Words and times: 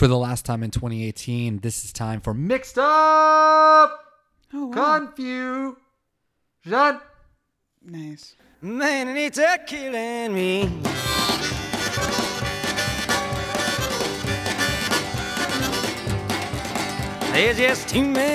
For 0.00 0.08
the 0.08 0.16
last 0.16 0.46
time 0.46 0.62
in 0.62 0.70
2018, 0.70 1.58
this 1.58 1.84
is 1.84 1.92
time 1.92 2.22
for 2.22 2.32
Mixed 2.32 2.78
Up 2.78 4.02
Oh, 4.54 4.72
wow. 4.74 4.98
Confusion. 4.98 5.76
nice. 7.84 8.34
Man, 8.62 9.14
it's 9.14 9.36
a 9.36 9.58
killing 9.66 10.32
me. 10.32 10.70
There's 17.34 17.58
just 17.58 17.90
too 17.90 18.06
many 18.06 18.30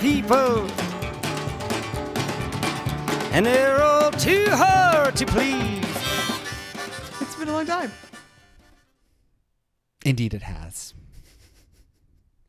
people, 0.00 0.66
and 3.30 3.44
they're 3.44 3.82
all 3.82 4.10
too 4.12 4.46
hard 4.48 5.16
to 5.16 5.26
please. 5.26 5.84
It's 7.20 7.36
been 7.36 7.48
a 7.48 7.52
long 7.52 7.66
time. 7.66 7.92
Indeed, 10.08 10.32
it 10.32 10.40
has. 10.40 10.94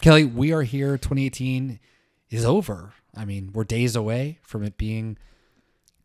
Kelly, 0.01 0.23
we 0.23 0.53
are 0.53 0.61
here. 0.61 0.97
2018 0.97 1.81
is 2.29 2.45
over. 2.45 2.93
I 3.13 3.25
mean, 3.25 3.51
we're 3.51 3.65
days 3.65 3.97
away 3.97 4.39
from 4.43 4.63
it 4.63 4.77
being 4.77 5.17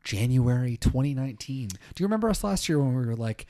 January 0.02 0.76
2019. 0.76 1.68
Do 1.68 1.76
you 1.96 2.06
remember 2.06 2.28
us 2.28 2.42
last 2.42 2.68
year 2.68 2.80
when 2.80 2.96
we 2.96 3.06
were 3.06 3.14
like, 3.14 3.46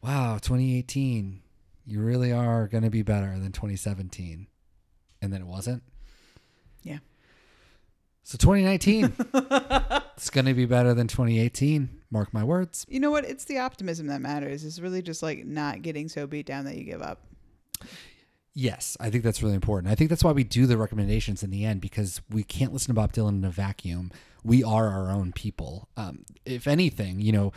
wow, 0.00 0.38
2018, 0.40 1.42
you 1.84 2.00
really 2.00 2.32
are 2.32 2.68
going 2.68 2.84
to 2.84 2.90
be 2.90 3.02
better 3.02 3.38
than 3.38 3.52
2017? 3.52 4.46
And 5.20 5.30
then 5.30 5.42
it 5.42 5.46
wasn't. 5.46 5.82
Yeah. 6.82 7.00
So 8.22 8.38
2019, 8.38 9.12
it's 10.16 10.30
going 10.30 10.46
to 10.46 10.54
be 10.54 10.64
better 10.64 10.94
than 10.94 11.06
2018. 11.06 12.00
Mark 12.10 12.32
my 12.32 12.44
words. 12.44 12.86
You 12.88 12.98
know 12.98 13.10
what? 13.10 13.26
It's 13.26 13.44
the 13.44 13.58
optimism 13.58 14.06
that 14.06 14.22
matters. 14.22 14.64
It's 14.64 14.80
really 14.80 15.02
just 15.02 15.22
like 15.22 15.44
not 15.44 15.82
getting 15.82 16.08
so 16.08 16.26
beat 16.26 16.46
down 16.46 16.64
that 16.64 16.76
you 16.76 16.84
give 16.84 17.02
up. 17.02 17.20
Yes, 18.54 18.98
I 19.00 19.08
think 19.08 19.24
that's 19.24 19.42
really 19.42 19.54
important. 19.54 19.90
I 19.90 19.94
think 19.94 20.10
that's 20.10 20.22
why 20.22 20.32
we 20.32 20.44
do 20.44 20.66
the 20.66 20.76
recommendations 20.76 21.42
in 21.42 21.50
the 21.50 21.64
end 21.64 21.80
because 21.80 22.20
we 22.28 22.42
can't 22.42 22.72
listen 22.72 22.88
to 22.88 23.00
Bob 23.00 23.12
Dylan 23.12 23.38
in 23.38 23.44
a 23.44 23.50
vacuum. 23.50 24.10
We 24.44 24.62
are 24.62 24.88
our 24.88 25.10
own 25.10 25.32
people. 25.32 25.88
Um, 25.96 26.24
if 26.44 26.66
anything, 26.66 27.20
you 27.20 27.32
know, 27.32 27.52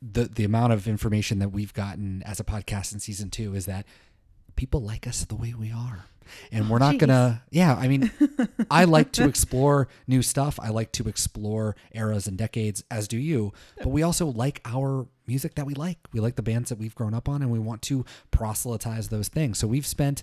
the 0.00 0.24
the 0.24 0.44
amount 0.44 0.72
of 0.72 0.88
information 0.88 1.38
that 1.38 1.50
we've 1.50 1.72
gotten 1.72 2.22
as 2.24 2.40
a 2.40 2.44
podcast 2.44 2.92
in 2.92 2.98
season 2.98 3.30
two 3.30 3.54
is 3.54 3.66
that 3.66 3.86
people 4.56 4.82
like 4.82 5.06
us 5.06 5.24
the 5.24 5.36
way 5.36 5.54
we 5.56 5.70
are. 5.70 6.06
And 6.50 6.68
we're 6.70 6.78
not 6.78 6.94
Jeez. 6.94 7.00
gonna 7.00 7.42
yeah, 7.50 7.74
I 7.74 7.86
mean 7.88 8.10
I 8.70 8.84
like 8.84 9.12
to 9.12 9.24
explore 9.28 9.88
new 10.08 10.22
stuff. 10.22 10.58
I 10.60 10.70
like 10.70 10.92
to 10.92 11.08
explore 11.08 11.76
eras 11.92 12.26
and 12.26 12.36
decades, 12.36 12.82
as 12.90 13.06
do 13.06 13.16
you. 13.16 13.52
But 13.78 13.88
we 13.88 14.02
also 14.02 14.26
like 14.26 14.60
our 14.64 15.06
music 15.32 15.54
that 15.54 15.64
we 15.64 15.72
like. 15.72 15.96
We 16.12 16.20
like 16.20 16.36
the 16.36 16.42
bands 16.42 16.68
that 16.68 16.78
we've 16.78 16.94
grown 16.94 17.14
up 17.14 17.26
on 17.26 17.40
and 17.40 17.50
we 17.50 17.58
want 17.58 17.80
to 17.82 18.04
proselytize 18.30 19.08
those 19.08 19.28
things. 19.28 19.56
So 19.56 19.66
we've 19.66 19.86
spent 19.86 20.22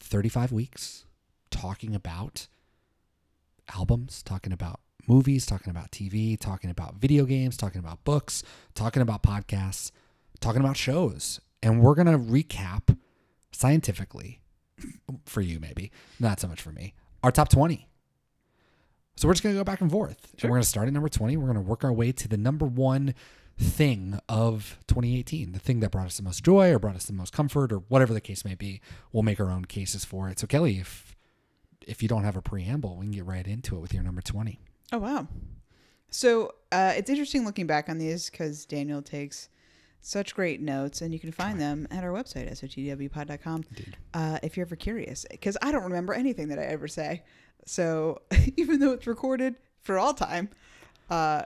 35 0.00 0.52
weeks 0.52 1.06
talking 1.50 1.94
about 1.94 2.48
albums, 3.74 4.22
talking 4.22 4.52
about 4.52 4.80
movies, 5.06 5.46
talking 5.46 5.70
about 5.70 5.90
TV, 5.90 6.38
talking 6.38 6.68
about 6.68 6.96
video 6.96 7.24
games, 7.24 7.56
talking 7.56 7.78
about 7.78 8.04
books, 8.04 8.42
talking 8.74 9.00
about 9.00 9.22
podcasts, 9.22 9.90
talking 10.38 10.60
about 10.60 10.76
shows. 10.76 11.40
And 11.62 11.80
we're 11.80 11.94
going 11.94 12.12
to 12.12 12.18
recap 12.18 12.94
scientifically 13.52 14.42
for 15.24 15.40
you, 15.40 15.58
maybe, 15.60 15.90
not 16.20 16.40
so 16.40 16.46
much 16.46 16.60
for 16.60 16.72
me, 16.72 16.92
our 17.22 17.32
top 17.32 17.48
20. 17.48 17.88
So 19.16 19.26
we're 19.26 19.34
just 19.34 19.42
going 19.42 19.54
to 19.54 19.60
go 19.60 19.64
back 19.64 19.80
and 19.80 19.90
forth. 19.90 20.28
And 20.34 20.50
we're 20.50 20.56
going 20.56 20.62
to 20.62 20.68
start 20.68 20.88
at 20.88 20.92
number 20.92 21.08
20. 21.08 21.38
We're 21.38 21.46
going 21.46 21.54
to 21.56 21.62
work 21.62 21.84
our 21.84 21.92
way 21.92 22.12
to 22.12 22.28
the 22.28 22.36
number 22.36 22.66
one 22.66 23.14
thing 23.58 24.20
of 24.28 24.78
2018, 24.86 25.52
the 25.52 25.58
thing 25.58 25.80
that 25.80 25.90
brought 25.90 26.06
us 26.06 26.16
the 26.16 26.22
most 26.22 26.44
joy 26.44 26.70
or 26.70 26.78
brought 26.78 26.96
us 26.96 27.06
the 27.06 27.12
most 27.12 27.32
comfort 27.32 27.72
or 27.72 27.78
whatever 27.88 28.14
the 28.14 28.20
case 28.20 28.44
may 28.44 28.54
be. 28.54 28.80
We'll 29.12 29.24
make 29.24 29.40
our 29.40 29.50
own 29.50 29.64
cases 29.64 30.04
for 30.04 30.28
it. 30.28 30.38
So 30.38 30.46
Kelly, 30.46 30.78
if 30.78 31.16
if 31.86 32.02
you 32.02 32.08
don't 32.08 32.24
have 32.24 32.36
a 32.36 32.42
preamble, 32.42 32.96
we 32.96 33.06
can 33.06 33.12
get 33.12 33.24
right 33.24 33.46
into 33.46 33.76
it 33.76 33.80
with 33.80 33.94
your 33.94 34.02
number 34.02 34.20
20. 34.20 34.60
Oh 34.92 34.98
wow. 34.98 35.26
So 36.10 36.54
uh, 36.72 36.94
it's 36.96 37.10
interesting 37.10 37.44
looking 37.44 37.66
back 37.66 37.88
on 37.88 37.98
these 37.98 38.30
because 38.30 38.64
Daniel 38.64 39.02
takes 39.02 39.48
such 40.00 40.34
great 40.34 40.60
notes, 40.60 41.02
and 41.02 41.12
you 41.12 41.18
can 41.18 41.32
find 41.32 41.60
them 41.60 41.86
at 41.90 42.04
our 42.04 42.10
website, 42.10 42.50
sotwpod.com, 42.50 43.64
uh, 44.14 44.38
if 44.42 44.56
you're 44.56 44.64
ever 44.64 44.76
curious. 44.76 45.26
Because 45.30 45.56
I 45.60 45.72
don't 45.72 45.82
remember 45.82 46.14
anything 46.14 46.48
that 46.48 46.58
I 46.58 46.62
ever 46.62 46.88
say. 46.88 47.24
So 47.66 48.22
even 48.56 48.80
though 48.80 48.92
it's 48.92 49.06
recorded 49.06 49.56
for 49.82 49.98
all 49.98 50.14
time, 50.14 50.50
uh, 51.10 51.42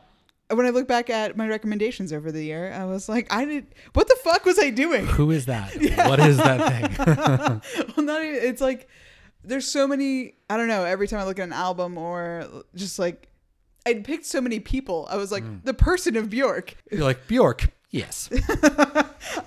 when 0.57 0.67
I 0.67 0.71
look 0.71 0.89
back 0.89 1.11
at 1.11 1.37
my 1.37 1.49
recommendations 1.49 2.13
over 2.13 2.33
the 2.33 2.43
year, 2.43 2.73
I 2.73 2.85
was 2.85 3.09
like, 3.09 3.33
I 3.33 3.45
did. 3.45 3.67
What 3.93 4.09
the 4.09 4.17
fuck 4.23 4.45
was 4.45 4.59
I 4.59 4.71
doing? 4.71 5.07
Who 5.07 5.31
is 5.31 5.47
that? 5.47 5.73
What 6.09 6.21
is 6.21 6.37
that 6.37 6.97
thing? 6.97 7.87
well, 7.97 8.07
not 8.07 8.23
even, 8.23 8.41
it's 8.43 8.61
like 8.61 8.89
there's 9.45 9.67
so 9.67 9.87
many. 9.87 10.35
I 10.51 10.57
don't 10.57 10.69
know. 10.69 10.85
Every 10.85 11.09
time 11.09 11.21
I 11.21 11.25
look 11.25 11.39
at 11.39 11.45
an 11.45 11.53
album 11.53 11.97
or 11.99 12.47
just 12.75 12.99
like 12.99 13.29
I'd 13.87 14.05
picked 14.05 14.27
so 14.27 14.41
many 14.41 14.61
people, 14.61 15.07
I 15.11 15.17
was 15.17 15.33
like 15.33 15.45
mm. 15.45 15.65
the 15.65 15.75
person 15.75 16.17
of 16.17 16.31
Bjork. 16.31 16.77
You're 16.91 17.05
like 17.05 17.27
Bjork. 17.27 17.71
Yes. 17.91 18.31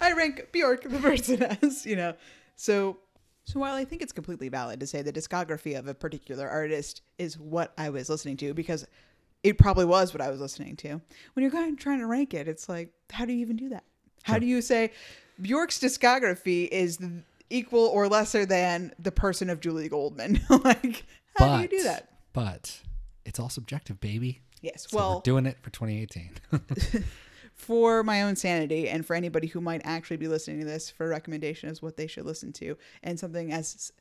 I 0.02 0.14
rank 0.16 0.50
Bjork 0.52 0.84
the 0.84 1.00
person 1.00 1.44
as 1.44 1.86
you 1.86 1.96
know. 1.96 2.14
So 2.56 2.98
so 3.46 3.60
while 3.60 3.76
I 3.76 3.86
think 3.86 4.02
it's 4.02 4.12
completely 4.12 4.50
valid 4.50 4.80
to 4.80 4.88
say 4.88 5.02
the 5.02 5.14
discography 5.14 5.78
of 5.78 5.88
a 5.88 5.94
particular 5.94 6.50
artist 6.50 7.02
is 7.18 7.38
what 7.38 7.74
I 7.78 7.90
was 7.90 8.10
listening 8.10 8.38
to 8.38 8.54
because 8.54 8.88
it 9.46 9.60
probably 9.60 9.86
was 9.86 10.12
what 10.12 10.22
I 10.22 10.32
was 10.32 10.42
listening 10.42 10.76
to. 10.78 11.00
When 11.34 11.44
you're 11.44 11.52
kind 11.52 11.72
of 11.72 11.80
trying 11.80 12.00
to 12.00 12.08
rank 12.08 12.34
it, 12.34 12.48
it's 12.48 12.68
like 12.68 12.90
how 13.12 13.26
do 13.26 13.34
you 13.34 13.40
even 13.40 13.56
do 13.56 13.70
that? 13.70 13.84
How 14.24 14.40
do 14.40 14.48
you 14.48 14.60
say 14.62 14.92
Bjork's 15.40 15.80
discography 15.80 16.68
is 16.68 17.00
equal 17.52 17.86
or 17.86 18.08
lesser 18.08 18.44
than 18.46 18.92
the 18.98 19.12
person 19.12 19.52
of 19.52 19.60
Julie 19.60 19.88
Goldman? 19.88 20.42
like 20.50 21.06
how 21.36 21.46
but, 21.46 21.58
do 21.58 21.62
you 21.62 21.68
do 21.68 21.84
that? 21.84 22.10
But 22.34 22.82
it's 23.24 23.40
all 23.40 23.50
subjective, 23.50 24.00
baby. 24.00 24.42
Yes. 24.62 24.88
So 24.90 24.98
well, 24.98 25.20
doing 25.20 25.46
it 25.46 25.58
for 25.62 25.70
2018. 25.70 27.04
for 27.54 28.04
my 28.04 28.24
own 28.24 28.36
sanity 28.36 28.90
and 28.90 29.06
for 29.06 29.16
anybody 29.16 29.48
who 29.48 29.62
might 29.62 29.82
actually 29.86 30.18
be 30.18 30.28
listening 30.28 30.60
to 30.60 30.66
this 30.66 30.90
for 30.90 31.06
a 31.06 31.10
recommendation 31.10 31.70
as 31.70 31.84
what 31.84 31.98
they 31.98 32.08
should 32.08 32.26
listen 32.26 32.52
to 32.52 32.76
and 33.04 33.20
something 33.20 33.54
as 33.54 33.92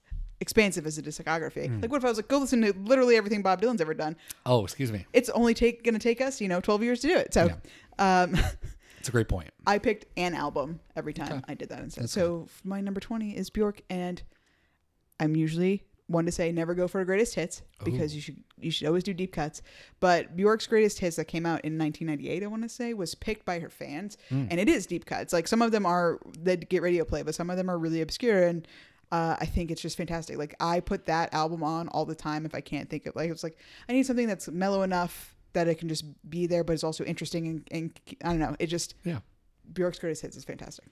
expansive 0.41 0.87
as 0.87 0.99
a 0.99 1.03
discography. 1.03 1.69
Hmm. 1.69 1.81
Like 1.81 1.91
what 1.91 1.99
if 1.99 2.05
I 2.05 2.09
was 2.09 2.19
like, 2.19 2.29
go 2.29 2.39
listen 2.39 2.61
to 2.63 2.73
literally 2.85 3.17
everything 3.17 3.43
Bob 3.43 3.61
Dylan's 3.61 3.81
ever 3.81 3.95
done? 3.95 4.17
oh, 4.47 4.65
excuse 4.65 4.93
me. 4.93 5.07
It's 5.13 5.29
only 5.31 5.55
take 5.55 5.85
gonna 5.85 5.99
take 5.99 6.21
us, 6.21 6.41
you 6.41 6.49
know, 6.49 6.61
twelve 6.61 6.83
years 6.83 7.01
to 7.01 7.09
do 7.09 7.17
it. 7.17 7.33
So 7.35 7.51
um 7.99 8.37
It's 8.99 9.09
a 9.11 9.13
great 9.13 9.29
point. 9.29 9.51
I 9.67 9.79
picked 9.79 10.07
an 10.17 10.35
album 10.35 10.81
every 10.97 11.13
time 11.13 11.45
I 11.47 11.53
did 11.53 11.69
that 11.69 11.81
instead. 11.81 12.09
so 12.09 12.49
my 12.65 12.81
number 12.81 13.01
twenty 13.01 13.37
is 13.37 13.51
Bjork 13.51 13.83
and 13.91 14.23
I'm 15.21 15.37
usually 15.37 15.85
one 16.07 16.27
to 16.27 16.33
say 16.33 16.53
never 16.53 16.75
go 16.75 16.87
for 16.87 17.01
a 17.01 17.05
greatest 17.07 17.35
hits 17.35 17.63
because 17.83 18.15
you 18.15 18.21
should 18.21 18.37
you 18.59 18.71
should 18.71 18.87
always 18.87 19.03
do 19.05 19.15
deep 19.15 19.33
cuts. 19.33 19.63
But 20.01 20.37
Bjork's 20.37 20.67
greatest 20.67 20.99
hits 20.99 21.17
that 21.17 21.27
came 21.27 21.47
out 21.47 21.65
in 21.65 21.79
1998, 21.79 22.43
I 22.43 22.47
want 22.47 22.63
to 22.63 22.69
say, 22.69 22.95
was 22.95 23.15
picked 23.15 23.45
by 23.45 23.59
her 23.59 23.71
fans, 23.71 24.17
and 24.31 24.59
it 24.61 24.69
is 24.69 24.87
deep 24.87 25.07
cuts. 25.07 25.33
Like 25.33 25.49
some 25.49 25.63
of 25.63 25.73
them 25.73 25.87
are 25.87 26.19
that 26.41 26.69
get 26.69 26.83
radio 26.83 27.05
play, 27.05 27.23
but 27.23 27.35
some 27.35 27.51
of 27.51 27.57
them 27.57 27.71
are 27.71 27.79
really 27.79 28.01
obscure, 28.01 28.43
and 28.47 28.67
uh, 29.13 29.37
I 29.39 29.47
think 29.47 29.71
it's 29.71 29.83
just 29.83 29.97
fantastic. 29.97 30.39
Like 30.39 30.55
I 30.61 30.81
put 30.81 31.07
that 31.07 31.33
album 31.35 31.63
on 31.63 31.89
all 31.89 32.05
the 32.05 32.15
time 32.15 32.47
if 32.47 32.55
I 32.55 32.61
can't 32.61 32.89
think 32.89 33.07
of 33.07 33.17
like 33.17 33.31
it's 33.31 33.43
like 33.43 33.59
I 33.89 33.93
need 33.93 34.07
something 34.07 34.27
that's 34.27 34.49
mellow 34.49 34.83
enough 34.83 35.35
that 35.53 35.69
it 35.69 35.77
can 35.77 35.89
just 35.89 36.05
be 36.29 36.47
there, 36.47 36.65
but 36.65 36.73
it's 36.73 36.85
also 36.85 37.05
interesting 37.05 37.47
and, 37.47 37.69
and 37.71 38.01
I 38.25 38.29
don't 38.31 38.39
know. 38.39 38.57
It 38.59 38.67
just 38.67 38.95
Yeah. 39.05 39.21
Bjork's 39.73 39.99
greatest 39.99 40.23
hits 40.23 40.37
is 40.37 40.45
fantastic. 40.45 40.87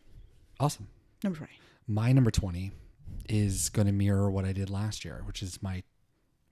Awesome. 0.61 0.89
Number 1.23 1.39
twenty. 1.39 1.53
My 1.89 2.13
number 2.13 2.31
20 2.31 2.71
is 3.29 3.69
going 3.69 3.87
to 3.87 3.93
mirror 3.93 4.31
what 4.31 4.45
I 4.45 4.53
did 4.53 4.71
last 4.71 5.05
year, 5.05 5.23
which 5.27 5.43
is 5.43 5.63
my 5.63 5.83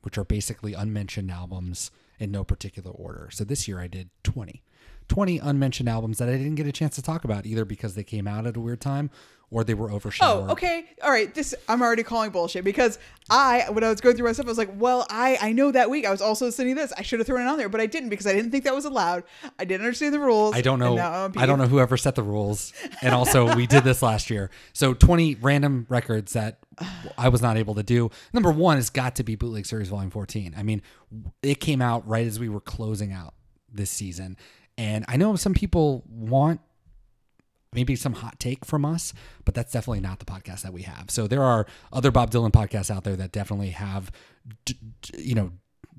which 0.02 0.16
are 0.16 0.24
basically 0.24 0.72
unmentioned 0.72 1.30
albums 1.30 1.90
in 2.18 2.30
no 2.30 2.42
particular 2.42 2.90
order. 2.90 3.28
So 3.30 3.44
this 3.44 3.68
year 3.68 3.80
I 3.80 3.86
did 3.86 4.10
20. 4.24 4.62
20 5.10 5.38
unmentioned 5.38 5.88
albums 5.88 6.18
that 6.18 6.28
I 6.28 6.36
didn't 6.36 6.54
get 6.54 6.68
a 6.68 6.72
chance 6.72 6.94
to 6.94 7.02
talk 7.02 7.24
about 7.24 7.44
either 7.44 7.64
because 7.64 7.96
they 7.96 8.04
came 8.04 8.28
out 8.28 8.46
at 8.46 8.56
a 8.56 8.60
weird 8.60 8.80
time 8.80 9.10
or 9.50 9.64
they 9.64 9.74
were 9.74 9.90
overshadowed. 9.90 10.48
Oh, 10.48 10.52
okay. 10.52 10.84
All 11.02 11.10
right. 11.10 11.34
This 11.34 11.52
I'm 11.68 11.82
already 11.82 12.04
calling 12.04 12.30
bullshit 12.30 12.62
because 12.62 12.96
I 13.28 13.66
when 13.70 13.82
I 13.82 13.88
was 13.88 14.00
going 14.00 14.14
through 14.14 14.26
my 14.26 14.32
stuff, 14.32 14.46
I 14.46 14.48
was 14.48 14.58
like, 14.58 14.70
well, 14.76 15.04
I 15.10 15.36
I 15.40 15.50
know 15.50 15.72
that 15.72 15.90
week 15.90 16.06
I 16.06 16.12
was 16.12 16.22
also 16.22 16.48
sending 16.50 16.76
this. 16.76 16.92
I 16.96 17.02
should 17.02 17.18
have 17.18 17.26
thrown 17.26 17.40
it 17.40 17.48
on 17.48 17.58
there, 17.58 17.68
but 17.68 17.80
I 17.80 17.86
didn't 17.86 18.10
because 18.10 18.28
I 18.28 18.32
didn't 18.32 18.52
think 18.52 18.62
that 18.62 18.74
was 18.74 18.84
allowed. 18.84 19.24
I 19.58 19.64
didn't 19.64 19.84
understand 19.84 20.14
the 20.14 20.20
rules. 20.20 20.54
I 20.54 20.60
don't 20.60 20.78
know. 20.78 20.96
I 21.36 21.44
don't 21.44 21.58
know 21.58 21.66
whoever 21.66 21.96
set 21.96 22.14
the 22.14 22.22
rules. 22.22 22.72
And 23.02 23.12
also, 23.12 23.56
we 23.56 23.66
did 23.66 23.82
this 23.82 24.02
last 24.02 24.30
year. 24.30 24.50
So 24.72 24.94
20 24.94 25.34
random 25.36 25.86
records 25.88 26.34
that 26.34 26.60
I 27.18 27.28
was 27.30 27.42
not 27.42 27.56
able 27.56 27.74
to 27.74 27.82
do. 27.82 28.10
Number 28.32 28.52
one 28.52 28.76
has 28.76 28.90
got 28.90 29.16
to 29.16 29.24
be 29.24 29.34
Bootleg 29.34 29.66
Series 29.66 29.88
Volume 29.88 30.10
14. 30.10 30.54
I 30.56 30.62
mean, 30.62 30.82
it 31.42 31.58
came 31.58 31.82
out 31.82 32.06
right 32.06 32.26
as 32.28 32.38
we 32.38 32.48
were 32.48 32.60
closing 32.60 33.12
out 33.12 33.34
this 33.72 33.90
season. 33.90 34.36
And 34.80 35.04
I 35.08 35.18
know 35.18 35.36
some 35.36 35.52
people 35.52 36.02
want 36.08 36.60
maybe 37.74 37.94
some 37.96 38.14
hot 38.14 38.40
take 38.40 38.64
from 38.64 38.86
us, 38.86 39.12
but 39.44 39.54
that's 39.54 39.72
definitely 39.72 40.00
not 40.00 40.20
the 40.20 40.24
podcast 40.24 40.62
that 40.62 40.72
we 40.72 40.82
have. 40.82 41.10
So 41.10 41.26
there 41.26 41.42
are 41.42 41.66
other 41.92 42.10
Bob 42.10 42.30
Dylan 42.30 42.50
podcasts 42.50 42.90
out 42.90 43.04
there 43.04 43.14
that 43.16 43.30
definitely 43.30 43.70
have, 43.70 44.10
d- 44.64 44.78
d- 45.02 45.22
you 45.22 45.34
know, 45.34 45.52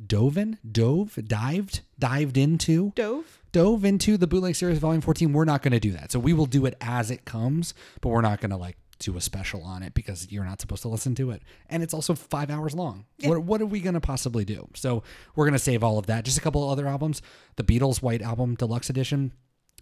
dove 0.07 0.35
in, 0.35 0.57
dove, 0.69 1.19
dived, 1.27 1.81
dived 1.99 2.37
into 2.37 2.91
Dove. 2.95 3.43
dove 3.51 3.85
into 3.85 4.17
the 4.17 4.25
bootleg 4.25 4.55
series 4.55 4.79
volume 4.79 5.01
14 5.01 5.31
we're 5.31 5.45
not 5.45 5.61
going 5.61 5.73
to 5.73 5.79
do 5.79 5.91
that 5.91 6.11
so 6.11 6.17
we 6.17 6.33
will 6.33 6.47
do 6.47 6.65
it 6.65 6.75
as 6.81 7.11
it 7.11 7.23
comes 7.23 7.75
but 8.01 8.09
we're 8.09 8.21
not 8.21 8.41
going 8.41 8.49
to 8.49 8.57
like 8.57 8.77
do 9.01 9.17
a 9.17 9.21
special 9.21 9.63
on 9.63 9.83
it 9.83 9.93
because 9.93 10.31
you're 10.31 10.43
not 10.45 10.61
supposed 10.61 10.81
to 10.81 10.87
listen 10.87 11.13
to 11.15 11.31
it 11.31 11.41
and 11.69 11.83
it's 11.83 11.93
also 11.93 12.13
five 12.15 12.49
hours 12.49 12.73
long 12.73 13.05
what, 13.23 13.41
what 13.43 13.61
are 13.61 13.65
we 13.65 13.79
going 13.79 13.93
to 13.93 13.99
possibly 14.01 14.45
do 14.45 14.67
so 14.75 15.03
we're 15.35 15.45
going 15.45 15.53
to 15.53 15.59
save 15.59 15.83
all 15.83 15.97
of 15.97 16.05
that 16.07 16.23
just 16.25 16.37
a 16.37 16.41
couple 16.41 16.63
of 16.63 16.69
other 16.71 16.87
albums 16.87 17.21
the 17.55 17.63
beatles 17.63 18.01
white 18.01 18.21
album 18.21 18.55
deluxe 18.55 18.89
edition 18.89 19.31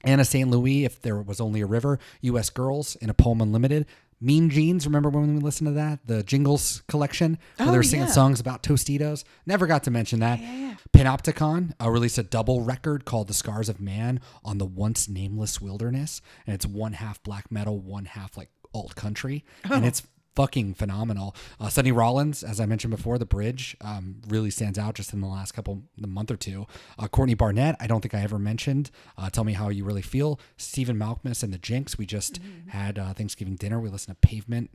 Anna 0.06 0.24
St. 0.24 0.50
Louis, 0.50 0.86
If 0.86 1.01
There 1.01 1.21
Was 1.21 1.42
Only 1.42 1.60
a 1.60 1.66
River, 1.66 2.00
U.S. 2.21 2.50
Girls 2.50 2.95
in 3.01 3.10
a 3.10 3.13
Poem 3.13 3.42
Unlimited. 3.42 3.86
Mean 4.21 4.50
Jeans, 4.50 4.86
remember 4.86 5.10
when 5.10 5.36
we 5.36 5.42
listened 5.42 5.68
to 5.68 5.74
that? 5.74 6.07
The 6.07 6.24
Jingles 6.24 6.83
collection 6.88 7.38
where 7.57 7.68
Oh, 7.68 7.72
they 7.72 7.77
were 7.77 7.83
singing 7.83 8.06
yeah. 8.07 8.13
songs 8.13 8.39
about 8.39 8.63
Tostitos. 8.63 9.25
Never 9.45 9.68
got 9.68 9.83
to 9.83 9.92
mention 9.92 10.22
that. 10.22 10.39
Yeah. 10.39 10.75
Panopticon 10.94 11.74
uh, 11.83 11.89
released 11.89 12.18
a 12.18 12.24
double 12.24 12.62
record 12.62 13.04
called 13.04 13.27
The 13.27 13.33
Scars 13.33 13.68
of 13.68 13.81
Man 13.81 14.22
on 14.45 14.57
the 14.57 14.65
once 14.65 15.10
nameless 15.10 15.60
wilderness. 15.60 16.22
And 16.48 16.54
it's 16.54 16.65
one 16.65 16.94
half 16.94 17.22
black 17.24 17.51
metal, 17.51 17.77
one 17.77 18.06
half 18.06 18.38
like 18.38 18.51
alt 18.74 18.95
country. 18.95 19.44
And 19.63 19.86
it's 19.86 20.04
fucking 20.36 20.74
phenomenal. 20.74 21.36
Uh, 21.60 21.68
Sonny 21.68 21.92
Rollins, 21.92 22.44
as 22.44 22.60
I 22.62 22.66
mentioned 22.66 22.92
before, 22.95 23.18
The 23.18 23.25
Bridge 23.25 23.75
um, 23.81 24.21
really 24.27 24.50
stands 24.50 24.80
out 24.80 24.95
just 24.95 25.12
in 25.12 25.19
the 25.21 25.27
last 25.27 25.51
couple, 25.51 25.83
the 25.98 26.07
month 26.07 26.31
or 26.31 26.38
two. 26.38 26.66
Uh, 26.98 27.07
Courtney 27.07 27.33
Barnett, 27.33 27.75
I 27.80 27.88
don't 27.88 28.00
think 28.01 28.13
I 28.13 28.21
ever 28.21 28.39
mentioned. 28.39 28.89
Uh, 29.18 29.30
Tell 29.30 29.44
me 29.44 29.54
how 29.54 29.69
you 29.69 29.83
really 29.83 30.01
feel. 30.01 30.39
Stephen 30.56 30.98
Malkmus 30.98 31.44
and 31.44 31.51
the 31.54 31.57
Jicks. 31.57 31.98
We 31.98 32.06
just 32.06 32.39
had 32.68 32.98
uh, 32.98 33.13
Thanksgiving 33.13 33.56
dinner. 33.56 33.80
We 33.80 33.89
listened 33.89 34.16
to 34.21 34.27
Pavement, 34.27 34.69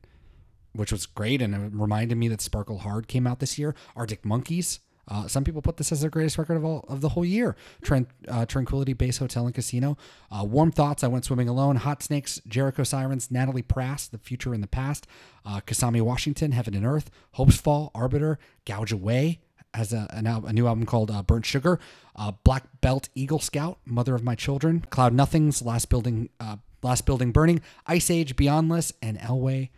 which 0.74 0.92
was 0.92 1.06
great, 1.06 1.40
and 1.40 1.54
it 1.54 1.72
reminded 1.72 2.18
me 2.18 2.28
that 2.28 2.40
Sparkle 2.42 2.78
Hard 2.78 3.08
came 3.08 3.26
out 3.26 3.38
this 3.38 3.58
year. 3.58 3.74
Arctic 3.96 4.24
Monkeys. 4.24 4.80
Uh, 5.08 5.26
some 5.28 5.44
people 5.44 5.60
put 5.62 5.76
this 5.76 5.92
as 5.92 6.00
their 6.00 6.10
greatest 6.10 6.38
record 6.38 6.56
of 6.56 6.64
all 6.64 6.84
of 6.88 7.00
the 7.00 7.10
whole 7.10 7.24
year. 7.24 7.56
Tran- 7.82 8.06
uh, 8.28 8.46
Tranquility 8.46 8.92
Base 8.92 9.18
Hotel 9.18 9.46
and 9.46 9.54
Casino. 9.54 9.96
Uh, 10.30 10.44
Warm 10.44 10.70
Thoughts. 10.72 11.04
I 11.04 11.08
went 11.08 11.24
swimming 11.24 11.48
alone. 11.48 11.76
Hot 11.76 12.02
Snakes. 12.02 12.40
Jericho 12.48 12.82
Sirens. 12.84 13.30
Natalie 13.30 13.62
Prass. 13.62 14.08
The 14.08 14.18
Future 14.18 14.54
in 14.54 14.60
the 14.60 14.66
Past. 14.66 15.06
Uh, 15.44 15.60
Kamasi 15.66 16.00
Washington. 16.00 16.52
Heaven 16.52 16.74
and 16.74 16.86
Earth. 16.86 17.10
Hopes 17.32 17.56
Fall. 17.56 17.90
Arbiter. 17.94 18.38
Gouge 18.64 18.92
Away. 18.92 19.40
Has 19.74 19.92
a, 19.92 20.06
a 20.10 20.52
new 20.52 20.66
album 20.66 20.86
called 20.86 21.10
uh, 21.10 21.22
Burnt 21.22 21.44
Sugar. 21.44 21.80
Uh, 22.14 22.32
Black 22.44 22.64
Belt 22.80 23.08
Eagle 23.14 23.40
Scout. 23.40 23.78
Mother 23.84 24.14
of 24.14 24.22
My 24.22 24.34
Children. 24.34 24.86
Cloud 24.90 25.12
Nothings. 25.12 25.62
Last 25.62 25.90
Building. 25.90 26.28
Uh, 26.40 26.56
Last 26.82 27.06
Building 27.06 27.32
Burning. 27.32 27.60
Ice 27.86 28.10
Age. 28.10 28.36
Beyondless. 28.36 28.92
And 29.02 29.18
Elway. 29.18 29.70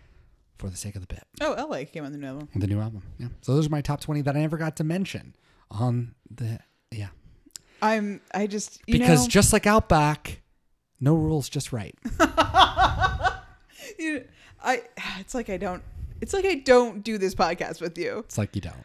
For 0.59 0.71
the 0.71 0.77
sake 0.77 0.95
of 0.97 1.03
the 1.03 1.07
bit 1.07 1.23
Oh, 1.41 1.53
LA 1.69 1.85
came 1.85 2.05
on 2.05 2.13
the 2.13 2.19
new 2.19 2.27
album. 2.27 2.49
the 2.55 2.67
new 2.67 2.81
album. 2.81 3.03
Yeah. 3.19 3.29
So 3.43 3.55
those 3.55 3.67
are 3.67 3.71
my 3.71 3.83
top 3.83 4.01
20 4.01 4.23
that 4.23 4.37
I 4.37 4.41
never 4.41 4.57
got 4.57 4.77
to 4.77 4.85
mention 4.85 5.35
on 5.71 6.15
the 6.31 6.59
yeah. 6.91 7.09
I'm. 7.83 8.21
I 8.33 8.47
just 8.47 8.81
you 8.87 8.99
Because 8.99 9.25
know, 9.25 9.29
just 9.29 9.53
like 9.53 9.67
Outback, 9.67 10.41
no 10.99 11.15
rules 11.15 11.49
just 11.51 11.73
right. 11.73 11.95
you, 13.99 14.25
I. 14.63 14.83
It's 15.21 15.35
like 15.35 15.51
I 15.51 15.57
don't. 15.57 15.83
It's 16.21 16.33
like 16.33 16.47
I 16.47 16.55
don't 16.55 17.03
do 17.03 17.19
this 17.19 17.35
podcast 17.35 17.81
with 17.81 17.99
you. 17.99 18.19
It's 18.21 18.39
like 18.39 18.55
you 18.55 18.63
don't. 18.63 18.77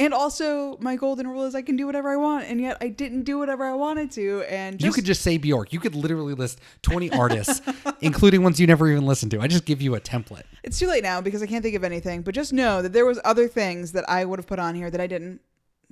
And 0.00 0.14
also, 0.14 0.78
my 0.80 0.96
golden 0.96 1.28
rule 1.28 1.44
is 1.44 1.54
I 1.54 1.60
can 1.60 1.76
do 1.76 1.84
whatever 1.84 2.08
I 2.08 2.16
want, 2.16 2.46
and 2.46 2.58
yet 2.58 2.78
I 2.80 2.88
didn't 2.88 3.24
do 3.24 3.38
whatever 3.38 3.64
I 3.64 3.74
wanted 3.74 4.10
to. 4.12 4.42
And 4.48 4.78
just, 4.78 4.86
you 4.86 4.92
could 4.94 5.04
just 5.04 5.20
say 5.20 5.36
Bjork. 5.36 5.74
You 5.74 5.78
could 5.78 5.94
literally 5.94 6.32
list 6.32 6.58
20 6.80 7.12
artists, 7.12 7.60
including 8.00 8.42
ones 8.42 8.58
you 8.58 8.66
never 8.66 8.90
even 8.90 9.04
listened 9.04 9.30
to. 9.32 9.40
I 9.42 9.46
just 9.46 9.66
give 9.66 9.82
you 9.82 9.94
a 9.96 10.00
template. 10.00 10.44
It's 10.64 10.78
too 10.78 10.88
late 10.88 11.02
now 11.02 11.20
because 11.20 11.42
I 11.42 11.46
can't 11.46 11.62
think 11.62 11.76
of 11.76 11.84
anything. 11.84 12.22
But 12.22 12.34
just 12.34 12.50
know 12.50 12.80
that 12.80 12.94
there 12.94 13.04
was 13.04 13.20
other 13.26 13.46
things 13.46 13.92
that 13.92 14.08
I 14.08 14.24
would 14.24 14.38
have 14.38 14.46
put 14.46 14.58
on 14.58 14.74
here 14.74 14.90
that 14.90 15.02
I 15.02 15.06
didn't. 15.06 15.42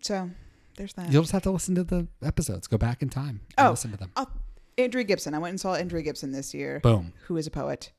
So 0.00 0.30
there's 0.78 0.94
that. 0.94 1.12
You'll 1.12 1.22
just 1.22 1.32
have 1.32 1.42
to 1.42 1.50
listen 1.50 1.74
to 1.74 1.84
the 1.84 2.08
episodes. 2.22 2.66
Go 2.66 2.78
back 2.78 3.02
in 3.02 3.10
time 3.10 3.42
and 3.58 3.66
oh, 3.66 3.70
listen 3.72 3.90
to 3.90 3.98
them. 3.98 4.10
I'll- 4.16 4.32
Andrea 4.78 5.04
Gibson. 5.04 5.34
I 5.34 5.38
went 5.38 5.50
and 5.50 5.60
saw 5.60 5.74
Andrea 5.74 6.02
Gibson 6.02 6.32
this 6.32 6.54
year, 6.54 6.80
Boom. 6.80 7.12
who 7.26 7.36
is 7.36 7.46
a 7.46 7.50
poet, 7.50 7.92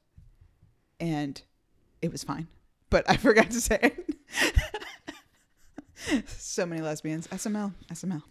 and 1.00 1.40
it 2.02 2.12
was 2.12 2.24
fine. 2.24 2.48
But 2.90 3.08
I 3.08 3.16
forgot 3.18 3.52
to 3.52 3.62
say 3.62 3.78
it. 3.84 4.16
so 6.28 6.66
many 6.66 6.81
lesbians. 6.81 7.28
SML. 7.28 7.74
SML. 7.92 8.22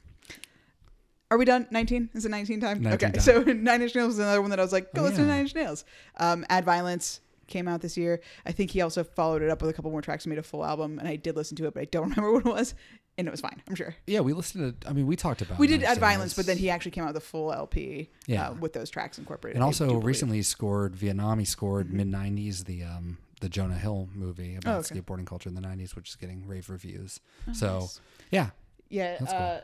Are 1.30 1.36
we 1.36 1.44
done? 1.44 1.66
19? 1.70 2.10
Is 2.14 2.24
it 2.24 2.30
19 2.30 2.60
time? 2.60 2.82
19 2.82 2.92
okay. 2.94 3.12
time. 3.12 3.20
So 3.20 3.42
Nine 3.52 3.82
Inch 3.82 3.94
Nails 3.94 4.14
is 4.14 4.18
another 4.18 4.40
one 4.40 4.50
that 4.50 4.58
I 4.58 4.62
was 4.62 4.72
like, 4.72 4.92
go 4.94 5.02
Oh, 5.02 5.04
listen 5.04 5.18
to 5.18 5.22
yeah. 5.24 5.34
Nine 5.34 5.40
Inch 5.42 5.54
Nails. 5.54 5.84
Um, 6.16 6.46
Add 6.48 6.64
Violence 6.64 7.20
came 7.48 7.68
out 7.68 7.80
this 7.82 7.96
year. 7.96 8.20
I 8.46 8.52
think 8.52 8.70
he 8.70 8.80
also 8.80 9.04
followed 9.04 9.42
it 9.42 9.50
up 9.50 9.60
with 9.60 9.70
a 9.70 9.74
couple 9.74 9.90
more 9.90 10.00
tracks 10.02 10.24
and 10.24 10.30
made 10.30 10.38
a 10.38 10.42
full 10.42 10.64
album. 10.64 10.98
And 10.98 11.06
I 11.08 11.16
did 11.16 11.36
listen 11.36 11.56
to 11.58 11.66
it, 11.66 11.74
but 11.74 11.80
I 11.80 11.84
don't 11.86 12.02
remember 12.10 12.32
what 12.32 12.46
it 12.46 12.48
was. 12.48 12.74
And 13.18 13.26
it 13.26 13.30
was 13.32 13.40
fine, 13.40 13.60
I'm 13.68 13.74
sure. 13.74 13.96
Yeah, 14.06 14.20
we 14.20 14.32
listened 14.32 14.80
to, 14.80 14.88
I 14.88 14.92
mean, 14.92 15.06
we 15.06 15.16
talked 15.16 15.42
about 15.42 15.54
it. 15.54 15.58
We 15.58 15.66
did 15.66 15.80
Nine 15.80 15.90
Add 15.90 15.98
Violence, 15.98 16.34
but 16.34 16.46
then 16.46 16.56
he 16.56 16.70
actually 16.70 16.92
came 16.92 17.02
out 17.02 17.08
with 17.14 17.16
a 17.22 17.26
full 17.26 17.52
LP 17.52 18.10
Yeah. 18.26 18.50
uh, 18.50 18.54
with 18.54 18.72
those 18.74 18.90
tracks 18.90 19.18
incorporated. 19.18 19.56
And 19.56 19.64
also 19.64 19.96
recently 19.96 20.40
scored 20.42 20.94
Vietnam. 20.94 21.40
He 21.40 21.44
scored 21.44 21.92
mid 21.92 22.06
'90s 22.06 22.64
the 22.64 22.84
um 22.84 23.18
the 23.40 23.48
Jonah 23.48 23.78
Hill 23.78 24.08
movie 24.14 24.56
about 24.56 24.74
Oh, 24.74 24.78
okay. 24.78 25.00
skateboarding 25.00 25.26
culture 25.26 25.48
in 25.48 25.54
the 25.54 25.60
'90s, 25.60 25.94
which 25.96 26.08
is 26.10 26.16
getting 26.16 26.46
rave 26.46 26.68
reviews. 26.70 27.20
so 27.52 27.68
Oh, 27.68 27.78
nice. 27.80 28.00
yeah, 28.30 28.50
Yeah, 28.90 29.16
That's 29.18 29.32
cool. 29.32 29.42
uh, 29.42 29.60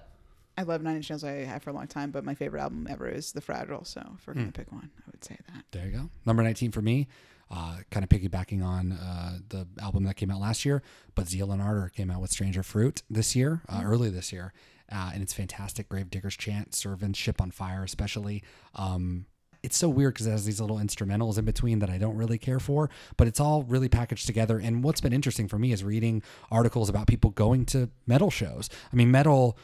I 0.57 0.63
love 0.63 0.83
Nine 0.83 0.97
Inch 0.97 1.11
Nails. 1.11 1.25
I 1.25 1.33
have 1.45 1.63
for 1.63 1.71
a 1.71 1.73
long 1.73 1.87
time, 1.89 2.11
but 2.11 2.25
my 2.25 2.35
favorite 2.35 2.61
album 2.61 2.87
ever 2.89 3.09
is 3.09 3.33
The 3.33 3.41
Fragile. 3.41 3.85
So 3.85 4.01
if 4.17 4.27
we're 4.27 4.35
gonna 4.35 4.47
Hmm. 4.47 4.53
pick 4.53 4.71
one, 4.71 4.91
I 4.99 5.11
would 5.11 5.25
say 5.25 5.37
that. 5.53 5.65
there 5.73 5.87
you 5.87 5.93
go. 5.93 6.11
Number 6.27 6.43
19 6.43 6.71
for 6.71 6.83
me. 6.83 7.09
Uh, 7.51 7.79
kind 7.91 8.03
of 8.03 8.09
piggybacking 8.09 8.65
on 8.65 8.93
uh, 8.93 9.39
the 9.49 9.67
album 9.81 10.05
that 10.05 10.15
came 10.17 10.31
out 10.31 10.41
last 10.41 10.65
year, 10.65 10.83
but 11.15 11.29
Zeal 11.29 11.53
and 11.53 11.61
Ardor 11.61 11.91
came 11.95 12.11
out 12.11 12.21
with 12.21 12.31
Stranger 12.31 12.63
Fruit 12.63 13.03
this 13.11 13.37
year, 13.37 13.61
uh, 13.69 13.83
early 13.85 14.09
this 14.11 14.33
year, 14.33 14.53
uh, 14.91 15.11
and 15.13 15.23
it's 15.23 15.35
fantastic. 15.35 15.89
Grave 15.91 16.09
Digger's 16.11 16.37
Chant, 16.37 16.75
Servants, 16.75 17.19
Ship 17.19 17.39
on 17.43 17.51
Fire, 17.51 17.85
especially. 17.85 18.43
Um, 18.75 19.27
it's 19.65 19.79
so 19.79 19.89
weird 19.89 20.13
because 20.13 20.27
it 20.27 20.31
has 20.31 20.45
these 20.45 20.61
little 20.61 20.77
instrumentals 20.77 21.39
in 21.39 21.47
between 21.47 21.79
that 21.79 21.89
I 21.89 21.97
don't 21.97 22.17
really 22.17 22.37
care 22.37 22.61
for, 22.61 22.91
but 23.17 23.27
it's 23.27 23.41
all 23.41 23.63
really 23.63 23.89
packaged 23.89 24.27
together. 24.27 24.59
And 24.59 24.85
what's 24.85 25.01
been 25.01 25.15
interesting 25.15 25.49
for 25.49 25.59
me 25.59 25.73
is 25.73 25.83
reading 25.83 26.23
articles 26.51 26.91
about 26.91 27.07
people 27.07 27.31
going 27.31 27.65
to 27.67 27.89
metal 28.07 28.31
shows. 28.31 28.69
I 28.93 28.97
mean, 28.97 29.11
metal 29.11 29.59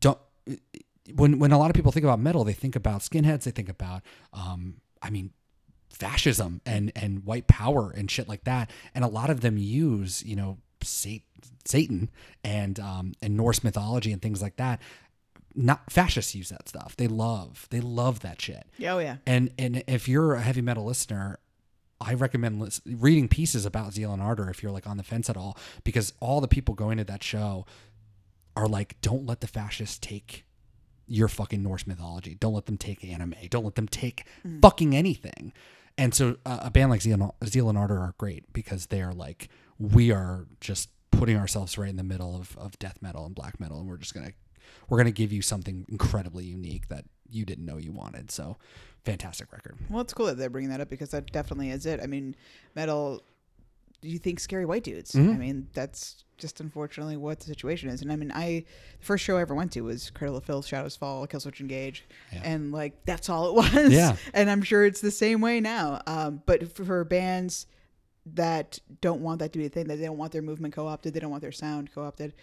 don't 0.00 0.18
when 1.14 1.38
when 1.38 1.50
a 1.50 1.58
lot 1.58 1.70
of 1.70 1.74
people 1.74 1.92
think 1.92 2.04
about 2.04 2.20
metal, 2.20 2.44
they 2.44 2.52
think 2.52 2.76
about 2.76 3.00
skinheads, 3.00 3.44
they 3.44 3.50
think 3.50 3.70
about 3.70 4.02
um, 4.34 4.74
I 5.00 5.08
mean 5.08 5.30
fascism 5.90 6.60
and 6.66 6.92
and 6.94 7.24
white 7.24 7.46
power 7.46 7.90
and 7.90 8.10
shit 8.10 8.28
like 8.28 8.44
that. 8.44 8.70
And 8.94 9.02
a 9.02 9.08
lot 9.08 9.30
of 9.30 9.40
them 9.40 9.56
use, 9.56 10.22
you 10.24 10.36
know, 10.36 10.58
Satan, 10.84 12.10
and 12.44 12.78
um, 12.80 13.12
and 13.22 13.36
Norse 13.36 13.64
mythology 13.64 14.12
and 14.12 14.20
things 14.20 14.42
like 14.42 14.56
that. 14.56 14.80
Not 15.54 15.90
fascists 15.92 16.34
use 16.34 16.48
that 16.48 16.68
stuff. 16.68 16.96
They 16.96 17.08
love 17.08 17.66
they 17.70 17.80
love 17.80 18.20
that 18.20 18.40
shit. 18.40 18.64
Yeah, 18.78 18.94
oh 18.94 18.98
yeah. 18.98 19.16
And 19.26 19.50
and 19.58 19.84
if 19.86 20.08
you're 20.08 20.34
a 20.34 20.40
heavy 20.40 20.62
metal 20.62 20.84
listener, 20.84 21.38
I 22.00 22.14
recommend 22.14 22.60
lis- 22.60 22.80
reading 22.86 23.28
pieces 23.28 23.66
about 23.66 23.92
Zeal 23.92 24.12
and 24.12 24.22
Ardor 24.22 24.48
if 24.50 24.62
you're 24.62 24.72
like 24.72 24.86
on 24.86 24.96
the 24.96 25.02
fence 25.02 25.28
at 25.28 25.36
all, 25.36 25.56
because 25.84 26.12
all 26.20 26.40
the 26.40 26.48
people 26.48 26.74
going 26.74 26.98
to 26.98 27.04
that 27.04 27.22
show 27.22 27.66
are 28.56 28.66
like, 28.66 29.00
don't 29.00 29.26
let 29.26 29.40
the 29.40 29.46
fascists 29.46 29.98
take 29.98 30.44
your 31.06 31.28
fucking 31.28 31.62
Norse 31.62 31.86
mythology. 31.86 32.34
Don't 32.34 32.54
let 32.54 32.66
them 32.66 32.78
take 32.78 33.04
anime. 33.04 33.34
Don't 33.50 33.64
let 33.64 33.74
them 33.74 33.88
take 33.88 34.24
fucking 34.62 34.96
anything. 34.96 35.52
And 35.98 36.14
so 36.14 36.36
uh, 36.46 36.60
a 36.62 36.70
band 36.70 36.90
like 36.90 37.02
Zeal, 37.02 37.34
Zeal 37.44 37.68
and 37.68 37.76
Ardor 37.76 37.98
are 37.98 38.14
great 38.16 38.50
because 38.52 38.86
they 38.86 39.02
are 39.02 39.12
like, 39.12 39.48
we 39.78 40.10
are 40.10 40.46
just 40.60 40.88
putting 41.10 41.36
ourselves 41.36 41.76
right 41.76 41.90
in 41.90 41.96
the 41.96 42.02
middle 42.02 42.34
of, 42.34 42.56
of 42.56 42.78
death 42.78 42.98
metal 43.02 43.26
and 43.26 43.34
black 43.34 43.60
metal, 43.60 43.78
and 43.78 43.88
we're 43.88 43.98
just 43.98 44.14
gonna 44.14 44.32
we're 44.92 44.98
gonna 44.98 45.10
give 45.10 45.32
you 45.32 45.40
something 45.40 45.86
incredibly 45.88 46.44
unique 46.44 46.88
that 46.88 47.06
you 47.30 47.46
didn't 47.46 47.64
know 47.64 47.78
you 47.78 47.90
wanted. 47.92 48.30
So 48.30 48.58
fantastic 49.04 49.50
record. 49.50 49.76
Well, 49.88 50.02
it's 50.02 50.12
cool 50.12 50.26
that 50.26 50.36
they're 50.36 50.50
bringing 50.50 50.68
that 50.68 50.82
up 50.82 50.90
because 50.90 51.08
that 51.12 51.32
definitely 51.32 51.70
is 51.70 51.86
it. 51.86 51.98
I 52.02 52.06
mean, 52.06 52.36
metal. 52.74 53.22
Do 54.02 54.08
you 54.08 54.18
think 54.18 54.38
scary 54.38 54.66
white 54.66 54.84
dudes? 54.84 55.12
Mhm. 55.12 55.34
I 55.34 55.38
mean, 55.38 55.68
that's 55.72 56.24
just 56.36 56.60
unfortunately 56.60 57.16
what 57.16 57.40
the 57.40 57.46
situation 57.46 57.88
is. 57.88 58.02
And 58.02 58.12
I 58.12 58.16
mean, 58.16 58.30
I 58.34 58.64
the 58.98 59.04
first 59.06 59.24
show 59.24 59.38
I 59.38 59.40
ever 59.40 59.54
went 59.54 59.72
to 59.72 59.80
was 59.80 60.10
Cradle 60.10 60.36
of 60.36 60.44
Filth, 60.44 60.66
Shadows 60.66 60.94
Fall, 60.96 61.26
Killswitch 61.26 61.60
Engage, 61.60 62.04
Yeah. 62.30 62.42
and 62.44 62.70
like 62.70 63.02
that's 63.06 63.30
all 63.30 63.48
it 63.48 63.54
was. 63.74 63.92
Yeah. 63.92 64.16
and 64.34 64.50
I'm 64.50 64.60
sure 64.62 64.84
it's 64.84 65.00
the 65.00 65.10
same 65.10 65.40
way 65.40 65.58
now. 65.60 66.02
Um, 66.06 66.42
but 66.44 66.70
for, 66.76 66.84
for 66.84 67.04
bands 67.04 67.66
that 68.26 68.78
don't 69.00 69.22
want 69.22 69.38
that 69.38 69.52
to 69.54 69.58
be 69.58 69.64
a 69.66 69.68
thing, 69.70 69.86
that 69.88 69.96
they 69.98 70.04
don't 70.04 70.18
want 70.18 70.32
their 70.32 70.42
movement 70.42 70.74
co-opted, 70.74 71.14
they 71.14 71.20
don't 71.20 71.30
want 71.30 71.40
their 71.42 71.50
sound 71.50 71.90
co-opted, 71.94 72.34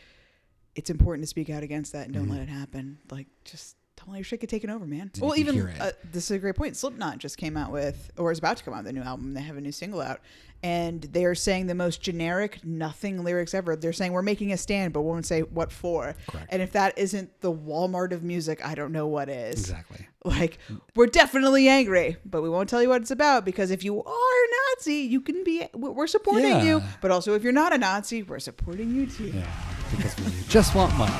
it's 0.79 0.89
important 0.89 1.23
to 1.23 1.27
speak 1.27 1.49
out 1.49 1.61
against 1.63 1.91
that 1.93 2.05
and 2.05 2.13
don't 2.13 2.27
Mhm. 2.27 2.31
let 2.31 2.41
it 2.41 2.49
happen. 2.49 2.97
Like 3.11 3.27
just 3.45 3.75
don't 3.97 4.11
let 4.11 4.17
your 4.19 4.23
shit 4.23 4.39
get 4.39 4.49
taken 4.49 4.69
over, 4.69 4.85
man. 4.85 5.09
Did 5.13 5.21
well, 5.21 5.37
even 5.37 5.59
uh, 5.79 5.91
this 6.11 6.25
is 6.25 6.31
a 6.31 6.39
great 6.39 6.55
point. 6.55 6.77
Slipknot 6.77 7.17
just 7.17 7.37
came 7.37 7.57
out 7.57 7.69
with, 7.71 8.09
or 8.17 8.31
is 8.31 8.39
about 8.39 8.55
to 8.57 8.63
come 8.63 8.73
out 8.73 8.85
with 8.85 8.87
a 8.87 8.93
new 8.93 9.01
album. 9.01 9.33
They 9.33 9.41
have 9.41 9.57
a 9.57 9.61
new 9.61 9.73
single 9.73 9.99
out, 9.99 10.21
and 10.63 11.01
they 11.01 11.25
are 11.25 11.35
saying 11.35 11.67
the 11.67 11.75
most 11.75 12.01
generic, 12.01 12.63
nothing 12.63 13.25
lyrics 13.25 13.53
ever. 13.53 13.75
They're 13.75 13.91
saying 13.91 14.13
we're 14.13 14.21
making 14.21 14.53
a 14.53 14.57
stand, 14.57 14.93
but 14.93 15.01
won't 15.01 15.25
say 15.25 15.41
what 15.41 15.69
for. 15.73 16.15
Correct. 16.29 16.47
And 16.49 16.61
if 16.61 16.71
that 16.71 16.97
isn't 16.97 17.41
the 17.41 17.51
Walmart 17.51 18.13
of 18.13 18.23
music, 18.23 18.65
I 18.65 18.73
don't 18.73 18.93
know 18.93 19.05
what 19.07 19.27
is. 19.27 19.59
Exactly. 19.59 20.07
Like 20.23 20.59
we're 20.95 21.07
definitely 21.07 21.67
angry, 21.67 22.15
but 22.25 22.41
we 22.41 22.49
won't 22.49 22.69
tell 22.69 22.81
you 22.81 22.87
what 22.89 23.01
it's 23.01 23.11
about 23.11 23.43
because 23.45 23.69
if 23.71 23.83
you 23.83 24.01
are 24.01 24.13
a 24.13 24.47
Nazi, 24.77 24.95
you 24.95 25.19
can 25.19 25.43
be. 25.43 25.65
We're 25.73 26.07
supporting 26.07 26.61
you, 26.65 26.81
but 27.01 27.11
also 27.11 27.35
if 27.35 27.43
you're 27.43 27.51
not 27.53 27.73
a 27.73 27.77
Nazi, 27.77 28.23
we're 28.23 28.39
supporting 28.39 28.95
you 28.95 29.07
too. 29.07 29.27
Yeah 29.35 29.45
because 29.91 30.15
we 30.19 30.31
just 30.47 30.75
want 30.75 30.95
money. 30.97 31.13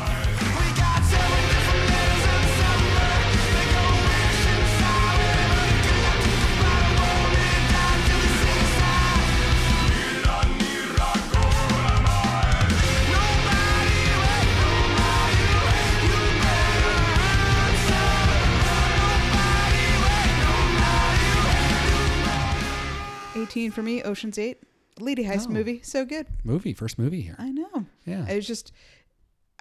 Eighteen 23.36 23.72
for 23.72 23.82
me, 23.84 24.02
Ocean's 24.04 24.38
Eight, 24.38 24.58
Lady 25.00 25.24
Heist 25.24 25.46
Oh. 25.48 25.52
movie, 25.52 25.82
so 25.84 26.04
good. 26.04 26.26
Movie, 26.44 26.74
first 26.74 26.98
movie 27.00 27.22
here. 27.22 27.36
I 27.38 27.52
know. 27.52 27.86
Yeah. 28.06 28.26
It's 28.28 28.48
just, 28.48 28.72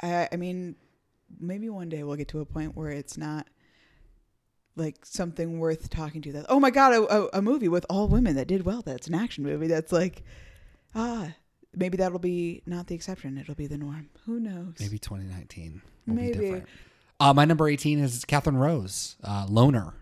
I, 0.03 0.29
I 0.33 0.37
mean, 0.37 0.77
maybe 1.41 1.69
one 1.69 1.89
day 1.89 2.03
we'll 2.03 2.17
get 2.17 2.29
to 2.29 2.41
a 2.41 2.47
point 2.47 2.77
where 2.77 2.91
it's 2.91 3.17
not 3.17 3.47
like 4.77 5.05
something 5.05 5.59
worth 5.59 5.91
talking 5.91 6.23
to. 6.23 6.33
That 6.33 6.47
oh 6.49 6.61
my 6.61 6.71
god, 6.71 6.95
a, 6.95 7.03
a, 7.03 7.29
a 7.35 7.43
movie 7.43 7.69
with 7.69 7.85
all 7.91 8.09
women 8.09 8.37
that 8.37 8.47
did 8.47 8.65
well. 8.65 8.83
That's 8.83 9.09
an 9.09 9.15
action 9.15 9.45
movie. 9.45 9.67
That's 9.67 9.93
like, 9.93 10.23
ah, 10.95 11.35
maybe 11.75 11.97
that'll 11.97 12.19
be 12.19 12.63
not 12.67 12.87
the 12.87 12.95
exception. 12.95 13.39
It'll 13.39 13.55
be 13.55 13.67
the 13.67 13.79
norm. 13.79 14.09
Who 14.27 14.41
knows? 14.41 14.75
Maybe 14.81 14.99
2019 14.99 15.83
will 16.07 16.15
be 16.15 16.23
Maybe. 16.23 16.39
different. 16.39 16.67
Uh, 17.21 17.35
my 17.35 17.45
number 17.45 17.69
18 17.69 17.99
is 17.99 18.25
Caroline 18.25 18.57
Rose, 18.57 19.17
uh, 19.25 19.47
Loner. 19.49 19.95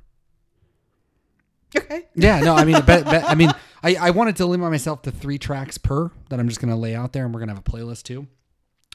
Okay. 1.74 2.06
Yeah, 2.14 2.40
no, 2.40 2.54
I 2.54 2.64
mean, 2.64 2.76
but, 2.86 3.04
but, 3.04 3.24
I 3.24 3.34
mean, 3.34 3.52
I, 3.86 4.08
I 4.08 4.10
wanted 4.10 4.34
to 4.36 4.46
limit 4.46 4.68
myself 4.68 5.02
to 5.02 5.12
three 5.12 5.38
tracks 5.38 5.78
per 5.78 6.10
that 6.28 6.40
I'm 6.40 6.48
just 6.48 6.60
going 6.60 6.70
to 6.70 6.76
lay 6.76 6.96
out 6.96 7.12
there, 7.12 7.24
and 7.24 7.32
we're 7.32 7.38
going 7.38 7.50
to 7.50 7.54
have 7.54 7.64
a 7.64 7.70
playlist 7.70 8.02
too, 8.02 8.26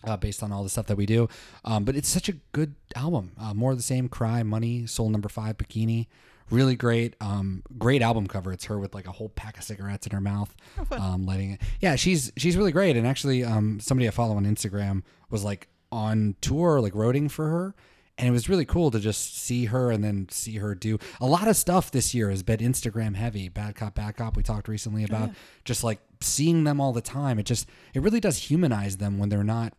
uh, 0.03 0.17
based 0.17 0.43
on 0.43 0.51
all 0.51 0.63
the 0.63 0.69
stuff 0.69 0.87
that 0.87 0.97
we 0.97 1.05
do. 1.05 1.29
Um, 1.63 1.85
but 1.85 1.95
it's 1.95 2.09
such 2.09 2.27
a 2.27 2.33
good 2.51 2.75
album. 2.93 3.31
Uh, 3.39 3.53
More 3.53 3.71
of 3.71 3.77
the 3.77 3.83
same, 3.83 4.09
Cry, 4.09 4.43
Money, 4.43 4.85
Soul 4.85 5.09
Number 5.09 5.29
Five, 5.29 5.57
Bikini. 5.57 6.07
Really 6.49 6.75
great, 6.75 7.15
um, 7.21 7.63
great 7.77 8.01
album 8.01 8.27
cover. 8.27 8.51
It's 8.51 8.65
her 8.65 8.77
with 8.77 8.93
like 8.93 9.07
a 9.07 9.13
whole 9.13 9.29
pack 9.29 9.57
of 9.57 9.63
cigarettes 9.63 10.05
in 10.05 10.11
her 10.11 10.19
mouth, 10.19 10.53
um, 10.91 11.25
lighting 11.25 11.51
it. 11.51 11.61
Yeah, 11.79 11.95
she's 11.95 12.33
she's 12.35 12.57
really 12.57 12.73
great. 12.73 12.97
And 12.97 13.07
actually, 13.07 13.45
um, 13.45 13.79
somebody 13.79 14.09
I 14.09 14.11
follow 14.11 14.35
on 14.35 14.43
Instagram 14.43 15.03
was 15.29 15.45
like 15.45 15.69
on 15.93 16.35
tour, 16.41 16.81
like 16.81 16.91
roading 16.91 17.31
for 17.31 17.47
her, 17.47 17.75
and 18.21 18.29
it 18.29 18.31
was 18.31 18.47
really 18.47 18.65
cool 18.65 18.91
to 18.91 18.99
just 18.99 19.35
see 19.35 19.65
her 19.65 19.89
and 19.89 20.03
then 20.03 20.27
see 20.29 20.57
her 20.57 20.75
do 20.75 20.99
a 21.19 21.25
lot 21.25 21.47
of 21.47 21.57
stuff 21.57 21.89
this 21.89 22.13
year 22.13 22.29
has 22.29 22.43
been 22.43 22.59
Instagram 22.59 23.15
heavy. 23.15 23.49
Bad 23.49 23.75
cop, 23.75 23.95
bad 23.95 24.15
cop. 24.15 24.37
We 24.37 24.43
talked 24.43 24.67
recently 24.67 25.01
oh, 25.01 25.05
about 25.05 25.31
just 25.65 25.83
like 25.83 25.99
seeing 26.21 26.63
them 26.63 26.79
all 26.79 26.93
the 26.93 27.01
time. 27.01 27.39
It 27.39 27.47
just 27.47 27.67
it 27.95 28.01
really 28.01 28.19
does 28.19 28.37
humanize 28.37 28.97
them 28.97 29.17
when 29.17 29.29
they're 29.29 29.43
not 29.43 29.73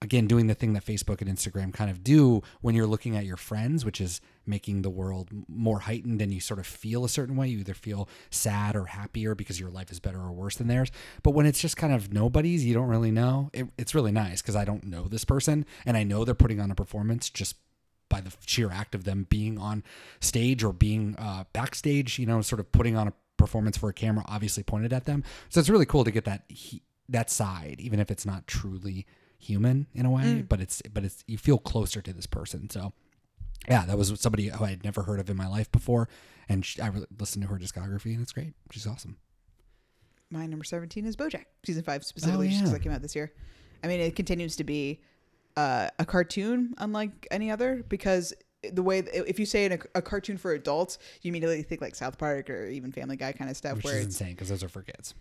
again 0.00 0.26
doing 0.26 0.46
the 0.46 0.54
thing 0.54 0.72
that 0.72 0.86
Facebook 0.86 1.20
and 1.20 1.30
Instagram 1.30 1.70
kind 1.70 1.90
of 1.90 2.02
do 2.02 2.40
when 2.62 2.74
you're 2.74 2.86
looking 2.86 3.14
at 3.14 3.26
your 3.26 3.36
friends, 3.36 3.84
which 3.84 4.00
is 4.00 4.22
making 4.46 4.80
the 4.80 4.90
world 4.90 5.28
more 5.46 5.80
heightened 5.80 6.22
and 6.22 6.32
you 6.32 6.40
sort 6.40 6.58
of 6.58 6.66
feel 6.66 7.04
a 7.04 7.10
certain 7.10 7.36
way. 7.36 7.48
You 7.48 7.58
either 7.58 7.74
feel 7.74 8.08
sad 8.30 8.74
or 8.74 8.86
happier 8.86 9.34
because 9.34 9.60
your 9.60 9.70
life 9.70 9.92
is 9.92 10.00
better 10.00 10.18
or 10.18 10.32
worse 10.32 10.56
than 10.56 10.66
theirs. 10.66 10.90
But 11.22 11.32
when 11.32 11.44
it's 11.44 11.60
just 11.60 11.76
kind 11.76 11.92
of 11.92 12.10
nobody's, 12.10 12.64
you 12.64 12.72
don't 12.72 12.88
really 12.88 13.10
know. 13.10 13.50
It, 13.52 13.68
it's 13.76 13.94
really 13.94 14.12
nice 14.12 14.40
because 14.40 14.56
I 14.56 14.64
don't 14.64 14.84
know 14.84 15.08
this 15.08 15.26
person 15.26 15.66
and 15.84 15.94
I 15.94 16.04
know 16.04 16.24
they're 16.24 16.34
putting 16.34 16.58
on 16.58 16.70
a 16.70 16.74
performance 16.74 17.28
just 17.28 17.56
by 18.12 18.20
the 18.20 18.30
sheer 18.46 18.70
act 18.70 18.94
of 18.94 19.04
them 19.04 19.26
being 19.30 19.56
on 19.58 19.82
stage 20.20 20.62
or 20.62 20.72
being 20.74 21.16
uh, 21.18 21.44
backstage, 21.54 22.18
you 22.18 22.26
know, 22.26 22.42
sort 22.42 22.60
of 22.60 22.70
putting 22.70 22.94
on 22.94 23.08
a 23.08 23.12
performance 23.38 23.78
for 23.78 23.88
a 23.88 23.92
camera 23.94 24.22
obviously 24.28 24.62
pointed 24.62 24.92
at 24.92 25.06
them. 25.06 25.24
So 25.48 25.58
it's 25.60 25.70
really 25.70 25.86
cool 25.86 26.04
to 26.04 26.10
get 26.10 26.26
that 26.26 26.44
he, 26.48 26.82
that 27.08 27.30
side, 27.30 27.76
even 27.80 27.98
if 28.00 28.10
it's 28.10 28.26
not 28.26 28.46
truly 28.46 29.06
human 29.38 29.86
in 29.94 30.04
a 30.04 30.10
way, 30.10 30.44
but 30.46 30.60
it's 30.60 30.82
but 30.92 31.04
it's 31.04 31.24
you 31.26 31.38
feel 31.38 31.56
closer 31.58 32.02
to 32.02 32.12
this 32.12 32.26
person. 32.26 32.68
So 32.68 32.92
yeah, 33.68 33.86
that 33.86 33.96
was 33.96 34.12
somebody 34.20 34.48
who 34.48 34.62
I 34.64 34.70
had 34.70 34.84
never 34.84 35.02
heard 35.04 35.18
of 35.18 35.30
in 35.30 35.36
my 35.36 35.48
life 35.48 35.72
before, 35.72 36.08
and 36.50 36.64
she, 36.66 36.80
I 36.82 36.88
really 36.88 37.06
listened 37.18 37.42
to 37.44 37.48
her 37.48 37.58
discography, 37.58 38.12
and 38.12 38.20
it's 38.20 38.32
great. 38.32 38.52
She's 38.70 38.86
awesome. 38.86 39.16
My 40.30 40.46
number 40.46 40.64
17 40.64 41.04
is 41.06 41.16
BoJack, 41.16 41.44
season 41.64 41.82
five 41.82 42.04
specifically, 42.04 42.46
Oh, 42.46 42.50
just 42.50 42.60
'cause 42.62 42.70
yeah. 42.70 42.78
that 42.78 42.82
came 42.82 42.92
out 42.92 43.02
this 43.02 43.14
year. 43.16 43.32
I 43.84 43.86
mean, 43.88 44.00
it 44.00 44.16
continues 44.16 44.56
to 44.56 44.64
be 44.64 45.00
uh, 45.56 45.88
a 45.98 46.04
cartoon 46.04 46.74
unlike 46.78 47.26
any 47.30 47.50
other 47.50 47.84
because 47.88 48.32
the 48.72 48.82
way 48.82 48.98
if 48.98 49.38
you 49.38 49.46
say 49.46 49.64
in 49.64 49.72
a, 49.72 49.78
a 49.96 50.02
cartoon 50.02 50.36
for 50.38 50.52
adults, 50.52 50.98
you 51.22 51.30
immediately 51.30 51.62
think 51.62 51.80
like 51.80 51.94
South 51.94 52.16
Park 52.18 52.48
or 52.48 52.66
even 52.66 52.92
Family 52.92 53.16
Guy 53.16 53.32
kind 53.32 53.50
of 53.50 53.56
stuff. 53.56 53.76
Which 53.76 53.84
where 53.84 53.98
is 53.98 54.06
it's, 54.06 54.20
insane 54.20 54.34
because 54.34 54.48
those 54.48 54.62
are 54.62 54.68
for 54.68 54.82
kids. 54.82 55.14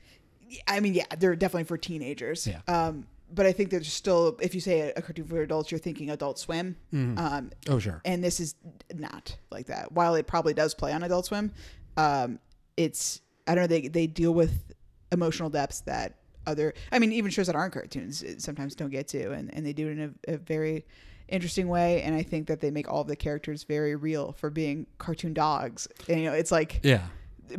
I 0.67 0.79
mean, 0.79 0.93
yeah, 0.93 1.05
they're 1.17 1.35
definitely 1.35 1.63
for 1.63 1.77
teenagers. 1.77 2.45
Yeah. 2.45 2.59
Um, 2.67 3.07
but 3.33 3.45
I 3.45 3.53
think 3.53 3.69
there's 3.69 3.91
still, 3.91 4.37
if 4.41 4.53
you 4.53 4.59
say 4.59 4.81
a, 4.81 4.93
a 4.97 5.01
cartoon 5.01 5.25
for 5.25 5.41
adults, 5.41 5.71
you're 5.71 5.79
thinking 5.79 6.09
Adult 6.09 6.37
Swim. 6.37 6.75
Um, 6.93 7.51
Oh 7.69 7.79
sure. 7.79 8.01
and 8.03 8.21
this 8.21 8.41
is 8.41 8.55
not 8.93 9.37
like 9.49 9.67
that. 9.67 9.93
While 9.93 10.15
it 10.15 10.27
probably 10.27 10.53
does 10.53 10.73
play 10.73 10.91
on 10.91 11.01
Adult 11.03 11.27
Swim, 11.27 11.51
um, 11.97 12.39
it's 12.77 13.21
I 13.47 13.55
don't 13.55 13.63
know 13.63 13.67
they 13.67 13.87
they 13.87 14.07
deal 14.07 14.33
with 14.33 14.73
emotional 15.11 15.49
depths 15.49 15.81
that 15.81 16.15
other 16.47 16.73
I 16.91 16.99
mean 16.99 17.11
even 17.11 17.31
shows 17.31 17.47
that 17.47 17.55
aren't 17.55 17.73
cartoons 17.73 18.23
uh, 18.23 18.33
sometimes 18.37 18.75
don't 18.75 18.89
get 18.89 19.07
to, 19.09 19.31
and 19.31 19.53
and 19.53 19.65
they 19.65 19.73
do 19.73 19.87
it 19.87 19.91
in 19.97 20.15
a, 20.27 20.33
a 20.33 20.37
very 20.37 20.85
interesting 21.27 21.67
way. 21.69 22.01
And 22.01 22.13
I 22.13 22.23
think 22.23 22.47
that 22.47 22.59
they 22.59 22.71
make 22.71 22.89
all 22.91 23.01
of 23.01 23.07
the 23.07 23.15
characters 23.15 23.63
very 23.63 23.95
real 23.95 24.33
for 24.33 24.49
being 24.49 24.85
cartoon 24.97 25.33
dogs. 25.33 25.87
And, 26.09 26.19
you 26.19 26.25
know, 26.25 26.33
it's 26.33 26.51
like 26.51 26.81
Yeah. 26.83 27.07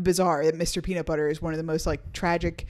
bizarre 0.00 0.44
that 0.44 0.56
Mr. 0.58 0.82
Peanut 0.82 1.06
Butter 1.06 1.28
is 1.28 1.40
one 1.40 1.54
of 1.54 1.56
the 1.58 1.64
most 1.64 1.86
like 1.86 2.12
tragic, 2.12 2.66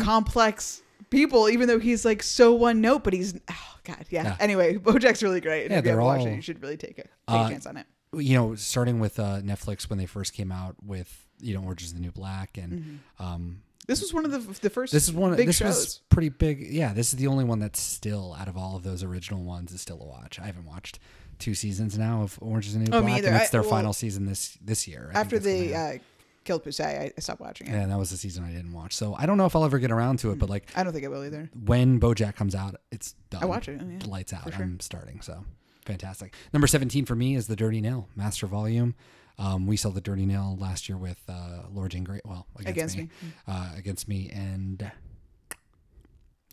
complex 0.00 0.82
people, 1.10 1.48
even 1.48 1.68
though 1.68 1.78
he's 1.78 2.04
like 2.04 2.22
so 2.22 2.52
one 2.54 2.80
note, 2.80 3.04
but 3.04 3.12
he's 3.12 3.34
oh 3.50 3.74
god, 3.84 4.04
yeah. 4.10 4.22
Yeah. 4.24 4.36
Anyway, 4.40 4.74
BoJack's 4.78 5.22
really 5.22 5.40
great. 5.40 5.62
And 5.64 5.72
Yeah, 5.72 5.78
if 5.78 5.84
you 5.84 5.90
they're 5.90 6.00
haven't 6.00 6.04
watched 6.06 6.20
all- 6.22 6.32
it, 6.32 6.36
you 6.36 6.42
should 6.42 6.62
really 6.62 6.76
take 6.76 6.98
a, 6.98 7.02
take 7.02 7.08
Uh, 7.28 7.44
a 7.46 7.50
chance 7.50 7.66
on 7.66 7.76
it. 7.76 7.86
you 8.14 8.34
know, 8.36 8.54
starting 8.54 9.00
with 9.00 9.18
uh, 9.18 9.40
Netflix 9.40 9.88
when 9.90 9.98
they 9.98 10.06
first 10.06 10.32
came 10.32 10.52
out 10.52 10.76
with 10.84 11.26
you 11.40 11.54
know 11.54 11.62
Orange 11.62 11.82
is 11.82 11.94
the 11.94 12.00
New 12.00 12.12
Black, 12.12 12.56
and 12.58 12.72
Mm-hmm. 12.72 13.22
um, 13.24 13.62
This 13.88 14.00
was 14.00 14.14
one 14.14 14.24
of 14.24 14.30
the 14.30 14.38
the 14.60 14.70
first. 14.70 14.92
this 14.92 15.08
is 15.08 15.12
one. 15.12 15.34
big 15.34 15.46
this 15.48 15.56
shows. 15.56 15.66
was 15.74 16.00
pretty 16.10 16.28
big. 16.28 16.60
Yeah, 16.70 16.92
this 16.92 17.12
is 17.12 17.18
the 17.18 17.26
only 17.26 17.42
one 17.44 17.58
that's 17.58 17.80
still 17.80 18.36
out 18.38 18.46
of 18.46 18.56
all 18.56 18.76
of 18.76 18.84
those 18.84 19.02
original 19.02 19.42
ones 19.42 19.72
is 19.72 19.80
still 19.80 20.00
a 20.00 20.04
watch. 20.04 20.38
I 20.38 20.44
haven't 20.46 20.66
watched 20.66 21.00
two 21.40 21.54
seasons 21.54 21.98
now 21.98 22.22
of 22.22 22.38
Orange 22.40 22.66
is 22.66 22.74
the 22.74 22.80
New 22.80 22.86
Oh, 22.92 23.00
me 23.00 23.06
Black, 23.06 23.18
either. 23.18 23.28
and 23.28 23.36
it's 23.38 23.46
I- 23.48 23.50
their 23.52 23.62
well, 23.62 23.70
final 23.70 23.92
season 23.92 24.26
this 24.26 24.56
this 24.60 24.86
year. 24.86 25.10
I 25.14 25.20
After 25.20 25.38
they 25.38 25.74
uh, 25.74 25.98
killed 26.44 26.64
Poussey, 26.64 26.84
I, 26.84 27.12
I 27.16 27.20
stopped 27.20 27.40
watching 27.40 27.66
it. 27.66 27.72
and 27.72 27.90
that 27.90 27.98
was 27.98 28.10
the 28.10 28.16
season 28.16 28.44
I 28.44 28.52
didn't 28.52 28.72
watch. 28.72 28.94
So 28.94 29.14
I 29.14 29.24
don't 29.26 29.38
know 29.38 29.46
if 29.46 29.56
I'll 29.56 29.64
ever 29.64 29.78
get 29.78 29.90
around 29.90 30.18
to 30.20 30.32
it, 30.32 30.38
but 30.38 30.50
like 30.50 30.68
I 30.76 30.82
don't 30.84 30.92
think 30.92 31.04
I 31.04 31.08
will 31.08 31.24
either. 31.24 31.50
when 31.64 31.98
BoJack 31.98 32.36
comes 32.36 32.54
out, 32.54 32.76
it's 32.92 33.14
done. 33.30 33.42
I 33.42 33.46
watch 33.46 33.68
it, 33.68 33.80
oh, 33.82 33.88
yeah, 33.88 34.06
lights 34.06 34.32
out. 34.34 34.52
sure. 34.52 34.62
I'm 34.64 34.80
starting. 34.80 35.20
So 35.22 35.44
fantastic. 35.86 36.34
Number 36.52 36.66
17 36.66 37.06
for 37.06 37.14
me 37.14 37.34
is 37.34 37.46
the 37.46 37.56
Dirty 37.56 37.80
Nil 37.80 38.06
Master 38.16 38.46
Volume. 38.46 38.94
Um, 39.38 39.66
we 39.66 39.76
saw 39.76 39.90
the 39.90 40.00
Dirty 40.00 40.26
Nil 40.26 40.56
last 40.60 40.88
year 40.88 40.98
with 40.98 41.20
uh, 41.28 41.62
Laura 41.72 41.88
Jane 41.88 42.04
Grace. 42.04 42.22
Well, 42.24 42.46
against, 42.56 42.96
Against 42.96 42.96
me, 42.96 43.02
Me. 43.02 43.32
Uh, 43.46 43.70
against 43.76 44.08
me, 44.08 44.30
and 44.32 44.90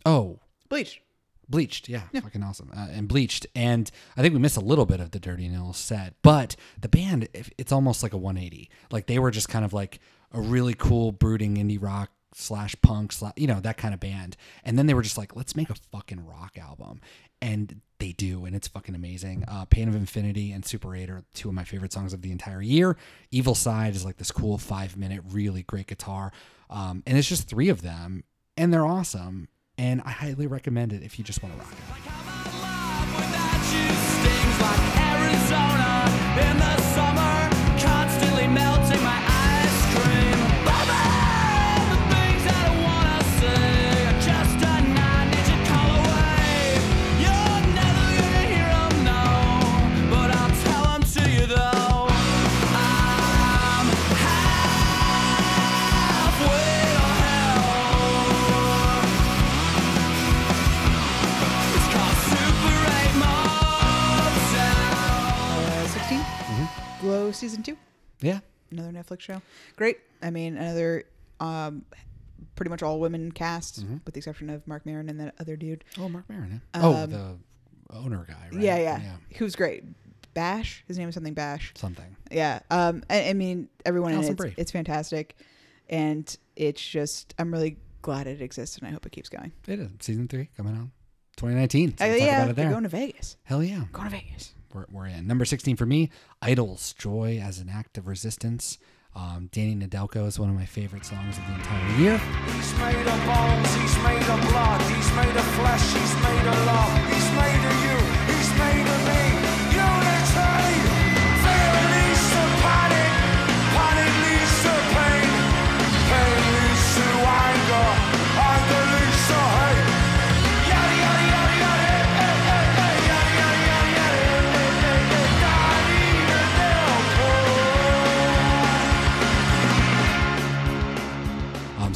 oh, 0.04 0.38
Bleach. 0.68 1.02
Bleached, 1.48 1.88
yeah, 1.88 2.02
fucking 2.12 2.42
awesome, 2.42 2.72
uh, 2.76 2.88
and 2.90 3.06
Bleached, 3.06 3.46
and 3.54 3.88
I 4.16 4.22
think 4.22 4.34
we 4.34 4.40
missed 4.40 4.56
a 4.56 4.60
little 4.60 4.84
bit 4.84 4.98
of 4.98 5.12
the 5.12 5.20
Dirty 5.20 5.48
Nil 5.48 5.72
set, 5.72 6.14
but 6.20 6.56
the 6.80 6.88
band, 6.88 7.28
it's 7.56 7.70
almost 7.70 8.02
like 8.02 8.12
a 8.12 8.16
180. 8.16 8.68
Like 8.90 9.06
they 9.06 9.20
were 9.20 9.30
just 9.30 9.48
kind 9.48 9.64
of 9.64 9.72
like 9.72 10.00
a 10.32 10.40
really 10.40 10.74
cool, 10.74 11.12
brooding 11.12 11.54
indie 11.54 11.80
rock 11.80 12.10
slash 12.38 12.76
punk, 12.82 13.12
slash, 13.12 13.32
you 13.36 13.46
know, 13.46 13.60
that 13.60 13.78
kind 13.78 13.94
of 13.94 14.00
band, 14.00 14.36
and 14.62 14.78
then 14.78 14.86
they 14.86 14.94
were 14.94 15.02
just 15.02 15.16
like, 15.16 15.34
let's 15.34 15.56
make 15.56 15.70
a 15.70 15.74
fucking 15.90 16.24
rock 16.24 16.58
album, 16.58 17.00
and 17.40 17.80
they 17.98 18.12
do, 18.12 18.44
and 18.44 18.54
it's 18.54 18.68
fucking 18.68 18.94
amazing. 18.94 19.42
Uh, 19.48 19.64
Pain 19.64 19.88
of 19.88 19.94
Infinity 19.94 20.52
and 20.52 20.64
Super 20.64 20.94
8 20.94 21.08
are 21.08 21.22
two 21.32 21.48
of 21.48 21.54
my 21.54 21.64
favorite 21.64 21.94
songs 21.94 22.12
of 22.12 22.20
the 22.20 22.30
entire 22.30 22.60
year. 22.60 22.98
Evil 23.30 23.54
Side 23.54 23.94
is 23.94 24.04
like 24.04 24.18
this 24.18 24.30
cool 24.30 24.58
five 24.58 24.96
minute, 24.98 25.22
really 25.30 25.62
great 25.62 25.86
guitar, 25.86 26.30
um, 26.68 27.02
and 27.06 27.16
it's 27.16 27.28
just 27.28 27.48
three 27.48 27.70
of 27.70 27.80
them, 27.80 28.24
and 28.56 28.72
they're 28.72 28.86
awesome. 28.86 29.48
And 29.78 30.02
I 30.04 30.10
highly 30.10 30.46
recommend 30.46 30.92
it 30.92 31.02
if 31.02 31.18
you 31.18 31.24
just 31.24 31.42
want 31.42 31.54
to 31.54 31.60
rock 31.60 31.72
it. 31.72 31.78
It's 36.78 37.15
season 67.36 67.62
two. 67.62 67.76
Yeah. 68.20 68.40
Another 68.70 68.90
Netflix 68.90 69.20
show. 69.20 69.40
Great. 69.76 69.98
I 70.22 70.30
mean, 70.30 70.56
another 70.56 71.04
um, 71.40 71.84
pretty 72.56 72.70
much 72.70 72.82
all 72.82 72.98
women 73.00 73.30
cast, 73.32 73.80
Mm-hmm. 73.84 73.98
with 74.04 74.14
the 74.14 74.18
exception 74.18 74.50
of 74.50 74.66
Marc 74.66 74.84
Maron 74.86 75.08
and 75.08 75.20
that 75.20 75.34
other 75.38 75.56
dude. 75.56 75.84
Oh, 75.98 76.08
Marc 76.08 76.28
Maron. 76.28 76.60
Yeah. 76.74 76.80
oh, 76.82 76.94
Um, 76.94 77.10
the 77.10 77.36
owner 77.96 78.24
guy, 78.28 78.48
right? 78.52 78.60
Yeah, 78.60 78.78
yeah, 78.78 79.16
Who's 79.36 79.54
great. 79.54 79.84
Bash. 80.34 80.84
His 80.88 80.98
name 80.98 81.08
is 81.08 81.14
something 81.14 81.34
Bash. 81.34 81.72
Something. 81.76 82.16
Yeah. 82.30 82.60
Um. 82.70 83.02
I, 83.08 83.30
I 83.30 83.32
mean, 83.32 83.68
everyone 83.86 84.12
in 84.12 84.22
it, 84.22 84.30
it's, 84.38 84.54
it's 84.58 84.70
fantastic, 84.70 85.36
and 85.88 86.36
it's 86.56 86.84
just 86.86 87.34
I'm 87.38 87.50
really 87.52 87.76
glad 88.02 88.26
it 88.26 88.42
exists, 88.42 88.76
and 88.78 88.86
I 88.86 88.90
hope 88.90 89.06
it 89.06 89.12
keeps 89.12 89.28
going. 89.28 89.52
It 89.66 89.78
is. 89.80 89.90
Season 90.00 90.28
three 90.28 90.48
coming 90.56 90.74
out 90.76 90.88
2019. 91.36 91.96
So 91.98 92.04
Uh, 92.04 92.08
we'll 92.08 92.18
yeah, 92.18 92.24
about 92.42 92.50
it 92.50 92.56
they're 92.56 92.64
there. 92.66 92.72
going 92.72 92.82
to 92.82 92.88
Vegas. 92.88 93.36
Hell 93.44 93.62
yeah. 93.62 93.84
Going 93.92 94.10
to 94.10 94.16
Vegas. 94.16 94.52
We're, 94.72 94.86
we're 94.90 95.06
in. 95.06 95.26
Number 95.26 95.44
16 95.44 95.76
for 95.76 95.86
me, 95.86 96.10
Idles, 96.42 96.94
Joy 96.94 97.40
as 97.42 97.58
an 97.58 97.68
Act 97.68 97.98
of 97.98 98.06
Resistance. 98.06 98.78
Um, 99.14 99.48
Danny 99.50 99.74
Nedelko 99.74 100.26
is 100.26 100.38
one 100.38 100.50
of 100.50 100.54
my 100.54 100.66
favorite 100.66 101.06
songs 101.06 101.38
of 101.38 101.46
the 101.46 101.54
entire 101.54 101.96
year. 101.98 102.18
He's 102.52 102.72
made 102.78 103.06
of 103.06 103.20
bones, 103.24 103.74
he's 103.74 103.96
made 104.04 104.28
of 104.28 104.40
blood, 104.50 104.80
he's 104.92 105.10
made 105.16 105.36
of 105.36 105.46
flesh, 105.56 105.86
he's 105.94 106.14
made 106.20 106.46
of 106.46 106.66
love, 106.66 106.92
he's 107.08 107.30
made 107.32 107.64
of 107.64 107.76
you, 107.80 107.96
he's 108.34 108.50
made 108.58 108.86
of 108.86 109.05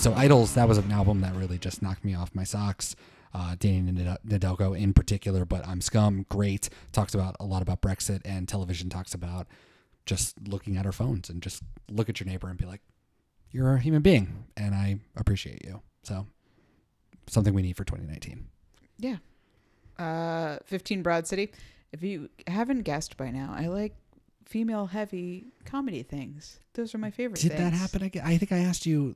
so 0.01 0.15
Idles, 0.15 0.55
that 0.55 0.67
was 0.67 0.79
an 0.79 0.91
album 0.91 1.21
that 1.21 1.35
really 1.35 1.59
just 1.59 1.83
knocked 1.83 2.05
me 2.05 2.15
off 2.15 2.35
my 2.35 2.45
socks. 2.45 2.97
Uh, 3.33 3.55
Danny 3.59 3.93
Nad- 3.93 4.19
Nedelko 4.27 4.77
in 4.79 4.93
particular, 4.93 5.45
but 5.45 5.67
I'm 5.67 5.81
Scum, 5.81 6.27
great. 6.29 6.69
Talks 6.93 7.15
about 7.15 7.37
a 7.39 7.45
lot 7.45 7.63
about 7.63 7.81
Brexit 7.81 8.23
and 8.25 8.49
television 8.49 8.89
talks 8.89 9.15
about 9.15 9.47
just 10.07 10.35
looking 10.49 10.77
at 10.77 10.87
our 10.87 10.93
phones 10.93 11.29
and 11.31 11.43
just 11.43 11.63
look 11.91 12.09
at 12.09 12.19
your 12.19 12.27
neighbor 12.27 12.49
and 12.49 12.59
be 12.59 12.65
like, 12.65 12.81
you're 13.53 13.75
a 13.75 13.79
human 13.81 14.03
being 14.03 14.45
and 14.57 14.75
I 14.75 14.99
appreciate 15.17 15.65
you. 15.65 15.83
So 16.03 16.27
something 17.29 17.55
we 17.55 17.63
need 17.63 17.77
for 17.77 17.85
2019. 17.85 18.47
Yeah. 18.99 19.17
Uh, 19.99 20.59
15 20.65 21.03
Broad 21.03 21.27
City. 21.27 21.53
If 21.93 22.03
you 22.03 22.31
haven't 22.47 22.83
guessed 22.83 23.17
by 23.17 23.31
now, 23.31 23.55
I 23.57 23.67
like 23.67 23.95
female 24.45 24.87
heavy 24.87 25.47
comedy 25.65 26.03
things. 26.03 26.59
Those 26.75 26.95
are 26.95 26.99
my 26.99 27.11
favorite 27.11 27.41
Did 27.41 27.53
things. 27.53 27.61
that 27.63 27.73
happen 27.75 28.03
again? 28.03 28.23
I 28.25 28.39
think 28.39 28.51
I 28.51 28.59
asked 28.59 28.87
you 28.87 29.15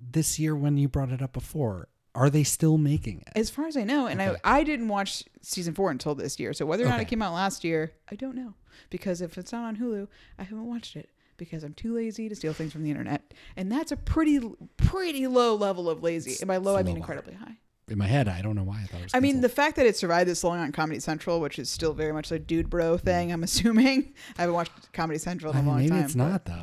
this 0.00 0.38
year 0.38 0.54
when 0.54 0.76
you 0.76 0.88
brought 0.88 1.10
it 1.10 1.22
up 1.22 1.32
before. 1.32 1.88
Are 2.14 2.30
they 2.30 2.44
still 2.44 2.78
making 2.78 3.22
it? 3.26 3.32
As 3.36 3.50
far 3.50 3.66
as 3.66 3.76
I 3.76 3.84
know, 3.84 4.06
and 4.06 4.20
Okay. 4.20 4.40
I 4.42 4.60
I 4.60 4.64
didn't 4.64 4.88
watch 4.88 5.24
season 5.42 5.74
four 5.74 5.90
until 5.90 6.14
this 6.14 6.40
year. 6.40 6.54
So 6.54 6.64
whether 6.64 6.84
or 6.84 6.88
not 6.88 7.00
it 7.00 7.08
came 7.08 7.20
out 7.20 7.34
last 7.34 7.62
year, 7.62 7.92
I 8.10 8.14
don't 8.14 8.34
know. 8.34 8.54
Because 8.88 9.20
if 9.20 9.36
it's 9.36 9.52
not 9.52 9.64
on 9.64 9.76
Hulu, 9.76 10.08
I 10.38 10.44
haven't 10.44 10.66
watched 10.66 10.96
it 10.96 11.10
because 11.36 11.62
I'm 11.62 11.74
too 11.74 11.94
lazy 11.94 12.28
to 12.30 12.34
steal 12.34 12.54
things 12.54 12.72
from 12.72 12.84
the 12.84 12.90
internet, 12.90 13.34
and 13.54 13.70
that's 13.70 13.92
a 13.92 13.96
pretty 13.96 14.40
pretty 14.78 15.26
low 15.26 15.54
level 15.54 15.90
of 15.90 16.02
lazy. 16.02 16.36
And 16.40 16.48
by 16.48 16.56
low, 16.56 16.76
I 16.76 16.82
mean 16.82 16.96
incredibly 16.96 17.34
high. 17.34 17.58
In 17.88 17.98
my 17.98 18.06
head, 18.06 18.26
I 18.26 18.42
don't 18.42 18.56
know 18.56 18.64
why 18.64 18.80
I 18.82 18.86
thought 18.86 19.00
it 19.00 19.04
was. 19.04 19.14
I 19.14 19.20
mean, 19.20 19.42
the 19.42 19.48
fact 19.48 19.76
that 19.76 19.86
it 19.86 19.96
survived 19.96 20.28
this 20.28 20.42
long 20.42 20.58
on 20.58 20.72
Comedy 20.72 20.98
Central, 20.98 21.40
which 21.40 21.56
is 21.58 21.70
still 21.70 21.92
very 21.92 22.12
much 22.12 22.32
a 22.32 22.38
dude 22.38 22.68
bro 22.68 22.96
hmm. 22.96 23.04
thing, 23.04 23.32
I'm 23.32 23.44
assuming. 23.44 24.14
I 24.38 24.42
haven't 24.42 24.54
watched 24.54 24.92
Comedy 24.92 25.18
Central 25.18 25.52
in 25.52 25.58
I 25.58 25.60
a 25.60 25.62
mean, 25.62 25.70
long 25.70 25.78
maybe 25.80 25.90
time. 25.90 26.04
it's 26.04 26.14
not 26.14 26.46
though. 26.46 26.54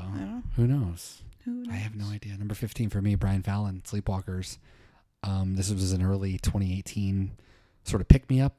don't 0.58 0.70
know. 0.70 0.96
Who 1.46 1.52
knows? 1.52 1.68
I 1.70 1.76
have 1.76 1.96
no 1.96 2.06
idea. 2.06 2.38
Number 2.38 2.54
15 2.56 2.90
for 2.90 3.02
me, 3.02 3.16
Brian 3.16 3.44
Fallon, 3.44 3.82
Sleepwalkers. 3.86 4.58
Um, 5.24 5.56
this 5.56 5.72
was 5.72 5.94
an 5.94 6.04
early 6.04 6.38
2018 6.38 7.32
sort 7.84 8.02
of 8.02 8.08
pick 8.08 8.30
me 8.30 8.42
up. 8.42 8.56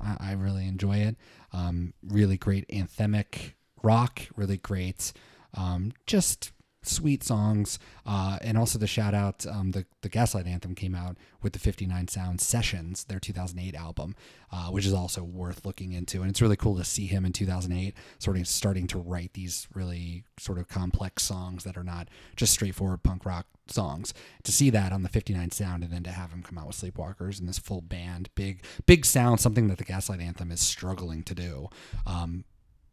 I, 0.00 0.16
I 0.20 0.32
really 0.32 0.66
enjoy 0.66 0.98
it. 0.98 1.16
Um, 1.52 1.94
really 2.06 2.36
great 2.36 2.66
anthemic 2.68 3.54
rock, 3.82 4.22
really 4.36 4.58
great, 4.58 5.12
um, 5.54 5.92
just 6.06 6.52
sweet 6.88 7.22
songs. 7.22 7.78
Uh, 8.06 8.38
and 8.42 8.56
also 8.56 8.78
the 8.78 8.86
shout 8.86 9.14
out, 9.14 9.46
um, 9.46 9.72
the, 9.72 9.86
the 10.02 10.08
Gaslight 10.08 10.46
Anthem 10.46 10.74
came 10.74 10.94
out 10.94 11.16
with 11.42 11.52
the 11.52 11.58
59 11.58 12.08
Sound 12.08 12.40
Sessions, 12.40 13.04
their 13.04 13.20
2008 13.20 13.74
album, 13.74 14.14
uh, 14.52 14.68
which 14.68 14.86
is 14.86 14.92
also 14.92 15.22
worth 15.22 15.64
looking 15.64 15.92
into. 15.92 16.22
And 16.22 16.30
it's 16.30 16.42
really 16.42 16.56
cool 16.56 16.76
to 16.76 16.84
see 16.84 17.06
him 17.06 17.24
in 17.24 17.32
2008 17.32 17.94
sort 18.18 18.36
of 18.36 18.48
starting 18.48 18.86
to 18.88 18.98
write 18.98 19.34
these 19.34 19.68
really 19.74 20.24
sort 20.38 20.58
of 20.58 20.68
complex 20.68 21.22
songs 21.22 21.64
that 21.64 21.76
are 21.76 21.84
not 21.84 22.08
just 22.36 22.52
straightforward 22.52 23.02
punk 23.02 23.24
rock 23.24 23.46
songs. 23.70 24.14
To 24.44 24.52
see 24.52 24.70
that 24.70 24.92
on 24.92 25.02
the 25.02 25.08
59 25.08 25.50
Sound 25.50 25.84
and 25.84 25.92
then 25.92 26.02
to 26.04 26.10
have 26.10 26.32
him 26.32 26.42
come 26.42 26.58
out 26.58 26.66
with 26.66 26.76
Sleepwalkers 26.76 27.38
and 27.38 27.48
this 27.48 27.58
full 27.58 27.82
band, 27.82 28.30
big, 28.34 28.62
big 28.86 29.04
sound, 29.04 29.40
something 29.40 29.68
that 29.68 29.78
the 29.78 29.84
Gaslight 29.84 30.20
Anthem 30.20 30.50
is 30.50 30.60
struggling 30.60 31.22
to 31.24 31.34
do. 31.34 31.68
Um, 32.06 32.44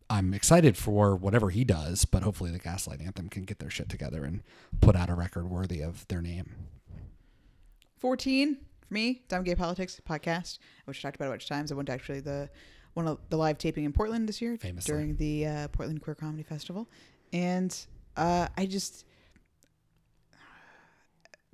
I'm 0.09 0.33
excited 0.33 0.77
for 0.77 1.15
whatever 1.15 1.49
he 1.49 1.63
does, 1.63 2.05
but 2.05 2.23
hopefully 2.23 2.51
the 2.51 2.59
Gaslight 2.59 3.01
Anthem 3.01 3.27
can 3.29 3.43
get 3.43 3.59
their 3.59 3.69
shit 3.69 3.89
together 3.89 4.23
and 4.23 4.43
put 4.81 4.95
out 4.95 5.09
a 5.09 5.15
record 5.15 5.49
worthy 5.49 5.81
of 5.81 6.07
their 6.07 6.21
name. 6.21 6.55
14 7.97 8.57
for 8.87 8.93
me, 8.93 9.23
Dumb 9.27 9.43
Gay 9.43 9.55
Politics 9.55 9.99
podcast, 10.07 10.59
which 10.85 10.99
I 10.99 11.07
talked 11.07 11.15
about 11.15 11.27
a 11.27 11.31
bunch 11.31 11.43
of 11.43 11.49
times. 11.49 11.71
I 11.71 11.75
went 11.75 11.87
to 11.87 11.93
actually 11.93 12.19
the 12.19 12.49
one 12.93 13.07
of 13.07 13.17
the 13.29 13.37
live 13.37 13.57
taping 13.57 13.83
in 13.83 13.91
Portland 13.91 14.29
this 14.29 14.41
year 14.41 14.57
Famously. 14.57 14.93
during 14.93 15.15
the 15.17 15.45
uh, 15.47 15.67
Portland 15.69 16.01
Queer 16.01 16.15
Comedy 16.15 16.43
Festival, 16.43 16.87
and 17.33 17.75
uh, 18.15 18.47
I 18.55 18.65
just 18.67 19.05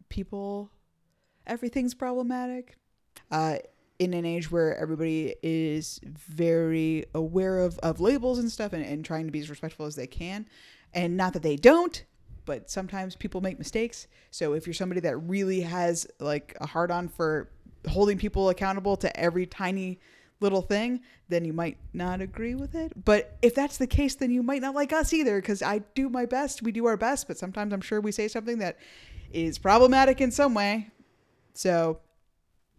people, 0.10 0.70
everything's 1.48 1.94
problematic. 1.94 2.76
Uh, 3.32 3.58
in 4.02 4.16
an 4.16 4.26
age 4.26 4.50
where 4.50 4.76
everybody 4.78 5.36
is 5.44 6.00
very 6.04 7.06
aware 7.14 7.60
of, 7.60 7.78
of 7.80 8.02
labels 8.02 8.40
and 8.40 8.52
stuff 8.52 8.74
and, 8.74 8.84
and 8.84 9.06
trying 9.06 9.28
to 9.28 9.32
be 9.32 9.40
as 9.40 9.48
respectful 9.48 9.86
as 9.86 9.96
they 9.96 10.08
can. 10.08 10.48
And 10.92 11.16
not 11.16 11.34
that 11.34 11.44
they 11.44 11.56
don't, 11.56 12.04
but 12.46 12.68
sometimes 12.72 13.16
people 13.16 13.42
make 13.42 13.60
mistakes. 13.60 14.08
So 14.32 14.54
if 14.54 14.66
you're 14.66 14.74
somebody 14.74 15.02
that 15.02 15.18
really 15.18 15.62
has 15.62 16.08
like 16.20 16.58
a 16.60 16.66
hard 16.66 16.90
on 16.90 17.10
for 17.10 17.52
holding 17.88 18.18
people 18.18 18.50
accountable 18.50 18.98
to 18.98 19.20
every 19.20 19.46
tiny 19.46 20.00
little 20.40 20.64
thing, 20.64 21.02
then 21.30 21.46
you 21.46 21.54
might 21.54 21.78
not 21.94 22.22
agree 22.22 22.56
with 22.56 22.74
it. 22.74 22.94
But 23.06 23.38
if 23.44 23.54
that's 23.54 23.78
the 23.78 23.86
case, 23.86 24.16
then 24.16 24.32
you 24.32 24.42
might 24.42 24.64
not 24.64 24.74
like 24.74 24.92
us 24.92 25.14
either 25.14 25.40
because 25.40 25.62
I 25.62 25.82
do 25.94 26.10
my 26.10 26.26
best. 26.26 26.64
We 26.64 26.72
do 26.72 26.88
our 26.88 26.98
best, 26.98 27.28
but 27.28 27.38
sometimes 27.38 27.72
I'm 27.72 27.82
sure 27.82 28.02
we 28.02 28.12
say 28.12 28.28
something 28.28 28.58
that 28.58 28.80
is 29.32 29.60
problematic 29.60 30.22
in 30.22 30.32
some 30.32 30.56
way. 30.56 30.90
So 31.54 32.00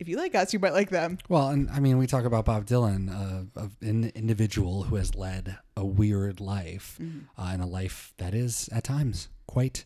if 0.02 0.08
you 0.08 0.16
like 0.16 0.34
us, 0.34 0.52
you 0.52 0.58
might 0.58 0.72
like 0.74 0.90
them. 0.90 1.16
Well, 1.28 1.48
and 1.48 1.70
I 1.70 1.80
mean, 1.80 1.96
we 1.96 2.06
talk 2.06 2.24
about 2.24 2.44
Bob 2.44 2.66
Dylan, 2.66 3.08
uh, 3.10 3.60
of 3.60 3.76
an 3.80 4.12
individual 4.14 4.82
who 4.82 4.96
has 4.96 5.14
led 5.14 5.56
a 5.76 5.84
weird 5.86 6.40
life, 6.40 6.98
uh, 7.38 7.50
and 7.52 7.62
a 7.62 7.66
life 7.66 8.12
that 8.18 8.34
is 8.34 8.68
at 8.72 8.84
times 8.84 9.28
quite 9.46 9.84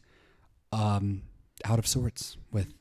um, 0.72 1.22
out 1.64 1.78
of 1.78 1.86
sorts 1.86 2.36
with 2.50 2.72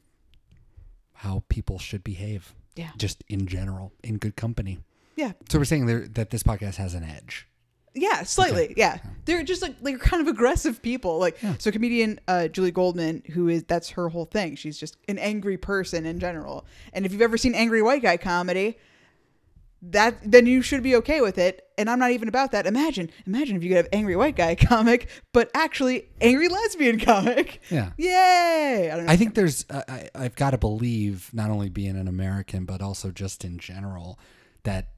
how 1.13 1.43
people 1.49 1.77
should 1.77 2.03
behave, 2.03 2.53
Yeah. 2.75 2.89
just 2.97 3.23
in 3.29 3.47
general, 3.47 3.91
in 4.03 4.17
good 4.17 4.35
company. 4.35 4.79
Yeah. 5.15 5.33
So 5.49 5.59
we're 5.59 5.65
saying 5.65 5.85
there, 5.85 6.07
that 6.07 6.29
this 6.29 6.43
podcast 6.43 6.75
has 6.75 6.93
an 6.93 7.03
edge. 7.03 7.47
Yeah, 7.95 8.23
slightly. 8.23 8.73
Yeah, 8.75 8.97
they're 9.23 9.43
just 9.43 9.61
like 9.61 9.81
they're 9.81 9.97
kind 9.97 10.21
of 10.21 10.27
aggressive 10.27 10.81
people. 10.81 11.17
Like 11.17 11.41
Yeah. 11.41 11.55
so, 11.57 11.71
comedian 11.71 12.19
uh, 12.27 12.49
Julie 12.49 12.71
Goldman, 12.71 13.23
who 13.33 13.47
is 13.47 13.63
that's 13.63 13.89
her 13.91 14.09
whole 14.09 14.25
thing. 14.25 14.55
She's 14.57 14.77
just 14.77 14.97
an 15.07 15.17
angry 15.17 15.57
person 15.57 16.05
in 16.05 16.19
general. 16.19 16.65
And 16.93 17.05
if 17.05 17.11
you've 17.13 17.21
ever 17.21 17.37
seen 17.37 17.55
angry 17.55 17.81
white 17.81 18.01
guy 18.01 18.17
comedy, 18.17 18.77
that 19.81 20.17
then 20.29 20.45
you 20.47 20.61
should 20.61 20.81
be 20.83 20.95
okay 20.97 21.21
with 21.21 21.37
it. 21.37 21.67
And 21.77 21.89
I'm 21.89 21.99
not 21.99 22.11
even 22.11 22.27
about 22.27 22.51
that. 22.53 22.65
Imagine, 22.65 23.11
imagine 23.27 23.55
if 23.55 23.63
you 23.63 23.69
could 23.69 23.77
have 23.77 23.87
angry 23.93 24.15
white 24.15 24.35
guy 24.35 24.55
comic, 24.59 25.09
but 25.31 25.51
actually 25.53 26.07
angry 26.21 26.47
lesbian 26.47 26.99
comic. 26.99 27.61
Yeah. 27.69 27.91
Yay! 27.97 28.89
I 28.91 28.95
don't 28.95 29.05
know. 29.05 29.11
I 29.11 29.15
think 29.17 29.35
there's, 29.35 29.65
uh, 29.69 29.83
I, 29.87 30.09
I've 30.15 30.35
got 30.35 30.51
to 30.51 30.57
believe, 30.57 31.29
not 31.33 31.51
only 31.51 31.69
being 31.69 31.97
an 31.97 32.07
American, 32.07 32.65
but 32.65 32.81
also 32.81 33.11
just 33.11 33.43
in 33.45 33.59
general, 33.59 34.17
that 34.63 34.89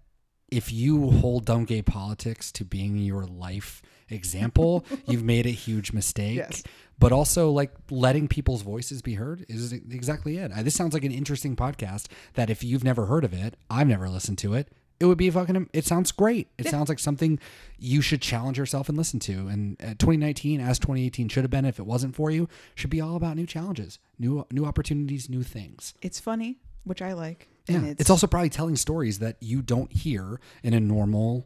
if 0.49 0.71
you 0.71 1.11
hold 1.11 1.45
dumb 1.45 1.65
gay 1.65 1.81
politics 1.81 2.51
to 2.53 2.65
being 2.65 2.97
your 2.97 3.25
life 3.25 3.81
example, 4.09 4.85
you've 5.07 5.23
made 5.23 5.45
a 5.45 5.51
huge 5.51 5.91
mistake. 5.91 6.37
Yes. 6.37 6.63
But 6.99 7.11
also, 7.11 7.51
like 7.51 7.71
letting 7.91 8.27
people's 8.27 8.63
voices 8.63 9.01
be 9.01 9.15
heard 9.15 9.45
is 9.49 9.71
exactly 9.71 10.37
it. 10.37 10.51
This 10.63 10.73
sounds 10.75 10.93
like 10.93 11.03
an 11.03 11.11
interesting 11.11 11.55
podcast 11.55 12.07
that 12.33 12.49
if 12.49 12.63
you've 12.63 12.83
never 12.83 13.05
heard 13.05 13.23
of 13.23 13.33
it, 13.33 13.55
I've 13.69 13.87
never 13.87 14.09
listened 14.09 14.39
to 14.39 14.53
it. 14.55 14.69
It 14.99 15.05
would 15.05 15.17
be 15.17 15.29
fucking. 15.29 15.69
It 15.73 15.85
sounds 15.85 16.11
great. 16.11 16.47
It 16.57 16.67
sounds 16.69 16.89
like 16.89 16.97
something 16.97 17.37
you 17.77 18.01
should 18.01 18.19
challenge 18.19 18.57
yourself 18.57 18.89
and 18.89 18.97
listen 18.97 19.19
to. 19.21 19.47
And 19.47 19.79
uh, 19.79 19.89
2019, 19.99 20.59
as 20.59 20.79
2018 20.79 21.29
should 21.29 21.43
have 21.43 21.51
been, 21.51 21.65
if 21.65 21.77
it 21.77 21.85
wasn't 21.85 22.15
for 22.15 22.31
you, 22.31 22.49
should 22.73 22.89
be 22.89 22.99
all 22.99 23.15
about 23.15 23.35
new 23.35 23.45
challenges, 23.45 23.99
new 24.17 24.47
new 24.49 24.65
opportunities, 24.65 25.29
new 25.29 25.43
things. 25.43 25.93
it's 26.01 26.19
funny, 26.19 26.57
which 26.87 27.01
I 27.01 27.13
like. 27.13 27.47
Yeah, 27.67 27.77
And 27.77 27.99
it's, 27.99 28.09
also 28.09 28.27
probably 28.27 28.49
telling 28.49 28.75
stories 28.75 29.19
that 29.19 29.37
you 29.41 29.61
don't 29.61 29.91
hear 29.91 30.39
in 30.63 30.73
a 30.73 30.79
normal. 30.79 31.45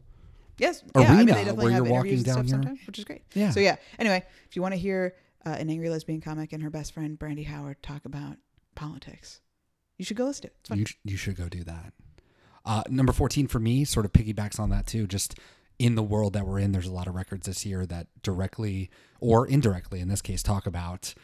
Yes, 0.58 0.84
yeah, 0.94 1.12
I 1.12 1.24
mean, 1.24 1.34
arena 1.34 1.54
where 1.54 1.70
you're 1.70 1.84
walking 1.84 2.22
down 2.22 2.46
sometimes, 2.46 2.80
which 2.86 2.98
is 2.98 3.04
great. 3.04 3.22
Yeah. 3.34 3.50
So 3.50 3.60
yeah. 3.60 3.76
Anyway, 3.98 4.22
if 4.48 4.54
you 4.54 4.62
want 4.62 4.74
to 4.74 4.78
hear 4.78 5.16
uh, 5.44 5.56
an 5.58 5.68
angry 5.68 5.88
lesbian 5.88 6.20
comic 6.20 6.52
and 6.52 6.62
her 6.62 6.70
best 6.70 6.94
friend 6.94 7.18
Brandy 7.18 7.42
Howard 7.42 7.82
talk 7.82 8.04
about 8.04 8.36
politics, 8.76 9.40
you 9.98 10.04
should 10.04 10.16
go 10.16 10.26
listen 10.26 10.42
to 10.42 10.48
it. 10.48 10.80
It's. 10.80 10.94
You 11.04 11.12
you 11.12 11.16
should 11.16 11.36
go 11.36 11.48
do 11.48 11.64
that. 11.64 11.92
Uh, 12.64 12.82
number 12.88 13.12
14 13.12 13.48
for 13.48 13.58
me 13.58 13.84
sort 13.84 14.06
of 14.06 14.12
piggybacks 14.12 14.60
on 14.60 14.70
that 14.70 14.86
too. 14.86 15.06
Just 15.06 15.36
in 15.78 15.96
the 15.96 16.02
world 16.02 16.32
that 16.34 16.46
we're 16.46 16.60
in, 16.60 16.72
there's 16.72 16.86
a 16.86 16.92
lot 16.92 17.08
of 17.08 17.14
records 17.14 17.46
this 17.46 17.66
year 17.66 17.84
that 17.86 18.06
directly 18.22 18.90
or 19.20 19.46
indirectly, 19.46 20.00
in 20.00 20.08
this 20.08 20.22
case, 20.22 20.42
talk 20.42 20.66
about 20.66 21.14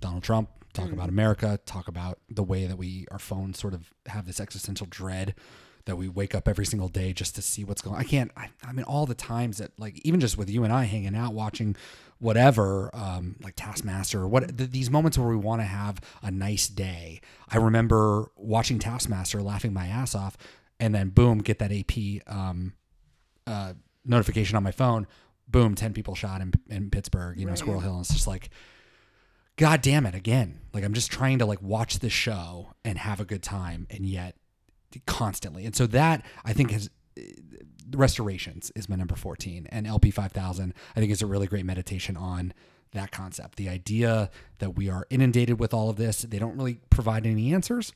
Donald 0.00 0.22
Trump, 0.24 0.48
talk 0.74 0.92
about 0.92 1.08
America, 1.08 1.58
talk 1.64 1.88
about 1.88 2.18
the 2.28 2.42
way 2.42 2.66
that 2.66 2.76
we 2.76 3.06
our 3.10 3.18
phones 3.18 3.58
sort 3.58 3.74
of 3.74 3.92
have 4.06 4.26
this 4.26 4.40
existential 4.40 4.86
dread 4.90 5.34
that 5.86 5.96
we 5.96 6.08
wake 6.08 6.34
up 6.34 6.48
every 6.48 6.64
single 6.64 6.88
day 6.88 7.12
just 7.12 7.34
to 7.34 7.42
see 7.42 7.62
what's 7.64 7.82
going. 7.82 7.96
I 7.96 8.04
can't. 8.04 8.30
I, 8.36 8.48
I 8.66 8.72
mean, 8.72 8.84
all 8.84 9.06
the 9.06 9.14
times 9.14 9.58
that 9.58 9.72
like 9.78 10.00
even 10.04 10.20
just 10.20 10.38
with 10.38 10.48
you 10.50 10.64
and 10.64 10.72
I 10.72 10.84
hanging 10.84 11.14
out 11.14 11.34
watching 11.34 11.76
whatever, 12.18 12.90
um, 12.94 13.36
like 13.42 13.54
Taskmaster 13.56 14.22
or 14.22 14.28
what 14.28 14.56
th- 14.56 14.70
these 14.70 14.90
moments 14.90 15.18
where 15.18 15.28
we 15.28 15.36
want 15.36 15.60
to 15.60 15.66
have 15.66 16.00
a 16.22 16.30
nice 16.30 16.68
day. 16.68 17.20
I 17.48 17.58
remember 17.58 18.30
watching 18.36 18.78
Taskmaster, 18.78 19.42
laughing 19.42 19.72
my 19.72 19.86
ass 19.86 20.14
off, 20.14 20.36
and 20.80 20.94
then 20.94 21.10
boom, 21.10 21.38
get 21.38 21.58
that 21.58 21.70
AP 21.72 22.26
um, 22.26 22.72
uh, 23.46 23.74
notification 24.04 24.56
on 24.56 24.62
my 24.62 24.72
phone. 24.72 25.06
Boom, 25.46 25.74
ten 25.74 25.92
people 25.92 26.14
shot 26.14 26.40
in, 26.40 26.52
in 26.70 26.90
Pittsburgh. 26.90 27.38
You 27.38 27.46
know, 27.46 27.54
Squirrel 27.54 27.80
Hill. 27.80 27.92
And 27.92 28.00
it's 28.00 28.12
just 28.12 28.26
like 28.26 28.48
god 29.56 29.82
damn 29.82 30.06
it 30.06 30.14
again. 30.14 30.60
Like 30.72 30.84
i'm 30.84 30.94
just 30.94 31.10
trying 31.10 31.38
to 31.38 31.46
like 31.46 31.62
watch 31.62 32.00
this 32.00 32.12
show 32.12 32.74
and 32.84 32.98
have 32.98 33.20
a 33.20 33.24
good 33.24 33.42
time 33.42 33.86
and 33.90 34.06
yet 34.06 34.36
constantly. 35.06 35.66
And 35.66 35.74
so 35.74 35.86
that 35.88 36.24
i 36.44 36.52
think 36.52 36.72
is 36.72 36.90
restorations 37.94 38.72
is 38.74 38.88
my 38.88 38.96
number 38.96 39.14
14 39.14 39.68
and 39.70 39.86
lp 39.86 40.10
5000 40.10 40.74
i 40.96 41.00
think 41.00 41.12
is 41.12 41.22
a 41.22 41.26
really 41.26 41.46
great 41.46 41.64
meditation 41.64 42.16
on 42.16 42.52
that 42.92 43.10
concept. 43.10 43.56
The 43.56 43.68
idea 43.68 44.30
that 44.58 44.76
we 44.76 44.88
are 44.88 45.04
inundated 45.10 45.58
with 45.58 45.74
all 45.74 45.90
of 45.90 45.96
this 45.96 46.22
they 46.22 46.38
don't 46.38 46.56
really 46.56 46.80
provide 46.90 47.26
any 47.26 47.52
answers 47.52 47.92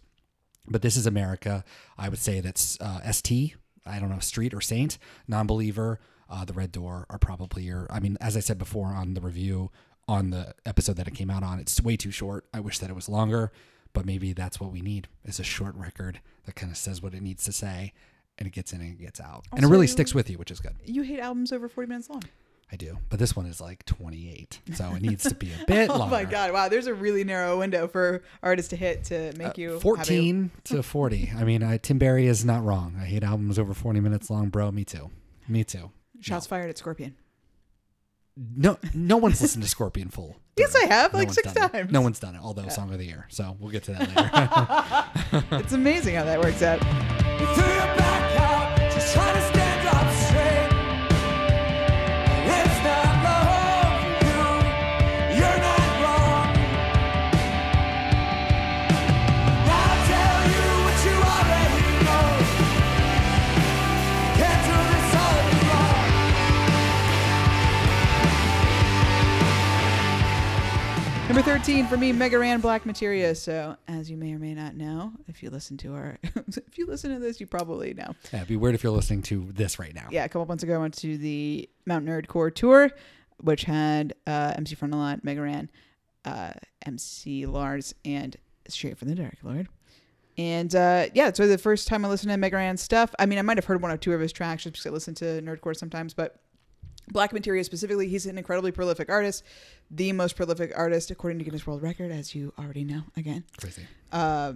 but 0.67 0.83
this 0.83 0.97
is 0.97 1.07
america. 1.07 1.65
I 1.97 2.09
would 2.09 2.19
say 2.19 2.41
that's 2.41 2.81
uh, 2.81 3.11
st 3.13 3.55
i 3.87 3.99
don't 3.99 4.11
know 4.11 4.19
street 4.19 4.55
or 4.55 4.61
saint 4.61 4.99
non-believer 5.27 5.99
uh, 6.31 6.45
the 6.45 6.53
red 6.53 6.71
door 6.73 7.07
are 7.09 7.19
probably 7.19 7.63
your 7.65 7.87
i 7.91 8.01
mean 8.01 8.19
as 8.21 8.37
i 8.37 8.41
said 8.41 8.59
before 8.59 8.89
on 8.89 9.15
the 9.15 9.21
review 9.21 9.71
on 10.09 10.31
the 10.31 10.55
episode 10.67 10.97
that 10.97 11.07
it 11.07 11.15
came 11.15 11.31
out 11.31 11.43
on. 11.43 11.59
It's 11.61 11.81
way 11.81 11.97
too 11.97 12.11
short. 12.11 12.47
I 12.55 12.61
wish 12.61 12.79
that 12.79 12.91
it 12.91 12.95
was 12.95 13.09
longer 13.09 13.53
but 13.95 14.05
maybe 14.05 14.35
that's 14.35 14.61
what 14.61 14.71
we 14.71 14.83
need 14.83 15.09
is 15.25 15.41
a 15.41 15.43
short 15.43 15.75
record 15.75 16.21
that 16.45 16.55
kind 16.55 16.71
of 16.71 16.77
says 16.77 17.03
what 17.03 17.15
it 17.15 17.23
needs 17.23 17.43
to 17.45 17.53
say 17.53 17.93
and 18.37 18.47
it 18.47 18.53
gets 18.53 18.73
in 18.75 18.81
and 18.83 18.93
it 18.93 19.01
gets 19.01 19.19
out. 19.19 19.47
And 19.53 19.65
it 19.65 19.67
really 19.67 19.87
sticks 19.87 20.15
with 20.15 20.29
you 20.31 20.37
which 20.39 20.51
is 20.51 20.61
good. 20.61 20.75
You 20.85 21.03
hate 21.03 21.19
albums 21.21 21.53
over 21.53 21.69
40 21.71 21.89
minutes 21.89 22.11
long. 22.11 22.23
i 22.71 22.77
do 22.77 22.99
but 23.09 23.19
this 23.19 23.35
one 23.35 23.47
is 23.47 23.63
like 23.63 23.85
28 23.87 24.61
so 24.75 24.93
it 24.95 25.01
needs 25.03 25.25
to 25.25 25.35
be 25.35 25.51
a 25.53 25.65
bit 25.67 25.89
Oh 25.91 25.97
longer. 25.99 26.15
My 26.15 26.25
god! 26.25 26.53
Wow, 26.53 26.69
there's 26.69 26.87
a 26.87 26.93
really 26.95 27.25
narrow 27.25 27.59
window 27.59 27.89
for 27.89 28.23
artists 28.43 28.69
to 28.71 28.77
hit 28.77 29.05
to 29.05 29.33
make 29.39 29.49
Uh, 29.49 29.53
you 29.57 29.69
have 29.71 29.79
a- 29.79 29.81
14 29.81 30.51
to 30.65 30.83
40 30.83 31.33
i 31.37 31.45
mean 31.45 31.63
I, 31.63 31.79
tim 31.79 31.99
barry 31.99 32.27
is 32.27 32.45
not 32.45 32.63
wrong. 32.63 32.95
I 33.01 33.07
hate 33.07 33.25
albums 33.25 33.59
over 33.59 33.73
40 33.73 34.01
minutes 34.01 34.29
long 34.29 34.51
bro. 34.51 34.71
Me 34.71 34.85
too. 34.85 35.11
Me 35.49 35.65
too. 35.65 35.91
Shots 36.21 36.47
fired 36.47 36.69
at 36.69 36.77
Scorpion. 36.77 37.17
No 38.57 38.79
no 38.95 39.17
one's 39.17 39.41
listened 39.43 39.63
to 39.65 39.69
scorpion 39.69 40.09
full 40.09 40.37
Yes, 40.59 40.75
I 40.75 40.87
have, 40.87 41.15
like 41.15 41.33
six 41.33 41.53
done 41.53 41.67
it. 41.67 41.73
times. 41.73 41.93
no 41.93 42.01
one's 42.01 42.19
done 42.21 42.35
it 42.35 42.41
although 42.43 42.69
song 42.69 42.93
of 42.93 42.99
the 42.99 43.05
year 43.05 43.27
so 43.29 43.57
we'll 43.61 43.71
get 43.71 43.85
to 43.85 43.93
that 43.93 44.09
later 45.31 45.57
It's 45.63 45.73
amazing 45.73 46.15
how 46.17 46.25
that 46.25 46.41
works 46.41 46.63
out. 46.63 46.81
Number 71.39 71.53
13 71.53 71.87
for 71.87 71.97
me, 71.97 72.11
Mega 72.11 72.37
Ran 72.37 72.61
Black 72.61 72.85
Materia. 72.85 73.33
So, 73.33 73.77
as 73.87 74.11
you 74.11 74.17
may 74.17 74.33
or 74.33 74.41
may 74.41 74.55
not 74.55 74.75
know, 74.75 75.13
if 75.29 75.41
you 75.41 75.51
listen 75.51 75.77
to 75.77 75.95
our, 75.95 76.19
if 76.49 76.77
you 76.77 76.85
listen 76.85 77.15
to 77.15 77.21
this, 77.21 77.39
you 77.39 77.47
probably 77.47 77.95
know. 77.95 78.13
yeah, 78.33 78.39
it'd 78.39 78.49
be 78.49 78.57
weird 78.57 78.75
if 78.75 78.83
you're 78.83 78.91
listening 78.91 79.23
to 79.23 79.53
this 79.53 79.79
right 79.79 79.95
now 79.95 80.09
Yeah, 80.11 80.25
a 80.25 80.29
couple 80.29 80.47
months 80.47 80.65
ago, 80.65 80.75
I 80.75 80.79
went 80.79 80.95
to 80.95 81.17
the 81.17 81.71
Mount 81.87 82.05
Nerdmore 82.07 82.53
tour, 82.53 82.91
which 83.41 83.63
had 83.63 84.15
uh, 84.27 84.55
MC 84.57 84.75
Frontalot, 84.75 85.23
Mega 85.23 85.41
Ran, 85.41 85.71
uh, 86.25 86.55
MC 86.85 87.47
Lars, 87.47 87.95
and 88.05 88.37
Schaffer 88.69 89.05
the 89.05 89.15
Darklord. 89.15 89.69
And 90.39 90.75
uh, 90.75 91.07
yeah, 91.15 91.33
so 91.33 91.47
the 91.47 91.57
first 91.57 91.87
time 91.87 92.05
I 92.05 92.09
listened 92.09 92.33
to 92.33 92.37
Mega 92.37 92.57
Ran 92.57 92.77
stuff, 92.77 93.15
I 93.17 93.27
mean, 93.27 93.39
I 93.39 93.43
might 93.43 93.59
have 93.59 93.67
heard 93.67 93.81
one 93.81 93.93
or 93.93 93.97
two 93.97 94.13
of 94.13 94.21
his 94.21 94.33
tracks 94.33 94.65
just 94.65 94.73
because 94.73 94.87
I 94.87 94.91
listen 94.91 95.15
to 95.15 95.41
Nerdcore 95.41 95.77
sometimes, 95.77 96.15
but 96.15 96.41
Black 97.13 97.33
Materia 97.33 97.65
specifically, 97.65 98.09
he's 98.09 98.27
an 98.27 98.39
incredibly 98.39 98.73
prolific 98.73 99.09
artist, 99.11 99.45
the 99.91 100.13
most 100.13 100.37
prolific 100.37 100.73
artist 100.77 101.11
according 101.11 101.39
to 101.39 101.45
Guinness 101.45 101.67
World 101.67 101.83
Record, 101.83 102.11
as 102.13 102.35
you 102.35 102.53
already 102.59 102.85
know. 102.85 103.03
Again, 103.17 103.45
crazy 103.59 103.87
uh, 104.13 104.55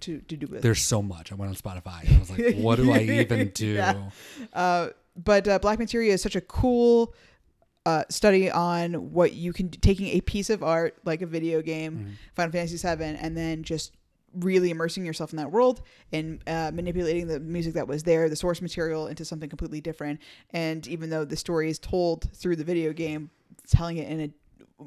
to 0.00 0.20
to 0.20 0.36
do 0.36 0.46
with 0.46 0.62
there's 0.62 0.80
so 0.82 1.02
much 1.02 1.32
i 1.32 1.34
went 1.34 1.48
on 1.48 1.56
spotify 1.56 2.08
i 2.14 2.18
was 2.20 2.30
like 2.30 2.56
what 2.58 2.76
do 2.76 2.92
i 2.92 2.98
even 3.00 3.48
do 3.54 3.72
Yeah. 3.74 4.10
Uh, 4.52 4.88
but 5.16 5.48
uh, 5.48 5.58
Black 5.58 5.80
Materia 5.80 6.12
is 6.12 6.22
such 6.22 6.36
a 6.36 6.40
cool 6.40 7.12
uh, 7.84 8.04
study 8.08 8.48
on 8.50 9.12
what 9.12 9.32
you 9.32 9.52
can 9.52 9.66
do, 9.68 9.78
taking 9.80 10.06
a 10.08 10.20
piece 10.20 10.50
of 10.50 10.62
art 10.62 10.96
like 11.04 11.22
a 11.22 11.26
video 11.26 11.60
game, 11.62 11.92
Mm-hmm. 11.98 12.10
Final 12.36 12.52
Fantasy 12.52 12.76
VII, 12.76 13.16
and 13.20 13.36
then 13.36 13.64
just 13.64 13.96
really 14.34 14.70
immersing 14.70 15.04
yourself 15.04 15.32
in 15.32 15.36
that 15.38 15.50
world 15.50 15.80
and 16.12 16.40
uh, 16.46 16.70
manipulating 16.72 17.26
the 17.26 17.40
music 17.40 17.74
that 17.74 17.88
was 17.88 18.02
there, 18.02 18.28
the 18.28 18.36
source 18.36 18.60
material, 18.60 19.06
into 19.06 19.24
something 19.24 19.48
completely 19.48 19.80
different. 19.80 20.20
And 20.50 20.86
even 20.86 21.10
though 21.10 21.24
the 21.24 21.36
story 21.36 21.70
is 21.70 21.78
told 21.78 22.30
through 22.32 22.56
the 22.56 22.64
video 22.64 22.92
game, 22.92 23.30
telling 23.66 23.98
it 23.98 24.08
in 24.08 24.20
a 24.20 24.30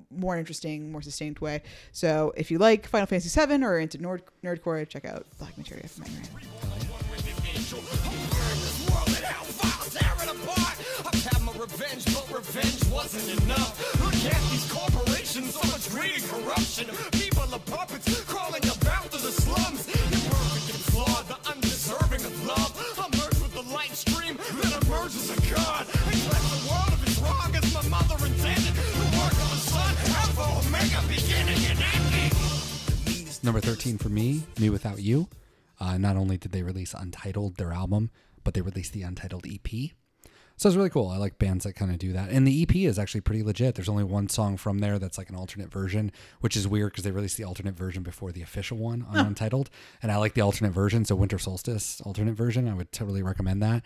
more 0.09 0.37
interesting, 0.37 0.91
more 0.91 1.01
sustained 1.01 1.39
way. 1.39 1.63
So 1.91 2.33
if 2.37 2.49
you 2.51 2.57
like 2.57 2.87
Final 2.87 3.07
Fantasy 3.07 3.45
VII 3.45 3.63
or 3.63 3.79
into 3.79 3.97
Nerd 3.97 4.21
Nerdcore, 4.43 4.87
check 4.87 5.05
out 5.05 5.25
Black 5.37 5.57
Materia 5.57 5.87
from 5.87 6.05
Mega 6.13 6.27
Ran. 6.33 6.45
God. 25.55 25.85
And 25.87 26.19
cleanse 26.27 26.49
the 26.51 26.61
world 26.69 26.93
of 26.93 27.07
its 27.07 27.17
wrong 27.19 27.55
as 27.55 27.73
my 27.73 27.83
mother 27.89 28.17
intended. 28.25 28.73
The 28.73 29.17
work 29.17 29.31
of 29.31 29.49
the 29.51 29.61
sun, 29.71 29.93
Alpha, 30.15 30.67
Omega, 30.67 31.01
beginning 31.07 31.61
and 31.69 31.79
ending. 31.95 32.31
number 33.43 33.59
13 33.59 33.97
for 33.97 34.09
me 34.09 34.43
me 34.59 34.69
without 34.69 34.99
you. 34.99 35.27
Uh, 35.79 35.97
not 35.97 36.15
only 36.15 36.37
did 36.37 36.51
they 36.51 36.61
release 36.63 36.93
untitled 36.93 37.57
their 37.57 37.73
album 37.73 38.11
but 38.43 38.53
they 38.53 38.61
released 38.61 38.93
the 38.93 39.01
untitled 39.01 39.45
ep 39.47 39.67
so 40.57 40.69
it's 40.69 40.75
really 40.75 40.91
cool. 40.91 41.09
I 41.09 41.17
like 41.17 41.39
bands 41.39 41.63
that 41.63 41.73
kind 41.73 41.89
of 41.89 41.97
do 41.97 42.13
that. 42.13 42.29
And 42.29 42.45
the 42.45 42.61
ep 42.61 42.75
is 42.75 42.99
actually 42.99 43.21
pretty 43.21 43.41
legit. 43.41 43.73
There's 43.73 43.89
only 43.89 44.03
one 44.03 44.29
song 44.29 44.57
from 44.57 44.77
there 44.77 44.99
that's 44.99 45.17
like 45.17 45.29
an 45.29 45.35
alternate 45.35 45.71
version 45.71 46.11
which 46.41 46.55
is 46.55 46.67
weird 46.67 46.91
because 46.91 47.03
they 47.03 47.09
released 47.09 47.37
the 47.37 47.45
alternate 47.45 47.73
version 47.73 48.03
before 48.03 48.31
the 48.31 48.43
official 48.43 48.77
one 48.77 49.03
on 49.09 49.25
untitled. 49.25 49.71
And 50.03 50.11
i 50.11 50.17
like 50.17 50.35
the 50.35 50.41
alternate 50.41 50.71
version 50.71 51.03
so 51.03 51.15
winter 51.15 51.39
solstice 51.39 51.99
alternate 52.01 52.35
version 52.35 52.67
i 52.67 52.75
would 52.75 52.91
totally 52.91 53.23
recommend 53.23 53.63
that 53.63 53.83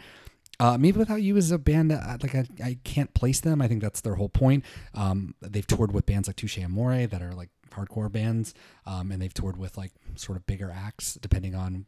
uh, 0.60 0.78
Me 0.78 0.92
Without 0.92 1.22
You 1.22 1.38
is 1.38 1.52
a 1.52 1.58
band 1.58 1.92
that 1.92 2.02
I- 2.04 2.18
like 2.22 2.36
I, 2.36 2.46
I 2.64 2.78
can't 2.84 3.14
place 3.14 3.40
them. 3.40 3.62
I 3.62 3.68
think 3.68 3.82
that's 3.82 4.02
their 4.02 4.16
whole 4.16 4.30
point. 4.30 4.64
Um, 4.94 5.36
they've 5.42 5.66
toured 5.68 5.92
with 5.92 6.06
bands 6.06 6.28
like 6.28 6.36
Touche 6.38 6.58
Amore 6.60 7.08
that 7.08 7.22
are 7.22 7.34
like 7.34 7.50
hardcore 7.72 8.12
bands, 8.12 8.54
um, 8.86 9.12
and 9.12 9.22
they've 9.22 9.34
toured 9.34 9.58
with 9.58 9.78
like 9.78 9.92
sort 10.16 10.38
of 10.38 10.46
bigger 10.46 10.72
acts 10.74 11.16
depending 11.16 11.56
on 11.56 11.86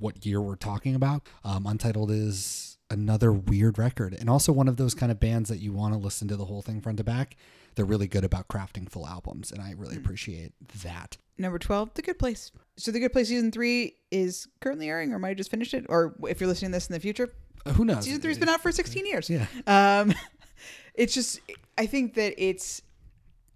what 0.00 0.24
year 0.26 0.40
we're 0.40 0.56
talking 0.56 0.94
about. 0.94 1.22
Um, 1.44 1.66
Untitled 1.66 2.10
is 2.10 2.78
another 2.90 3.32
weird 3.32 3.78
record, 3.78 4.14
and 4.18 4.30
also 4.30 4.52
one 4.52 4.68
of 4.68 4.76
those 4.78 4.94
kind 4.94 5.12
of 5.12 5.20
bands 5.20 5.48
that 5.50 5.58
you 5.58 5.72
want 5.72 5.92
to 5.94 5.98
listen 5.98 6.26
to 6.28 6.36
the 6.36 6.46
whole 6.46 6.62
thing 6.62 6.80
front 6.80 6.98
to 6.98 7.04
back. 7.04 7.36
They're 7.74 7.84
really 7.84 8.08
good 8.08 8.24
about 8.24 8.48
crafting 8.48 8.90
full 8.90 9.06
albums, 9.06 9.52
and 9.52 9.60
I 9.60 9.72
really 9.76 9.96
appreciate 9.96 10.52
that. 10.82 11.16
Number 11.36 11.58
12, 11.60 11.94
The 11.94 12.02
Good 12.02 12.18
Place. 12.18 12.50
So, 12.76 12.90
The 12.90 12.98
Good 12.98 13.12
Place 13.12 13.28
season 13.28 13.52
three 13.52 13.94
is 14.10 14.48
currently 14.60 14.88
airing, 14.88 15.12
or 15.12 15.18
might 15.20 15.28
have 15.28 15.36
just 15.36 15.50
finished 15.50 15.74
it. 15.74 15.86
Or 15.88 16.16
if 16.28 16.40
you're 16.40 16.48
listening 16.48 16.72
to 16.72 16.76
this 16.76 16.88
in 16.88 16.94
the 16.94 16.98
future, 17.00 17.24
Uh, 17.24 17.47
who 17.66 17.84
knows? 17.84 18.04
season 18.04 18.20
three's 18.20 18.38
been 18.38 18.48
out 18.48 18.60
for 18.60 18.72
16 18.72 19.06
years. 19.06 19.30
Yeah. 19.30 19.46
Um, 19.66 20.14
it's 20.94 21.14
just, 21.14 21.40
I 21.76 21.86
think 21.86 22.14
that 22.14 22.34
it's, 22.38 22.82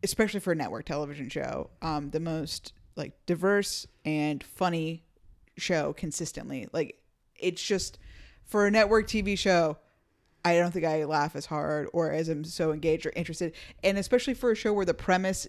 especially 0.02 0.40
for 0.40 0.52
a 0.52 0.56
network 0.56 0.84
television 0.84 1.28
show, 1.28 1.70
um, 1.80 2.10
the 2.10 2.20
most 2.20 2.72
like 2.96 3.12
diverse 3.26 3.86
and 4.04 4.42
funny 4.42 5.04
show 5.56 5.92
consistently. 5.92 6.68
Like, 6.72 6.98
it's 7.38 7.62
just 7.62 7.98
for 8.44 8.66
a 8.66 8.70
network 8.70 9.06
TV 9.06 9.38
show. 9.38 9.78
I 10.44 10.56
don't 10.56 10.72
think 10.72 10.84
I 10.84 11.04
laugh 11.04 11.36
as 11.36 11.46
hard 11.46 11.88
or 11.92 12.10
as 12.10 12.28
I'm 12.28 12.44
so 12.44 12.72
engaged 12.72 13.06
or 13.06 13.12
interested. 13.14 13.54
And 13.84 13.96
especially 13.96 14.34
for 14.34 14.50
a 14.50 14.56
show 14.56 14.72
where 14.72 14.84
the 14.84 14.94
premise 14.94 15.46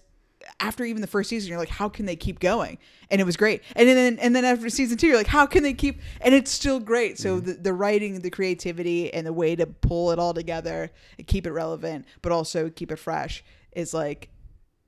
after 0.60 0.84
even 0.84 1.00
the 1.00 1.06
first 1.06 1.30
season, 1.30 1.48
you're 1.48 1.58
like, 1.58 1.68
how 1.68 1.88
can 1.88 2.06
they 2.06 2.16
keep 2.16 2.40
going? 2.40 2.78
And 3.10 3.20
it 3.20 3.24
was 3.24 3.36
great. 3.36 3.62
And 3.76 3.88
then 3.88 4.18
and 4.18 4.34
then 4.34 4.44
after 4.44 4.68
season 4.68 4.96
two, 4.96 5.06
you're 5.06 5.16
like, 5.16 5.26
how 5.26 5.46
can 5.46 5.62
they 5.62 5.74
keep? 5.74 6.00
And 6.20 6.34
it's 6.34 6.50
still 6.50 6.80
great. 6.80 7.18
So 7.18 7.36
mm-hmm. 7.36 7.46
the, 7.46 7.52
the 7.54 7.72
writing, 7.72 8.20
the 8.20 8.30
creativity, 8.30 9.12
and 9.12 9.26
the 9.26 9.32
way 9.32 9.56
to 9.56 9.66
pull 9.66 10.10
it 10.10 10.18
all 10.18 10.34
together 10.34 10.90
and 11.18 11.26
keep 11.26 11.46
it 11.46 11.52
relevant, 11.52 12.06
but 12.22 12.32
also 12.32 12.70
keep 12.70 12.90
it 12.90 12.98
fresh 12.98 13.44
is 13.72 13.94
like 13.94 14.30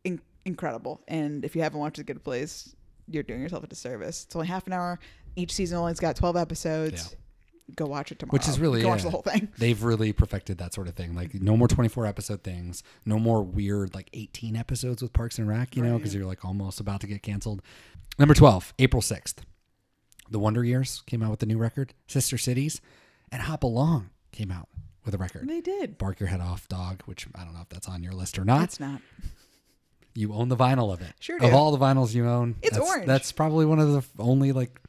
in- 0.04 0.20
incredible. 0.44 1.02
And 1.08 1.44
if 1.44 1.56
you 1.56 1.62
haven't 1.62 1.80
watched 1.80 1.96
The 1.96 2.04
Good 2.04 2.22
Place, 2.24 2.74
you're 3.08 3.22
doing 3.22 3.40
yourself 3.40 3.64
a 3.64 3.66
disservice. 3.66 4.24
It's 4.24 4.36
only 4.36 4.48
half 4.48 4.66
an 4.66 4.72
hour. 4.72 4.98
Each 5.36 5.52
season 5.52 5.78
only's 5.78 6.00
got 6.00 6.16
12 6.16 6.36
episodes. 6.36 7.16
Go 7.74 7.86
watch 7.86 8.12
it 8.12 8.18
tomorrow. 8.18 8.32
which 8.34 8.46
is 8.48 8.60
really 8.60 8.82
go 8.82 8.88
watch 8.88 9.02
the 9.02 9.10
whole 9.10 9.22
thing. 9.22 9.48
They've 9.58 9.82
really 9.82 10.12
perfected 10.12 10.58
that 10.58 10.72
sort 10.74 10.88
of 10.88 10.94
thing. 10.94 11.14
Like 11.14 11.34
no 11.34 11.56
more 11.56 11.68
twenty 11.68 11.88
four 11.88 12.06
episode 12.06 12.42
things, 12.42 12.82
no 13.04 13.18
more 13.18 13.42
weird 13.42 13.94
like 13.94 14.08
eighteen 14.12 14.54
episodes 14.56 15.02
with 15.02 15.12
Parks 15.12 15.38
and 15.38 15.48
Rec. 15.48 15.74
You 15.76 15.82
know, 15.82 15.96
because 15.96 16.14
you're 16.14 16.26
like 16.26 16.44
almost 16.44 16.80
about 16.80 17.00
to 17.00 17.06
get 17.06 17.22
canceled. 17.22 17.62
Number 18.18 18.34
twelve, 18.34 18.72
April 18.78 19.02
sixth, 19.02 19.44
The 20.30 20.38
Wonder 20.38 20.64
Years 20.64 21.02
came 21.06 21.22
out 21.22 21.30
with 21.30 21.40
the 21.40 21.46
new 21.46 21.58
record, 21.58 21.92
Sister 22.06 22.38
Cities, 22.38 22.80
and 23.32 23.42
Hop 23.42 23.62
Along 23.64 24.10
came 24.32 24.50
out 24.52 24.68
with 25.04 25.14
a 25.14 25.18
record. 25.18 25.48
They 25.48 25.60
did. 25.60 25.98
Bark 25.98 26.20
Your 26.20 26.28
Head 26.28 26.40
Off 26.40 26.68
Dog, 26.68 27.02
which 27.06 27.26
I 27.34 27.44
don't 27.44 27.54
know 27.54 27.60
if 27.62 27.68
that's 27.68 27.88
on 27.88 28.02
your 28.02 28.12
list 28.12 28.38
or 28.38 28.44
not. 28.44 28.64
It's 28.64 28.80
not. 28.80 29.00
you 30.14 30.32
own 30.32 30.48
the 30.48 30.56
vinyl 30.56 30.92
of 30.92 31.00
it. 31.02 31.12
Sure 31.20 31.36
Of 31.42 31.52
all 31.54 31.70
the 31.70 31.78
vinyls 31.78 32.14
you 32.14 32.26
own, 32.26 32.56
It's 32.62 32.76
that's, 32.76 32.88
orange. 32.88 33.06
That's 33.06 33.32
probably 33.32 33.66
one 33.66 33.78
of 33.78 33.92
the 33.92 34.02
only 34.22 34.52
like 34.52 34.80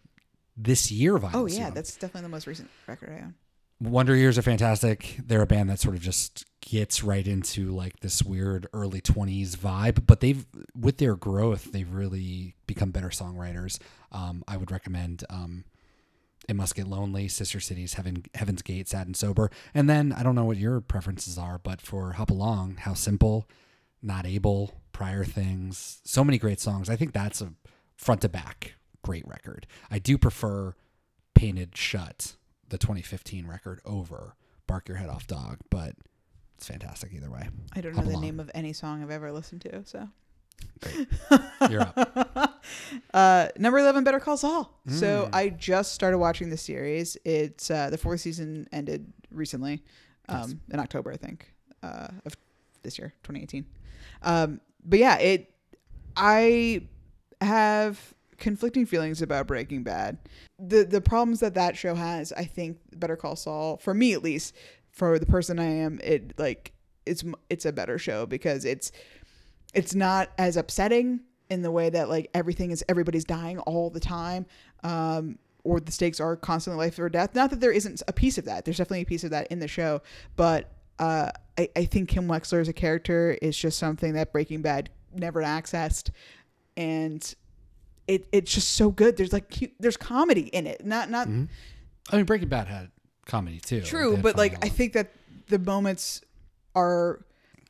this 0.58 0.92
year 0.92 1.18
vinyls. 1.18 1.34
Oh 1.34 1.46
yeah, 1.46 1.70
that's 1.70 1.94
definitely 1.94 2.24
the 2.24 2.30
most 2.30 2.48
recent 2.48 2.70
record 2.88 3.10
I 3.10 3.24
own. 3.24 3.36
Wonder 3.80 4.16
Years 4.16 4.40
are 4.40 4.44
fantastic. 4.44 5.18
They're 5.24 5.44
a 5.44 5.48
band 5.48 5.70
that 5.70 5.80
sort 5.80 5.96
of 5.96 6.02
just 6.02 6.46
gets 6.62 7.04
right 7.04 7.26
into 7.28 7.72
like 7.76 8.00
this 8.00 8.24
weird 8.24 8.68
early 8.74 9.02
20s 9.02 9.56
vibe, 9.56 10.08
but 10.08 10.20
they've 10.20 10.46
with 10.76 10.98
their 10.98 11.16
growth, 11.16 11.72
they've 11.72 11.92
really 11.94 12.56
become 12.66 12.90
better 12.90 13.10
songwriters. 13.10 13.78
Um, 14.12 14.44
I 14.48 14.58
would 14.58 14.72
recommend 14.72 15.24
um, 15.30 15.64
It 16.50 16.56
Must 16.56 16.74
Get 16.74 16.88
Lonely, 16.88 17.28
Sister 17.28 17.60
Cities, 17.60 17.94
Heaven, 17.94 18.26
Heaven's 18.34 18.64
Gate, 18.64 18.88
Sad 18.88 19.06
and 19.06 19.16
Sober. 19.16 19.52
And 19.76 19.88
then 19.88 20.12
I 20.12 20.24
don't 20.24 20.36
know 20.36 20.46
what 20.46 20.58
your 20.58 20.82
preferences 20.82 21.38
are, 21.38 21.60
but 21.60 21.80
for 21.80 22.14
Hop 22.14 22.32
Along, 22.32 22.78
How 22.78 22.96
Simple, 22.96 23.48
Not 24.02 24.26
Able, 24.26 24.74
Prior 24.92 25.24
Things, 25.24 26.02
so 26.04 26.24
many 26.24 26.40
great 26.40 26.60
songs. 26.60 26.90
I 26.90 26.96
think 26.96 27.14
that's 27.14 27.42
a 27.42 27.54
front 27.96 28.22
to 28.22 28.30
back 28.30 28.74
great 29.08 29.26
record. 29.26 29.66
I 29.90 30.00
do 30.00 30.18
prefer 30.18 30.76
Painted 31.34 31.78
Shut, 31.78 32.36
the 32.68 32.78
2015 32.78 33.48
record, 33.48 33.80
over 33.86 34.36
Bark 34.68 34.90
Your 34.90 34.98
Head 34.98 35.08
Off 35.08 35.26
Dog, 35.28 35.60
but 35.70 35.94
it's 36.58 36.68
fantastic 36.68 37.14
either 37.14 37.32
way. 37.32 37.48
I 37.74 37.80
don't 37.80 37.94
know 37.94 38.00
Hop 38.00 38.06
the 38.06 38.12
along. 38.12 38.22
name 38.22 38.40
of 38.42 38.52
any 38.54 38.74
song 38.74 39.02
I've 39.02 39.12
ever 39.12 39.32
listened 39.32 39.62
to. 39.62 39.86
So, 39.86 40.10
You're 41.70 41.84
up. 41.84 42.62
uh, 43.14 43.48
number 43.58 43.80
eleven, 43.80 44.04
Better 44.04 44.20
Call 44.20 44.36
Saul. 44.36 44.78
Mm. 44.90 45.00
So 45.00 45.30
I 45.32 45.50
just 45.50 45.94
started 45.94 46.18
watching 46.18 46.50
the 46.50 46.58
series. 46.58 47.16
It's 47.24 47.72
uh, 47.72 47.90
the 47.90 47.98
fourth 47.98 48.20
season 48.20 48.68
ended 48.74 49.14
recently, 49.32 49.84
um, 50.28 50.60
in 50.70 50.82
October, 50.82 51.14
I 51.14 51.18
think, 51.18 51.54
uh, 51.82 52.10
of 52.26 52.36
this 52.84 53.00
year, 53.00 53.14
2018. 53.24 53.66
Um, 54.24 54.60
but 54.84 55.00
yeah, 55.00 55.18
it. 55.18 55.54
I 56.18 56.82
have 57.40 58.16
conflicting 58.38 58.86
feelings 58.86 59.22
about 59.22 59.48
Breaking 59.48 59.84
Bad. 59.84 60.18
The 60.60 60.84
the 60.84 61.02
problems 61.02 61.40
that 61.40 61.54
that 61.56 61.78
show 61.78 61.96
has, 61.96 62.32
I 62.34 62.46
think 62.46 62.78
Better 62.96 63.16
Call 63.16 63.36
Saul, 63.36 63.78
for 63.78 63.94
me 63.94 64.14
at 64.14 64.24
least, 64.24 64.56
for 64.92 65.20
the 65.20 65.26
person 65.26 65.60
I 65.60 65.66
am, 65.66 66.00
it 66.04 66.34
like 66.38 66.74
it's 67.06 67.24
it's 67.50 67.66
a 67.66 67.72
better 67.72 67.98
show 67.98 68.26
because 68.26 68.66
it's 68.66 68.92
it's 69.74 69.96
not 69.96 70.30
as 70.38 70.58
upsetting 70.58 71.22
in 71.50 71.62
the 71.62 71.72
way 71.72 71.90
that 71.90 72.10
like 72.10 72.30
everything 72.34 72.72
is 72.72 72.84
everybody's 72.90 73.24
dying 73.24 73.60
all 73.60 73.90
the 73.90 74.02
time 74.02 74.46
um 74.84 75.38
or 75.64 75.80
the 75.80 75.92
stakes 75.92 76.20
are 76.20 76.36
constantly 76.36 76.86
life 76.86 76.98
or 77.00 77.10
death. 77.10 77.36
Not 77.36 77.50
that 77.50 77.60
there 77.60 77.72
isn't 77.72 78.02
a 78.08 78.14
piece 78.14 78.38
of 78.38 78.46
that. 78.46 78.66
There's 78.66 78.78
definitely 78.78 79.02
a 79.02 79.06
piece 79.06 79.24
of 79.24 79.32
that 79.32 79.48
in 79.48 79.60
the 79.60 79.68
show 79.68 80.02
but 80.36 80.72
uh 81.00 81.32
i, 81.58 81.70
I 81.76 81.86
think 81.86 82.10
kim 82.10 82.28
wexler 82.28 82.60
as 82.60 82.68
a 82.68 82.74
character 82.74 83.38
is 83.42 83.58
just 83.58 83.78
something 83.78 84.14
that 84.14 84.32
breaking 84.32 84.62
bad 84.62 84.90
never 85.14 85.42
accessed. 85.42 86.10
And 86.76 87.34
it 88.08 88.28
it's 88.32 88.54
just 88.54 88.72
so 88.72 88.90
good 88.90 89.18
there's 89.18 89.34
like 89.34 89.50
cu- 89.50 89.72
there's 89.80 89.98
comedy 89.98 90.48
in 90.48 90.66
it 90.66 90.86
not 90.86 91.10
not 91.10 91.28
mm-hmm. 91.28 91.46
I 92.12 92.18
mean, 92.18 92.26
Breaking 92.26 92.48
Bad 92.48 92.68
had 92.68 92.90
comedy 93.26 93.60
too. 93.60 93.82
True, 93.82 94.18
but 94.18 94.38
like 94.38 94.64
I 94.64 94.70
think 94.70 94.94
that 94.94 95.12
the 95.48 95.60
moments 95.60 96.22
are. 96.76 97.24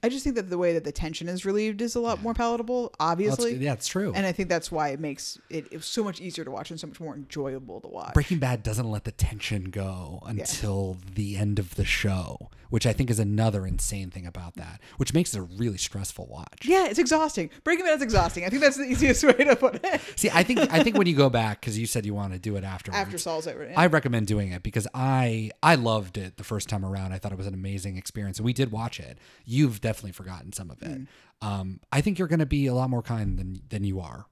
I 0.04 0.10
just 0.10 0.23
think 0.23 0.36
that 0.36 0.52
the 0.52 0.60
way 0.60 0.73
that 0.73 0.84
the 0.84 0.91
tension 0.91 1.28
is 1.28 1.43
relieved 1.43 1.82
is 1.82 1.95
a 1.95 2.00
lot 2.00 2.21
more 2.21 2.36
palatable, 2.36 2.82
Well, 2.82 2.91
obviously. 3.00 3.56
yeah, 3.56 3.73
it's 3.73 3.88
true. 3.88 4.13
And 4.13 4.28
I 4.28 4.32
think 4.32 4.47
that's 4.47 4.71
why 4.71 4.89
it 4.89 5.00
makes 5.00 5.39
it, 5.50 5.65
it 5.71 5.84
so 5.84 6.04
much 6.04 6.21
easier 6.21 6.45
to 6.45 6.52
watch 6.52 6.69
and 6.69 6.80
so 6.80 6.86
much 6.86 7.00
more 7.00 7.15
enjoyable 7.15 7.82
to 7.82 7.88
watch. 7.88 8.13
Breaking 8.13 8.38
Bad 8.38 8.62
doesn't 8.62 8.88
let 8.88 9.06
the 9.06 9.12
tension 9.12 9.71
go 9.71 10.21
until 10.23 10.97
the 11.15 11.36
end 11.36 11.58
of 11.58 11.73
the 11.73 11.84
show, 11.84 12.52
which 12.69 12.86
I 12.86 12.93
think 12.93 13.10
is 13.10 13.19
another 13.19 13.65
insane 13.65 14.10
thing 14.10 14.25
about 14.25 14.56
that, 14.56 14.82
which 14.97 15.13
makes 15.13 15.34
it 15.34 15.39
a 15.39 15.41
really 15.41 15.77
stressful 15.77 16.27
watch. 16.27 16.65
yeah, 16.65 16.88
it's 16.88 16.99
exhausting. 16.99 17.49
Breaking 17.63 17.86
Bad 17.86 17.97
is 17.97 18.01
exhausting. 18.01 18.45
I 18.45 18.49
think 18.49 18.62
that's 18.62 18.77
the 18.77 18.84
easiest 18.89 19.23
way 19.23 19.34
to 19.34 19.56
put 19.56 19.84
it. 19.84 20.01
See, 20.15 20.30
I 20.34 20.43
think 20.43 20.60
I 20.71 20.84
think 20.84 20.97
when 20.97 21.08
you 21.08 21.15
go 21.15 21.30
back 21.30 21.62
because 21.62 21.77
you 21.77 21.86
said 21.86 22.06
you 22.06 22.13
want 22.13 22.34
to 22.34 22.39
do 22.39 22.56
it 22.56 22.63
afterwards. 22.63 22.99
After 22.99 23.17
Saul's 23.17 23.47
over. 23.47 23.71
I 23.75 23.88
recommend 23.88 24.27
doing 24.27 24.51
it 24.51 24.63
because 24.63 24.88
I 24.93 25.51
I 25.62 25.75
loved 25.75 26.17
it 26.17 26.38
the 26.38 26.43
first 26.43 26.69
time 26.69 26.86
around. 26.86 27.13
I 27.13 27.17
thought 27.17 27.32
it 27.32 27.38
was 27.38 27.47
an 27.47 27.53
amazing 27.53 27.97
experience, 27.97 28.38
and 28.38 28.45
we 28.45 28.53
did 28.53 28.71
watch 28.71 28.99
it. 28.99 29.17
You've 29.45 29.82
definitely 29.82 30.12
forgotten 30.12 30.53
some 30.53 30.69
of 30.71 30.82
it. 30.82 31.01
Mm. 31.01 31.08
Um, 31.41 31.80
I 31.91 32.01
think 32.01 32.17
you're 32.17 32.27
going 32.27 32.39
to 32.39 32.45
be 32.47 32.65
a 32.67 32.73
lot 32.73 32.89
more 32.89 33.03
kind 33.03 33.38
than 33.38 33.62
than 33.69 33.84
you 33.84 33.99
are, 33.99 34.25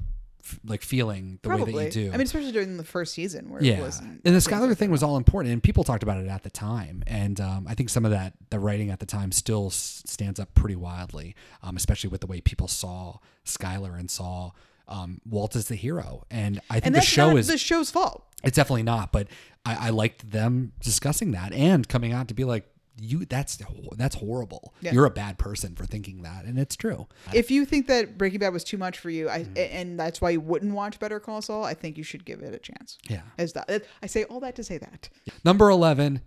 f- 0.46 0.60
like 0.66 0.82
feeling 0.82 1.40
the 1.42 1.50
way 1.50 1.64
that 1.64 1.72
you 1.74 1.90
do. 1.90 2.08
I 2.10 2.12
mean, 2.14 2.22
especially 2.22 2.52
during 2.52 2.78
the 2.78 2.84
first 2.84 3.14
season 3.14 3.50
where 3.50 3.60
it 3.60 3.66
yeah, 3.66 3.82
wasn't. 3.82 4.22
and 4.24 4.36
the 4.36 4.40
Skyler 4.40 4.76
thing 4.78 4.92
was 4.92 5.04
all 5.04 5.18
important, 5.18 5.52
and 5.54 5.62
people 5.62 5.84
talked 5.84 6.04
about 6.04 6.18
it 6.18 6.28
at 6.28 6.44
the 6.44 6.50
time. 6.50 7.04
And 7.08 7.40
um, 7.42 7.66
I 7.68 7.74
think 7.74 7.90
some 7.90 8.06
of 8.06 8.12
that, 8.12 8.34
the 8.50 8.60
writing 8.60 8.90
at 8.92 9.00
the 9.00 9.06
time, 9.06 9.32
still 9.32 9.68
s- 9.68 10.04
stands 10.06 10.40
up 10.40 10.54
pretty 10.54 10.76
wildly, 10.76 11.36
um, 11.64 11.76
especially 11.76 12.10
with 12.10 12.22
the 12.22 12.28
way 12.28 12.42
people 12.42 12.68
saw 12.68 13.18
Skyler 13.46 13.98
and 14.00 14.10
saw 14.10 14.52
um, 14.88 15.20
Walt 15.28 15.56
as 15.56 15.68
the 15.68 15.76
hero. 15.76 16.24
And 16.30 16.60
I 16.70 16.76
think 16.76 16.86
And 16.88 16.96
the 16.96 17.02
show 17.02 17.38
is 17.38 17.48
the 17.48 17.58
show's 17.58 17.90
fault. 17.92 18.24
it's 18.44 18.56
definitely 18.56 18.84
not, 18.84 19.12
but 19.12 19.28
I, 19.66 19.88
I 19.88 19.90
liked 19.90 20.30
them 20.32 20.74
discussing 20.80 21.32
that 21.32 21.52
and 21.54 21.88
coming 21.90 22.12
out 22.14 22.28
to 22.28 22.34
be 22.36 22.44
like, 22.44 22.68
you 22.98 23.26
that's 23.26 23.60
that's 23.98 24.16
horrible. 24.16 24.74
Yeah. 24.82 24.94
You're 24.94 25.06
a 25.06 25.10
bad 25.12 25.38
person 25.38 25.76
for 25.76 25.86
thinking 25.86 26.22
that, 26.24 26.46
and 26.46 26.58
it's 26.58 26.76
true. 26.76 27.08
If 27.34 27.52
you 27.52 27.66
think 27.66 27.88
that 27.88 28.18
Breaking 28.18 28.40
Bad 28.40 28.54
was 28.54 28.64
too 28.64 28.78
much 28.78 28.98
for 29.00 29.10
you, 29.10 29.30
I, 29.30 29.40
Mm-hmm. 29.44 29.54
and 29.58 30.00
that's 30.00 30.22
why 30.22 30.30
you 30.32 30.40
wouldn't 30.42 30.74
watch 30.74 31.00
Better 31.00 31.20
Call 31.20 31.42
Saul, 31.42 31.64
I 31.66 31.74
think 31.74 31.98
you 31.98 32.04
should 32.04 32.24
give 32.26 32.42
it 32.42 32.54
a 32.54 32.60
chance. 32.60 32.98
Yeah. 33.10 33.22
As 33.38 33.54
that, 33.54 33.84
I 34.02 34.06
say 34.08 34.24
all 34.26 34.40
that 34.40 34.56
to 34.56 34.64
say 34.64 34.78
that. 34.78 35.10
Number 35.44 35.70
eleven, 35.70 36.22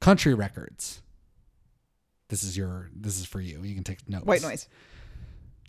country 0.00 0.34
records. 0.34 1.02
This 2.28 2.42
is 2.42 2.56
your. 2.56 2.90
This 2.94 3.18
is 3.18 3.26
for 3.26 3.40
you. 3.40 3.62
You 3.62 3.74
can 3.74 3.84
take 3.84 4.08
notes. 4.08 4.24
White 4.24 4.42
noise. 4.42 4.66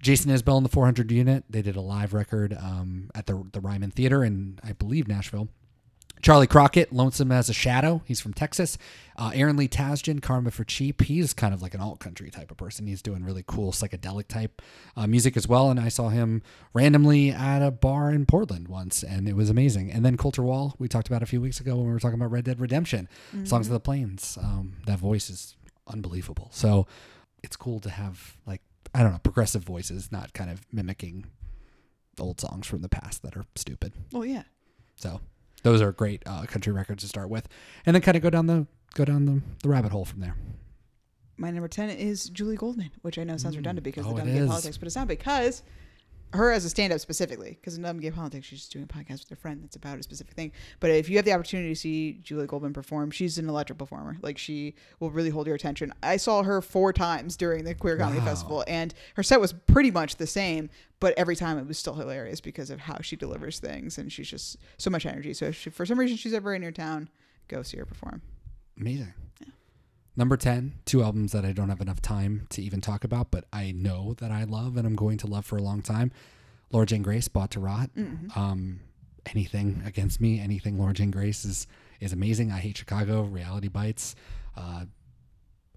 Jason 0.02 0.30
Isbell 0.32 0.58
and 0.58 0.66
the 0.66 0.70
400 0.70 1.12
unit. 1.12 1.44
They 1.50 1.62
did 1.62 1.76
a 1.76 1.82
live 1.82 2.14
record 2.14 2.54
um, 2.54 3.10
at 3.16 3.26
the 3.26 3.44
the 3.52 3.60
Ryman 3.60 3.92
Theater 3.92 4.24
in 4.24 4.60
I 4.64 4.72
believe 4.74 5.08
Nashville. 5.08 5.50
Charley 6.26 6.48
Crockett, 6.48 6.92
Lonesome 6.92 7.32
as 7.32 7.50
a 7.50 7.54
Shadow. 7.54 8.02
He's 8.04 8.20
from 8.20 8.34
Texas. 8.34 8.80
Uh, 9.16 9.30
Aaron 9.36 9.58
Lee 9.58 9.68
Tasjan, 9.68 10.24
Karma 10.24 10.50
for 10.50 10.64
Cheap. 10.64 11.04
He's 11.04 11.36
kind 11.36 11.54
of 11.54 11.62
like 11.62 11.76
an 11.76 11.82
alt 11.82 12.00
country 12.00 12.32
type 12.32 12.50
of 12.50 12.58
person. 12.58 12.88
He's 12.88 13.04
doing 13.04 13.24
really 13.24 13.44
cool 13.46 13.72
psychedelic 13.72 14.28
type 14.28 14.60
uh, 14.98 15.06
music 15.06 15.38
as 15.38 15.48
well. 15.48 15.70
And 15.70 15.80
I 15.80 15.90
saw 15.90 16.10
him 16.10 16.42
randomly 16.74 17.30
at 17.30 17.62
a 17.62 17.70
bar 17.70 18.10
in 18.10 18.26
Portland 18.26 18.70
once, 18.70 19.04
and 19.04 19.30
it 19.30 19.36
was 19.36 19.52
amazing. 19.52 19.92
And 19.92 20.04
then 20.04 20.18
Colter 20.18 20.42
Wall, 20.42 20.74
we 20.80 20.88
talked 20.88 21.08
about 21.08 21.22
a 21.22 21.28
few 21.28 21.40
weeks 21.40 21.60
ago 21.60 21.76
when 21.76 21.86
we 21.86 21.94
were 21.94 22.00
talking 22.00 22.20
about 22.20 22.32
Red 22.32 22.46
Dead 22.46 22.60
Redemption, 22.60 23.08
Songs 23.44 23.68
of 23.68 23.74
the 23.74 23.80
Plains. 23.80 24.36
Um, 24.42 24.78
that 24.88 24.98
voice 24.98 25.30
is 25.30 25.56
unbelievable. 25.86 26.50
So 26.52 26.88
it's 27.44 27.56
cool 27.56 27.80
to 27.82 27.92
have 27.92 28.36
like 28.48 28.64
I 28.96 29.04
don't 29.04 29.12
know 29.12 29.20
progressive 29.20 29.64
voices, 29.64 30.12
not 30.12 30.34
kind 30.34 30.50
of 30.50 30.66
mimicking 30.74 31.28
old 32.20 32.42
songs 32.42 32.66
from 32.66 32.82
the 32.82 32.90
past 32.90 33.22
that 33.22 33.38
are 33.38 33.46
stupid. 33.56 33.94
Oh 34.12 34.24
yeah. 34.24 34.46
So 34.96 35.22
those 35.66 35.82
are 35.82 35.92
great 35.92 36.22
uh, 36.28 36.44
country 36.46 36.72
records 36.72 37.02
to 37.02 37.10
start 37.10 37.28
with, 37.28 37.50
and 37.88 37.96
then 37.96 38.02
kind 38.02 38.16
of 38.16 38.22
go 38.22 38.30
down 38.30 38.46
the 38.46 38.68
go 38.94 39.04
down 39.04 39.26
the, 39.26 39.42
the 39.64 39.68
rabbit 39.68 39.92
hole 39.92 40.06
from 40.06 40.20
there. 40.20 40.36
My 41.38 41.50
number 41.50 41.68
10 41.68 41.90
is 41.90 42.30
Julie 42.30 42.56
Goldman, 42.56 42.92
which 43.02 43.18
I 43.18 43.24
know 43.24 43.36
sounds 43.36 43.58
redundant 43.58 43.84
because 43.84 44.06
Oh, 44.06 44.14
the 44.14 44.22
Dumb 44.22 44.48
Politics, 44.48 44.78
but 44.78 44.86
it's 44.86 44.96
not 44.96 45.08
because 45.08 45.64
her 46.36 46.52
as 46.52 46.66
a 46.66 46.70
stand 46.70 46.94
up 46.94 47.00
specifically, 47.00 47.58
because 47.60 47.76
in 47.76 47.84
Dumb 47.84 48.00
Gay 48.00 48.12
Politics, 48.12 48.48
she's 48.48 48.60
just 48.60 48.72
doing 48.72 48.84
a 48.84 48.88
podcast 48.88 49.20
with 49.20 49.30
her 49.30 49.36
friend 49.36 49.64
that's 49.64 49.76
about 49.76 50.00
a 50.00 50.04
specific 50.04 50.34
thing. 50.34 50.52
But 50.80 50.92
if 50.92 51.10
you 51.10 51.16
have 51.18 51.26
the 51.26 51.34
opportunity 51.34 51.70
to 51.70 51.76
see 51.76 52.20
Julie 52.24 52.48
Goldman 52.48 52.74
perform, 52.74 53.12
she's 53.12 53.38
an 53.38 53.50
electric 53.50 53.80
performer. 53.80 54.18
Like, 54.22 54.38
she 54.38 54.76
will 55.00 55.12
really 55.12 55.30
hold 55.30 55.48
your 55.48 55.56
attention. 55.56 55.94
I 56.04 56.18
saw 56.18 56.44
her 56.44 56.62
four 56.62 56.94
times 56.94 57.36
during 57.36 57.64
the 57.64 57.76
Queer 57.76 57.98
Comedy 57.98 58.20
Wow. 58.20 58.26
Festival, 58.26 58.64
and 58.68 58.94
her 59.16 59.24
set 59.24 59.40
was 59.40 59.54
pretty 59.54 59.92
much 59.92 60.18
the 60.18 60.28
same, 60.28 60.70
but 61.00 61.14
every 61.18 61.36
time 61.36 61.58
it 61.58 61.68
was 61.68 61.78
still 61.78 61.96
hilarious 61.96 62.42
because 62.42 62.70
of 62.70 62.80
how 62.80 62.98
she 63.02 63.16
delivers 63.16 63.60
things, 63.60 63.98
and 63.98 64.12
she's 64.12 64.30
just 64.30 64.58
so 64.78 64.90
much 64.90 65.06
energy. 65.06 65.34
So 65.34 65.46
if 65.48 65.56
she, 65.56 65.70
for 65.70 65.86
some 65.86 66.00
reason 66.00 66.18
she's 66.18 66.34
ever 66.34 66.54
in 66.54 66.62
your 66.62 66.72
town, 66.72 67.10
go 67.48 67.64
see 67.64 67.78
her 67.78 67.86
perform. 67.86 68.22
Amazing. 68.80 69.14
Number 70.18 70.38
10, 70.38 70.74
two 70.86 71.04
albums 71.04 71.34
that 71.34 71.44
I 71.44 71.52
don't 71.52 71.70
have 71.70 71.82
enough 71.82 72.02
time 72.02 72.48
to 72.52 72.62
even 72.62 72.80
talk 72.80 73.04
about, 73.04 73.32
but 73.32 73.46
I 73.52 73.72
know 73.72 74.14
that 74.20 74.32
I 74.32 74.46
love 74.46 74.78
and 74.78 74.88
I'm 74.88 74.96
going 74.96 75.18
to 75.20 75.28
love 75.28 75.46
for 75.46 75.58
a 75.58 75.62
long 75.62 75.82
time. 75.82 76.12
Laura 76.72 76.86
Jane 76.86 77.02
Grace, 77.02 77.28
Bought 77.28 77.52
to 77.52 77.60
Rot. 77.60 77.90
Um, 78.36 78.80
anything 79.26 79.84
against 79.86 80.22
me, 80.22 80.40
anything 80.40 80.78
Laura 80.78 80.94
Jane 80.94 81.12
Grace 81.12 81.44
is 81.46 81.68
is 82.00 82.12
amazing. 82.14 82.52
I 82.52 82.58
Hate 82.58 82.78
Chicago, 82.78 83.24
Reality 83.24 83.68
Bites, 83.70 84.16
uh, 84.58 84.86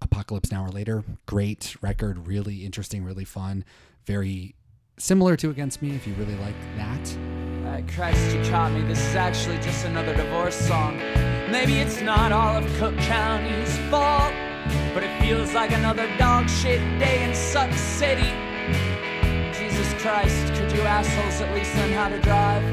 Apocalypse 0.01 0.51
Now 0.51 0.65
or 0.65 0.69
Later. 0.69 1.03
Great 1.25 1.75
record, 1.81 2.27
really 2.27 2.65
interesting, 2.65 3.03
really 3.03 3.25
fun. 3.25 3.63
Very 4.05 4.55
similar 4.97 5.35
to 5.37 5.49
Against 5.49 5.81
Me 5.81 5.95
if 5.95 6.05
you 6.05 6.13
really 6.15 6.35
like 6.35 6.55
that. 6.75 7.17
Uh, 7.65 7.81
Christ, 7.93 8.35
you 8.35 8.41
caught 8.49 8.71
me. 8.71 8.81
This 8.81 8.99
is 8.99 9.15
actually 9.15 9.57
just 9.57 9.85
another 9.85 10.15
divorce 10.15 10.55
song. 10.55 10.99
Maybe 11.51 11.79
it's 11.79 11.99
not 11.99 12.31
all 12.31 12.57
of 12.57 12.65
Cook 12.77 12.95
County's 12.97 13.75
fault, 13.89 14.31
but 14.93 15.01
it 15.01 15.19
feels 15.19 15.55
like 15.55 15.71
another 15.71 16.07
dog 16.19 16.47
shit 16.47 16.79
day 16.99 17.23
in 17.23 17.33
Suck 17.33 17.73
City. 17.73 18.31
Jesus 19.57 19.91
Christ, 19.99 20.53
could 20.53 20.71
you 20.71 20.81
assholes 20.81 21.41
at 21.41 21.51
least 21.55 21.75
learn 21.75 21.91
how 21.93 22.07
to 22.07 22.19
drive? 22.21 22.63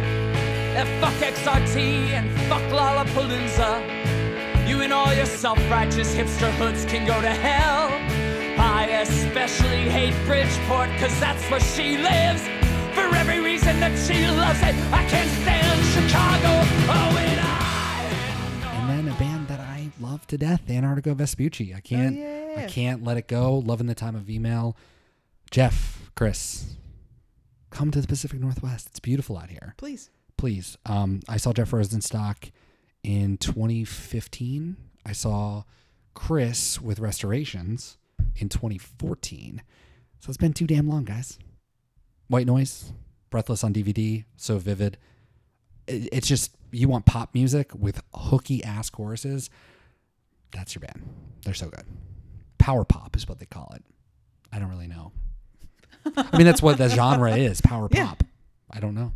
Eh, 0.76 0.84
fuck 1.00 1.14
XRT 1.14 2.10
and 2.10 2.30
fuck 2.50 2.60
Lollapalooza. 2.70 4.68
You 4.68 4.82
and 4.82 4.92
all 4.92 5.12
your 5.14 5.24
self-righteous 5.24 6.14
hipster 6.14 6.52
hoods 6.58 6.84
can 6.84 7.06
go 7.06 7.18
to 7.22 7.30
hell. 7.30 7.88
I 8.60 8.88
especially 9.00 9.88
hate 9.88 10.14
Bridgeport, 10.26 10.90
cause 10.98 11.18
that's 11.18 11.42
where 11.50 11.60
she 11.60 11.96
lives. 11.96 12.42
For 12.94 13.08
every 13.16 13.40
reason 13.40 13.80
that 13.80 13.96
she 13.98 14.26
loves 14.26 14.60
it, 14.60 14.74
I 14.92 15.02
can't 15.08 15.30
stand 15.40 15.80
Chicago. 15.94 16.52
Oh, 16.92 17.25
love 20.16 20.26
to 20.26 20.38
death, 20.38 20.62
Antarctigo 20.66 21.14
Vespucci. 21.14 21.74
I 21.74 21.80
can't, 21.80 22.16
I 22.16 22.60
yeah. 22.62 22.66
can't 22.68 23.04
let 23.04 23.18
it 23.18 23.28
go. 23.28 23.58
Loving 23.58 23.86
the 23.86 23.94
time 23.94 24.16
of 24.16 24.30
email. 24.30 24.74
Jeff, 25.50 26.10
Chris, 26.14 26.76
come 27.68 27.90
to 27.90 28.00
the 28.00 28.06
Pacific 28.06 28.40
Northwest. 28.40 28.86
It's 28.86 28.98
beautiful 28.98 29.36
out 29.36 29.50
here. 29.50 29.74
Please. 29.76 30.08
Please. 30.38 30.78
Um, 30.86 31.20
I 31.28 31.36
saw 31.36 31.52
Jeff 31.52 31.70
Rosenstock 31.70 32.50
in 33.04 33.36
2015. 33.36 34.78
I 35.04 35.12
saw 35.12 35.64
Chris 36.14 36.80
with 36.80 36.98
Restorations 36.98 37.98
in 38.36 38.48
2014. 38.48 39.60
So 40.20 40.30
it's 40.30 40.38
been 40.38 40.54
too 40.54 40.66
damn 40.66 40.88
long, 40.88 41.04
guys. 41.04 41.38
White 42.28 42.46
Noise, 42.46 42.94
Breathless 43.28 43.62
on 43.62 43.74
DVD, 43.74 44.24
so 44.38 44.56
vivid. 44.56 44.96
It's 45.86 46.26
just 46.26 46.56
you 46.70 46.88
want 46.88 47.04
pop 47.04 47.34
music 47.34 47.74
with 47.74 48.02
hooky 48.14 48.64
ass 48.64 48.88
choruses. 48.88 49.50
That's 50.56 50.74
your 50.74 50.80
band. 50.80 51.02
They're 51.44 51.54
so 51.54 51.68
good. 51.68 51.84
Power 52.58 52.84
pop 52.84 53.14
is 53.14 53.28
what 53.28 53.38
they 53.38 53.46
call 53.46 53.72
it. 53.76 53.84
I 54.52 54.58
don't 54.58 54.70
really 54.70 54.86
know. 54.88 55.12
I 56.16 56.36
mean, 56.36 56.46
that's 56.46 56.62
what 56.62 56.78
the 56.78 56.88
genre 56.88 57.36
is. 57.36 57.60
Power 57.60 57.88
Yeah. 57.92 58.06
pop. 58.06 58.24
I 58.70 58.80
don't 58.80 58.94
know. 58.94 59.12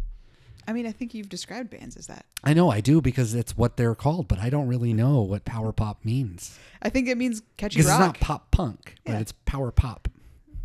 I 0.69 0.73
mean, 0.73 0.87
I 0.87 0.93
think 0.93 1.15
you've 1.15 1.29
described 1.29 1.71
bands 1.71 1.97
as 1.97 2.07
that. 2.09 2.27
I 2.45 2.53
know 2.53 2.71
I 2.71 2.81
do 2.81 3.01
because 3.01 3.35
it's 3.35 3.57
what 3.57 3.77
they're 3.77 3.95
called, 3.95 4.29
but 4.29 4.39
I 4.39 4.51
don't 4.51 4.69
really 4.69 4.93
know 4.93 5.23
what 5.23 5.45
power 5.45 5.73
pop 5.73 6.05
means. 6.05 6.59
I 6.83 6.91
think 6.91 7.09
it 7.09 7.17
means 7.17 7.43
catchy 7.57 7.81
rock. 7.81 7.89
it's 7.89 7.99
not 7.99 8.21
pop 8.21 8.51
punk, 8.51 8.97
but 9.05 9.15
it's 9.17 9.33
power 9.47 9.71
pop. 9.73 10.09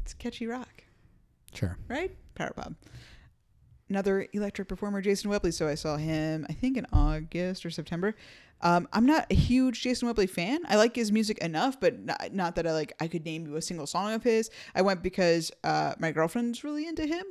It's 0.04 0.14
catchy 0.14 0.46
rock, 0.46 0.84
Sure. 1.54 1.78
right? 1.88 2.16
Power 2.36 2.52
pop. 2.56 2.74
Another 3.90 4.28
electric 4.34 4.68
performer, 4.68 5.02
Jason 5.02 5.30
Webley. 5.30 5.52
So 5.52 5.68
I 5.68 5.76
saw 5.76 5.96
him, 5.98 6.46
I 6.50 6.54
think, 6.54 6.76
in 6.78 6.86
August 6.92 7.66
or 7.66 7.70
September. 7.70 8.16
Um, 8.66 8.88
I'm 8.92 9.06
not 9.06 9.28
a 9.30 9.36
huge 9.36 9.84
Jason 9.84 10.08
Webley 10.08 10.26
fan. 10.26 10.62
I 10.68 10.76
like 10.76 10.96
his 10.96 11.12
music 11.12 11.38
enough, 11.38 11.80
but 11.80 12.00
not, 12.00 12.34
not 12.34 12.56
that 12.56 12.66
I 12.66 12.72
like. 12.72 12.94
I 13.00 13.08
could 13.08 13.24
name 13.24 13.46
you 13.46 13.58
a 13.58 13.62
single 13.62 13.86
song 13.86 14.14
of 14.14 14.24
his. 14.24 14.50
I 14.74 14.82
went 14.82 15.04
because 15.04 15.52
uh, 15.64 15.94
my 16.00 16.12
girlfriend's 16.12 16.64
really 16.64 16.88
into 16.88 17.06
him, 17.06 17.24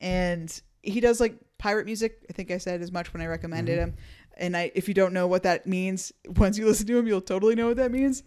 and 0.00 0.60
he 0.84 1.00
does 1.00 1.18
like 1.20 1.34
pirate 1.58 1.86
music. 1.86 2.24
I 2.30 2.32
think 2.32 2.52
I 2.52 2.58
said 2.58 2.82
as 2.82 2.92
much 2.92 3.12
when 3.12 3.20
I 3.20 3.26
recommended 3.26 3.80
him. 3.80 3.96
And 4.36 4.56
I, 4.56 4.70
if 4.76 4.86
you 4.86 4.94
don't 4.94 5.12
know 5.12 5.26
what 5.26 5.42
that 5.42 5.66
means, 5.66 6.12
once 6.36 6.56
you 6.56 6.66
listen 6.66 6.86
to 6.86 6.96
him, 6.96 7.08
you'll 7.08 7.20
totally 7.20 7.56
know 7.56 7.66
what 7.66 7.78
that 7.78 7.90
means. 7.90 8.22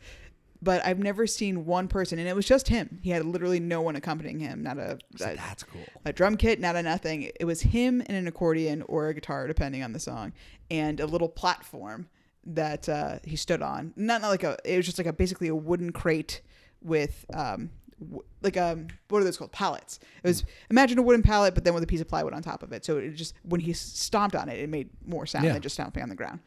But 0.62 0.86
I've 0.86 1.00
never 1.00 1.26
seen 1.26 1.66
one 1.66 1.88
person, 1.88 2.20
and 2.20 2.28
it 2.28 2.36
was 2.36 2.46
just 2.46 2.68
him. 2.68 3.00
He 3.02 3.12
had 3.12 3.24
literally 3.24 3.62
no 3.62 3.82
one 3.82 3.96
accompanying 3.96 4.40
him, 4.40 4.62
not 4.64 4.78
a, 4.78 5.00
a 5.22 5.36
That's 5.36 5.64
cool. 5.64 5.80
a 6.04 6.12
drum 6.12 6.36
kit, 6.36 6.60
not 6.60 6.76
a 6.76 6.84
nothing. 6.84 7.32
It 7.40 7.46
was 7.46 7.62
him 7.62 8.02
and 8.06 8.18
an 8.18 8.28
accordion 8.28 8.82
or 8.90 9.08
a 9.08 9.14
guitar, 9.14 9.48
depending 9.48 9.82
on 9.82 9.94
the 9.94 10.00
song, 10.02 10.34
and 10.70 11.00
a 11.00 11.06
little 11.06 11.30
platform 11.30 12.10
that 12.46 12.88
uh, 12.90 13.20
he 13.24 13.36
stood 13.36 13.62
on. 13.62 13.94
Not, 13.96 14.22
not 14.22 14.30
like 14.30 14.44
a. 14.44 14.58
It 14.66 14.78
was 14.78 14.86
just 14.86 14.98
like 14.98 15.08
a 15.08 15.14
basically 15.14 15.48
a 15.48 15.56
wooden 15.56 15.92
crate 15.92 16.42
with 16.82 17.26
um 17.34 17.70
w- 18.00 18.24
like 18.42 18.56
um 18.56 18.88
what 19.10 19.20
are 19.20 19.24
those 19.26 19.38
called 19.38 19.52
pallets. 19.52 20.00
It 20.24 20.28
was 20.28 20.46
imagine 20.70 20.98
a 20.98 21.02
wooden 21.02 21.22
pallet, 21.22 21.54
but 21.56 21.64
then 21.66 21.74
with 21.74 21.84
a 21.84 21.88
piece 21.88 22.02
of 22.02 22.08
plywood 22.08 22.34
on 22.34 22.42
top 22.42 22.64
of 22.64 22.72
it. 22.72 22.86
So 22.86 22.98
it 22.98 23.12
just 23.16 23.34
when 23.44 23.60
he 23.62 23.74
stomped 23.74 24.36
on 24.36 24.48
it, 24.50 24.60
it 24.60 24.70
made 24.70 24.90
more 25.06 25.26
sound 25.26 25.46
Yeah. 25.46 25.54
than 25.54 25.62
just 25.62 25.76
stomping 25.76 26.02
on 26.04 26.10
the 26.10 26.16
ground. 26.16 26.40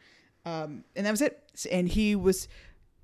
Um, 0.45 0.83
and 0.95 1.05
that 1.05 1.11
was 1.11 1.21
it. 1.21 1.39
And 1.71 1.87
he 1.87 2.15
was 2.15 2.47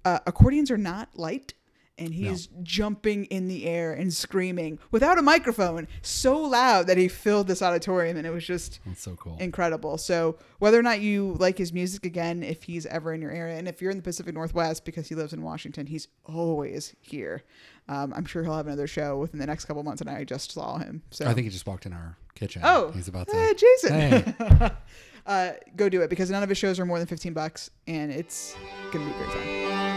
uh, 0.05 0.19
accordions 0.25 0.71
are 0.71 0.77
not 0.77 1.09
light. 1.17 1.53
And 1.99 2.13
he's 2.13 2.47
jumping 2.63 3.25
in 3.25 3.47
the 3.49 3.65
air 3.65 3.91
and 3.93 4.13
screaming 4.13 4.79
without 4.89 5.17
a 5.19 5.21
microphone 5.21 5.87
so 6.01 6.37
loud 6.39 6.87
that 6.87 6.97
he 6.97 7.07
filled 7.07 7.47
this 7.47 7.61
auditorium. 7.61 8.15
And 8.17 8.25
it 8.25 8.31
was 8.31 8.45
just 8.45 8.79
That's 8.85 9.01
so 9.01 9.15
cool. 9.15 9.35
incredible. 9.39 9.97
So 9.97 10.37
whether 10.59 10.79
or 10.79 10.83
not 10.83 11.01
you 11.01 11.35
like 11.39 11.57
his 11.57 11.73
music 11.73 12.05
again, 12.05 12.41
if 12.41 12.63
he's 12.63 12.85
ever 12.85 13.13
in 13.13 13.21
your 13.21 13.31
area, 13.31 13.57
and 13.57 13.67
if 13.67 13.81
you're 13.81 13.91
in 13.91 13.97
the 13.97 14.03
Pacific 14.03 14.33
Northwest 14.33 14.85
because 14.85 15.09
he 15.09 15.15
lives 15.15 15.33
in 15.33 15.41
Washington, 15.43 15.87
he's 15.87 16.07
always 16.25 16.95
here. 17.01 17.43
Um, 17.89 18.13
I'm 18.15 18.25
sure 18.25 18.43
he'll 18.43 18.55
have 18.55 18.67
another 18.67 18.87
show 18.87 19.17
within 19.17 19.39
the 19.39 19.47
next 19.47 19.65
couple 19.65 19.81
months, 19.83 19.99
and 19.99 20.09
I 20.09 20.23
just 20.23 20.51
saw 20.51 20.77
him. 20.77 21.01
So 21.11 21.25
I 21.25 21.33
think 21.33 21.45
he 21.45 21.49
just 21.51 21.65
walked 21.67 21.85
in 21.85 21.91
our 21.93 22.17
kitchen. 22.35 22.61
oh, 22.63 22.91
he's 22.91 23.07
about 23.07 23.27
to. 23.27 23.35
eh, 23.35 23.53
Jason, 23.55 23.91
Hey. 23.99 24.71
uh, 25.25 25.51
go 25.75 25.89
do 25.89 26.01
it 26.01 26.09
because 26.09 26.29
none 26.29 26.43
of 26.43 26.49
his 26.49 26.57
shows 26.57 26.79
are 26.79 26.85
more 26.85 26.99
than 26.99 27.07
15 27.07 27.33
bucks, 27.33 27.71
and 27.87 28.11
it's 28.11 28.55
gonna 28.93 29.05
be 29.05 29.11
a 29.11 29.17
great 29.17 29.31
time. 29.31 29.88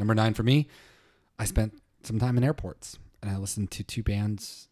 Number 0.00 0.14
nine 0.14 0.34
for 0.34 0.42
me. 0.42 0.66
I 1.38 1.44
spent 1.44 1.80
some 2.02 2.18
time 2.18 2.36
in 2.38 2.42
airports 2.42 2.98
and 3.22 3.30
I 3.30 3.36
listened 3.36 3.70
to 3.72 3.84
two 3.84 4.02
bands 4.02 4.68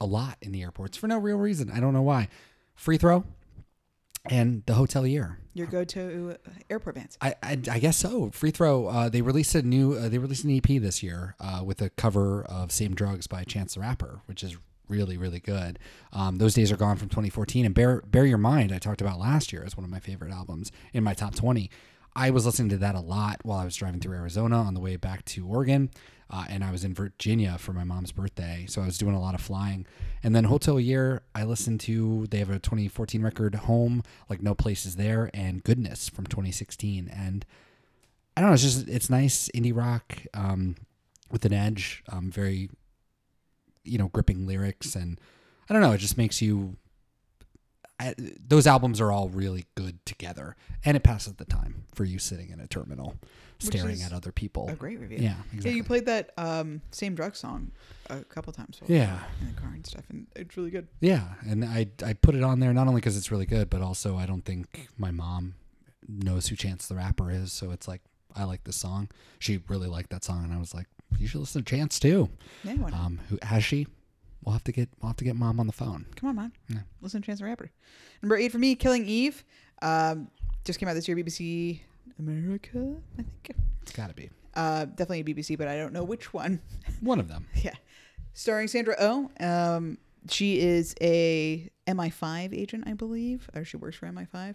a 0.00 0.06
lot 0.06 0.38
in 0.40 0.52
the 0.52 0.62
airports 0.62 0.96
for 0.96 1.08
no 1.08 1.18
real 1.18 1.36
reason. 1.36 1.70
I 1.70 1.80
don't 1.80 1.92
know 1.92 2.02
why. 2.02 2.28
Free 2.76 2.96
Throw 2.96 3.24
and 4.24 4.62
The 4.66 4.74
Hotelier. 4.74 5.36
Your 5.54 5.66
go-to 5.66 6.36
airport 6.70 6.94
bands. 6.94 7.18
I, 7.20 7.34
I, 7.42 7.58
I 7.70 7.78
guess 7.80 7.96
so. 7.96 8.30
Free 8.30 8.52
Throw. 8.52 8.86
Uh, 8.86 9.08
they 9.08 9.20
released 9.20 9.56
a 9.56 9.62
new. 9.62 9.94
Uh, 9.94 10.08
they 10.08 10.18
released 10.18 10.44
an 10.44 10.56
EP 10.56 10.80
this 10.80 11.02
year 11.02 11.34
uh, 11.40 11.62
with 11.64 11.82
a 11.82 11.90
cover 11.90 12.44
of 12.44 12.70
"Same 12.70 12.94
Drugs" 12.94 13.26
by 13.26 13.42
Chance 13.42 13.74
the 13.74 13.80
Rapper, 13.80 14.20
which 14.26 14.44
is 14.44 14.56
really 14.88 15.16
really 15.18 15.40
good. 15.40 15.80
Um, 16.12 16.38
Those 16.38 16.54
days 16.54 16.70
are 16.70 16.76
gone 16.76 16.96
from 16.96 17.08
2014. 17.08 17.66
And 17.66 17.74
Bear 17.74 18.02
Bear 18.02 18.24
Your 18.24 18.38
Mind, 18.38 18.70
I 18.72 18.78
talked 18.78 19.00
about 19.00 19.18
last 19.18 19.52
year 19.52 19.64
as 19.66 19.76
one 19.76 19.82
of 19.84 19.90
my 19.90 19.98
favorite 19.98 20.32
albums 20.32 20.70
in 20.92 21.02
my 21.02 21.14
top 21.14 21.34
20. 21.34 21.68
I 22.14 22.30
was 22.30 22.46
listening 22.46 22.70
to 22.70 22.78
that 22.78 22.94
a 22.94 23.00
lot 23.00 23.40
while 23.42 23.58
I 23.58 23.64
was 23.64 23.76
driving 23.76 24.00
through 24.00 24.16
Arizona 24.16 24.58
on 24.58 24.74
the 24.74 24.80
way 24.80 24.96
back 24.96 25.24
to 25.26 25.46
Oregon. 25.46 25.90
Uh, 26.30 26.44
and 26.48 26.62
I 26.62 26.70
was 26.70 26.84
in 26.84 26.92
Virginia 26.92 27.56
for 27.58 27.72
my 27.72 27.84
mom's 27.84 28.12
birthday, 28.12 28.66
so 28.68 28.82
I 28.82 28.86
was 28.86 28.98
doing 28.98 29.14
a 29.14 29.20
lot 29.20 29.34
of 29.34 29.40
flying. 29.40 29.86
And 30.22 30.36
then 30.36 30.44
Hotelier, 30.44 31.20
I 31.34 31.44
listened 31.44 31.80
to. 31.80 32.26
They 32.26 32.38
have 32.38 32.50
a 32.50 32.58
2014 32.58 33.22
record, 33.22 33.54
"Home," 33.54 34.02
like 34.28 34.42
"Noplace 34.42 34.84
Is 34.84 34.96
There," 34.96 35.30
and 35.32 35.64
"Goodness" 35.64 36.08
from 36.10 36.26
2016. 36.26 37.08
And 37.08 37.46
I 38.36 38.42
don't 38.42 38.50
know. 38.50 38.54
It's 38.54 38.62
just 38.62 38.88
it's 38.88 39.08
nice 39.08 39.48
indie 39.54 39.74
rock 39.74 40.18
um, 40.34 40.76
with 41.30 41.46
an 41.46 41.54
edge. 41.54 42.04
Um, 42.10 42.30
very, 42.30 42.68
you 43.84 43.96
know, 43.96 44.08
gripping 44.08 44.46
lyrics, 44.46 44.94
and 44.94 45.18
I 45.70 45.72
don't 45.72 45.82
know. 45.82 45.92
It 45.92 45.98
just 45.98 46.18
makes 46.18 46.42
you. 46.42 46.76
Those 48.46 48.66
albums 48.66 49.00
are 49.00 49.10
all 49.10 49.28
really 49.28 49.66
good 49.74 50.04
together, 50.06 50.56
and 50.84 50.96
it 50.96 51.02
passes 51.02 51.34
the 51.34 51.44
time 51.44 51.84
for 51.94 52.04
you 52.04 52.18
sitting 52.18 52.50
in 52.50 52.60
a 52.60 52.66
terminal, 52.68 53.16
staring 53.58 54.02
at 54.02 54.12
other 54.12 54.30
people. 54.30 54.68
A 54.68 54.74
great 54.74 55.00
review. 55.00 55.18
Yeah, 55.18 55.30
Yeah, 55.30 55.34
exactly. 55.52 55.72
you 55.72 55.84
played 55.84 56.06
that 56.06 56.30
um, 56.38 56.80
same 56.92 57.14
drug 57.16 57.34
song 57.34 57.72
a 58.08 58.22
couple 58.24 58.52
times. 58.52 58.80
Yeah. 58.86 59.18
in 59.40 59.52
the 59.54 59.60
car 59.60 59.70
and 59.74 59.84
stuff, 59.84 60.04
and 60.10 60.26
it's 60.36 60.56
really 60.56 60.70
good. 60.70 60.86
Yeah, 61.00 61.24
and 61.46 61.64
I 61.64 61.88
I 62.04 62.12
put 62.12 62.34
it 62.36 62.42
on 62.44 62.60
there 62.60 62.72
not 62.72 62.86
only 62.86 63.00
because 63.00 63.16
it's 63.16 63.30
really 63.32 63.46
good, 63.46 63.68
but 63.68 63.82
also 63.82 64.16
I 64.16 64.26
don't 64.26 64.44
think 64.44 64.88
my 64.96 65.10
mom 65.10 65.54
knows 66.06 66.46
who 66.48 66.56
Chance 66.56 66.86
the 66.86 66.94
Rapper 66.94 67.30
is, 67.32 67.52
so 67.52 67.72
it's 67.72 67.88
like 67.88 68.02
I 68.36 68.44
like 68.44 68.62
this 68.64 68.76
song. 68.76 69.08
She 69.40 69.60
really 69.68 69.88
liked 69.88 70.10
that 70.10 70.22
song, 70.24 70.44
and 70.44 70.52
I 70.52 70.58
was 70.58 70.72
like, 70.72 70.86
you 71.18 71.26
should 71.26 71.40
listen 71.40 71.64
to 71.64 71.68
Chance 71.76 71.98
too. 71.98 72.28
Yeah. 72.62 72.74
Um, 72.92 73.18
who 73.28 73.38
has 73.42 73.64
she? 73.64 73.88
We'll 74.48 74.54
have 74.54 74.64
to 74.64 74.72
get 74.72 74.88
we'll 75.02 75.10
have 75.10 75.16
to 75.18 75.24
get 75.24 75.36
mom 75.36 75.60
on 75.60 75.66
the 75.66 75.74
phone. 75.74 76.06
Come 76.16 76.30
on, 76.30 76.36
mom. 76.36 76.52
Yeah. 76.70 76.78
Listen 77.02 77.20
to 77.20 77.26
Chance 77.26 77.40
the 77.40 77.44
Rapper. 77.44 77.70
Number 78.22 78.34
eight 78.38 78.50
for 78.50 78.56
me, 78.56 78.74
Killing 78.76 79.04
Eve. 79.04 79.44
Um, 79.82 80.30
just 80.64 80.78
came 80.80 80.88
out 80.88 80.94
this 80.94 81.06
year, 81.06 81.18
BBC 81.18 81.80
America, 82.18 82.96
I 83.18 83.22
think. 83.22 83.50
It's 83.82 83.92
got 83.92 84.08
to 84.08 84.14
be 84.14 84.30
Uh, 84.54 84.86
definitely 84.86 85.20
a 85.20 85.24
BBC, 85.24 85.58
but 85.58 85.68
I 85.68 85.76
don't 85.76 85.92
know 85.92 86.02
which 86.02 86.32
one. 86.32 86.62
one 87.00 87.20
of 87.20 87.28
them. 87.28 87.46
yeah. 87.56 87.74
Starring 88.32 88.68
Sandra 88.68 88.96
Oh. 88.98 89.30
Um, 89.38 89.98
she 90.30 90.60
is 90.60 90.94
a 91.02 91.68
MI5 91.86 92.54
agent, 92.58 92.84
I 92.86 92.94
believe, 92.94 93.50
or 93.54 93.66
she 93.66 93.76
works 93.76 93.96
for 93.96 94.06
MI5. 94.06 94.54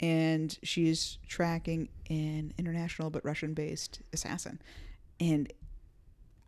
And 0.00 0.58
she's 0.62 1.18
tracking 1.28 1.90
an 2.08 2.54
international 2.56 3.10
but 3.10 3.22
Russian 3.26 3.52
based 3.52 4.00
assassin. 4.14 4.58
And 5.20 5.52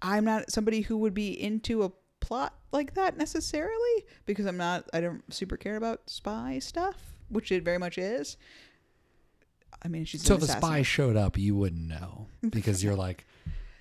I'm 0.01 0.25
not 0.25 0.51
somebody 0.51 0.81
who 0.81 0.97
would 0.97 1.13
be 1.13 1.39
into 1.39 1.83
a 1.83 1.91
plot 2.21 2.55
like 2.73 2.95
that 2.95 3.17
necessarily 3.17 4.05
because 4.27 4.47
I'm 4.47 4.57
not. 4.57 4.89
I 4.93 5.01
don't 5.01 5.23
super 5.33 5.57
care 5.57 5.77
about 5.77 6.09
spy 6.09 6.59
stuff, 6.59 6.97
which 7.29 7.51
it 7.53 7.63
very 7.65 7.79
much 7.79 7.99
is. 7.99 8.37
I 9.83 9.89
mean, 9.89 10.05
she's 10.05 10.23
So 10.23 10.35
if 10.35 10.43
a 10.43 10.47
spy 10.47 10.83
showed 10.83 11.17
up, 11.17 11.39
you 11.39 11.55
wouldn't 11.55 11.89
know 11.89 12.27
because 12.51 12.85
you're 12.85 12.95
like, 12.95 13.27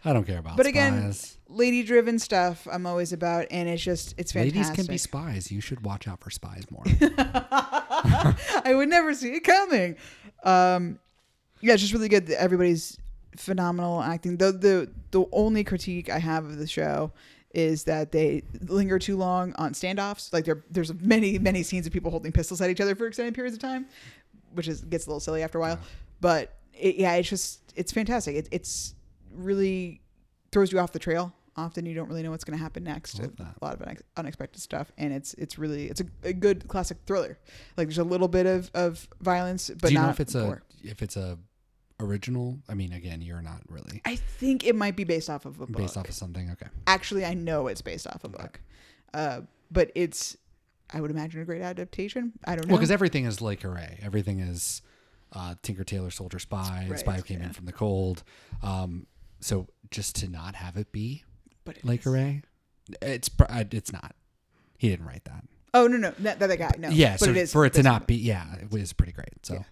I 0.05 0.13
don't 0.13 0.23
care 0.25 0.39
about 0.39 0.55
But 0.55 0.65
again, 0.65 1.11
spies. 1.11 1.37
lady 1.49 1.83
driven 1.83 2.19
stuff 2.19 2.67
I'm 2.71 2.85
always 2.85 3.11
about, 3.11 3.47
and 3.51 3.67
it's 3.67 3.83
just 3.83 4.15
it's 4.17 4.31
fantastic. 4.31 4.55
Ladies 4.55 4.75
can 4.75 4.85
be 4.85 4.97
spies. 4.97 5.51
You 5.51 5.59
should 5.61 5.83
watch 5.83 6.07
out 6.07 6.21
for 6.21 6.29
spies 6.29 6.63
more. 6.71 6.83
I 7.43 8.73
would 8.73 8.89
never 8.89 9.13
see 9.13 9.33
it 9.33 9.43
coming. 9.43 9.97
Um, 10.43 10.99
yeah, 11.61 11.73
it's 11.73 11.81
just 11.81 11.93
really 11.93 12.07
good. 12.07 12.29
Everybody's 12.29 12.97
phenomenal 13.35 14.01
acting. 14.01 14.37
The 14.37 14.53
the 14.53 14.89
the 15.11 15.25
only 15.33 15.63
critique 15.65 16.09
I 16.09 16.19
have 16.19 16.45
of 16.45 16.57
the 16.57 16.67
show 16.67 17.11
is 17.51 17.85
that 17.85 18.11
they 18.11 18.43
linger 18.61 18.99
too 18.99 19.17
long 19.17 19.53
on 19.57 19.73
standoffs. 19.73 20.31
Like 20.31 20.45
there 20.45 20.63
there's 20.69 20.93
many 20.93 21.39
many 21.39 21.63
scenes 21.63 21.87
of 21.87 21.93
people 21.93 22.11
holding 22.11 22.31
pistols 22.31 22.61
at 22.61 22.69
each 22.69 22.81
other 22.81 22.95
for 22.95 23.07
extended 23.07 23.33
periods 23.33 23.55
of 23.55 23.61
time, 23.61 23.87
which 24.53 24.67
is 24.67 24.81
gets 24.81 25.05
a 25.05 25.09
little 25.09 25.19
silly 25.19 25.43
after 25.43 25.57
a 25.57 25.61
while. 25.61 25.79
But 26.21 26.55
it, 26.73 26.95
yeah, 26.95 27.15
it's 27.15 27.29
just 27.29 27.73
it's 27.75 27.91
fantastic. 27.91 28.35
It, 28.35 28.49
it's 28.51 28.93
really 29.33 30.01
throws 30.51 30.71
you 30.71 30.79
off 30.79 30.91
the 30.91 30.99
trail. 30.99 31.33
Often 31.55 31.85
you 31.87 31.93
don't 31.93 32.07
really 32.07 32.23
know 32.23 32.31
what's 32.31 32.45
going 32.45 32.57
to 32.57 32.63
happen 32.63 32.83
next. 32.85 33.19
A 33.19 33.31
lot 33.61 33.81
of 33.81 33.97
unexpected 34.15 34.61
stuff, 34.61 34.91
and 34.97 35.11
it's 35.11 35.33
it's 35.33 35.59
really 35.59 35.87
it's 35.87 35.99
a, 35.99 36.05
a 36.23 36.33
good 36.33 36.67
classic 36.67 36.97
thriller. 37.05 37.37
Like 37.75 37.87
there's 37.87 37.97
a 37.97 38.03
little 38.03 38.29
bit 38.29 38.45
of, 38.45 38.71
of 38.73 39.07
violence, 39.19 39.69
but 39.69 39.89
Do 39.89 39.93
you 39.93 39.99
not 39.99 40.05
know 40.05 40.11
if 40.11 40.19
it's 40.21 40.35
a 40.35 40.61
if 40.83 41.01
it's 41.01 41.17
a 41.17 41.37
original? 41.99 42.59
I 42.67 42.73
mean, 42.73 42.93
again, 42.93 43.21
you're 43.21 43.41
not 43.41 43.61
really 43.67 44.01
I 44.05 44.15
think 44.15 44.65
it 44.65 44.75
might 44.75 44.95
be 44.95 45.03
based 45.03 45.29
off 45.29 45.45
of 45.45 45.59
a 45.59 45.65
book. 45.67 45.77
based 45.77 45.97
off 45.97 46.09
of 46.09 46.15
something. 46.15 46.49
Okay. 46.51 46.67
Actually, 46.87 47.25
I 47.25 47.33
know 47.33 47.67
it's 47.67 47.81
based 47.81 48.07
off 48.07 48.23
a 48.23 48.29
book, 48.29 48.61
uh, 49.13 49.41
but 49.71 49.91
it's 49.95 50.37
I 50.91 51.01
would 51.01 51.11
imagine 51.11 51.41
a 51.41 51.45
great 51.45 51.61
adaptation. 51.61 52.33
I 52.45 52.55
don't 52.55 52.67
know. 52.67 52.71
Well, 52.73 52.79
because 52.79 52.91
everything 52.91 53.25
is 53.25 53.41
Le 53.41 53.55
Carre. 53.55 53.97
Everything 54.01 54.39
is 54.39 54.81
uh, 55.33 55.55
Tinker 55.61 55.83
Tailor 55.83 56.11
Soldier 56.11 56.39
Spy, 56.39 56.87
Right, 56.89 56.99
Spy 56.99 57.15
Who 57.15 57.21
Came 57.21 57.39
yeah. 57.39 57.47
In 57.47 57.53
From 57.53 57.65
the 57.65 57.73
Cold. 57.73 58.23
Um, 58.63 59.05
so 59.39 59.67
just 59.91 60.15
to 60.17 60.27
not 60.27 60.55
have 60.55 60.77
it 60.77 60.91
be 60.91 61.23
but 61.69 61.77
it 61.77 61.85
Le 61.85 61.93
is. 61.93 62.03
Carre, 62.03 62.41
it's 63.01 63.29
it's 63.71 63.93
not. 63.93 64.15
He 64.77 64.89
didn't 64.89 65.05
write 65.05 65.25
that. 65.25 65.43
Oh 65.73 65.87
no 65.87 65.97
no 65.97 66.11
that, 66.19 66.39
that 66.39 66.57
guy 66.57 66.71
no. 66.79 66.89
yeah, 66.89 67.13
but 67.13 67.25
so 67.25 67.29
it 67.31 67.37
is 67.37 67.51
for 67.51 67.65
it 67.65 67.73
to 67.73 67.83
not 67.83 68.07
be, 68.07 68.15
yeah, 68.15 68.55
it 68.55 68.71
was 68.71 68.93
pretty 68.93 69.13
great. 69.13 69.45
So, 69.45 69.55
Yeah. 69.55 69.63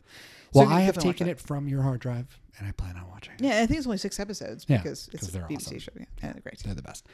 Well, 0.53 0.65
So 0.67 0.71
I 0.71 0.81
have 0.81 0.97
taken 0.97 1.27
it 1.27 1.39
from 1.39 1.67
your 1.67 1.81
hard 1.81 1.99
drive, 1.99 2.39
and 2.57 2.67
I 2.67 2.71
plan 2.71 2.95
on 2.97 3.09
watching. 3.09 3.33
it. 3.35 3.41
Yeah, 3.41 3.61
I 3.61 3.65
think 3.65 3.77
it's 3.77 3.87
only 3.87 3.97
six 3.97 4.19
episodes 4.19 4.65
Yeah, 4.67 4.77
because 4.77 5.09
it's 5.13 5.27
a 5.33 5.39
BBC 5.39 5.55
awesome. 5.67 5.79
show. 5.79 5.91
Yeah, 5.99 6.05
yeah, 6.23 6.31
they're 6.33 6.41
great. 6.41 6.59
They're 6.63 6.73
the 6.73 6.81
best. 6.81 7.07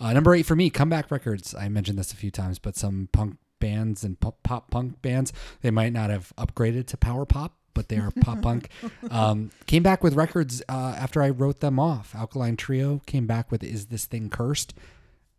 Uh, 0.00 0.12
number 0.12 0.34
eight 0.34 0.44
for 0.46 0.56
me, 0.56 0.68
Comeback 0.70 1.10
Records. 1.10 1.54
I 1.54 1.68
mentioned 1.68 1.98
this 1.98 2.12
a 2.12 2.16
few 2.16 2.30
times, 2.30 2.58
but 2.58 2.76
some 2.76 3.08
punk 3.12 3.36
bands 3.60 4.02
and 4.02 4.18
pop, 4.18 4.42
pop 4.42 4.70
punk 4.70 5.00
bands, 5.02 5.32
they 5.60 5.70
might 5.70 5.92
not 5.92 6.10
have 6.10 6.32
upgraded 6.36 6.86
to 6.88 6.96
power 6.96 7.24
pop, 7.24 7.54
but 7.74 7.88
they 7.88 7.98
are 7.98 8.10
pop 8.10 8.42
punk. 8.42 8.68
Um, 9.10 9.52
came 9.66 9.84
back 9.84 10.02
with 10.02 10.14
records 10.14 10.60
uh, 10.68 10.96
after 10.98 11.22
I 11.22 11.30
wrote 11.30 11.60
them 11.60 11.78
off. 11.78 12.14
Alkaline 12.16 12.56
Trio 12.56 13.00
came 13.06 13.26
back 13.28 13.52
with 13.52 13.62
Is 13.62 13.86
This 13.86 14.04
Thing 14.06 14.28
Cursed? 14.30 14.74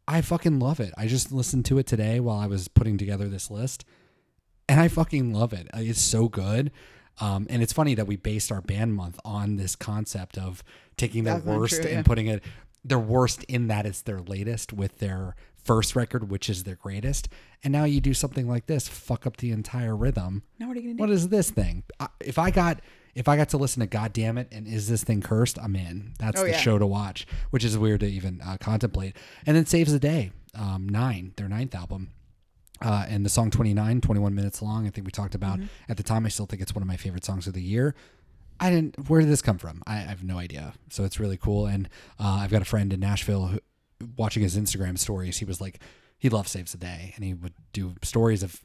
I 0.07 0.21
fucking 0.21 0.59
love 0.59 0.79
it. 0.79 0.93
I 0.97 1.07
just 1.07 1.31
listened 1.33 1.65
to 1.65 1.77
it 1.77 1.85
today 1.87 2.19
while 2.21 2.37
I 2.37 2.47
was 2.47 2.67
putting 2.69 2.97
together 2.97 3.27
this 3.27 3.51
list, 3.51 3.83
and 4.69 4.79
I 4.79 4.87
fucking 4.87 5.33
love 5.33 5.51
it. 5.53 5.67
It's 5.73 6.01
so 6.01 6.27
good. 6.29 6.71
Um, 7.22 7.45
and 7.49 7.61
it's 7.61 7.74
funny 7.74 7.95
that 7.95 8.07
we 8.07 8.16
based 8.16 8.51
our 8.51 8.61
band 8.61 8.95
month 8.95 9.20
on 9.24 9.55
this 9.57 9.76
concept 9.76 10.38
of 10.38 10.64
taking 10.97 11.24
their 11.24 11.38
worst 11.38 11.76
Trio, 11.82 11.88
and 11.89 11.97
yeah. 11.97 12.03
putting 12.03 12.28
it 12.28 12.43
their 12.84 12.99
worst 12.99 13.43
in 13.45 13.68
that 13.68 13.86
it's 13.86 14.01
their 14.01 14.20
latest 14.20 14.74
with 14.74 14.97
their 14.99 15.36
first 15.55 15.95
record, 15.95 16.30
which 16.30 16.49
is 16.49 16.64
their 16.64 16.76
greatest. 16.76 17.30
And 17.64 17.72
now 17.72 17.86
you 17.86 18.01
do 18.01 18.14
something 18.14 18.47
like 18.47 18.66
this, 18.66 18.88
fuck 18.88 19.26
up 19.26 19.38
the 19.38 19.51
entire 19.51 19.95
rhythm. 19.95 20.43
Now 20.59 20.68
what 20.68 20.76
are 20.76 20.82
you 20.82 20.88
gonna 20.89 20.95
do? 20.97 21.01
What 21.01 21.09
is 21.09 21.30
this 21.30 21.49
thing? 21.51 21.84
I- 21.99 22.09
If 22.20 22.38
I 22.38 22.51
got 22.51 22.82
if 23.16 23.28
I 23.28 23.38
got 23.38 23.49
to 23.49 23.57
listen 23.57 23.80
to 23.82 23.86
God 23.86 24.11
damn 24.11 24.39
it 24.39 24.47
and 24.51 24.68
is 24.68 24.89
this 24.89 25.03
thing 25.03 25.22
cursed? 25.22 25.59
I'm 25.59 25.76
in. 25.76 26.14
That's 26.18 26.41
Oh, 26.41 26.45
the 26.45 26.49
yeah. 26.49 26.57
show 26.57 26.80
to 26.80 26.88
watch, 26.88 27.28
which 27.51 27.64
is 27.64 27.78
weird 27.78 27.99
to 27.99 28.07
even 28.07 28.41
uh, 28.43 28.57
contemplate. 28.59 29.16
And 29.45 29.55
then 29.55 29.68
Saves 29.68 29.93
the 29.93 29.99
Day, 29.99 30.32
um, 30.55 30.89
nine, 30.89 31.34
their 31.38 31.47
ninth 31.47 31.76
album. 31.76 32.09
Uh, 32.84 33.05
and 33.07 33.25
the 33.25 33.29
song 33.29 33.49
29, 33.49 34.01
21 34.01 34.36
minutes 34.36 34.61
long. 34.61 34.86
I 34.86 34.89
think 34.89 35.05
we 35.07 35.11
talked 35.11 35.34
about 35.36 35.57
Mm-hmm. 35.59 35.67
at 35.91 35.97
the 35.97 36.03
time. 36.03 36.25
I 36.25 36.29
still 36.29 36.45
think 36.45 36.61
it's 36.61 36.75
one 36.75 36.81
of 36.81 36.88
my 36.88 36.97
favorite 36.97 37.23
songs 37.25 37.47
of 37.47 37.53
the 37.53 37.61
year. 37.61 37.95
I 38.59 38.69
didn't. 38.69 39.09
Where 39.09 39.21
did 39.21 39.29
this 39.29 39.41
come 39.41 39.57
from? 39.57 39.81
I, 39.88 39.93
I 39.95 39.99
have 40.01 40.23
no 40.23 40.38
idea. 40.38 40.73
So 40.89 41.03
it's 41.05 41.19
really 41.19 41.38
cool. 41.38 41.65
And 41.65 41.88
uh, 42.19 42.39
I've 42.41 42.51
got 42.51 42.61
a 42.61 42.65
friend 42.65 42.91
in 42.93 42.99
Nashville 42.99 43.47
who, 43.47 43.59
watching 44.17 44.43
his 44.43 44.57
Instagram 44.57 44.97
stories. 44.99 45.38
He 45.38 45.45
was 45.45 45.59
like, 45.61 45.79
he 46.19 46.29
loves 46.29 46.51
Saves 46.51 46.71
the 46.73 46.77
Day, 46.77 47.13
and 47.15 47.23
he 47.25 47.34
would 47.34 47.53
do 47.71 47.95
stories 48.03 48.43
of 48.43 48.61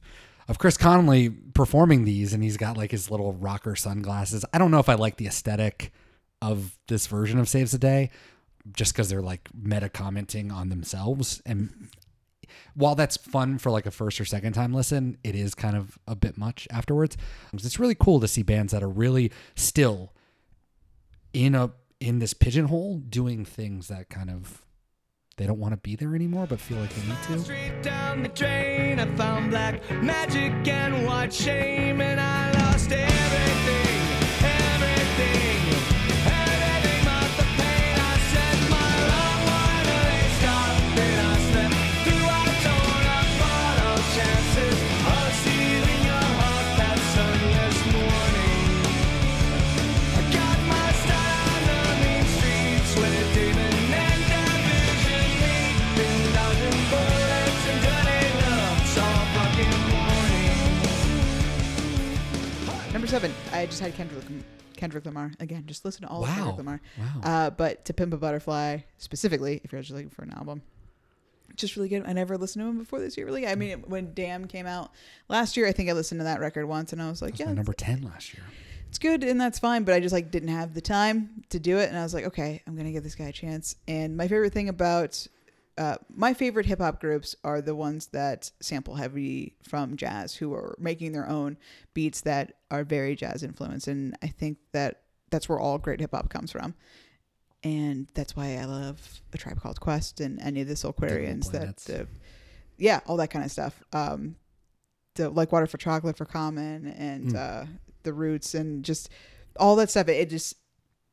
of 0.48 0.58
Chris 0.58 0.76
Conley 0.76 1.28
performing 1.30 2.04
these, 2.04 2.32
and 2.32 2.42
he's 2.42 2.56
got 2.56 2.76
like 2.76 2.90
his 2.90 3.10
little 3.10 3.32
rocker 3.34 3.76
sunglasses. 3.76 4.44
I 4.52 4.58
don't 4.58 4.70
know 4.70 4.78
if 4.78 4.88
I 4.88 4.94
like 4.94 5.16
the 5.16 5.26
aesthetic 5.26 5.92
of 6.40 6.78
this 6.88 7.06
version 7.06 7.38
of 7.38 7.48
Saves 7.48 7.72
the 7.72 7.78
Day, 7.78 8.10
just 8.72 8.92
because 8.92 9.08
they're 9.08 9.20
like 9.22 9.48
meta 9.54 9.88
commenting 9.88 10.50
on 10.50 10.68
themselves 10.70 11.42
and 11.44 11.88
while 12.78 12.94
that's 12.94 13.16
fun 13.16 13.58
for 13.58 13.72
like 13.72 13.86
a 13.86 13.90
first 13.90 14.20
or 14.20 14.24
second 14.24 14.52
time 14.52 14.72
listen, 14.72 15.18
it 15.24 15.34
is 15.34 15.52
kind 15.54 15.76
of 15.76 15.98
a 16.06 16.14
bit 16.14 16.38
much 16.38 16.68
afterwards. 16.70 17.16
It's 17.52 17.80
really 17.80 17.96
cool 17.96 18.20
to 18.20 18.28
see 18.28 18.44
bands 18.44 18.72
that 18.72 18.84
are 18.84 18.88
really 18.88 19.32
still 19.56 20.12
in 21.32 21.56
a 21.56 21.72
in 22.00 22.20
this 22.20 22.34
pigeonhole 22.34 22.98
doing 23.00 23.44
things 23.44 23.88
that 23.88 24.08
kind 24.08 24.30
of 24.30 24.64
they 25.38 25.46
don't 25.46 25.58
want 25.58 25.72
to 25.72 25.76
be 25.78 25.96
there 25.96 26.14
anymore 26.14 26.46
but 26.48 26.60
feel 26.60 26.78
like 26.78 26.94
they 26.94 27.08
need 27.36 27.44
to. 27.44 27.82
Down 27.82 28.22
the 28.22 28.28
drain, 28.28 29.00
I 29.00 29.16
found 29.16 29.50
black 29.50 29.82
magic 30.00 30.52
and 30.68 31.04
white 31.04 31.32
shame, 31.32 32.00
and 32.00 32.20
I 32.20 32.52
lost 32.52 32.92
everything, 32.92 33.87
seven, 63.08 63.32
I 63.52 63.64
just 63.64 63.80
had 63.80 63.94
Kendrick 63.94 64.22
Kendrick 64.76 65.06
Lamar 65.06 65.32
again. 65.40 65.64
Just 65.66 65.82
listen 65.86 66.02
to 66.02 66.08
all 66.08 66.24
of 66.24 66.28
Kendrick 66.28 66.58
Lamar. 66.58 66.80
Wow. 66.98 67.20
Uh, 67.22 67.50
but 67.50 67.86
to 67.86 67.94
Pimp 67.94 68.12
a 68.12 68.18
Butterfly 68.18 68.80
specifically, 68.98 69.62
if 69.64 69.72
you're 69.72 69.80
just 69.80 69.94
looking 69.94 70.10
for 70.10 70.24
an 70.24 70.32
album, 70.32 70.60
just 71.56 71.74
really 71.76 71.88
good. 71.88 72.04
I 72.06 72.12
never 72.12 72.36
listened 72.36 72.64
to 72.64 72.68
him 72.68 72.76
before 72.76 73.00
this 73.00 73.16
year. 73.16 73.24
Really, 73.24 73.46
I 73.46 73.54
mean, 73.54 73.82
when 73.86 74.12
Damn 74.12 74.46
came 74.46 74.66
out 74.66 74.92
last 75.28 75.56
year, 75.56 75.66
I 75.66 75.72
think 75.72 75.88
I 75.88 75.94
listened 75.94 76.20
to 76.20 76.24
that 76.24 76.38
record 76.38 76.66
once, 76.66 76.92
and 76.92 77.00
I 77.00 77.08
was 77.08 77.22
like, 77.22 77.32
was 77.32 77.40
yeah, 77.40 77.50
number 77.50 77.72
10 77.72 78.02
last 78.02 78.34
year. 78.34 78.42
it's 78.90 78.98
good, 78.98 79.24
and 79.24 79.40
that's 79.40 79.58
fine. 79.58 79.84
But 79.84 79.94
I 79.94 80.00
just 80.00 80.12
like 80.12 80.30
didn't 80.30 80.50
have 80.50 80.74
the 80.74 80.82
time 80.82 81.44
to 81.48 81.58
do 81.58 81.78
it, 81.78 81.88
and 81.88 81.96
I 81.96 82.02
was 82.02 82.12
like, 82.12 82.26
okay, 82.26 82.62
I'm 82.66 82.76
gonna 82.76 82.92
give 82.92 83.04
this 83.04 83.14
guy 83.14 83.28
a 83.28 83.32
chance. 83.32 83.74
And 83.88 84.18
my 84.18 84.28
favorite 84.28 84.52
thing 84.52 84.68
about 84.68 85.26
uh, 85.78 85.96
my 86.14 86.34
favorite 86.34 86.66
hip 86.66 86.80
hop 86.80 87.00
groups 87.00 87.36
are 87.44 87.60
the 87.62 87.74
ones 87.74 88.08
that 88.08 88.50
sample 88.60 88.96
heavy 88.96 89.54
from 89.62 89.96
jazz, 89.96 90.34
who 90.34 90.52
are 90.52 90.74
making 90.78 91.12
their 91.12 91.28
own 91.28 91.56
beats 91.94 92.20
that 92.22 92.54
are 92.70 92.84
very 92.84 93.14
jazz 93.14 93.42
influenced, 93.42 93.88
and 93.88 94.14
I 94.22 94.26
think 94.26 94.58
that 94.72 95.02
that's 95.30 95.48
where 95.48 95.58
all 95.60 95.78
great 95.78 96.00
hip 96.00 96.10
hop 96.12 96.28
comes 96.30 96.50
from. 96.52 96.74
And 97.64 98.08
that's 98.14 98.36
why 98.36 98.56
I 98.56 98.64
love 98.64 99.20
a 99.32 99.38
tribe 99.38 99.60
called 99.60 99.80
Quest 99.80 100.20
and 100.20 100.40
any 100.40 100.60
of 100.60 100.68
the 100.68 100.74
Soulquarians 100.74 101.50
that, 101.50 102.00
uh, 102.00 102.04
yeah, 102.76 103.00
all 103.06 103.16
that 103.16 103.30
kind 103.30 103.44
of 103.44 103.50
stuff. 103.50 103.82
Um, 103.92 104.36
the 105.16 105.28
like 105.28 105.50
Water 105.50 105.66
for 105.66 105.76
Chocolate 105.78 106.16
for 106.16 106.24
Common 106.24 106.86
and 106.86 107.32
Mm. 107.32 107.36
uh, 107.36 107.66
the 108.04 108.12
Roots 108.12 108.54
and 108.54 108.84
just 108.84 109.10
all 109.56 109.74
that 109.76 109.90
stuff. 109.90 110.08
It, 110.08 110.12
it 110.20 110.30
just 110.30 110.54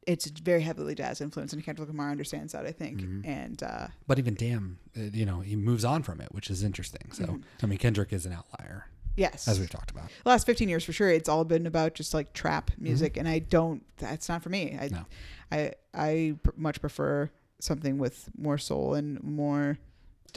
it's 0.07 0.27
very 0.27 0.61
heavily 0.61 0.93
jazz 0.95 1.19
influenced, 1.21 1.53
and 1.53 1.63
Kendrick 1.63 1.87
Lamar 1.89 2.11
understands 2.11 2.53
that, 2.53 2.65
I 2.65 2.71
think. 2.71 3.01
Mhm. 3.01 3.25
And 3.25 3.63
uh, 3.63 3.87
But 4.07 4.19
even 4.19 4.35
Damn, 4.35 4.77
uh, 4.97 5.01
you 5.13 5.25
know, 5.25 5.39
he 5.39 5.55
moves 5.55 5.83
on 5.83 6.03
from 6.03 6.21
it, 6.21 6.33
which 6.33 6.49
is 6.49 6.63
interesting. 6.63 7.11
So, 7.11 7.25
Mhm. 7.25 7.41
I 7.63 7.65
mean, 7.65 7.77
Kendrick 7.79 8.13
is 8.13 8.25
an 8.25 8.33
outlier, 8.33 8.85
yes, 9.17 9.47
as 9.47 9.59
we've 9.59 9.69
talked 9.69 9.89
about. 9.91 10.09
the 10.23 10.29
last 10.29 10.45
15 10.45 10.69
years 10.69 10.83
for 10.83 10.93
sure 10.93 11.09
it's 11.09 11.27
all 11.29 11.43
been 11.45 11.65
about 11.65 11.95
just 11.95 12.13
like 12.13 12.33
trap 12.33 12.69
music 12.77 13.15
and 13.17 13.27
i 13.29 13.39
don't 13.39 13.81
that's 13.97 14.27
not 14.29 14.43
for 14.43 14.49
me 14.49 14.77
i 14.79 14.89
Mm-hmm. 14.89 14.95
No. 14.95 15.05
i 15.51 15.71
i 15.93 16.35
pr- 16.43 16.51
much 16.57 16.81
prefer 16.81 17.31
something 17.59 17.97
with 17.97 18.29
more 18.37 18.57
soul 18.57 18.93
and 18.93 19.23
more 19.23 19.77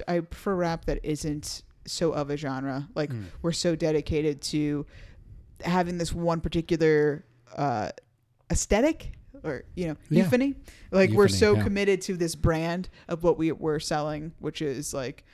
i 0.06 0.20
prefer 0.20 0.54
rap 0.54 0.84
that 0.84 1.00
isn't 1.02 1.62
so 1.86 2.12
of 2.12 2.30
a 2.30 2.36
genre 2.36 2.88
like 2.94 3.10
Mm. 3.10 3.24
we're 3.42 3.50
so 3.52 3.74
dedicated 3.74 4.40
to 4.42 4.86
having 5.64 5.98
this 5.98 6.12
one 6.14 6.40
particular 6.40 7.24
uh 7.56 7.90
aesthetic 8.50 9.12
or 9.44 9.64
you 9.74 9.88
know 9.88 9.96
Yeah. 10.10 10.24
euphony. 10.24 10.54
Like 10.90 11.10
we're 11.10 11.28
so 11.28 11.54
yeah. 11.56 11.62
committed 11.62 12.00
to 12.02 12.16
this 12.16 12.34
brand 12.34 12.88
of 13.08 13.22
what 13.22 13.38
we 13.38 13.52
we're 13.52 13.80
selling, 13.80 14.32
which 14.38 14.60
is 14.62 14.92
like 14.94 15.24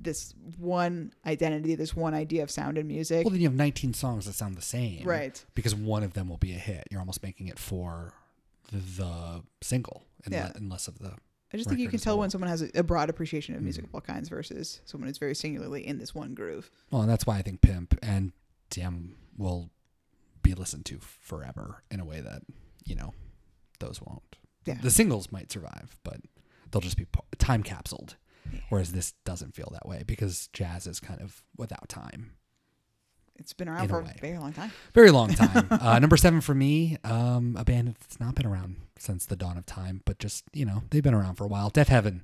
this 0.00 0.32
one 0.56 1.12
identity, 1.26 1.74
this 1.74 1.94
one 1.96 2.14
idea 2.14 2.42
of 2.44 2.50
sound 2.50 2.78
and 2.78 2.86
music. 2.86 3.24
Well, 3.24 3.32
then 3.32 3.40
you 3.40 3.48
have 3.48 3.56
19 3.56 3.94
songs 3.94 4.26
that 4.26 4.34
sound 4.34 4.56
the 4.56 4.62
same. 4.62 5.04
Right. 5.04 5.44
Because 5.54 5.74
one 5.74 6.04
of 6.04 6.12
them 6.12 6.28
will 6.28 6.36
be 6.36 6.52
a 6.52 6.58
hit. 6.58 6.84
You're 6.90 7.00
almost 7.00 7.20
making 7.22 7.48
it 7.48 7.58
for 7.58 8.12
the 8.70 9.42
single 9.60 10.04
and, 10.24 10.32
Yeah. 10.32 10.46
le- 10.48 10.52
and 10.54 10.70
less 10.70 10.86
of 10.88 10.98
the. 11.00 11.14
I 11.52 11.56
just 11.56 11.68
think 11.68 11.80
you 11.80 11.88
can 11.88 11.98
tell 11.98 12.12
whole. 12.14 12.20
when 12.20 12.30
someone 12.30 12.48
has 12.50 12.62
a, 12.74 12.82
broad 12.84 13.08
appreciation 13.10 13.54
of 13.54 13.60
Mm. 13.60 13.64
music 13.64 13.84
of 13.84 13.94
all 13.94 14.00
kinds 14.02 14.28
versus 14.28 14.82
someone 14.84 15.08
who's 15.08 15.18
very 15.18 15.34
singularly 15.34 15.86
in 15.86 15.98
this 15.98 16.14
one 16.14 16.34
groove. 16.34 16.70
Well, 16.90 17.00
and 17.02 17.10
that's 17.10 17.26
why 17.26 17.38
I 17.38 17.42
think 17.42 17.60
Pimp 17.62 17.98
and 18.02 18.32
Damn 18.70 19.16
will 19.36 19.70
be 20.42 20.52
listened 20.54 20.84
to 20.86 20.98
forever 21.00 21.82
in 21.90 21.98
a 22.00 22.04
way 22.04 22.20
that, 22.20 22.42
you 22.84 22.94
know, 22.94 23.14
those 23.80 24.00
won't. 24.00 24.36
Yeah. 24.64 24.78
The 24.82 24.90
singles 24.90 25.32
might 25.32 25.50
survive, 25.50 25.98
but 26.04 26.20
they'll 26.70 26.80
just 26.80 26.96
be 26.96 27.06
time 27.38 27.62
capsuled. 27.62 28.16
Whereas 28.70 28.92
this 28.92 29.12
doesn't 29.24 29.54
feel 29.54 29.68
that 29.72 29.86
way 29.86 30.04
because 30.06 30.48
jazz 30.52 30.86
is 30.86 31.00
kind 31.00 31.20
of 31.20 31.42
without 31.56 31.88
time. 31.88 32.32
It's 33.38 33.52
been 33.52 33.68
around 33.68 33.88
for 33.88 34.00
a 34.00 34.14
very 34.20 34.38
long 34.38 34.52
time. 34.52 34.72
Very 34.94 35.10
long 35.10 35.32
time. 35.32 35.68
uh, 35.70 35.98
number 35.98 36.16
seven 36.16 36.40
for 36.40 36.54
me, 36.54 36.96
um, 37.04 37.56
a 37.58 37.64
band 37.64 37.88
that's 37.88 38.18
not 38.18 38.34
been 38.34 38.46
around 38.46 38.76
since 38.98 39.26
the 39.26 39.36
dawn 39.36 39.56
of 39.56 39.64
time, 39.64 40.02
but 40.04 40.18
just, 40.18 40.44
you 40.52 40.64
know, 40.64 40.82
they've 40.90 41.04
been 41.04 41.14
around 41.14 41.36
for 41.36 41.44
a 41.44 41.48
while. 41.48 41.70
Deafheaven, 41.70 42.22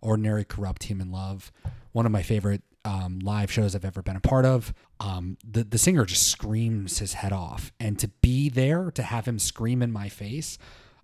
Ordinary 0.00 0.44
Corrupt 0.44 0.84
Human 0.84 1.12
Love, 1.12 1.52
one 1.92 2.06
of 2.06 2.12
my 2.12 2.22
favorite 2.22 2.62
um, 2.86 3.18
live 3.22 3.50
shows 3.50 3.74
I've 3.74 3.84
ever 3.84 4.02
been 4.02 4.16
a 4.16 4.20
part 4.20 4.46
of. 4.46 4.72
Um, 5.00 5.36
the, 5.46 5.64
the 5.64 5.78
singer 5.78 6.06
just 6.06 6.28
screams 6.28 6.98
his 6.98 7.14
head 7.14 7.32
off. 7.32 7.72
And 7.78 7.98
to 7.98 8.08
be 8.08 8.48
there, 8.48 8.90
to 8.92 9.02
have 9.02 9.26
him 9.26 9.38
scream 9.38 9.82
in 9.82 9.92
my 9.92 10.08
face, 10.08 10.56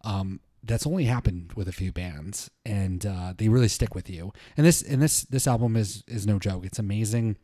um, 0.04 0.40
that's 0.62 0.86
only 0.86 1.04
happened 1.04 1.52
with 1.54 1.68
a 1.68 1.72
few 1.72 1.92
bands, 1.92 2.50
and 2.64 3.04
uh, 3.06 3.34
they 3.36 3.48
really 3.48 3.68
stick 3.68 3.94
with 3.94 4.10
you. 4.10 4.32
And 4.56 4.66
this 4.66 4.82
and 4.82 5.00
this 5.00 5.22
this 5.22 5.46
album 5.46 5.76
is 5.76 6.04
is 6.06 6.26
no 6.26 6.38
joke. 6.38 6.64
It's 6.64 6.78
amazing. 6.78 7.36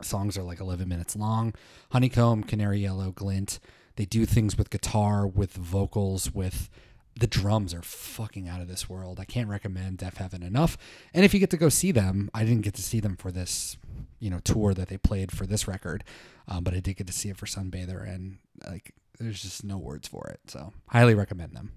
Songs 0.00 0.38
are 0.38 0.44
like 0.44 0.60
11 0.60 0.88
minutes 0.88 1.16
long. 1.16 1.54
Honeycomb 1.90 2.44
canary 2.44 2.78
yellow 2.78 3.10
glint. 3.10 3.58
They 3.96 4.04
do 4.04 4.26
things 4.26 4.56
with 4.56 4.70
guitar 4.70 5.26
with 5.26 5.54
vocals 5.54 6.32
with 6.32 6.70
the 7.18 7.26
drums 7.26 7.74
are 7.74 7.82
fucking 7.82 8.48
out 8.48 8.60
of 8.60 8.68
this 8.68 8.88
world. 8.88 9.18
I 9.18 9.24
can't 9.24 9.48
recommend 9.48 9.98
Deafheaven 9.98 10.46
enough. 10.46 10.78
And 11.12 11.24
if 11.24 11.34
you 11.34 11.40
get 11.40 11.50
to 11.50 11.56
go 11.56 11.68
see 11.68 11.90
them 11.90 12.30
i 12.32 12.44
didn't 12.44 12.62
get 12.62 12.74
to 12.74 12.82
see 12.82 13.00
them 13.00 13.16
for 13.16 13.32
this 13.32 13.76
you 14.20 14.30
know 14.30 14.38
tour 14.38 14.72
that 14.72 14.86
they 14.86 14.98
played 14.98 15.32
for 15.32 15.46
this 15.46 15.66
record 15.66 16.04
um, 16.46 16.62
but 16.62 16.74
i 16.74 16.80
did 16.80 16.96
get 16.96 17.08
to 17.08 17.12
see 17.12 17.28
it 17.28 17.36
for 17.36 17.46
sunbather 17.46 18.08
and 18.08 18.38
like 18.68 18.94
there's 19.18 19.42
just 19.42 19.64
no 19.64 19.78
words 19.78 20.08
for 20.08 20.28
it. 20.28 20.40
So 20.46 20.72
highly 20.88 21.14
recommend 21.14 21.54
them 21.54 21.72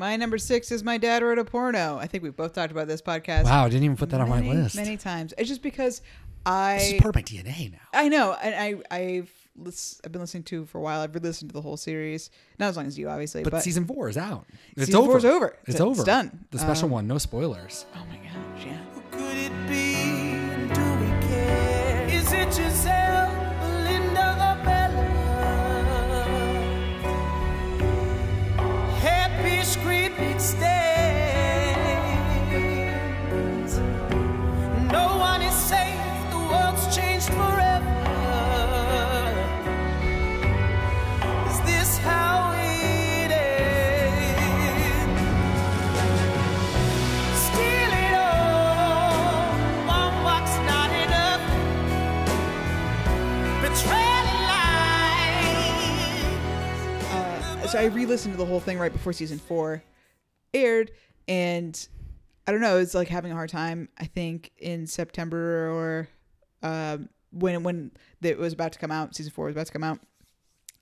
My 0.00 0.16
number 0.16 0.38
six 0.38 0.72
is 0.72 0.82
My 0.82 0.96
Dad 0.96 1.22
Wrote 1.22 1.38
a 1.38 1.44
Porno. 1.44 1.98
I 1.98 2.06
think 2.06 2.22
we've 2.24 2.34
both 2.34 2.54
talked 2.54 2.72
about 2.72 2.88
this 2.88 3.02
podcast. 3.02 3.44
wow 3.44 3.66
i 3.66 3.68
didn't 3.68 3.84
even 3.84 3.98
put 3.98 4.08
that 4.08 4.20
on 4.22 4.30
my 4.30 4.40
list 4.40 4.74
Many 4.74 4.96
times. 4.96 5.34
It's 5.36 5.46
just 5.46 5.60
because 5.60 6.00
this 6.46 6.92
is 6.92 7.00
part 7.02 7.14
of 7.14 7.16
my 7.16 7.22
dna 7.22 7.72
now 7.72 7.78
I 7.92 8.08
know, 8.08 8.32
and 8.32 8.54
I 8.54 8.96
I've 8.96 9.30
I've 10.02 10.10
been 10.10 10.22
listening 10.22 10.44
to 10.44 10.64
for 10.64 10.78
a 10.78 10.80
while. 10.80 11.00
I've 11.02 11.14
re-listened 11.14 11.50
to 11.50 11.52
the 11.52 11.60
whole 11.60 11.76
series, 11.76 12.30
not 12.58 12.68
as 12.70 12.78
long 12.78 12.86
as 12.86 12.98
you, 12.98 13.10
obviously, 13.10 13.42
but, 13.42 13.50
but, 13.52 13.62
season 13.62 13.84
four 13.84 14.08
is 14.08 14.16
out 14.16 14.46
it's 14.74 14.86
Season 14.86 15.02
over 15.02 15.08
four 15.10 15.18
is 15.18 15.24
over. 15.26 15.46
it's, 15.66 15.74
It's- 15.74 15.80
over 15.82 16.00
it's 16.00 16.04
done. 16.04 16.46
the 16.50 16.58
special 16.58 16.86
Um, 16.86 16.92
one 16.92 17.06
no 17.06 17.18
spoilers 17.18 17.84
oh 17.94 18.02
my 18.08 18.16
gosh, 18.16 18.64
yeah. 18.64 18.78
Uh, 57.10 57.66
so 57.66 57.78
I 57.78 57.84
re-listened 57.86 58.34
to 58.34 58.38
the 58.38 58.44
whole 58.46 58.60
thing 58.60 58.78
right 58.78 58.92
before 58.92 59.12
season 59.12 59.38
four 59.38 59.82
aired, 60.54 60.90
and 61.28 61.88
I 62.46 62.52
don't 62.52 62.60
know. 62.60 62.78
It's 62.78 62.94
like 62.94 63.08
having 63.08 63.32
a 63.32 63.34
hard 63.34 63.50
time. 63.50 63.88
I 63.98 64.04
think 64.04 64.52
in 64.58 64.86
September 64.86 65.70
or 65.70 66.08
um, 66.62 67.08
when 67.32 67.62
when 67.62 67.92
it 68.22 68.38
was 68.38 68.52
about 68.52 68.72
to 68.72 68.78
come 68.78 68.90
out, 68.90 69.14
season 69.14 69.32
four 69.32 69.46
was 69.46 69.54
about 69.54 69.66
to 69.66 69.72
come 69.72 69.84
out. 69.84 70.00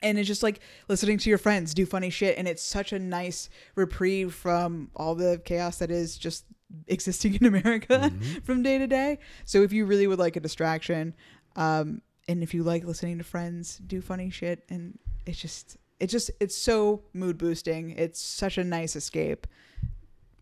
And 0.00 0.16
it's 0.16 0.28
just 0.28 0.44
like 0.44 0.60
listening 0.88 1.18
to 1.18 1.28
your 1.28 1.38
friends 1.38 1.74
do 1.74 1.84
funny 1.84 2.10
shit, 2.10 2.38
and 2.38 2.46
it's 2.46 2.62
such 2.62 2.92
a 2.92 2.98
nice 2.98 3.50
reprieve 3.74 4.32
from 4.32 4.90
all 4.94 5.14
the 5.14 5.42
chaos 5.44 5.78
that 5.78 5.90
is 5.90 6.16
just 6.16 6.44
existing 6.86 7.34
in 7.40 7.46
America 7.46 8.12
from 8.44 8.62
day 8.62 8.78
to 8.78 8.86
day. 8.86 9.18
So 9.44 9.62
if 9.62 9.72
you 9.72 9.86
really 9.86 10.06
would 10.06 10.18
like 10.18 10.36
a 10.36 10.40
distraction, 10.40 11.14
um, 11.56 12.02
and 12.28 12.42
if 12.42 12.54
you 12.54 12.62
like 12.62 12.84
listening 12.84 13.18
to 13.18 13.24
friends 13.24 13.78
do 13.78 14.00
funny 14.00 14.30
shit, 14.30 14.64
and 14.68 14.98
it's 15.26 15.40
just 15.40 15.76
it's 16.00 16.12
just 16.12 16.30
it's 16.40 16.56
so 16.56 17.02
mood 17.12 17.38
boosting. 17.38 17.90
It's 17.90 18.20
such 18.20 18.58
a 18.58 18.64
nice 18.64 18.96
escape. 18.96 19.46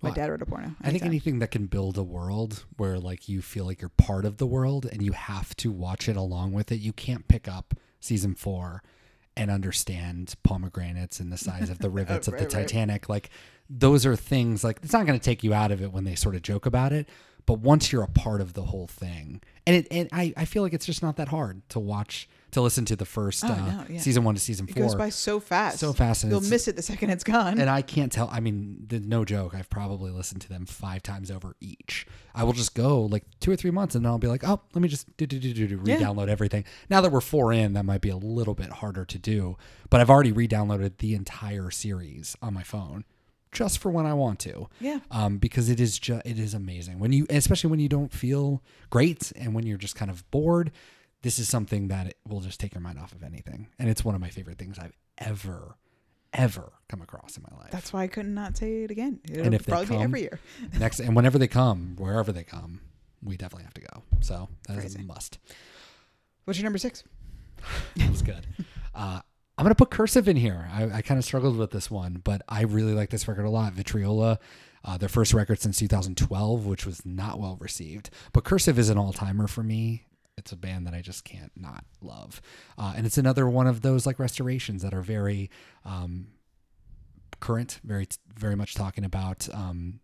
My 0.02 0.10
Well, 0.10 0.14
dad 0.14 0.30
wrote 0.30 0.42
a 0.42 0.46
porno. 0.46 0.72
I 0.82 0.90
think 0.90 1.04
anything 1.04 1.38
that 1.38 1.50
can 1.50 1.66
build 1.66 1.96
a 1.96 2.02
world 2.02 2.64
where 2.76 2.98
like 2.98 3.28
you 3.28 3.40
feel 3.40 3.64
like 3.64 3.80
you're 3.80 3.88
part 3.88 4.24
of 4.26 4.36
the 4.36 4.46
world 4.46 4.84
and 4.84 5.02
you 5.02 5.12
have 5.12 5.56
to 5.56 5.70
watch 5.70 6.08
it 6.08 6.16
along 6.16 6.52
with 6.52 6.70
it. 6.70 6.80
You 6.80 6.92
can't 6.92 7.26
pick 7.28 7.48
up 7.48 7.74
season 7.98 8.34
four 8.34 8.82
and 9.38 9.50
understand 9.50 10.34
pomegranates 10.42 11.18
and 11.18 11.32
the 11.32 11.38
size 11.38 11.70
of 11.70 11.78
the 11.78 11.90
rivets 12.00 12.28
of 12.28 12.32
the 12.34 12.44
Right, 12.44 12.54
right. 12.54 12.68
Titanic. 12.68 13.08
Like 13.08 13.30
those 13.70 14.04
are 14.04 14.16
things 14.16 14.62
like 14.62 14.80
it's 14.82 14.92
not 14.92 15.06
going 15.06 15.18
to 15.18 15.24
take 15.24 15.42
you 15.42 15.54
out 15.54 15.72
of 15.72 15.82
it 15.82 15.92
when 15.92 16.04
they 16.04 16.14
sort 16.14 16.34
of 16.34 16.42
joke 16.42 16.66
about 16.66 16.92
it. 16.92 17.08
But 17.46 17.60
once 17.60 17.92
you're 17.92 18.02
a 18.02 18.08
part 18.08 18.40
of 18.40 18.54
the 18.54 18.64
whole 18.64 18.88
thing, 18.88 19.40
and 19.66 19.76
it, 19.76 19.86
and 19.92 20.08
I, 20.12 20.34
I 20.36 20.44
feel 20.46 20.62
like 20.64 20.72
it's 20.74 20.84
just 20.86 21.00
not 21.00 21.16
that 21.16 21.28
hard 21.28 21.66
to 21.70 21.78
watch 21.78 22.28
to 22.52 22.60
listen 22.60 22.84
to 22.86 22.96
the 22.96 23.04
first 23.04 23.44
Oh, 23.44 23.48
uh, 23.48 23.56
no, 23.56 23.84
yeah. 23.90 24.00
season 24.00 24.24
one 24.24 24.34
to 24.34 24.40
season 24.40 24.66
it 24.68 24.74
four. 24.74 24.84
goes 24.84 24.94
by 24.94 25.08
so 25.10 25.40
fast. 25.40 25.78
So 25.78 25.92
fast, 25.92 26.22
and 26.22 26.32
You'll 26.32 26.40
miss 26.40 26.68
it 26.68 26.76
the 26.76 26.82
second 26.82 27.10
it's 27.10 27.24
gone. 27.24 27.58
and 27.60 27.68
I 27.68 27.82
can't 27.82 28.10
tell. 28.10 28.28
I 28.32 28.40
mean, 28.40 28.84
the, 28.88 29.00
no 29.00 29.24
joke. 29.24 29.54
I've 29.54 29.68
probably 29.68 30.10
listened 30.10 30.40
to 30.42 30.48
them 30.48 30.64
five 30.66 31.02
times 31.02 31.30
over 31.30 31.54
each. 31.60 32.06
I 32.34 32.44
will 32.44 32.52
just 32.52 32.74
go 32.74 33.02
like 33.02 33.24
two 33.40 33.50
or 33.50 33.56
three 33.56 33.70
months, 33.70 33.94
and 33.94 34.04
then 34.04 34.10
I'll 34.10 34.18
be 34.18 34.28
like, 34.28 34.46
oh, 34.48 34.60
let 34.74 34.80
me 34.82 34.88
just 34.88 35.14
do 35.16 35.26
do 35.26 35.38
do 35.38 35.52
do 35.52 35.66
do 35.66 35.76
re-download 35.78 36.28
everything. 36.28 36.64
Now 36.88 37.00
that 37.00 37.10
we're 37.12 37.20
four 37.20 37.52
in, 37.52 37.72
that 37.74 37.84
might 37.84 38.00
be 38.00 38.10
a 38.10 38.16
little 38.16 38.54
bit 38.54 38.70
harder 38.70 39.04
to 39.04 39.18
do. 39.18 39.56
But 39.90 40.00
I've 40.00 40.10
already 40.10 40.32
re-downloaded 40.32 40.98
the 40.98 41.14
entire 41.14 41.70
series 41.70 42.36
on 42.42 42.54
my 42.54 42.62
phone, 42.62 43.04
just 43.52 43.78
for 43.78 43.90
when 43.90 44.06
I 44.06 44.14
want 44.14 44.38
to. 44.40 44.68
Yeah. 44.80 45.00
Um, 45.10 45.38
because 45.38 45.68
it 45.68 45.80
is 45.80 45.98
just 45.98 46.24
it 46.26 46.38
is 46.38 46.54
amazing 46.54 46.98
when 46.98 47.12
you, 47.12 47.26
especially 47.30 47.70
when 47.70 47.80
you 47.80 47.88
don't 47.88 48.12
feel 48.12 48.62
great 48.90 49.32
and 49.36 49.54
when 49.54 49.66
you're 49.66 49.78
just 49.78 49.96
kind 49.96 50.10
of 50.10 50.28
bored. 50.30 50.70
This 51.26 51.40
is 51.40 51.48
something 51.48 51.88
that 51.88 52.06
it 52.06 52.18
will 52.24 52.38
just 52.38 52.60
take 52.60 52.72
your 52.72 52.80
mind 52.80 53.00
off 53.00 53.10
of 53.10 53.24
anything, 53.24 53.66
and 53.80 53.88
it's 53.88 54.04
one 54.04 54.14
of 54.14 54.20
my 54.20 54.28
favorite 54.28 54.58
things 54.58 54.78
I've 54.78 54.96
ever, 55.18 55.76
ever 56.32 56.72
come 56.88 57.02
across 57.02 57.36
in 57.36 57.42
my 57.50 57.58
life. 57.58 57.72
That's 57.72 57.92
why 57.92 58.04
I 58.04 58.06
could 58.06 58.26
not 58.26 58.56
say 58.56 58.84
it 58.84 58.92
again. 58.92 59.18
It'll 59.28 59.46
and 59.46 59.52
if 59.52 59.64
they 59.64 59.72
probably 59.72 59.88
come 59.88 59.96
be 59.96 60.02
every 60.04 60.20
year. 60.20 60.38
next, 60.78 61.00
and 61.00 61.16
whenever 61.16 61.36
they 61.36 61.48
come, 61.48 61.96
wherever 61.98 62.30
they 62.30 62.44
come, 62.44 62.80
we 63.24 63.36
definitely 63.36 63.64
have 63.64 63.74
to 63.74 63.80
go. 63.80 64.04
So 64.20 64.48
that 64.68 64.78
is 64.84 64.94
a 64.94 65.02
must. 65.02 65.40
What's 66.44 66.60
your 66.60 66.64
number 66.64 66.78
six? 66.78 67.02
That's 67.96 68.22
good. 68.22 68.46
Uh, 68.94 69.20
I'm 69.58 69.64
gonna 69.64 69.74
put 69.74 69.90
cursive 69.90 70.28
in 70.28 70.36
here. 70.36 70.70
I, 70.72 70.98
I 70.98 71.02
kind 71.02 71.18
of 71.18 71.24
struggled 71.24 71.56
with 71.56 71.72
this 71.72 71.90
one, 71.90 72.20
but 72.22 72.42
I 72.48 72.62
really 72.62 72.94
like 72.94 73.10
this 73.10 73.26
record 73.26 73.46
a 73.46 73.50
lot. 73.50 73.74
Vitriola, 73.74 74.38
uh, 74.84 74.96
their 74.96 75.08
first 75.08 75.34
record 75.34 75.58
since 75.58 75.78
2012, 75.78 76.66
which 76.66 76.86
was 76.86 77.04
not 77.04 77.40
well 77.40 77.56
received. 77.60 78.10
But 78.32 78.44
cursive 78.44 78.78
is 78.78 78.90
an 78.90 78.96
all 78.96 79.12
timer 79.12 79.48
for 79.48 79.64
me. 79.64 80.05
It's 80.36 80.52
a 80.52 80.56
band 80.56 80.86
that 80.86 80.94
I 80.94 81.00
just 81.00 81.24
can't 81.24 81.52
not 81.56 81.84
love, 82.02 82.42
uh, 82.76 82.92
and 82.94 83.06
it's 83.06 83.16
another 83.16 83.48
one 83.48 83.66
of 83.66 83.80
those 83.80 84.04
like 84.06 84.18
restorations 84.18 84.82
that 84.82 84.92
are 84.92 85.00
very 85.00 85.50
um, 85.84 86.28
current, 87.40 87.80
very 87.82 88.06
very 88.36 88.54
much 88.54 88.74
talking 88.74 89.04
about 89.04 89.48
um, 89.54 90.00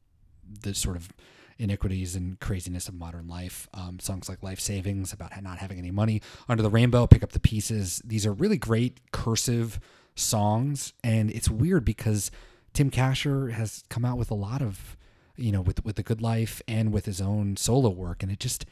the 0.62 0.74
sort 0.74 0.96
of 0.96 1.12
iniquities 1.58 2.16
and 2.16 2.40
craziness 2.40 2.88
of 2.88 2.94
modern 2.94 3.28
life. 3.28 3.68
Um, 3.74 3.98
songs 4.00 4.28
like 4.28 4.42
Life 4.42 4.58
Savings 4.58 5.12
about 5.12 5.40
not 5.42 5.58
having 5.58 5.78
any 5.78 5.90
money, 5.90 6.22
Under 6.48 6.62
the 6.62 6.70
Rainbow, 6.70 7.06
Pick 7.06 7.22
Up 7.22 7.32
the 7.32 7.40
Pieces. 7.40 8.00
These 8.04 8.26
are 8.26 8.32
really 8.32 8.56
great 8.56 9.12
cursive 9.12 9.80
songs, 10.14 10.92
and 11.04 11.30
it's 11.30 11.50
weird 11.50 11.84
because 11.84 12.30
Tim 12.72 12.90
Kasher 12.90 13.52
has 13.52 13.84
come 13.90 14.04
out 14.04 14.18
with 14.18 14.30
a 14.30 14.34
lot 14.34 14.62
of, 14.62 14.96
you 15.36 15.52
know, 15.52 15.60
with 15.60 15.84
with 15.84 15.96
the 15.96 16.02
Good 16.02 16.22
Life 16.22 16.62
and 16.66 16.92
with 16.92 17.04
his 17.04 17.20
own 17.20 17.56
solo 17.56 17.90
work, 17.90 18.22
and 18.22 18.32
it 18.32 18.40
just 18.40 18.64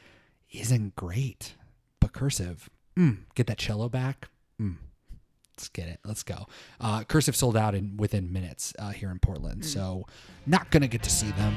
isn't 0.51 0.95
great. 0.95 1.55
But 1.99 2.13
cursive, 2.13 2.69
mm, 2.97 3.19
get 3.35 3.47
that 3.47 3.57
cello 3.57 3.89
back. 3.89 4.29
Mm, 4.61 4.77
Let's 5.57 5.69
get 5.69 5.87
it. 5.89 5.99
Let's 6.03 6.23
go. 6.23 6.47
Uh, 6.79 7.03
Cursive 7.03 7.35
sold 7.35 7.55
out 7.55 7.75
in 7.75 7.95
within 7.97 8.33
minutes 8.33 8.73
uh, 8.79 8.89
here 8.89 9.11
in 9.11 9.19
Portland, 9.19 9.63
so 9.63 10.05
not 10.47 10.71
gonna 10.71 10.87
get 10.87 11.03
to 11.03 11.09
see 11.09 11.29
them. 11.31 11.55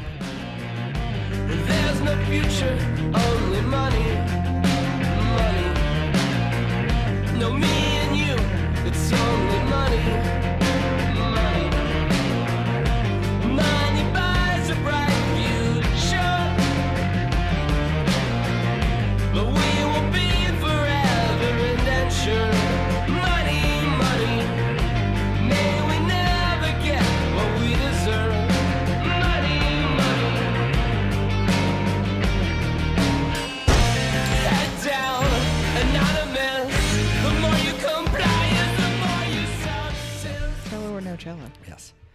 There's 1.49 2.01
no 2.03 2.15
future, 2.27 2.77
only 3.15 3.61
money, 3.63 4.05
money. 5.33 5.69
No 7.39 7.53
me 7.55 7.67
and 7.67 8.17
you, 8.17 8.35
it's 8.87 9.11
only 9.13 9.59
money, 9.71 10.05
money. 10.05 10.44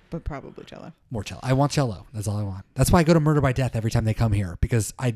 But 0.10 0.24
probably 0.24 0.66
cello. 0.66 0.94
More 1.12 1.24
cello. 1.24 1.42
I 1.44 1.54
want 1.54 1.72
cello. 1.72 2.06
That's 2.14 2.28
all 2.28 2.38
I 2.38 2.44
want. 2.44 2.66
That's 2.76 2.92
why 2.92 3.00
I 3.00 3.04
go 3.04 3.14
to 3.14 3.20
Murder 3.20 3.42
by 3.42 3.54
Death 3.54 3.76
every 3.76 3.92
time 3.92 4.06
they 4.06 4.14
come 4.14 4.34
here 4.34 4.58
because 4.62 4.94
I 4.98 5.16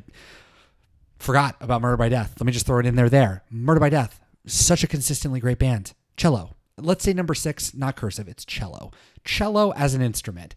forgot 1.20 1.56
about 1.62 1.82
Murder 1.82 1.98
by 1.98 2.10
Death. 2.10 2.34
Let 2.40 2.46
me 2.46 2.52
just 2.52 2.66
throw 2.66 2.80
it 2.80 2.86
in 2.86 2.96
there. 2.96 3.10
There, 3.10 3.44
Murder 3.50 3.80
by 3.80 3.90
Death. 3.90 4.20
Such 4.46 4.84
a 4.84 4.88
consistently 4.88 5.40
great 5.40 5.60
band. 5.60 5.94
Cello. 6.18 6.56
Let's 6.78 7.04
say 7.04 7.14
number 7.14 7.34
six, 7.34 7.74
not 7.74 7.96
cursive. 7.96 8.28
It's 8.28 8.46
cello. 8.46 8.92
Cello 9.24 9.72
as 9.74 9.94
an 9.94 10.02
instrument. 10.02 10.56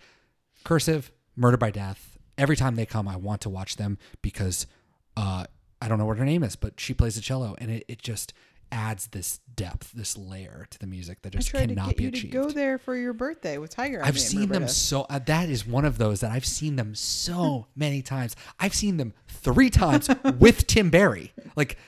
Cursive. 0.64 1.10
Murder 1.36 1.56
by 1.56 1.70
Death. 1.70 2.18
Every 2.38 2.56
time 2.56 2.76
they 2.76 2.86
come, 2.86 3.06
I 3.06 3.16
want 3.16 3.42
to 3.42 3.50
watch 3.50 3.76
them 3.76 3.98
because 4.22 4.66
uh, 5.16 5.44
I 5.80 5.88
don't 5.88 5.98
know 5.98 6.06
what 6.06 6.18
her 6.18 6.24
name 6.24 6.42
is, 6.42 6.56
but 6.56 6.80
she 6.80 6.94
plays 6.94 7.14
the 7.14 7.20
cello, 7.20 7.54
and 7.58 7.70
it, 7.70 7.84
it 7.88 8.02
just 8.02 8.32
adds 8.72 9.08
this 9.08 9.40
depth, 9.54 9.92
this 9.92 10.16
layer 10.16 10.66
to 10.70 10.78
the 10.78 10.86
music 10.86 11.22
that 11.22 11.34
I 11.34 11.38
just 11.38 11.48
tried 11.50 11.68
to 11.68 11.74
cannot 11.74 11.88
get 11.88 11.96
be 11.96 12.02
you 12.04 12.08
achieved. 12.10 12.32
to 12.32 12.38
go 12.42 12.50
there 12.50 12.78
for 12.78 12.96
your 12.96 13.12
birthday 13.12 13.58
with 13.58 13.70
Tiger. 13.70 14.00
I've 14.04 14.20
seen 14.20 14.48
them 14.48 14.68
so. 14.68 15.06
Uh, 15.08 15.18
that 15.26 15.48
is 15.48 15.66
one 15.66 15.84
of 15.84 15.98
those 15.98 16.20
that 16.20 16.30
I've 16.32 16.44
seen 16.46 16.76
them 16.76 16.94
so 16.94 17.66
many 17.76 18.02
times. 18.02 18.36
I've 18.60 18.74
seen 18.74 18.96
them 18.96 19.14
three 19.28 19.70
times 19.70 20.08
with 20.38 20.66
Tim 20.66 20.90
Barry. 20.90 21.32
Like, 21.56 21.78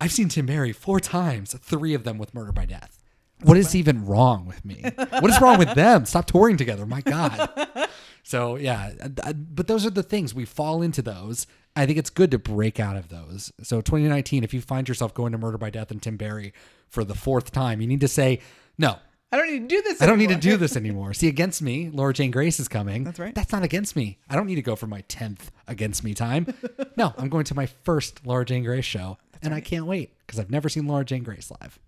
I've 0.00 0.12
seen 0.12 0.28
Tim 0.28 0.46
Barry 0.46 0.72
four 0.72 0.98
times, 1.00 1.54
three 1.60 1.94
of 1.94 2.04
them 2.04 2.18
with 2.18 2.34
Murder 2.34 2.52
by 2.52 2.64
Death. 2.66 2.98
What 3.42 3.56
is 3.56 3.74
even 3.74 4.06
wrong 4.06 4.46
with 4.46 4.64
me? 4.64 4.84
What 4.96 5.28
is 5.30 5.40
wrong 5.40 5.58
with 5.58 5.74
them? 5.74 6.06
Stop 6.06 6.26
touring 6.26 6.56
together. 6.56 6.86
My 6.86 7.00
God. 7.00 7.48
So, 8.24 8.54
yeah. 8.54 8.92
uh, 9.24 9.32
But 9.32 9.66
those 9.66 9.84
are 9.84 9.90
the 9.90 10.04
things. 10.04 10.32
We 10.32 10.44
fall 10.44 10.80
into 10.80 11.02
those. 11.02 11.48
I 11.74 11.86
think 11.86 11.98
it's 11.98 12.10
good 12.10 12.30
to 12.32 12.38
break 12.38 12.78
out 12.78 12.96
of 12.96 13.08
those. 13.08 13.52
So, 13.62 13.80
2019, 13.80 14.44
if 14.44 14.52
you 14.52 14.60
find 14.60 14.88
yourself 14.88 15.14
going 15.14 15.32
to 15.32 15.38
Murder 15.38 15.58
by 15.58 15.70
Death 15.70 15.90
and 15.90 16.02
Tim 16.02 16.16
Barry 16.16 16.52
for 16.88 17.04
the 17.04 17.14
fourth 17.14 17.50
time, 17.50 17.80
you 17.80 17.86
need 17.86 18.00
to 18.00 18.08
say, 18.08 18.40
no, 18.76 18.98
I 19.32 19.38
don't 19.38 19.50
need 19.50 19.68
to 19.68 19.76
do 19.76 19.82
this. 19.82 20.02
I 20.02 20.06
don't 20.06 20.18
need 20.18 20.28
to 20.28 20.34
anymore. 20.34 20.52
do 20.52 20.56
this 20.58 20.76
anymore. 20.76 21.14
See, 21.14 21.28
against 21.28 21.62
me, 21.62 21.88
Laura 21.88 22.12
Jane 22.12 22.30
Grace 22.30 22.60
is 22.60 22.68
coming. 22.68 23.04
That's 23.04 23.18
right. 23.18 23.34
That's 23.34 23.50
not 23.50 23.62
against 23.62 23.96
me. 23.96 24.18
I 24.28 24.36
don't 24.36 24.46
need 24.46 24.56
to 24.56 24.62
go 24.62 24.76
for 24.76 24.86
my 24.86 25.00
10th 25.02 25.48
against 25.66 26.04
me 26.04 26.12
time. 26.12 26.52
no, 26.96 27.14
I'm 27.16 27.30
going 27.30 27.44
to 27.44 27.54
my 27.54 27.64
first 27.64 28.26
Laura 28.26 28.44
Jane 28.44 28.62
Grace 28.62 28.84
show, 28.84 29.16
and 29.40 29.54
I 29.54 29.60
can't 29.60 29.86
wait 29.86 30.14
because 30.26 30.38
I've 30.38 30.50
never 30.50 30.68
seen 30.68 30.86
Laura 30.86 31.04
Jane 31.04 31.22
Grace 31.22 31.50
live. 31.62 31.78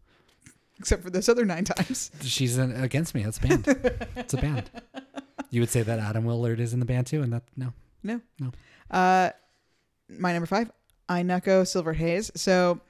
Except 0.78 1.02
for 1.02 1.10
those 1.10 1.28
other 1.28 1.44
nine 1.44 1.64
times. 1.64 2.10
She's 2.22 2.56
an, 2.56 2.82
against 2.82 3.14
me. 3.14 3.22
That's 3.22 3.38
a 3.38 3.40
band. 3.42 3.64
it's 4.16 4.34
a 4.34 4.38
band. 4.38 4.70
You 5.50 5.60
would 5.60 5.70
say 5.70 5.82
that 5.82 6.00
Atom 6.00 6.24
Willard 6.24 6.58
is 6.58 6.74
in 6.74 6.80
the 6.80 6.86
band 6.86 7.06
too, 7.06 7.22
and 7.22 7.32
that 7.32 7.44
no. 7.56 7.72
No. 8.02 8.20
No. 8.40 8.50
Uh, 8.90 9.30
my 10.08 10.32
number 10.32 10.46
five, 10.46 10.70
Aye 11.08 11.22
Nako 11.22 11.66
Silver 11.66 11.92
Haze. 11.92 12.30
So 12.34 12.80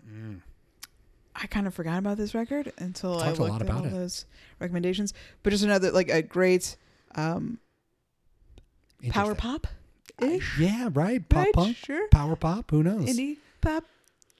I 1.36 1.46
kind 1.48 1.66
of 1.66 1.74
forgot 1.74 1.98
about 1.98 2.16
this 2.16 2.34
record 2.34 2.72
until 2.78 3.18
I 3.20 3.26
a 3.26 3.28
looked 3.30 3.40
lot 3.40 3.60
at 3.62 3.68
about 3.68 3.80
all 3.80 3.86
it. 3.86 3.90
those 3.90 4.24
recommendations. 4.60 5.12
But 5.42 5.50
just 5.50 5.64
another 5.64 5.90
like 5.90 6.08
a 6.10 6.22
great 6.22 6.76
um, 7.16 7.58
power 9.10 9.34
pop 9.34 9.66
ish, 10.22 10.58
Yeah, 10.58 10.88
right. 10.92 11.26
Pop 11.28 11.44
Right, 11.44 11.52
punk, 11.54 11.76
sure. 11.76 12.08
power 12.08 12.36
pop. 12.36 12.70
Who 12.70 12.82
knows? 12.84 13.04
indie 13.06 13.38
pop, 13.60 13.84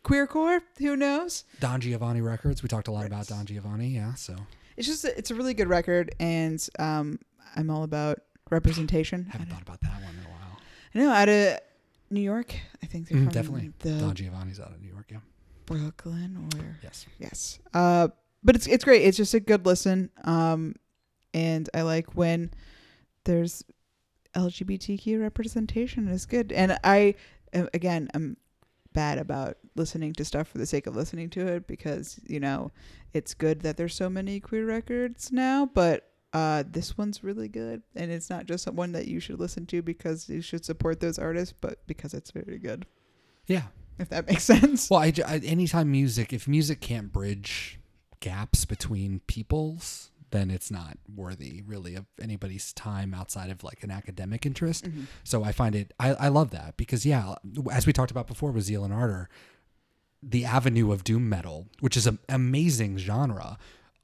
queercore. 0.05 0.61
Who 0.79 0.97
knows? 0.97 1.45
Don 1.61 1.81
Giovanni 1.81 2.21
Records. 2.21 2.63
We 2.63 2.69
talked 2.69 2.89
a 2.89 2.93
lot 2.93 3.07
about 3.07 3.27
Don 3.27 3.45
Giovanni. 3.47 3.89
Yeah, 3.89 4.15
so 4.15 4.37
It's 4.77 4.87
just 4.87 5.05
it's 5.05 5.31
a 5.33 5.35
really 5.35 5.55
good 5.55 5.69
record, 5.69 6.15
and 6.21 6.65
um, 6.79 7.19
I'm 7.57 7.71
all 7.71 7.83
about 7.83 8.21
representation. 8.51 9.27
I 9.31 9.33
haven't 9.33 9.49
thought 9.51 9.63
about 9.63 9.81
that 9.81 9.95
one 10.03 10.15
in 10.15 10.25
a 10.25 10.29
while. 10.29 10.59
I 10.95 10.99
know 10.99 11.11
out 11.13 11.29
of 11.29 11.59
New 12.11 12.21
York, 12.21 12.55
I 12.83 12.87
think 12.87 13.09
they're 13.09 13.19
Mm, 13.19 13.25
from 13.25 13.33
definitely. 13.33 13.73
the 13.81 13.99
Don 13.99 14.15
Giovanni's 14.15 14.61
out 14.61 14.73
of 14.73 14.81
New 14.81 14.89
York. 14.89 15.07
Yeah. 15.11 15.19
Brooklyn 15.67 16.49
or 16.55 16.79
Yes. 16.83 17.07
Yes. 17.19 17.59
Uh, 17.73 18.09
but 18.43 18.55
it's 18.57 18.67
it's 18.67 18.85
great. 18.85 19.03
It's 19.03 19.17
just 19.17 19.33
a 19.35 19.41
good 19.41 19.65
listen. 19.67 20.11
Um, 20.25 20.75
and 21.33 21.69
I 21.75 21.83
like 21.83 22.15
when 22.15 22.51
there's 23.25 23.65
LGBTQ 24.35 25.21
representation. 25.21 26.09
It's 26.09 26.27
good. 26.27 26.53
And 26.53 26.79
I, 26.85 27.15
again, 27.53 28.09
I'm 28.15 28.37
bad 28.93 29.19
about 29.19 29.57
listening 29.75 30.13
to 30.15 30.25
stuff 30.25 30.47
for 30.49 30.59
the 30.59 30.67
sake 30.67 30.87
of 30.87 30.95
listening 30.95 31.29
to 31.31 31.47
it 31.47 31.67
because 31.67 32.21
you 32.29 32.39
know 32.39 32.71
it's 33.13 33.35
good 33.35 33.63
that 33.63 33.77
there's 33.77 33.95
so 33.95 34.09
many 34.11 34.41
queer 34.41 34.67
records 34.67 35.33
now. 35.33 35.67
But 35.67 36.11
uh, 36.35 36.65
this 36.69 36.99
one's 36.99 37.25
really 37.25 37.49
good, 37.49 37.83
and 37.95 38.11
it's 38.11 38.29
not 38.29 38.45
just 38.45 38.71
one 38.71 38.93
that 38.93 39.09
you 39.09 39.21
should 39.21 39.39
listen 39.41 39.65
to 39.67 39.81
because 39.81 40.29
you 40.29 40.41
should 40.43 40.65
support 40.65 41.01
those 41.01 41.19
artists, 41.19 41.55
but 41.59 41.79
because 41.87 42.13
it's 42.13 42.31
very 42.33 42.59
good. 42.59 42.85
Yeah. 43.47 43.63
If 43.99 44.09
that 44.11 44.27
makes 44.27 44.43
sense. 44.55 44.91
Well, 44.91 45.01
I, 45.01 45.13
I- 45.27 45.39
anytime 45.39 45.91
music, 45.91 46.33
if 46.33 46.47
music 46.49 46.81
can't 46.81 47.13
bridge 47.13 47.79
gaps 48.21 48.65
between 48.65 49.21
peoples, 49.29 50.11
then 50.31 50.51
it's 50.51 50.71
not 50.71 50.99
worthy 51.15 51.63
really 51.65 51.95
of 51.95 52.07
anybody's 52.21 52.73
time 52.73 53.15
outside 53.15 53.51
of 53.51 53.63
like 53.63 53.85
an 53.85 53.91
academic 53.93 54.45
interest. 54.45 54.89
So 55.23 55.45
I 55.45 55.53
find 55.53 55.77
it, 55.77 55.95
I, 56.01 56.15
I 56.15 56.29
love 56.29 56.51
that 56.51 56.77
because 56.77 57.07
yeah, 57.07 57.37
as 57.71 57.87
we 57.87 57.93
talked 57.93 58.11
about 58.11 58.27
before 58.27 58.51
with 58.51 58.65
Zeal 58.65 58.83
and 58.83 58.93
Ardor, 58.93 59.29
the 60.23 60.45
avenue 60.45 60.91
of 60.91 61.05
doom 61.05 61.29
metal, 61.29 61.69
which 61.81 61.97
is 61.97 62.07
an 62.09 62.19
amazing 62.29 62.97
genre, 62.99 63.59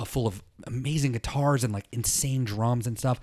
full 0.09 0.27
of 0.27 0.43
amazing 0.67 1.13
guitars 1.13 1.65
and 1.65 1.73
like 1.73 1.87
insane 1.93 2.45
drums 2.45 2.87
and 2.87 2.99
stuff. 2.99 3.21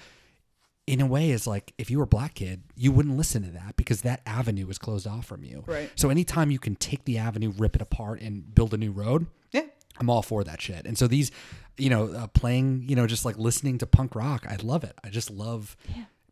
In 0.85 1.01
a 1.01 1.05
way, 1.05 1.31
is 1.31 1.45
like 1.45 1.73
if 1.77 1.91
you 1.91 1.97
were 1.97 2.05
a 2.05 2.07
black 2.07 2.35
kid, 2.35 2.63
you 2.77 2.93
wouldn't 2.93 3.17
listen 3.17 3.43
to 3.43 3.51
that 3.51 3.75
because 3.75 4.03
that 4.03 4.21
avenue 4.25 4.69
is 4.69 4.77
closed 4.77 5.05
off 5.05 5.25
from 5.25 5.43
you. 5.43 5.65
Right. 5.67 5.91
So 5.95 6.09
anytime 6.09 6.49
you 6.49 6.59
can 6.59 6.75
take 6.77 7.03
the 7.03 7.17
avenue, 7.17 7.51
rip 7.57 7.75
it 7.75 7.81
apart, 7.81 8.21
and 8.21 8.55
build 8.55 8.73
a 8.73 8.77
new 8.77 8.91
road, 8.93 9.25
Yeah. 9.51 9.63
I'm 9.99 10.09
all 10.09 10.21
for 10.21 10.45
that 10.45 10.61
shit. 10.61 10.85
And 10.85 10.97
so 10.97 11.05
these, 11.07 11.29
you 11.77 11.89
know, 11.89 12.07
uh, 12.13 12.27
playing, 12.27 12.85
you 12.87 12.95
know, 12.95 13.05
just 13.05 13.25
like 13.25 13.37
listening 13.37 13.79
to 13.79 13.85
punk 13.85 14.15
rock, 14.15 14.45
I 14.47 14.55
love 14.63 14.85
it. 14.85 14.93
I 15.03 15.09
just 15.09 15.29
love 15.29 15.75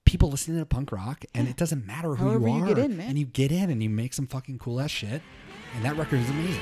people 0.05 0.29
listening 0.29 0.59
to 0.59 0.65
punk 0.65 0.93
rock, 0.93 1.25
and 1.33 1.49
it 1.49 1.57
doesn't 1.57 1.85
matter 1.85 2.15
who 2.15 2.25
However 2.29 2.47
you 2.47 2.55
you 2.57 2.63
are. 2.63 2.67
get 2.67 2.77
in, 2.77 2.95
man. 2.95 3.09
And 3.09 3.19
you 3.19 3.25
get 3.25 3.51
in, 3.51 3.69
and 3.69 3.83
you 3.83 3.89
make 3.89 4.13
some 4.13 4.25
fucking 4.27 4.59
cool 4.59 4.79
ass 4.79 4.91
shit. 4.91 5.21
And 5.75 5.83
that 5.83 5.97
record 5.97 6.19
is 6.21 6.29
amazing. 6.29 6.61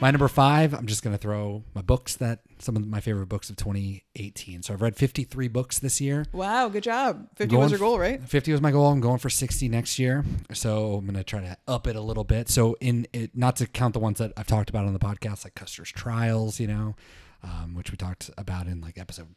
My 0.00 0.12
number 0.12 0.28
five, 0.28 0.74
I'm 0.74 0.86
just 0.86 1.02
gonna 1.02 1.18
throw 1.18 1.64
my 1.74 1.82
books 1.82 2.14
that 2.16 2.40
some 2.60 2.76
of 2.76 2.86
my 2.86 3.00
favorite 3.00 3.28
books 3.28 3.50
of 3.50 3.56
2018. 3.56 4.62
So 4.62 4.72
I've 4.72 4.80
read 4.80 4.94
53 4.94 5.48
books 5.48 5.80
this 5.80 6.00
year. 6.00 6.24
Wow, 6.32 6.68
good 6.68 6.84
job. 6.84 7.28
50 7.34 7.50
Going 7.50 7.62
was 7.62 7.72
your 7.72 7.80
goal, 7.80 7.98
right? 7.98 8.22
50 8.22 8.52
was 8.52 8.60
my 8.60 8.70
goal. 8.70 8.86
I'm 8.92 9.00
going 9.00 9.18
for 9.18 9.28
60 9.30 9.68
next 9.68 9.98
year. 9.98 10.24
So 10.52 10.94
I'm 10.94 11.04
going 11.04 11.16
to 11.16 11.24
try 11.24 11.40
to 11.40 11.56
up 11.66 11.86
it 11.86 11.96
a 11.96 12.00
little 12.00 12.24
bit. 12.24 12.48
So 12.48 12.76
in 12.80 13.06
it, 13.12 13.36
not 13.36 13.56
to 13.56 13.66
count 13.66 13.94
the 13.94 14.00
ones 14.00 14.18
that 14.18 14.32
I've 14.36 14.46
talked 14.46 14.70
about 14.70 14.86
on 14.86 14.92
the 14.92 14.98
podcast, 14.98 15.44
like 15.44 15.54
Custer's 15.54 15.90
Trials, 15.90 16.58
you 16.60 16.66
know, 16.66 16.96
um, 17.42 17.74
which 17.74 17.90
we 17.90 17.96
talked 17.96 18.30
about 18.36 18.66
in 18.66 18.80
like 18.80 18.98
episode 18.98 19.34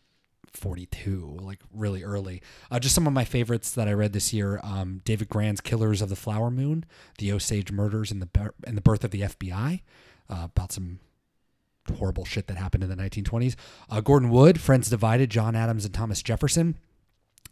42, 0.54 1.38
like 1.42 1.60
really 1.74 2.04
early. 2.04 2.42
Uh, 2.70 2.80
just 2.80 2.96
some 2.96 3.08
of 3.08 3.14
my 3.14 3.24
favorites 3.24 3.72
that 3.72 3.88
I 3.88 3.94
read 3.94 4.14
this 4.14 4.34
year. 4.34 4.60
Um, 4.64 5.02
David 5.06 5.30
Grann's 5.30 5.62
Killers 5.62 6.02
of 6.02 6.10
the 6.10 6.16
Flower 6.16 6.52
Moon, 6.52 6.86
the 7.20 7.32
Osage 7.32 7.72
Murders 7.72 8.12
and 8.12 8.22
the, 8.22 8.52
and 8.66 8.76
the 8.76 8.82
Birth 8.82 9.04
of 9.04 9.12
the 9.12 9.22
FBI, 9.22 9.82
uh, 10.30 10.48
about 10.54 10.72
some 10.72 11.00
horrible 11.98 12.26
shit 12.26 12.48
that 12.48 12.58
happened 12.58 12.84
in 12.84 12.90
the 12.90 12.96
1920s. 12.96 13.56
Uh, 13.90 14.02
Gordon 14.02 14.30
Wood, 14.30 14.60
Friends 14.62 14.90
Divided, 14.90 15.30
John 15.30 15.56
Adams 15.56 15.84
and 15.86 15.94
Thomas 15.94 16.22
Jefferson. 16.22 16.78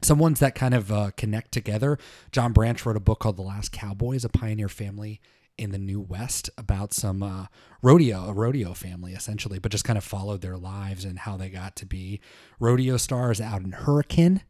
some 0.02 0.20
ones 0.20 0.40
that 0.40 0.56
kind 0.56 0.74
of 0.74 0.92
uh, 0.92 1.12
connect 1.18 1.52
together. 1.52 1.98
John 2.32 2.54
Branch 2.54 2.86
wrote 2.86 2.96
a 2.96 3.02
book 3.02 3.20
called 3.20 3.38
The 3.38 3.42
Last 3.42 3.72
Cowboys, 3.72 4.24
a 4.24 4.30
pioneer 4.30 4.70
family 4.70 5.20
in 5.58 5.72
the 5.72 5.78
New 5.78 6.00
West 6.00 6.50
about 6.58 6.94
some 6.94 7.22
uh, 7.22 7.48
rodeo, 7.82 8.30
a 8.30 8.34
rodeo 8.34 8.74
family 8.74 9.12
essentially, 9.14 9.60
but 9.60 9.72
just 9.74 9.84
kind 9.84 9.98
of 9.98 10.06
followed 10.06 10.40
their 10.42 10.56
lives 10.58 11.04
and 11.04 11.20
how 11.20 11.36
they 11.36 11.50
got 11.50 11.76
to 11.78 11.86
be 11.86 12.22
rodeo 12.62 12.96
stars 12.96 13.42
out 13.42 13.62
in 13.62 13.74
Hurricane. 13.74 14.42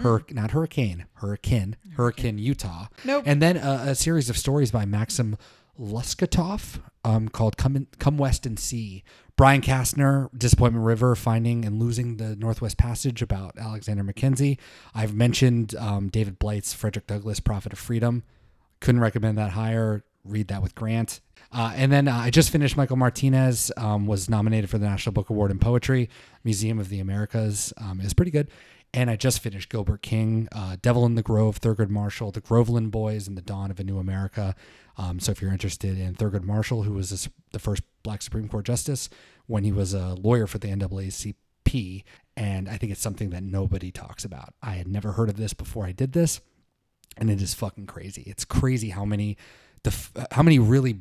Hur- 0.00 0.24
not 0.30 0.50
hurricane, 0.50 1.06
hurricane, 1.14 1.76
hurricane, 1.94 2.38
Utah. 2.38 2.86
Nope. 3.04 3.22
And 3.24 3.40
then 3.40 3.56
a, 3.56 3.90
a 3.90 3.94
series 3.94 4.28
of 4.28 4.36
stories 4.36 4.72
by 4.72 4.84
Maxim 4.84 5.36
Loskutoff 5.80 6.80
um, 7.06 7.28
called 7.28 7.56
"Come 7.56 7.76
in, 7.76 7.86
Come 7.98 8.18
West 8.18 8.44
and 8.46 8.58
See." 8.58 9.04
Brian 9.36 9.60
Castner, 9.60 10.30
Disappointment 10.36 10.84
River, 10.84 11.14
finding 11.14 11.66
and 11.66 11.78
losing 11.78 12.16
the 12.16 12.34
Northwest 12.36 12.78
Passage 12.78 13.20
about 13.20 13.58
Alexander 13.58 14.02
Mackenzie. 14.02 14.58
I've 14.94 15.14
mentioned 15.14 15.74
um, 15.76 16.08
David 16.08 16.38
Blight's 16.38 16.72
Frederick 16.72 17.06
Douglass, 17.06 17.38
Prophet 17.38 17.74
of 17.74 17.78
Freedom. 17.78 18.22
Couldn't 18.80 19.02
recommend 19.02 19.36
that 19.36 19.50
higher. 19.50 20.04
Read 20.24 20.48
that 20.48 20.62
with 20.62 20.74
Grant. 20.74 21.20
Uh, 21.52 21.72
and 21.76 21.92
then 21.92 22.08
uh, 22.08 22.16
I 22.16 22.30
just 22.30 22.50
finished 22.50 22.76
Michael 22.76 22.96
Martinez, 22.96 23.70
um, 23.76 24.06
was 24.06 24.28
nominated 24.28 24.68
for 24.68 24.78
the 24.78 24.86
National 24.86 25.12
Book 25.12 25.30
Award 25.30 25.50
in 25.50 25.58
Poetry. 25.58 26.08
Museum 26.42 26.78
of 26.78 26.88
the 26.88 26.98
Americas 26.98 27.72
um, 27.76 28.00
is 28.00 28.14
pretty 28.14 28.30
good. 28.30 28.48
And 28.96 29.10
I 29.10 29.16
just 29.16 29.40
finished 29.40 29.68
Gilbert 29.68 30.00
King, 30.00 30.48
uh, 30.52 30.78
Devil 30.80 31.04
in 31.04 31.16
the 31.16 31.22
Grove, 31.22 31.60
Thurgood 31.60 31.90
Marshall, 31.90 32.30
The 32.30 32.40
Groveland 32.40 32.90
Boys, 32.90 33.28
and 33.28 33.36
The 33.36 33.42
Dawn 33.42 33.70
of 33.70 33.78
a 33.78 33.84
New 33.84 33.98
America. 33.98 34.54
Um, 34.96 35.20
so 35.20 35.32
if 35.32 35.42
you're 35.42 35.52
interested 35.52 35.98
in 35.98 36.14
Thurgood 36.14 36.44
Marshall, 36.44 36.84
who 36.84 36.94
was 36.94 37.28
the, 37.52 37.58
first 37.58 37.82
black 38.02 38.22
Supreme 38.22 38.48
Court 38.48 38.64
justice 38.64 39.10
when 39.46 39.64
he 39.64 39.70
was 39.70 39.92
a 39.92 40.14
lawyer 40.14 40.46
for 40.46 40.56
the 40.56 40.68
NAACP, 40.68 42.04
and 42.38 42.70
I 42.70 42.78
think 42.78 42.90
it's 42.90 43.02
something 43.02 43.28
that 43.30 43.42
nobody 43.42 43.90
talks 43.90 44.24
about. 44.24 44.54
I 44.62 44.76
had 44.76 44.88
never 44.88 45.12
heard 45.12 45.28
of 45.28 45.36
this 45.36 45.52
before 45.52 45.84
I 45.84 45.92
did 45.92 46.12
this, 46.12 46.40
and 47.18 47.28
it 47.28 47.42
is 47.42 47.52
fucking 47.52 47.86
crazy. 47.86 48.22
It's 48.26 48.46
crazy 48.46 48.88
how 48.88 49.04
many, 49.04 49.36
def- 49.82 50.12
how 50.30 50.42
many 50.42 50.58
really 50.58 51.00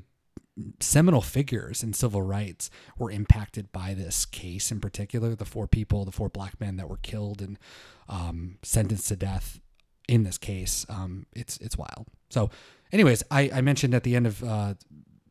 seminal 0.79 1.21
figures 1.21 1.83
in 1.83 1.93
civil 1.93 2.21
rights 2.21 2.69
were 2.97 3.11
impacted 3.11 3.71
by 3.71 3.93
this 3.93 4.25
case 4.25 4.71
in 4.71 4.79
particular. 4.79 5.35
The 5.35 5.45
four 5.45 5.67
people, 5.67 6.05
the 6.05 6.11
four 6.11 6.29
black 6.29 6.59
men 6.59 6.77
that 6.77 6.89
were 6.89 6.97
killed 6.97 7.41
and 7.41 7.59
um, 8.07 8.57
sentenced 8.63 9.07
to 9.09 9.15
death 9.15 9.59
in 10.07 10.23
this 10.23 10.37
case. 10.37 10.85
Um, 10.89 11.25
it's 11.33 11.57
it's 11.57 11.77
wild. 11.77 12.07
So, 12.29 12.49
anyways, 12.91 13.23
I, 13.31 13.51
I 13.53 13.61
mentioned 13.61 13.93
at 13.93 14.03
the 14.03 14.15
end 14.15 14.27
of 14.27 14.43
uh, 14.43 14.73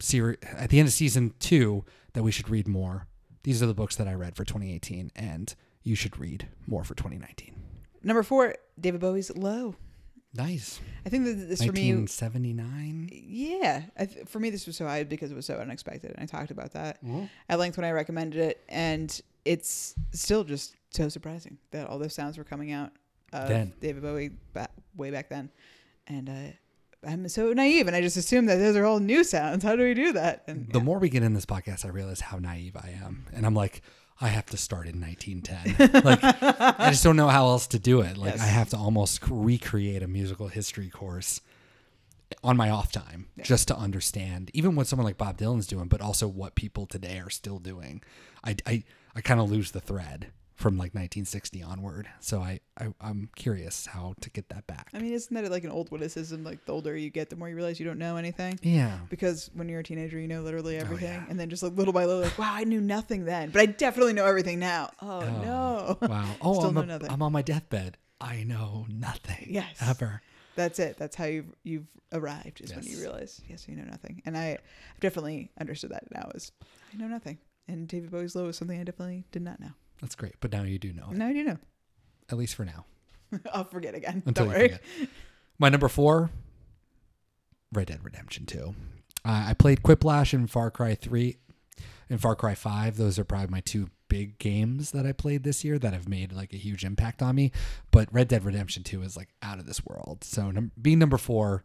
series 0.01 0.39
at 0.57 0.71
the 0.71 0.79
end 0.79 0.89
of 0.89 0.95
season 0.95 1.35
two 1.39 1.85
that 2.13 2.23
we 2.23 2.31
should 2.31 2.49
read 2.49 2.69
more. 2.69 3.07
These 3.43 3.63
are 3.63 3.67
the 3.67 3.75
books 3.75 3.97
that 3.97 4.09
I 4.09 4.15
read 4.15 4.37
for 4.37 4.45
2018, 4.45 5.11
and 5.15 5.55
you 5.83 5.95
should 5.95 6.19
read 6.19 6.49
more 6.67 6.83
for 6.83 6.95
2019. 6.95 7.55
Number 8.03 8.23
four, 8.23 8.55
David 8.79 9.01
Bowie's 9.01 9.35
"Low." 9.37 9.77
Nice. 10.37 10.81
I 11.07 11.09
think 11.11 11.25
that 11.27 11.35
this 11.35 11.61
for 11.65 11.73
me 11.73 11.93
1979. 11.95 13.11
Yeah, 13.13 13.83
I 13.99 14.07
th- 14.07 14.27
for 14.27 14.41
me 14.41 14.51
this 14.51 14.67
was 14.67 14.77
so 14.77 14.87
high 14.87 15.05
because 15.05 15.31
it 15.31 15.35
was 15.35 15.47
so 15.47 15.57
unexpected, 15.59 16.13
and 16.13 16.23
I 16.23 16.27
talked 16.27 16.51
about 16.51 16.73
that 16.73 17.03
Mm-hmm. 17.05 17.25
at 17.49 17.59
length 17.59 17.77
when 17.77 17.85
I 17.85 17.91
recommended 17.93 18.41
it, 18.41 18.65
and 18.69 19.21
it's 19.45 19.95
still 20.13 20.45
just 20.45 20.75
so 20.91 21.09
surprising 21.09 21.59
that 21.71 21.87
all 21.89 21.99
those 21.99 22.15
sounds 22.15 22.39
were 22.39 22.45
coming 22.45 22.73
out 22.73 22.93
of 23.33 23.49
Then. 23.49 23.73
David 23.81 24.03
Bowie 24.03 24.31
ba- 24.53 24.69
way 24.97 25.11
back 25.11 25.29
then, 25.29 25.51
and 26.07 26.29
uh, 26.29 27.09
I'm 27.09 27.29
so 27.29 27.53
naive, 27.53 27.87
and 27.87 27.95
I 27.95 28.01
just 28.01 28.17
assume 28.17 28.47
that 28.47 28.57
those 28.57 28.77
are 28.77 28.85
all 28.87 28.99
new 29.01 29.23
sounds. 29.25 29.63
How 29.63 29.77
do 29.77 29.83
we 29.85 29.95
do 29.95 30.13
that? 30.15 30.45
And 30.47 30.73
The 30.73 30.81
more 30.81 30.99
we 30.99 31.11
get 31.11 31.23
in 31.23 31.35
this 31.35 31.47
podcast, 31.47 31.85
I 31.85 31.89
realize 31.89 32.21
how 32.21 32.39
naive 32.39 32.77
I 32.77 32.99
am, 33.05 33.27
and 33.33 33.45
I'm 33.45 33.55
like, 33.55 33.83
I 34.21 34.29
have 34.29 34.47
to 34.47 34.57
start 34.57 34.87
in 34.87 35.01
1910. 35.01 36.03
like, 36.05 36.21
I 36.23 36.91
just 36.91 37.03
don't 37.03 37.17
know 37.17 37.29
how 37.29 37.47
else 37.47 37.67
to 37.69 37.79
do 37.79 38.01
it. 38.01 38.17
Like, 38.17 38.35
Yes. 38.35 38.43
I 38.43 38.47
have 38.47 38.69
to 38.71 38.77
almost 38.77 39.21
recreate 39.29 40.03
a 40.03 40.09
musical 40.09 40.49
history 40.49 40.89
course 40.89 41.41
on 42.43 42.57
my 42.57 42.71
off 42.71 42.91
time 42.93 43.27
just 43.43 43.69
to 43.69 43.77
understand, 43.77 44.51
even 44.55 44.77
what 44.77 44.87
someone 44.87 45.05
like 45.05 45.19
Bob 45.19 45.39
Dylan's 45.39 45.67
doing, 45.67 45.89
but 45.89 46.01
also 46.01 46.27
what 46.29 46.55
people 46.55 46.87
today 46.87 47.19
are 47.19 47.31
still 47.31 47.59
doing. 47.59 48.03
I, 48.45 48.57
I, 48.67 48.85
I 49.15 49.21
kind 49.21 49.41
of 49.41 49.51
lose 49.51 49.73
the 49.73 49.81
thread 49.81 50.29
from 50.55 50.75
like 50.75 50.95
1960 50.95 51.63
onward. 51.63 52.09
So 52.21 52.41
I, 52.41 52.61
I, 52.79 52.89
I'm 53.01 53.29
curious 53.35 53.87
how 53.87 54.15
to 54.21 54.31
get 54.31 54.49
that 54.51 54.67
back. 54.67 54.89
I 54.95 54.99
mean, 55.01 55.13
isn't 55.13 55.35
that 55.35 55.51
like 55.51 55.65
an 55.65 55.71
old 55.71 55.91
witticism? 55.91 56.45
Like 56.45 56.65
the 56.65 56.73
older 56.73 56.97
you 56.97 57.11
get, 57.11 57.29
the 57.31 57.37
more 57.37 57.49
you 57.49 57.57
realize 57.57 57.81
you 57.81 57.87
don't 57.87 57.99
know 57.99 58.17
anything. 58.17 58.59
Yeah. 58.63 58.99
Because 59.11 59.51
when 59.55 59.69
you're 59.69 59.81
a 59.81 59.85
teenager, 59.85 60.19
you 60.19 60.29
know 60.29 60.43
literally 60.43 60.77
everything, 60.77 61.11
Oh, 61.11 61.23
yeah. 61.25 61.27
and 61.29 61.39
then 61.41 61.51
just 61.51 61.63
like 61.63 61.73
little 61.75 61.93
by 61.93 62.05
little, 62.05 62.23
like, 62.23 62.39
wow, 62.39 62.53
I 62.55 62.65
knew 62.65 62.81
nothing 62.81 63.25
then, 63.25 63.51
but 63.51 63.61
I 63.63 63.67
definitely 63.67 64.13
know 64.13 64.27
everything 64.27 64.59
now. 64.61 64.91
Oh, 65.03 65.21
oh 65.23 65.43
no! 66.01 66.09
Wow. 66.09 66.35
Oh, 66.41 66.55
Still 66.55 66.69
I'm, 66.69 66.75
know 66.75 66.81
a- 66.83 66.87
nothing. 66.87 67.11
I'm 67.11 67.23
on 67.23 67.33
my 67.33 67.43
deathbed. 67.43 67.99
I 68.21 68.45
know 68.45 68.87
nothing. 68.89 69.49
Yes. 69.51 69.77
Ever. 69.81 70.23
That's 70.57 70.79
it. 70.79 70.97
That's 70.99 71.17
how 71.17 71.25
you've 71.25 71.53
you've 71.65 71.87
arrived 72.13 72.61
is 72.61 72.73
when 72.75 72.85
you 72.85 72.99
realize 73.01 73.41
yes, 73.49 73.67
you 73.69 73.75
know 73.75 73.83
nothing. 73.85 74.23
And 74.25 74.37
I 74.39 74.51
I've 74.53 75.01
definitely 75.01 75.51
understood 75.61 75.91
that 75.91 76.05
now 76.13 76.31
is 76.35 76.53
I 76.93 76.97
know 76.97 77.09
nothing. 77.09 77.39
And 77.67 77.89
David 77.89 78.13
Bowie's 78.13 78.37
Low 78.37 78.47
is 78.47 78.57
something 78.57 78.79
I 78.81 78.85
definitely 78.85 79.25
did 79.33 79.43
not 79.43 79.59
know. 79.59 79.71
That's 80.01 80.15
great. 80.15 80.35
But 80.41 80.53
now 80.53 80.63
you 80.63 80.79
do 80.79 80.93
know 80.93 81.09
Now 81.11 81.29
I 81.29 81.33
do 81.33 81.45
know. 81.45 81.59
at 82.31 82.37
least 82.39 82.55
for 82.55 82.65
now. 82.65 82.85
I'll 83.53 83.65
forget 83.65 83.95
again. 83.95 84.23
Until 84.27 84.47
Don't 84.47 84.55
you 84.55 84.59
worry. 84.59 84.69
forget. 84.69 85.09
My 85.59 85.69
number 85.69 85.89
four, 85.89 86.31
Red 87.73 87.87
Dead 87.89 88.01
Redemption 88.05 88.47
2. 88.47 88.75
Uh, 89.25 89.45
I 89.49 89.55
played 89.55 89.83
Quiplash 89.83 90.33
and 90.33 90.51
Far 90.51 90.71
Cry 90.71 90.95
3 90.95 91.37
and 92.11 92.21
Far 92.21 92.37
Cry 92.37 92.55
5. 92.55 92.97
Those 92.97 93.19
are 93.19 93.25
probably 93.25 93.49
my 93.49 93.61
two 93.61 93.89
big 94.09 94.39
games 94.39 94.91
that 94.93 95.07
I 95.07 95.13
played 95.13 95.43
this 95.45 95.65
year 95.65 95.79
that 95.79 95.93
have 95.93 96.09
made 96.09 96.33
like 96.33 96.53
a 96.53 96.57
huge 96.59 96.85
impact 96.85 97.23
on 97.23 97.35
me. 97.35 97.51
But 97.91 98.13
Red 98.13 98.29
Dead 98.29 98.45
Redemption 98.45 98.83
2 98.83 99.03
is 99.03 99.17
like 99.17 99.31
out 99.43 99.59
of 99.59 99.67
this 99.67 99.85
world. 99.85 100.23
So 100.25 100.51
num- 100.51 100.73
being 100.81 100.99
number 100.99 101.17
four, 101.19 101.65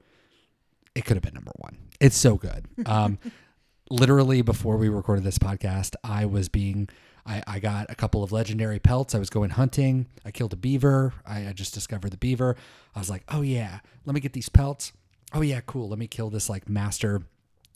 it 0.95 1.05
could 1.05 1.17
have 1.17 1.23
been 1.23 1.34
number 1.34 1.51
one. 1.57 1.77
It's 1.99 2.17
so 2.17 2.36
good. 2.38 2.65
Um, 2.86 3.19
literally 3.91 4.41
before 4.41 4.77
we 4.77 4.88
recorded 4.89 5.23
this 5.25 5.38
podcast, 5.38 5.95
I 6.03 6.25
was 6.25 6.47
being, 6.49 6.89
I, 7.30 7.43
I 7.45 7.59
got 7.59 7.86
a 7.89 7.95
couple 7.95 8.23
of 8.23 8.32
legendary 8.32 8.80
pelts. 8.80 9.13
I 9.13 9.19
was 9.19 9.30
going 9.30 9.51
hunting. 9.51 10.07
I 10.25 10.32
killed 10.32 10.51
a 10.51 10.57
beaver. 10.57 11.13
I, 11.25 11.47
I 11.49 11.53
just 11.53 11.75
discovered 11.75 12.09
the 12.09 12.17
beaver. 12.17 12.55
I 12.95 12.99
was 12.99 13.09
like, 13.09 13.23
oh 13.30 13.41
yeah, 13.41 13.80
let 14.05 14.15
me 14.15 14.19
get 14.19 14.34
these 14.34 14.49
pelts. 14.49 14.93
Oh 15.32 15.41
yeah, 15.41 15.61
cool. 15.61 15.88
Let 15.89 15.99
me 15.99 16.07
kill 16.07 16.32
this 16.32 16.49
like 16.49 16.67
master, 16.67 17.21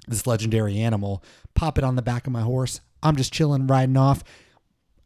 this 0.08 0.26
legendary 0.26 0.80
animal. 0.80 1.24
Pop 1.54 1.78
it 1.78 1.84
on 1.84 1.96
the 1.96 2.02
back 2.02 2.26
of 2.26 2.34
my 2.34 2.42
horse. 2.42 2.82
I'm 3.04 3.16
just 3.16 3.32
chilling, 3.32 3.68
riding 3.68 3.96
off. 3.96 4.24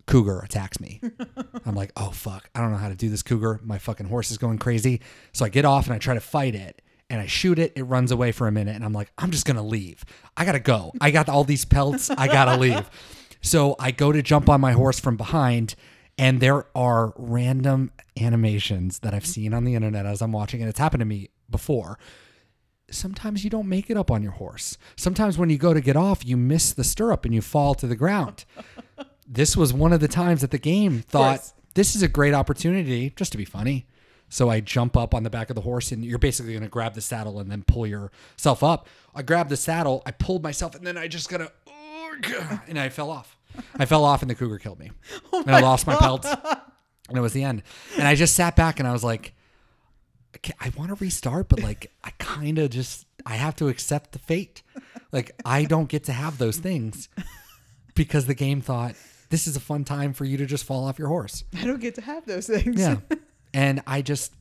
Cougar 0.06 0.40
attacks 0.40 0.80
me. 0.80 1.02
I'm 1.66 1.76
like, 1.76 1.92
oh 1.98 2.12
fuck, 2.12 2.50
I 2.56 2.62
don't 2.62 2.72
know 2.72 2.78
how 2.78 2.88
to 2.88 2.96
do 2.96 3.10
this 3.10 3.24
cougar. 3.24 3.60
My 3.64 3.78
fucking 3.78 4.08
horse 4.08 4.32
is 4.32 4.38
going 4.38 4.60
crazy. 4.60 5.02
So 5.34 5.44
I 5.44 5.50
get 5.50 5.66
off 5.66 5.88
and 5.88 5.94
I 5.94 5.98
try 5.98 6.14
to 6.14 6.22
fight 6.22 6.56
it 6.56 6.82
and 7.10 7.20
I 7.20 7.26
shoot 7.26 7.60
it. 7.60 7.74
It 7.76 7.84
runs 7.84 8.12
away 8.12 8.32
for 8.32 8.48
a 8.48 8.52
minute 8.52 8.78
and 8.78 8.86
I'm 8.86 8.94
like, 8.94 9.12
I'm 9.18 9.32
just 9.32 9.46
gonna 9.46 9.62
leave. 9.62 10.06
I 10.38 10.46
gotta 10.46 10.62
go. 10.62 10.94
I 11.02 11.12
got 11.12 11.28
all 11.28 11.44
these 11.44 11.66
pelts. 11.66 12.10
I 12.10 12.28
gotta 12.28 12.58
leave. 12.58 12.90
So 13.48 13.78
I 13.80 13.92
go 13.92 14.12
to 14.12 14.22
jump 14.22 14.50
on 14.50 14.60
my 14.60 14.74
horse 14.74 15.00
from 15.00 15.16
behind 15.16 15.76
and 16.18 16.42
there 16.42 16.66
are 16.76 17.14
random 17.16 17.92
animations 18.20 19.00
that 19.00 19.14
I've 19.14 19.26
seen 19.26 19.54
on 19.54 19.64
the 19.64 19.74
internet 19.74 20.06
as 20.06 20.22
I'm 20.22 20.34
watching 20.34 20.60
and 20.62 20.70
it's 20.70 20.80
happened 20.80 21.00
to 21.00 21.06
me 21.06 21.30
before 21.50 21.98
sometimes 22.90 23.44
you 23.46 23.50
don't 23.50 23.68
make 23.68 23.90
it 23.90 23.98
up 23.98 24.12
on 24.12 24.24
your 24.24 24.34
horse. 24.34 24.78
Sometimes 24.96 25.38
when 25.38 25.50
you 25.50 25.58
go 25.58 25.74
to 25.74 25.82
get 25.82 25.96
off, 25.96 26.26
you 26.26 26.38
miss 26.38 26.74
the 26.74 26.84
stirrup 26.84 27.26
and 27.26 27.34
you 27.34 27.42
fall 27.42 27.74
to 27.76 27.88
the 27.88 27.96
ground. 27.96 28.46
this 29.28 29.56
was 29.56 29.74
one 29.74 29.94
of 29.94 30.00
the 30.00 30.08
times 30.08 30.42
that 30.42 30.52
the 30.52 30.58
game 30.58 31.02
thought 31.02 31.40
course. 31.40 31.54
this 31.74 31.96
is 31.96 32.02
a 32.02 32.08
great 32.08 32.34
opportunity 32.34 33.14
just 33.16 33.32
to 33.32 33.38
be 33.38 33.46
funny. 33.46 33.88
So 34.30 34.50
I 34.50 34.60
jump 34.60 34.98
up 34.98 35.14
on 35.14 35.24
the 35.24 35.30
back 35.30 35.50
of 35.50 35.56
the 35.56 35.62
horse 35.62 35.92
and 35.92 36.04
you're 36.04 36.20
basically 36.20 36.52
going 36.52 36.64
to 36.64 36.70
grab 36.70 36.96
the 36.96 37.02
saddle 37.02 37.40
and 37.40 37.50
then 37.50 37.64
pull 37.64 37.88
yourself 37.88 38.62
up. 38.62 38.88
I 39.16 39.22
grabbed 39.22 39.50
the 39.50 39.58
saddle, 39.58 40.04
I 40.06 40.12
pulled 40.12 40.44
myself 40.44 40.76
and 40.76 40.86
then 40.86 40.98
I 40.98 41.08
just 41.08 41.30
got 41.30 41.38
to 41.38 41.52
oh, 41.68 42.62
and 42.68 42.78
I 42.78 42.90
fell 42.90 43.10
off. 43.10 43.37
I 43.78 43.86
fell 43.86 44.04
off 44.04 44.22
and 44.22 44.30
the 44.30 44.36
cougar 44.36 44.58
killed 44.60 44.80
me. 44.80 44.92
Oh 45.34 45.42
and 45.42 45.56
I 45.56 45.62
lost 45.62 45.88
my 45.88 45.96
pelts. 45.96 46.28
And 47.10 47.18
it 47.18 47.22
was 47.22 47.32
the 47.32 47.44
end. 47.44 47.64
And 47.98 48.06
I 48.06 48.16
just 48.16 48.36
sat 48.36 48.58
back 48.58 48.80
and 48.80 48.88
I 48.88 48.92
was 48.92 49.02
like, 49.02 49.34
okay, 50.36 50.54
I 50.60 50.74
want 50.78 50.90
to 50.90 50.96
restart, 50.96 51.48
but 51.48 51.62
like 51.62 51.90
I 52.04 52.12
kind 52.20 52.60
of 52.60 52.70
just 52.70 53.06
I 53.26 53.36
have 53.36 53.56
to 53.58 53.70
accept 53.70 54.12
the 54.12 54.20
fate. 54.20 54.62
Like 55.14 55.32
I 55.46 55.64
don't 55.64 55.88
get 55.88 56.04
to 56.06 56.12
have 56.12 56.38
those 56.38 56.58
things 56.58 57.08
because 57.96 58.26
the 58.26 58.34
game 58.34 58.60
thought 58.60 58.96
this 59.30 59.48
is 59.48 59.56
a 59.56 59.62
fun 59.62 59.86
time 59.86 60.12
for 60.12 60.26
you 60.26 60.36
to 60.38 60.46
just 60.46 60.66
fall 60.66 60.86
off 60.86 61.00
your 61.00 61.08
horse. 61.08 61.46
I 61.58 61.64
don't 61.64 61.80
get 61.80 61.96
to 61.96 62.02
have 62.02 62.26
those 62.26 62.48
things. 62.48 62.78
Yeah. 62.78 62.98
and 63.54 63.82
I 63.88 64.02
just 64.02 64.34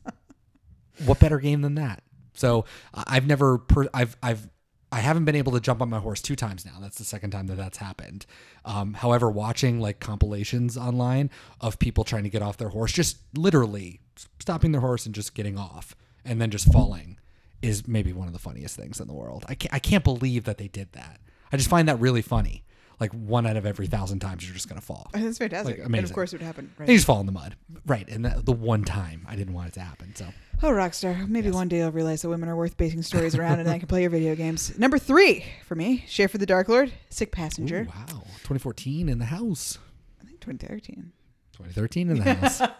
what 1.04 1.20
better 1.20 1.38
game 1.38 1.62
than 1.62 1.76
that? 1.76 2.02
So 2.34 2.64
I've 2.92 3.26
never 3.26 3.58
per, 3.58 3.88
I've 3.94 4.16
I've 4.22 4.48
I 4.92 5.00
haven't 5.00 5.24
been 5.24 5.34
able 5.34 5.52
to 5.52 5.60
jump 5.60 5.82
on 5.82 5.90
my 5.90 5.98
horse 5.98 6.22
two 6.22 6.36
times 6.36 6.64
now. 6.64 6.78
That's 6.80 6.96
the 6.98 7.04
second 7.04 7.30
time 7.32 7.48
that 7.48 7.56
that's 7.56 7.78
happened. 7.78 8.24
Um, 8.64 8.94
however, 8.94 9.28
watching 9.30 9.80
like 9.80 9.98
compilations 10.00 10.76
online 10.76 11.30
of 11.60 11.78
people 11.78 12.04
trying 12.04 12.22
to 12.22 12.30
get 12.30 12.40
off 12.40 12.56
their 12.56 12.68
horse, 12.68 12.92
just 12.92 13.18
literally 13.36 14.00
stopping 14.38 14.72
their 14.72 14.80
horse 14.80 15.04
and 15.04 15.14
just 15.14 15.34
getting 15.34 15.58
off 15.58 15.96
and 16.24 16.40
then 16.40 16.50
just 16.50 16.72
falling 16.72 17.18
is 17.62 17.88
maybe 17.88 18.12
one 18.12 18.28
of 18.28 18.32
the 18.32 18.38
funniest 18.38 18.76
things 18.76 19.00
in 19.00 19.08
the 19.08 19.14
world. 19.14 19.44
I 19.48 19.54
can't, 19.56 19.74
I 19.74 19.78
can't 19.80 20.04
believe 20.04 20.44
that 20.44 20.56
they 20.58 20.68
did 20.68 20.92
that. 20.92 21.20
I 21.52 21.56
just 21.56 21.68
find 21.68 21.88
that 21.88 21.98
really 21.98 22.22
funny. 22.22 22.64
like 23.00 23.12
one 23.12 23.46
out 23.46 23.56
of 23.56 23.66
every 23.66 23.86
thousand 23.86 24.20
times 24.20 24.44
you're 24.44 24.54
just 24.54 24.68
gonna 24.68 24.80
fall. 24.80 25.08
That's 25.12 25.38
fantastic. 25.38 25.78
Like, 25.78 25.86
and 25.86 25.96
of 25.96 26.12
course, 26.12 26.32
it 26.32 26.40
would 26.40 26.46
happen. 26.46 26.72
Right. 26.78 26.88
You 26.88 26.94
just 26.94 27.06
fall 27.06 27.20
in 27.20 27.26
the 27.26 27.32
mud, 27.32 27.56
right? 27.86 28.08
And 28.08 28.24
that, 28.24 28.46
the 28.46 28.52
one 28.52 28.84
time 28.84 29.26
I 29.28 29.36
didn't 29.36 29.54
want 29.54 29.68
it 29.68 29.74
to 29.74 29.80
happen, 29.80 30.14
so 30.14 30.26
Oh, 30.62 30.68
Rockstar. 30.70 31.28
Maybe 31.28 31.50
one 31.50 31.68
day 31.68 31.82
I'll 31.82 31.92
realize 31.92 32.22
that 32.22 32.30
women 32.30 32.48
are 32.48 32.56
worth 32.56 32.76
basing 32.76 33.02
stories 33.02 33.34
around 33.38 33.60
and 33.60 33.68
I 33.68 33.78
can 33.78 33.88
play 33.88 34.00
your 34.02 34.10
video 34.10 34.34
games. 34.34 34.78
Number 34.78 34.98
three 34.98 35.44
for 35.66 35.74
me, 35.74 36.04
Schaffer 36.08 36.38
the 36.38 36.46
Darklord, 36.46 36.92
Sick 37.10 37.30
Passenger. 37.30 37.82
Ooh, 37.82 37.86
wow, 37.88 38.06
2014 38.08 39.08
in 39.08 39.18
the 39.18 39.26
house, 39.26 39.78
I 40.20 40.24
think 40.24 40.40
2013. 40.40 41.12
2013 41.52 42.10
in 42.10 42.18
the 42.18 42.34
house. 42.34 42.62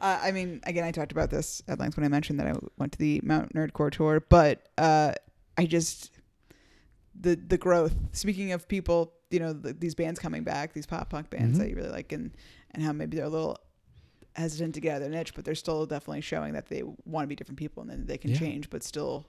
Uh, 0.00 0.16
I 0.22 0.30
mean, 0.30 0.60
again, 0.62 0.84
I 0.84 0.92
talked 0.92 1.10
about 1.10 1.28
this 1.28 1.60
at 1.66 1.80
length 1.80 1.96
when 1.96 2.06
I 2.06 2.08
mentioned 2.08 2.38
that 2.38 2.46
I 2.46 2.52
went 2.78 2.92
to 2.92 2.98
the 3.00 3.20
Mount 3.24 3.52
Nerdmore 3.52 3.90
tour, 3.90 4.20
but 4.28 4.68
uh, 4.78 5.12
I 5.56 5.66
just 5.66 6.12
the 7.20 7.34
the 7.34 7.58
growth. 7.58 7.96
Speaking 8.12 8.52
of 8.52 8.68
people, 8.68 9.12
you 9.32 9.40
know, 9.40 9.52
the, 9.52 9.72
these 9.72 9.96
bands 9.96 10.20
coming 10.20 10.44
back, 10.44 10.72
these 10.72 10.86
pop 10.86 11.10
punk 11.10 11.30
bands 11.30 11.56
Mhm. 11.58 11.62
that 11.62 11.70
you 11.70 11.74
really 11.74 11.88
like, 11.88 12.12
and 12.12 12.30
and 12.70 12.84
how 12.84 12.92
maybe 12.92 13.16
they're 13.16 13.26
a 13.26 13.28
little 13.28 13.58
hesitant 14.38 14.74
to 14.76 14.80
get 14.80 14.90
out 14.92 14.96
of 15.02 15.02
their 15.02 15.10
niche, 15.18 15.34
but 15.34 15.44
they're 15.44 15.54
still 15.54 15.84
definitely 15.86 16.20
showing 16.20 16.52
that 16.54 16.66
they 16.68 16.82
want 17.04 17.24
to 17.24 17.28
be 17.28 17.34
different 17.36 17.58
people 17.58 17.80
and 17.82 17.90
then 17.90 18.06
they 18.06 18.18
can 18.18 18.30
Yeah. 18.30 18.38
change, 18.38 18.70
but 18.70 18.82
still 18.82 19.26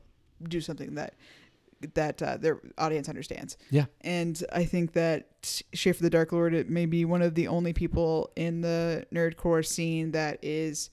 do 0.48 0.62
something 0.62 0.96
that 0.96 1.16
that 1.94 2.22
uh, 2.22 2.36
their 2.36 2.60
audience 2.78 3.08
understands. 3.08 3.56
yeah, 3.70 3.86
And 4.02 4.44
I 4.52 4.66
think 4.66 4.92
that 4.94 5.62
Schaffer 5.74 6.04
the 6.04 6.10
Darklord 6.10 6.54
it 6.54 6.70
may 6.70 6.86
be 6.86 7.06
one 7.06 7.22
of 7.22 7.36
the 7.36 7.48
only 7.48 7.72
people 7.72 8.32
in 8.36 8.60
the 8.60 9.06
nerdcore 9.14 9.66
scene 9.66 10.12
that 10.12 10.40
is 10.44 10.90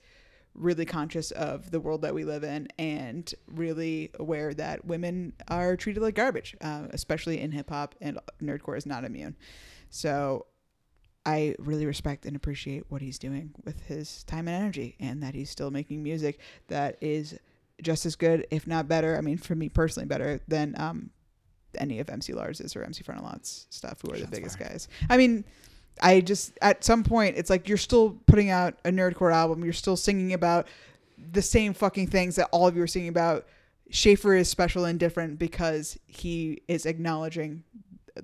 really 0.55 0.85
conscious 0.85 1.33
of 1.33 1.73
the 1.73 1.81
world 1.81 2.03
that 2.03 2.14
we 2.14 2.25
live 2.25 2.45
in 2.45 2.69
and 2.79 3.35
really 3.49 4.11
aware 4.21 4.55
that 4.55 4.85
women 4.85 5.33
are 5.49 5.77
treated 5.77 6.03
like 6.05 6.14
garbage, 6.14 6.57
uh, 6.61 6.87
especially 6.91 7.41
in 7.41 7.51
hip 7.51 7.69
hop, 7.69 7.97
and 8.01 8.19
nerdcore 8.41 8.77
is 8.79 8.87
not 8.87 9.05
immune. 9.05 9.35
So 9.91 10.47
I 11.27 11.57
really 11.59 11.87
respect 11.87 12.24
and 12.24 12.37
appreciate 12.37 12.85
what 12.89 13.03
he's 13.03 13.18
doing 13.18 13.51
with 13.64 13.83
his 13.87 14.22
time 14.24 14.47
and 14.47 14.57
energy, 14.57 14.95
and 15.01 15.22
that 15.24 15.35
he's 15.35 15.51
still 15.51 15.72
making 15.72 16.03
music 16.03 16.39
that 16.68 16.97
is 17.01 17.37
just 17.83 18.07
as 18.07 18.14
good, 18.14 18.47
if 18.51 18.66
not 18.66 18.87
better. 18.87 19.18
I 19.18 19.20
mean, 19.20 19.37
for 19.37 19.57
me 19.57 19.68
personally, 19.68 20.07
better 20.07 20.41
than 20.47 20.74
um, 20.79 21.11
any 21.77 21.99
of 21.99 22.09
MC 22.09 22.33
Lars's 22.33 22.77
or 22.77 22.85
MC 22.85 23.03
Frontalot's 23.03 23.66
stuff, 23.70 24.01
who 24.03 24.12
are 24.14 24.18
the 24.18 24.29
biggest 24.29 24.57
fired. 24.57 24.70
guys. 24.70 24.89
I 25.11 25.16
mean, 25.16 25.45
I 26.01 26.20
just 26.20 26.57
at 26.62 26.85
some 26.85 27.03
point 27.03 27.37
it's 27.37 27.51
like 27.51 27.68
you're 27.68 27.77
still 27.77 28.18
putting 28.27 28.51
out 28.51 28.79
a 28.85 28.91
nerdcore 28.91 29.35
album. 29.35 29.64
You're 29.64 29.72
still 29.72 29.97
singing 29.97 30.33
about 30.33 30.68
the 31.33 31.43
same 31.43 31.74
fucking 31.74 32.07
things 32.07 32.37
that 32.37 32.49
all 32.53 32.68
of 32.68 32.77
you 32.77 32.83
are 32.83 32.89
singing 32.89 33.09
about. 33.09 33.47
Schaffer 33.91 34.35
is 34.35 34.49
special 34.49 34.85
and 34.85 34.99
different 34.99 35.39
because 35.39 35.99
he 36.07 36.62
is 36.68 36.87
acknowledging 36.87 37.64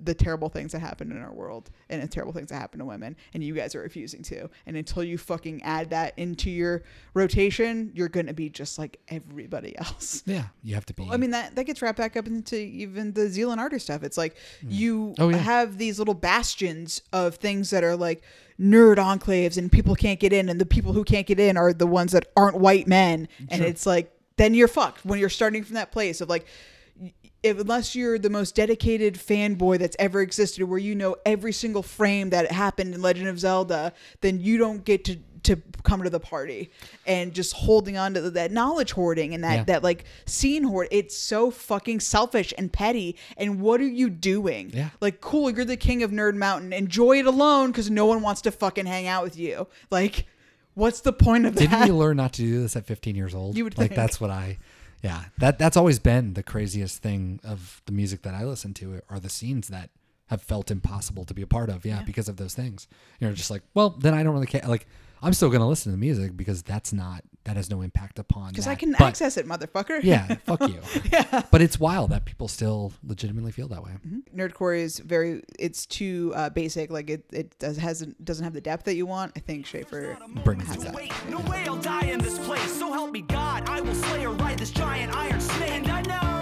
the 0.01 0.13
terrible 0.13 0.49
things 0.49 0.71
that 0.71 0.79
happen 0.79 1.11
in 1.11 1.21
our 1.21 1.33
world 1.33 1.69
and 1.89 2.01
the 2.01 2.07
terrible 2.07 2.33
things 2.33 2.49
that 2.49 2.55
happen 2.55 2.79
to 2.79 2.85
women 2.85 3.15
and 3.33 3.43
you 3.43 3.53
guys 3.53 3.75
are 3.75 3.81
refusing 3.81 4.21
to 4.23 4.49
and 4.65 4.77
until 4.77 5.03
you 5.03 5.17
fucking 5.17 5.61
add 5.63 5.89
that 5.89 6.13
into 6.17 6.49
your 6.49 6.83
rotation 7.13 7.91
you're 7.93 8.09
going 8.09 8.25
to 8.27 8.33
be 8.33 8.49
just 8.49 8.77
like 8.79 8.99
everybody 9.09 9.77
else 9.77 10.23
yeah. 10.25 10.45
You 10.63 10.75
have 10.75 10.85
to 10.87 10.93
be. 10.93 11.07
I 11.11 11.17
mean 11.17 11.31
that 11.31 11.55
that 11.55 11.65
gets 11.65 11.81
wrapped 11.81 11.97
back 11.97 12.15
up 12.15 12.27
into 12.27 12.55
even 12.55 13.13
the 13.13 13.27
Zeal 13.27 13.51
and 13.51 13.59
Ardor 13.59 13.79
stuff. 13.79 14.03
It's 14.03 14.17
like 14.17 14.35
mm. 14.35 14.71
you 14.71 15.15
Oh, 15.19 15.29
yeah. 15.29 15.37
have 15.37 15.77
these 15.77 15.99
little 15.99 16.13
bastions 16.13 17.01
of 17.11 17.35
things 17.35 17.69
that 17.71 17.83
are 17.83 17.95
like 17.95 18.23
nerd 18.59 18.97
enclaves 18.97 19.57
and 19.57 19.71
people 19.71 19.95
can't 19.95 20.19
get 20.19 20.31
in 20.31 20.49
and 20.49 20.59
the 20.61 20.65
people 20.65 20.93
who 20.93 21.03
can't 21.03 21.27
get 21.27 21.39
in 21.39 21.57
are 21.57 21.73
the 21.73 21.87
ones 21.87 22.11
that 22.11 22.27
aren't 22.37 22.57
white 22.57 22.87
men 22.87 23.27
and 23.49 23.63
it's 23.63 23.85
like 23.85 24.11
then 24.37 24.53
you're 24.53 24.67
fucked 24.67 25.03
when 25.05 25.19
you're 25.19 25.29
starting 25.29 25.63
from 25.63 25.75
that 25.75 25.91
place 25.91 26.21
of 26.21 26.29
like 26.29 26.45
if, 27.43 27.59
unless 27.59 27.93
you're 27.95 28.17
the 28.17 28.29
most 28.29 28.55
dedicated 28.55 29.15
fanboy 29.15 29.77
that's 29.79 29.95
ever 29.99 30.21
existed 30.21 30.63
where 30.63 30.79
you 30.79 30.95
know 30.95 31.15
every 31.25 31.51
single 31.53 31.83
frame 31.83 32.29
that 32.31 32.51
happened 32.51 32.93
in 32.95 33.01
Legend 33.01 33.27
of 33.27 33.39
Zelda 33.39 33.93
then 34.21 34.39
you 34.39 34.57
don't 34.57 34.83
get 34.85 35.03
to 35.05 35.17
to 35.43 35.57
come 35.83 36.01
to 36.03 36.09
the 36.09 36.21
party 36.21 36.71
and 37.05 37.33
just 37.33 37.51
holding 37.51 37.97
on 37.97 38.13
to 38.13 38.29
that 38.29 38.49
knowledge 38.53 38.93
hoarding 38.93 39.33
and 39.33 39.43
that 39.43 39.53
Yeah. 39.55 39.63
that 39.65 39.83
like 39.83 40.05
scene 40.25 40.63
hoard 40.63 40.87
it's 40.89 41.17
so 41.17 41.51
fucking 41.51 41.99
selfish 41.99 42.53
and 42.57 42.71
petty 42.71 43.17
and 43.35 43.59
what 43.59 43.81
are 43.81 43.85
you 43.87 44.09
doing 44.09 44.71
Yeah. 44.73 44.91
like 45.01 45.19
cool 45.19 45.49
you're 45.51 45.65
the 45.65 45.75
king 45.75 46.01
of 46.01 46.11
nerd 46.11 46.35
mountain 46.35 46.71
enjoy 46.71 47.19
it 47.19 47.25
alone 47.25 47.71
because 47.71 47.91
no 47.91 48.05
one 48.05 48.21
wants 48.21 48.39
to 48.43 48.51
fucking 48.51 48.85
hang 48.85 49.05
out 49.07 49.21
with 49.25 49.37
you 49.37 49.67
like 49.91 50.27
what's 50.75 51.01
the 51.01 51.13
point 51.13 51.45
of 51.45 51.53
that? 51.55 51.69
Didn't 51.69 51.87
you 51.87 51.95
learn 51.95 52.17
not 52.17 52.33
to 52.33 52.41
do 52.41 52.61
this 52.61 52.75
at 52.75 52.85
15 52.87 53.13
years 53.15 53.35
old? 53.35 53.55
You 53.55 53.63
would 53.65 53.77
like 53.77 53.89
think. 53.89 53.95
that's 53.97 54.19
what 54.19 54.31
I. 54.31 54.57
Yeah, 55.03 55.25
that 55.37 55.59
that's 55.59 55.75
always 55.75 55.99
been 55.99 56.33
the 56.33 56.43
craziest 56.43 57.01
thing 57.01 57.41
of 57.43 57.81
the 57.85 57.91
music 57.91 58.21
that 58.21 58.33
I 58.33 58.45
listen 58.45 58.73
to 58.75 59.01
are 59.09 59.19
the 59.19 59.29
scenes 59.29 59.67
that 59.67 59.89
have 60.27 60.41
felt 60.41 60.71
impossible 60.71 61.25
to 61.25 61.33
be 61.33 61.41
a 61.41 61.47
part 61.47 61.69
of. 61.69 61.85
Yeah, 61.85 62.03
because 62.03 62.29
of 62.29 62.37
those 62.37 62.55
things. 62.55 62.87
You're 63.19 63.33
just 63.33 63.51
like, 63.51 63.63
well, 63.73 63.89
then 63.89 64.13
I 64.13 64.23
don't 64.23 64.33
really 64.33 64.47
care. 64.47 64.61
Like, 64.65 64.87
I'm 65.23 65.33
still 65.33 65.49
gonna 65.49 65.67
listen 65.67 65.91
to 65.91 65.95
the 65.95 65.99
music 65.99 66.35
because 66.37 66.61
that's 66.63 66.91
not 66.93 67.23
that 67.45 67.57
has 67.57 67.69
no 67.69 67.81
impact 67.81 68.19
upon. 68.19 68.49
because 68.51 68.67
i 68.67 68.75
can 68.75 68.91
But- 68.91 69.01
access 69.01 69.35
it 69.37 69.45
motherfucker 69.47 70.01
Yeah, 70.03 70.35
fuck 70.45 70.61
you. 70.69 70.79
yeah, 71.11 71.41
But 71.51 71.61
it's 71.61 71.77
wild 71.79 72.11
that 72.11 72.23
people 72.25 72.47
still 72.47 72.93
legitimately 73.03 73.51
feel 73.51 73.67
that 73.69 73.83
way. 73.83 73.91
nerdcore 74.35 74.79
is 74.79 74.99
very 74.99 75.41
it's 75.59 75.85
too 75.85 76.31
uh, 76.35 76.49
basic 76.51 76.89
like 76.91 77.09
it, 77.09 77.25
it 77.31 77.57
does 77.59 77.77
hasn't 77.77 78.23
doesn't 78.23 78.43
have 78.45 78.53
the 78.53 78.61
depth 78.61 78.85
that 78.85 78.95
you 78.95 79.05
want 79.05 79.31
i 79.35 79.39
think 79.39 79.65
schaffer 79.65 80.17
Brings 80.43 80.67
has 80.67 80.77
it. 80.77 80.81
that 80.85 80.95
Wait, 80.95 81.11
no 81.29 81.39
way 81.51 81.63
I'll 81.67 81.75
die 81.77 82.05
in 82.05 82.19
this 82.19 82.37
place. 82.39 82.71
So 82.79 82.91
help 82.93 83.11
me 83.11 83.21
God, 83.21 83.67
I 83.69 83.81
will 83.81 83.95
slay 83.95 84.25
or 84.25 84.31
ride 84.33 84.59
this 84.59 84.71
giant 84.71 85.13
iron 85.15 85.39
snake. 85.41 85.71
And 85.71 85.89
I 85.91 86.01
know 86.01 86.32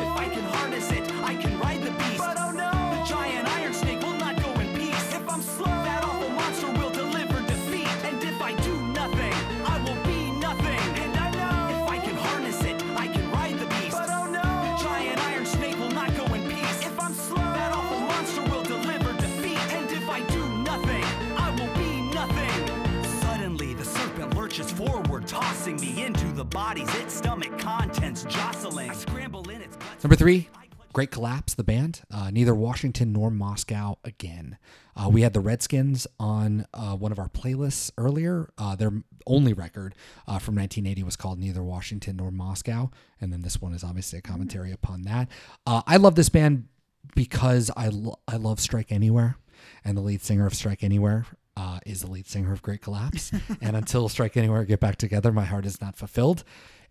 forward, 25.72 25.82
tossing 25.82 25.96
me 25.96 26.06
into 26.06 26.28
the 26.34 26.46
body's 26.46 26.94
its 26.96 27.14
stomach 27.14 27.58
contents 27.60 28.24
jostling. 28.24 28.90
I 28.90 28.94
scramble 28.94 29.50
in 29.50 29.62
its 29.62 29.76
guts. 29.76 30.04
Number 30.04 30.16
three, 30.16 30.50
Great 30.94 31.12
Collapse, 31.12 31.54
the 31.54 31.64
band. 31.64 32.02
Uh, 32.12 32.32
neither 32.32 32.54
Washington 32.54 33.14
nor 33.14 33.32
Moscow 33.32 33.98
again. 34.04 34.58
Uh, 34.96 35.10
we 35.10 35.22
had 35.22 35.34
the 35.34 35.40
Redskins 35.40 36.06
on 36.20 36.66
uh, 36.74 36.96
one 36.96 37.12
of 37.12 37.20
our 37.20 37.30
playlists 37.30 37.92
earlier. 37.98 38.50
Uh, 38.58 38.76
their 38.76 38.92
only 39.26 39.54
record 39.54 39.96
uh, 40.28 40.38
from 40.40 40.56
1980 40.56 41.04
was 41.04 41.16
called 41.16 41.40
Neither 41.40 41.64
Washington 41.64 42.18
nor 42.18 42.32
Moscow. 42.32 42.92
And 43.22 43.32
then 43.32 43.42
this 43.42 43.62
one 43.62 43.74
is 43.74 43.84
obviously 43.84 44.20
a 44.20 44.22
commentary 44.22 44.72
upon 44.72 45.04
that. 45.04 45.30
Uh, 45.66 45.82
I 45.88 45.98
love 45.98 46.16
this 46.16 46.30
band 46.30 46.68
because 47.16 47.72
I, 47.78 47.88
lo- 47.88 48.20
I 48.28 48.36
love 48.36 48.60
Strike 48.60 48.92
Anywhere. 48.92 49.38
And 49.86 49.96
the 49.96 50.02
lead 50.02 50.22
singer 50.22 50.48
of 50.48 50.56
Strike 50.56 50.84
Anywhere 50.84 51.26
uh, 51.58 51.80
is 51.86 52.02
the 52.02 52.12
lead 52.12 52.28
singer 52.28 52.54
of 52.54 52.62
Great 52.62 52.82
Collapse. 52.82 53.32
and 53.62 53.76
until 53.76 54.10
Strike 54.10 54.38
Anywhere 54.38 54.64
get 54.66 54.80
back 54.80 54.98
together, 54.98 55.32
my 55.32 55.46
heart 55.46 55.66
is 55.66 55.82
not 55.82 55.96
fulfilled. 55.96 56.44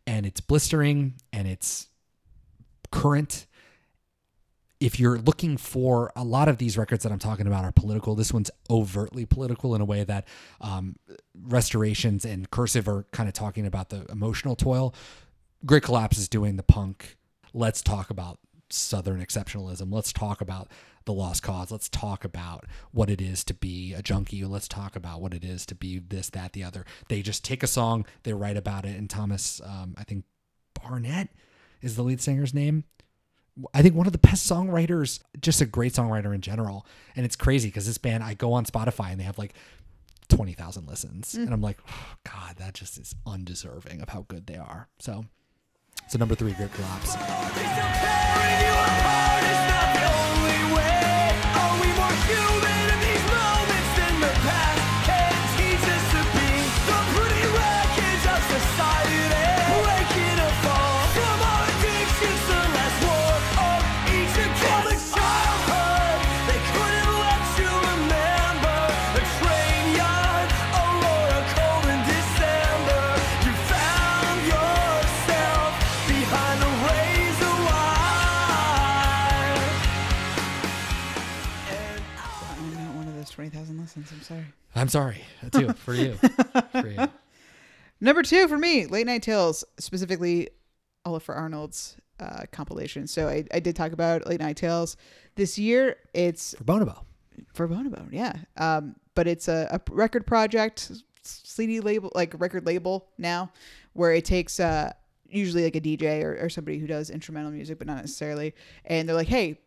And 0.07 0.27
it's 0.27 0.41
blistering 0.41 1.15
and 1.33 1.47
it's 1.47 1.89
current 2.91 3.47
if 4.81 4.99
you're 4.99 5.19
looking 5.19 5.59
for 5.59 6.11
a 6.17 6.25
lot 6.25 6.49
of 6.49 6.57
these 6.57 6.79
records 6.79 7.03
that 7.03 7.13
I'm 7.13 7.19
talking 7.19 7.47
about 7.47 7.65
are 7.65 7.73
political, 7.73 8.15
this 8.15 8.33
one's 8.33 8.51
overtly 8.71 9.27
political 9.27 9.75
in 9.75 9.83
a 9.83 9.85
way 9.85 10.05
that 10.05 10.27
um, 10.63 10.97
restorations 11.39 12.25
and 12.25 12.51
cursive 12.51 12.89
are 12.89 13.05
kind 13.13 13.29
of 13.29 13.35
talking 13.35 13.67
about 13.67 13.91
the 13.91 14.07
emotional 14.11 14.57
toil. 14.57 14.95
Great 15.67 15.83
Collapse 15.83 16.17
is 16.17 16.29
doing 16.29 16.57
the 16.57 16.63
punk. 16.63 17.19
Let's 17.53 17.83
talk 17.83 18.09
about 18.09 18.39
Southern 18.71 19.23
exceptionalism. 19.23 19.93
Let's 19.93 20.15
talk 20.15 20.41
about 20.41 20.69
the 21.11 21.19
lost 21.19 21.43
cause. 21.43 21.73
Let's 21.73 21.89
talk 21.89 22.25
about 22.25 22.67
what 22.93 23.11
it 23.11 23.21
is 23.21 23.43
to 23.45 23.55
be 23.55 23.93
a 23.95 24.01
junkie. 24.03 24.45
Let's 24.45 24.69
talk 24.69 24.95
about 24.95 25.21
what 25.21 25.35
it 25.35 25.45
is 25.45 25.67
to 25.67 25.75
be 25.75 25.99
this, 25.99 26.31
that, 26.31 26.53
the 26.53 26.63
other. 26.63 26.85
They 27.09 27.21
just 27.21 27.45
take 27.45 27.65
a 27.65 27.67
song, 27.67 28.07
they 28.23 28.33
write 28.33 28.57
about 28.57 28.85
it, 28.85 28.97
and 28.97 29.11
Thomas, 29.11 29.61
um, 29.65 29.95
I 29.99 30.05
think 30.05 30.25
Barnett 30.81 31.31
is 31.83 31.97
the 31.97 32.03
lead 32.03 32.21
singer's 32.21 32.55
name. 32.55 32.85
I 33.75 33.83
think 33.83 33.97
one 33.97 34.07
of 34.07 34.13
the 34.13 34.19
best 34.19 34.49
songwriters, 34.49 35.21
just 35.41 35.61
a 35.61 35.67
great 35.67 35.95
songwriter 35.95 36.33
in 36.33 36.41
general. 36.41 36.87
And 37.17 37.27
it's 37.27 37.37
crazy 37.37 37.69
because 37.69 37.87
this 37.87 37.99
band, 37.99 38.23
I 38.23 38.35
go 38.35 38.53
on 38.53 38.65
Spotify 38.65 39.11
and 39.11 39.19
they 39.19 39.25
have 39.25 39.37
like 39.37 39.55
20,000 40.29 40.87
listens. 40.87 41.35
And 41.35 41.53
I'm 41.53 41.61
like, 41.61 41.79
oh, 41.89 42.15
God, 42.25 42.57
that 42.59 42.75
just 42.75 42.99
is 42.99 43.17
undeserving 43.27 44.01
of 44.01 44.11
how 44.11 44.27
good 44.29 44.47
they 44.47 44.57
are. 44.57 44.89
So, 45.01 45.25
so 46.09 46.19
number 46.19 46.37
three, 46.37 46.53
Great 46.53 46.73
Collapse. 46.73 47.17
Innocence. 83.81 84.11
I'm 84.13 84.23
sorry. 84.23 84.45
I'm 84.75 84.89
sorry 84.89 85.25
too 85.53 85.73
for 85.73 85.95
you. 85.95 86.15
for 86.73 86.89
you. 86.89 87.09
Number 88.01 88.23
two 88.23 88.49
for 88.49 88.57
me, 88.57 88.87
Late 88.87 89.07
Night 89.07 89.23
Tales, 89.23 89.65
specifically 89.79 90.49
Olafur 91.07 91.37
Arnalds 91.37 91.97
uh, 92.19 92.45
compilation. 92.53 93.07
So 93.07 93.29
I, 93.29 93.45
I 93.53 93.61
did 93.61 93.77
talk 93.77 93.93
about 93.93 94.27
Late 94.27 94.41
Night 94.41 94.57
Tales 94.57 94.97
this 95.35 95.59
year. 95.59 95.97
It's 96.15 96.55
For 96.57 96.65
Bonobo. 96.65 97.03
for 97.55 97.69
Bonobo, 97.69 98.07
yeah. 98.11 98.35
Um, 98.57 98.97
but 99.15 99.27
it's 99.27 99.49
a, 99.49 99.69
a 99.71 99.81
record 99.93 100.27
project, 100.27 100.93
CD 101.23 101.81
label, 101.81 102.11
like 102.15 102.35
record 102.39 102.65
label 102.67 103.09
now, 103.19 103.51
where 103.93 104.13
it 104.13 104.25
takes 104.25 104.61
uh, 104.61 104.93
usually 105.29 105.65
like 105.65 105.77
a 105.77 105.81
DJ 105.81 106.23
or, 106.23 106.39
or 106.45 106.49
somebody 106.49 106.79
who 106.79 106.87
does 106.87 107.11
instrumental 107.11 107.51
music, 107.51 107.79
but 107.79 107.87
not 107.87 107.97
necessarily, 107.97 108.55
and 108.85 109.09
they're 109.09 109.17
like, 109.17 109.29
hey. 109.29 109.59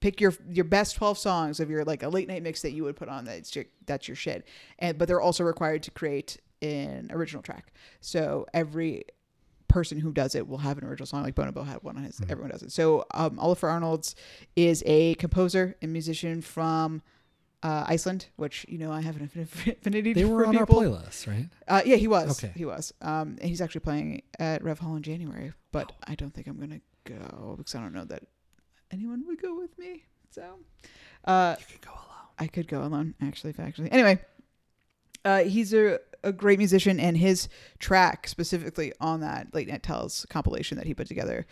Pick 0.00 0.20
your 0.20 0.34
your 0.48 0.64
best 0.64 0.96
twelve 0.96 1.18
songs 1.18 1.60
of 1.60 1.70
your 1.70 1.84
like 1.84 2.02
a 2.02 2.08
late 2.08 2.28
night 2.28 2.42
mix 2.42 2.62
that 2.62 2.72
you 2.72 2.84
would 2.84 2.96
put 2.96 3.08
on 3.08 3.24
that's 3.24 3.54
your 3.54 3.66
that's 3.86 4.08
your 4.08 4.14
shit, 4.16 4.46
and 4.78 4.98
but 4.98 5.08
they're 5.08 5.20
also 5.20 5.44
required 5.44 5.82
to 5.84 5.90
create 5.90 6.38
an 6.62 7.10
original 7.12 7.42
track. 7.42 7.72
So 8.00 8.46
every 8.52 9.04
person 9.68 10.00
who 10.00 10.12
does 10.12 10.34
it 10.34 10.48
will 10.48 10.58
have 10.58 10.78
an 10.78 10.84
original 10.84 11.06
song 11.06 11.22
like 11.22 11.34
Bonobo 11.36 11.64
had 11.64 11.82
one 11.82 11.96
on 11.96 12.02
his 12.04 12.20
everyone 12.28 12.50
does 12.50 12.62
it. 12.62 12.72
So 12.72 13.04
um, 13.14 13.36
Olafur 13.36 13.70
Arnalds 13.70 14.16
is 14.56 14.82
a 14.86 15.14
composer 15.14 15.76
and 15.80 15.92
musician 15.92 16.40
from 16.42 17.02
uh, 17.62 17.84
Iceland, 17.86 18.26
which 18.36 18.66
you 18.68 18.78
know 18.78 18.90
I 18.90 19.00
have 19.02 19.16
an 19.16 19.30
affinity 19.40 20.12
They 20.14 20.24
were 20.24 20.46
on 20.46 20.56
people. 20.56 20.78
our 20.78 20.84
playlist, 20.84 21.28
right? 21.28 21.48
Uh, 21.68 21.82
yeah, 21.84 21.96
he 21.96 22.08
was. 22.08 22.42
Okay. 22.42 22.52
He 22.56 22.64
was. 22.64 22.92
Um, 23.02 23.36
and 23.40 23.44
he's 23.44 23.60
actually 23.60 23.82
playing 23.82 24.22
at 24.38 24.64
Rev 24.64 24.78
Hall 24.78 24.96
in 24.96 25.02
January, 25.02 25.52
but 25.70 25.92
I 26.06 26.14
don't 26.14 26.32
think 26.32 26.46
I'm 26.46 26.58
gonna 26.58 26.80
go 27.04 27.54
because 27.58 27.74
I 27.74 27.80
don't 27.80 27.92
know 27.92 28.04
that 28.06 28.24
anyone 28.92 29.24
would 29.26 29.40
go 29.40 29.58
with 29.58 29.76
me. 29.78 30.04
So, 30.30 30.58
uh, 31.24 31.56
You 31.58 31.66
could 31.66 31.80
go 31.82 31.90
alone. 31.92 32.26
I 32.38 32.46
could 32.46 32.68
go 32.68 32.82
alone, 32.82 33.14
actually, 33.20 33.52
factually. 33.52 33.88
Anyway, 33.90 34.20
uh, 35.24 35.40
he's 35.44 35.74
a, 35.74 35.98
a 36.24 36.32
great 36.32 36.58
musician, 36.58 36.98
and 37.00 37.16
his 37.16 37.48
track 37.78 38.26
specifically 38.28 38.92
on 39.00 39.20
that 39.20 39.54
Late 39.54 39.68
Night 39.68 39.82
Tales 39.82 40.26
compilation 40.30 40.78
that 40.78 40.86
he 40.86 40.94
put 40.94 41.06
together, 41.08 41.46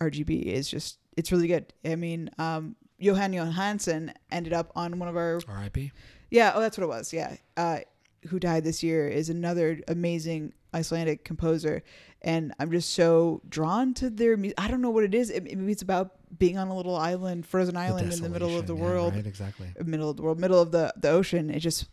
RGB, 0.00 0.42
is 0.44 0.68
just 0.68 0.98
it's 1.16 1.30
really 1.30 1.46
good. 1.46 1.72
I 1.84 1.96
mean, 1.96 2.30
um, 2.38 2.74
Johann 2.98 3.32
Johannsson 3.32 4.12
ended 4.30 4.52
up 4.52 4.72
on 4.74 4.98
one 4.98 5.08
of 5.08 5.16
our 5.16 5.40
R.I.P. 5.46 5.92
yeah, 6.30 6.52
oh, 6.54 6.60
that's 6.60 6.78
what 6.78 6.84
it 6.84 6.88
was. 6.88 7.12
Yeah, 7.12 7.36
uh, 7.56 7.80
who 8.28 8.38
died 8.38 8.64
this 8.64 8.82
year 8.82 9.08
is 9.08 9.28
another 9.28 9.80
amazing 9.88 10.52
Icelandic 10.74 11.24
composer, 11.24 11.82
and 12.22 12.54
I'm 12.58 12.70
just 12.70 12.90
so 12.90 13.42
drawn 13.48 13.92
to 13.94 14.08
their 14.08 14.36
music. 14.36 14.58
I 14.58 14.68
don't 14.68 14.80
know 14.80 14.90
what 14.90 15.04
it 15.04 15.14
is. 15.14 15.30
It, 15.30 15.44
maybe 15.44 15.70
it's 15.70 15.82
about 15.82 16.12
being 16.38 16.58
on 16.58 16.68
a 16.68 16.76
little 16.76 16.96
island, 16.96 17.46
frozen 17.46 17.76
island 17.76 18.12
in 18.12 18.22
the 18.22 18.28
middle 18.28 18.58
of 18.58 18.66
the 18.66 18.74
yeah, 18.74 18.82
world, 18.82 19.14
right? 19.14 19.26
Exactly. 19.26 19.68
Uh, 19.78 19.84
middle 19.84 20.10
of 20.10 20.16
the 20.16 20.22
world, 20.22 20.38
middle 20.38 20.60
of 20.60 20.72
the 20.72 20.92
the 20.96 21.10
ocean. 21.10 21.50
It 21.50 21.60
just, 21.60 21.86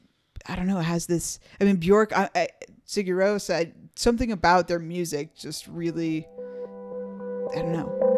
I 0.45 0.55
don't 0.55 0.67
know. 0.67 0.79
It 0.79 0.83
has 0.83 1.05
this. 1.05 1.39
I 1.59 1.63
mean, 1.63 1.77
Bjork, 1.77 2.17
I, 2.17 2.29
I, 2.35 2.47
Sigur 2.87 3.15
Rós, 3.15 3.53
I, 3.53 3.73
something 3.95 4.31
about 4.31 4.67
their 4.67 4.79
music 4.79 5.35
just 5.35 5.67
really, 5.67 6.27
I 7.55 7.61
don't 7.61 7.73
know. 7.73 8.08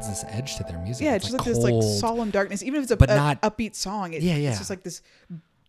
Adds 0.00 0.22
this 0.22 0.24
edge 0.32 0.56
to 0.56 0.64
their 0.64 0.78
music. 0.78 1.04
Yeah, 1.04 1.14
it's, 1.14 1.26
it's 1.26 1.44
just 1.44 1.46
like 1.62 1.72
like 1.72 1.74
this 1.80 1.84
like 1.92 2.00
solemn 2.00 2.30
darkness. 2.30 2.62
Even 2.62 2.78
if 2.78 2.84
it's 2.84 2.92
a, 2.92 2.96
but 2.96 3.10
a 3.10 3.16
not- 3.16 3.42
upbeat 3.42 3.74
song, 3.74 4.12
it, 4.12 4.22
Yeah, 4.22 4.36
yeah. 4.36 4.50
it's 4.50 4.58
just 4.58 4.70
like 4.70 4.82
this 4.82 5.02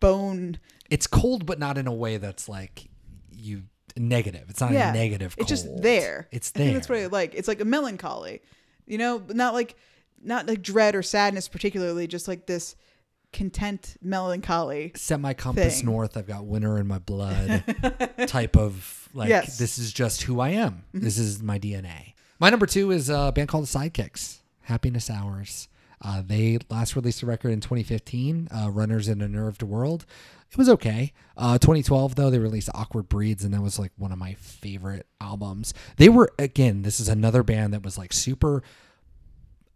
bone. 0.00 0.58
It's 0.90 1.06
cold, 1.06 1.46
but 1.46 1.58
not 1.58 1.78
in 1.78 1.86
a 1.86 1.92
way 1.92 2.16
that's 2.16 2.48
like 2.48 2.88
you 3.30 3.64
negative. 3.96 4.44
It's 4.48 4.60
not 4.60 4.72
yeah, 4.72 4.90
a 4.90 4.94
negative. 4.94 5.34
It's 5.38 5.48
just 5.48 5.82
there. 5.82 6.28
It's 6.30 6.50
there. 6.50 6.72
that's 6.72 6.88
what 6.88 6.98
I 6.98 7.06
like. 7.06 7.34
It's 7.34 7.48
like 7.48 7.60
a 7.60 7.64
melancholy, 7.64 8.40
you 8.86 8.98
know, 8.98 9.18
but 9.18 9.36
not 9.36 9.54
like 9.54 9.76
not 10.22 10.46
like 10.46 10.62
dread 10.62 10.94
or 10.94 11.02
sadness 11.02 11.48
particularly. 11.48 12.06
Just 12.06 12.28
like 12.28 12.46
this 12.46 12.74
content 13.32 13.96
melancholy. 14.02 14.92
Set 14.94 15.20
my 15.20 15.34
compass 15.34 15.82
north. 15.82 16.16
I've 16.16 16.26
got 16.26 16.44
winter 16.44 16.78
in 16.78 16.86
my 16.86 16.98
blood. 16.98 17.64
type 18.26 18.56
of 18.56 19.08
like 19.14 19.28
Yes. 19.28 19.54
Mm-hmm. 19.54 19.62
this 19.62 19.78
is 19.78 19.92
just 19.92 20.22
who 20.22 20.40
I 20.40 20.50
am. 20.50 20.84
This 20.92 21.18
is 21.18 21.42
my 21.42 21.58
DNA. 21.58 22.11
My 22.42 22.50
number 22.50 22.66
two 22.66 22.90
is 22.90 23.08
a 23.08 23.30
band 23.32 23.46
called 23.46 23.68
the 23.68 23.78
Sidekicks. 23.78 24.38
Happiness 24.62 25.08
Hours. 25.08 25.68
Uh, 26.04 26.24
they 26.26 26.58
last 26.68 26.96
released 26.96 27.22
a 27.22 27.26
record 27.26 27.52
in 27.52 27.60
2015, 27.60 28.48
uh, 28.50 28.68
Runners 28.68 29.06
in 29.06 29.20
a 29.20 29.28
Nerved 29.28 29.62
World. 29.62 30.04
It 30.50 30.58
was 30.58 30.68
okay. 30.70 31.12
Uh, 31.36 31.58
2012, 31.58 32.16
though, 32.16 32.30
they 32.30 32.40
released 32.40 32.68
Awkward 32.74 33.08
Breeds, 33.08 33.44
and 33.44 33.54
that 33.54 33.62
was 33.62 33.78
like 33.78 33.92
one 33.96 34.10
of 34.10 34.18
my 34.18 34.34
favorite 34.34 35.06
albums. 35.20 35.72
They 35.98 36.08
were, 36.08 36.32
again, 36.36 36.82
this 36.82 36.98
is 36.98 37.08
another 37.08 37.44
band 37.44 37.74
that 37.74 37.84
was 37.84 37.96
like 37.96 38.12
super 38.12 38.64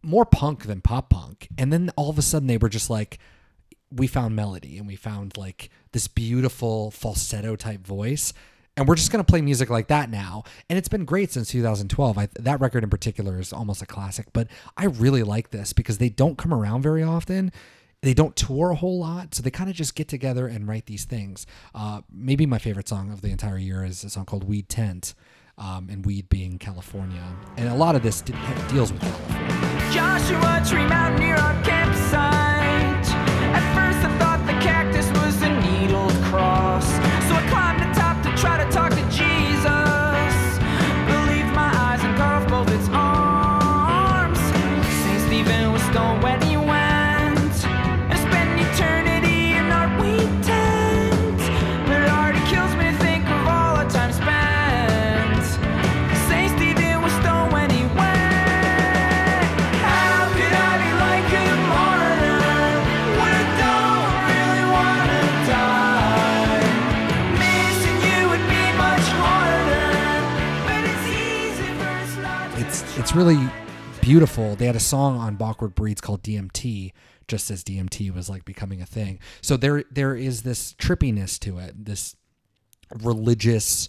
more 0.02 0.24
punk 0.24 0.64
than 0.64 0.80
pop 0.80 1.10
punk. 1.10 1.46
And 1.56 1.72
then 1.72 1.92
all 1.94 2.10
of 2.10 2.18
a 2.18 2.22
sudden 2.22 2.48
they 2.48 2.58
were 2.58 2.68
just 2.68 2.90
like, 2.90 3.20
we 3.92 4.08
found 4.08 4.34
melody 4.34 4.76
and 4.76 4.88
we 4.88 4.96
found 4.96 5.36
like 5.36 5.70
this 5.92 6.08
beautiful 6.08 6.90
falsetto 6.90 7.54
type 7.54 7.86
voice. 7.86 8.32
And 8.76 8.86
we're 8.86 8.94
just 8.94 9.10
going 9.10 9.24
to 9.24 9.28
play 9.28 9.40
music 9.40 9.70
like 9.70 9.88
that 9.88 10.10
now. 10.10 10.44
And 10.68 10.78
it's 10.78 10.88
been 10.88 11.04
great 11.04 11.32
since 11.32 11.48
2012. 11.48 12.18
I, 12.18 12.28
that 12.40 12.60
record 12.60 12.84
in 12.84 12.90
particular 12.90 13.40
is 13.40 13.52
almost 13.52 13.80
a 13.80 13.86
classic, 13.86 14.26
but 14.32 14.48
I 14.76 14.86
really 14.86 15.22
like 15.22 15.50
this 15.50 15.72
because 15.72 15.98
they 15.98 16.10
don't 16.10 16.36
come 16.36 16.52
around 16.52 16.82
very 16.82 17.02
often. 17.02 17.52
They 18.02 18.12
don't 18.12 18.36
tour 18.36 18.70
a 18.70 18.74
whole 18.74 19.00
lot, 19.00 19.34
so 19.34 19.42
they 19.42 19.50
kind 19.50 19.70
of 19.70 19.76
just 19.76 19.94
get 19.94 20.08
together 20.08 20.46
and 20.46 20.68
write 20.68 20.86
these 20.86 21.06
things. 21.06 21.46
Uh, 21.74 22.02
maybe 22.12 22.44
my 22.44 22.58
favorite 22.58 22.88
song 22.88 23.10
of 23.10 23.22
the 23.22 23.30
entire 23.30 23.58
year 23.58 23.84
is 23.84 24.04
a 24.04 24.10
song 24.10 24.26
called 24.26 24.44
Weed 24.44 24.68
Tent, 24.68 25.14
um, 25.58 25.88
and 25.90 26.04
weed 26.04 26.28
being 26.28 26.58
California. 26.58 27.24
And 27.56 27.68
a 27.68 27.74
lot 27.74 27.96
of 27.96 28.02
this 28.02 28.20
de- 28.20 28.32
deals 28.70 28.92
with 28.92 29.00
California. 29.00 29.90
Joshua 29.90 30.62
Tree 30.68 30.86
Mountain 30.86 31.20
near 31.20 31.36
our 31.36 31.62
campsite. 31.64 33.85
Really 73.16 73.48
beautiful. 74.02 74.56
They 74.56 74.66
had 74.66 74.76
a 74.76 74.80
song 74.80 75.16
on 75.16 75.38
Awkward 75.40 75.74
Breeds 75.74 76.02
called 76.02 76.22
DMT, 76.22 76.92
just 77.28 77.50
as 77.50 77.64
DMT 77.64 78.14
was 78.14 78.28
like 78.28 78.44
becoming 78.44 78.82
a 78.82 78.84
thing. 78.84 79.20
So 79.40 79.56
there 79.56 79.84
there 79.90 80.14
is 80.14 80.42
this 80.42 80.74
trippiness 80.74 81.40
to 81.40 81.56
it, 81.56 81.86
this 81.86 82.14
religious 83.02 83.88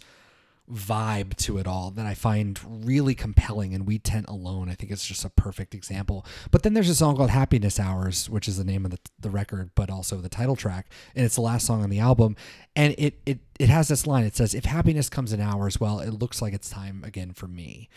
vibe 0.71 1.35
to 1.35 1.57
it 1.57 1.67
all 1.67 1.91
that 1.91 2.05
I 2.05 2.13
find 2.13 2.57
really 2.85 3.15
compelling 3.15 3.73
and 3.73 3.85
Weed 3.85 4.03
Tent 4.03 4.27
Alone 4.27 4.67
I 4.67 4.73
think 4.73 4.91
it's 4.91 5.05
just 5.05 5.23
a 5.23 5.29
perfect 5.29 5.73
example 5.73 6.25
but 6.51 6.63
then 6.63 6.73
there's 6.73 6.89
a 6.89 6.95
song 6.95 7.15
called 7.15 7.29
Happiness 7.29 7.79
Hours 7.79 8.29
which 8.29 8.49
is 8.49 8.57
the 8.57 8.65
name 8.65 8.83
of 8.83 8.91
the, 8.91 8.99
the 9.17 9.29
record 9.29 9.71
but 9.75 9.89
also 9.89 10.17
the 10.17 10.27
title 10.27 10.57
track 10.57 10.91
and 11.15 11.23
it's 11.23 11.35
the 11.35 11.41
last 11.41 11.65
song 11.65 11.83
on 11.83 11.89
the 11.89 11.99
album 11.99 12.35
and 12.75 12.93
it 12.97 13.17
it 13.25 13.39
it 13.57 13.69
has 13.69 13.87
this 13.87 14.05
line 14.05 14.25
it 14.25 14.35
says 14.35 14.53
if 14.53 14.65
happiness 14.65 15.07
comes 15.07 15.31
in 15.31 15.39
hours 15.39 15.79
well 15.79 16.01
it 16.01 16.11
looks 16.11 16.41
like 16.41 16.53
it's 16.53 16.69
time 16.69 17.01
again 17.05 17.31
for 17.31 17.47
me 17.47 17.87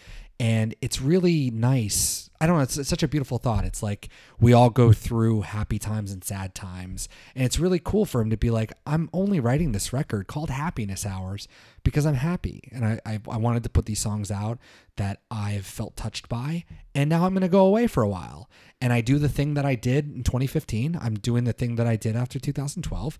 and 0.40 0.74
it's 0.80 1.02
really 1.02 1.50
nice. 1.50 2.30
I 2.40 2.46
don't 2.46 2.56
know 2.56 2.62
it's, 2.62 2.78
it's 2.78 2.88
such 2.88 3.02
a 3.02 3.08
beautiful 3.08 3.36
thought. 3.36 3.66
It's 3.66 3.82
like 3.82 4.08
we 4.40 4.54
all 4.54 4.70
go 4.70 4.90
through 4.90 5.42
happy 5.42 5.78
times 5.78 6.10
and 6.10 6.24
sad 6.24 6.54
times. 6.54 7.10
And 7.34 7.44
it's 7.44 7.58
really 7.58 7.78
cool 7.78 8.06
for 8.06 8.22
him 8.22 8.30
to 8.30 8.38
be 8.38 8.50
like 8.50 8.72
i'm 8.86 9.10
only 9.12 9.38
writing 9.38 9.72
this 9.72 9.92
record 9.92 10.26
called 10.28 10.48
happiness 10.48 11.04
hours 11.04 11.46
because 11.84 12.06
i'm 12.06 12.14
happy. 12.14 12.62
And 12.72 12.86
i 12.86 13.00
i, 13.04 13.20
I 13.30 13.36
wanted 13.36 13.62
to 13.64 13.68
put 13.68 13.84
these 13.84 14.00
songs 14.00 14.30
out 14.30 14.58
that 14.96 15.20
i've 15.30 15.66
felt 15.66 15.94
touched 15.94 16.30
by 16.30 16.64
and 16.94 17.10
now 17.10 17.26
i'm 17.26 17.34
going 17.34 17.42
to 17.42 17.48
go 17.48 17.66
away 17.66 17.86
for 17.86 18.02
a 18.02 18.08
while. 18.08 18.48
And 18.80 18.94
i 18.94 19.02
do 19.02 19.18
the 19.18 19.28
thing 19.28 19.52
that 19.54 19.66
i 19.66 19.74
did 19.74 20.10
in 20.10 20.24
2015 20.24 20.98
i'm 21.02 21.14
doing 21.16 21.44
the 21.44 21.52
thing 21.52 21.76
that 21.76 21.86
i 21.86 21.96
did 21.96 22.16
after 22.16 22.38
2012 22.38 23.18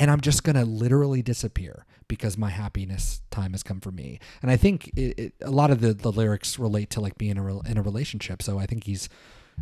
and 0.00 0.10
I'm 0.10 0.20
just 0.20 0.42
gonna 0.42 0.64
literally 0.64 1.22
disappear 1.22 1.84
because 2.08 2.36
my 2.36 2.50
happiness 2.50 3.20
time 3.30 3.52
has 3.52 3.62
come 3.62 3.80
for 3.80 3.92
me. 3.92 4.18
And 4.42 4.50
I 4.50 4.56
think 4.56 4.88
it, 4.96 5.18
it, 5.18 5.34
a 5.42 5.50
lot 5.50 5.70
of 5.70 5.80
the, 5.80 5.94
the 5.94 6.10
lyrics 6.10 6.58
relate 6.58 6.90
to 6.90 7.00
like 7.00 7.16
being 7.18 7.36
in 7.36 7.38
a, 7.38 7.60
in 7.60 7.78
a 7.78 7.82
relationship. 7.82 8.42
So 8.42 8.58
I 8.58 8.66
think 8.66 8.84
he's 8.84 9.08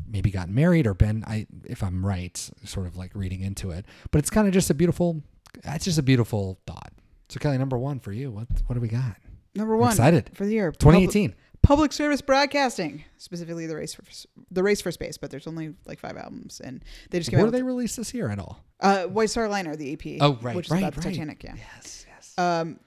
maybe 0.09 0.31
gotten 0.31 0.55
married 0.55 0.87
or 0.87 0.95
been, 0.95 1.25
I 1.27 1.47
if 1.65 1.83
I'm 1.83 2.07
right, 2.07 2.37
sort 2.65 2.87
of 2.87 2.97
like 2.97 3.11
reading 3.15 3.43
into 3.43 3.71
it. 3.71 3.85
But 4.13 4.21
it's 4.21 4.31
kind 4.31 4.47
of 4.47 4.55
just 4.55 4.71
a 4.71 4.75
beautiful, 4.75 5.23
it's 5.65 5.85
just 5.85 5.99
a 5.99 6.03
beautiful 6.03 6.59
thought. 6.67 6.93
So 7.29 7.39
Kelly, 7.41 7.59
number 7.59 7.77
one 7.77 7.99
for 7.99 8.13
you, 8.13 8.31
what 8.31 8.47
what 8.67 8.75
do 8.75 8.81
we 8.81 8.89
got? 8.89 9.17
Number 9.55 9.77
one 9.77 9.91
excited. 9.91 10.31
for 10.35 10.47
the 10.47 10.53
year 10.53 10.71
2018. 10.71 11.31
Public, 11.31 11.45
public 11.63 11.93
service 11.93 12.21
broadcasting, 12.21 13.05
specifically 13.17 13.67
the 13.67 13.77
race 13.77 13.95
for 13.95 14.03
the 14.51 14.63
race 14.63 14.81
for 14.81 14.91
space. 14.91 15.17
But 15.19 15.31
there's 15.31 15.47
only 15.47 15.75
like 15.87 15.99
five 15.99 16.17
albums, 16.17 16.61
and 16.61 16.85
they 17.11 17.19
just 17.19 17.31
came 17.31 17.41
What 17.41 17.47
out 17.47 17.53
do 17.53 17.59
they 17.59 17.63
release 17.63 17.97
this 17.97 18.15
year 18.15 18.31
at 18.31 18.39
all? 18.39 18.63
Uh, 18.81 19.05
White 19.05 19.31
Star 19.31 19.49
Liner, 19.49 19.77
the 19.77 19.93
EP. 19.93 20.19
Oh, 20.21 20.39
right, 20.41 20.55
which 20.57 20.67
is 20.67 20.71
right, 20.71 20.79
about 20.83 20.95
the 20.95 21.01
right. 21.01 21.11
Titanic. 21.15 21.43
Yeah. 21.43 21.55
Yes, 21.57 22.07
yes. 22.09 22.35
Um, 22.39 22.81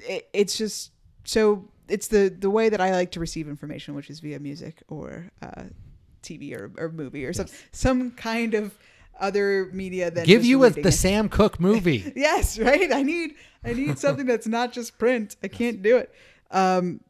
it, 0.00 0.28
it's 0.32 0.56
just 0.56 0.92
so 1.24 1.68
it's 1.88 2.08
the 2.08 2.34
the 2.36 2.50
way 2.50 2.68
that 2.68 2.80
I 2.80 2.92
like 2.92 3.12
to 3.12 3.20
receive 3.20 3.48
information, 3.48 3.94
which 3.94 4.10
is 4.10 4.20
via 4.20 4.38
music 4.38 4.82
or 4.88 5.30
uh, 5.42 5.64
TV 6.22 6.56
or, 6.56 6.70
or 6.78 6.90
movie 6.90 7.24
or 7.24 7.32
some 7.32 7.46
some 7.72 8.10
kind 8.12 8.54
of 8.54 8.76
other 9.18 9.68
media 9.72 10.10
that 10.10 10.26
Give 10.26 10.44
you 10.44 10.64
a, 10.64 10.70
the 10.70 10.88
it. 10.88 10.92
Sam 10.92 11.28
Cook 11.28 11.60
movie. 11.60 12.12
Yes, 12.16 12.58
right. 12.58 12.92
I 12.92 13.02
need 13.02 13.34
I 13.64 13.72
need 13.72 13.98
something 13.98 14.26
that's 14.26 14.46
not 14.46 14.72
just 14.72 14.98
print. 14.98 15.36
I 15.42 15.48
can't 15.48 15.82
do 15.82 15.98
it. 15.98 16.12
Um, 16.50 17.00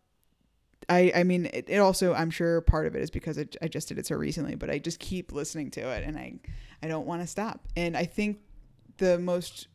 I 0.91 1.13
I 1.15 1.23
mean, 1.23 1.47
it, 1.47 1.67
it 1.69 1.79
also 1.79 2.13
I'm 2.13 2.31
sure 2.31 2.61
part 2.61 2.87
of 2.87 2.97
it 2.97 3.01
is 3.01 3.11
because 3.11 3.39
it, 3.39 3.57
I 3.63 3.69
just 3.69 3.89
did 3.89 3.99
it 3.99 4.07
so 4.07 4.17
recently, 4.17 4.57
but 4.57 4.69
I 4.69 4.79
just 4.79 4.99
keep 4.99 5.33
listening 5.33 5.71
to 5.73 5.81
it, 5.81 6.05
and 6.05 6.19
I 6.19 6.35
I 6.83 6.89
don't 6.89 7.07
want 7.07 7.23
to 7.23 7.27
stop. 7.27 7.67
And 7.77 7.97
I 7.97 8.05
think 8.05 8.41
the 8.99 9.19
most 9.19 9.69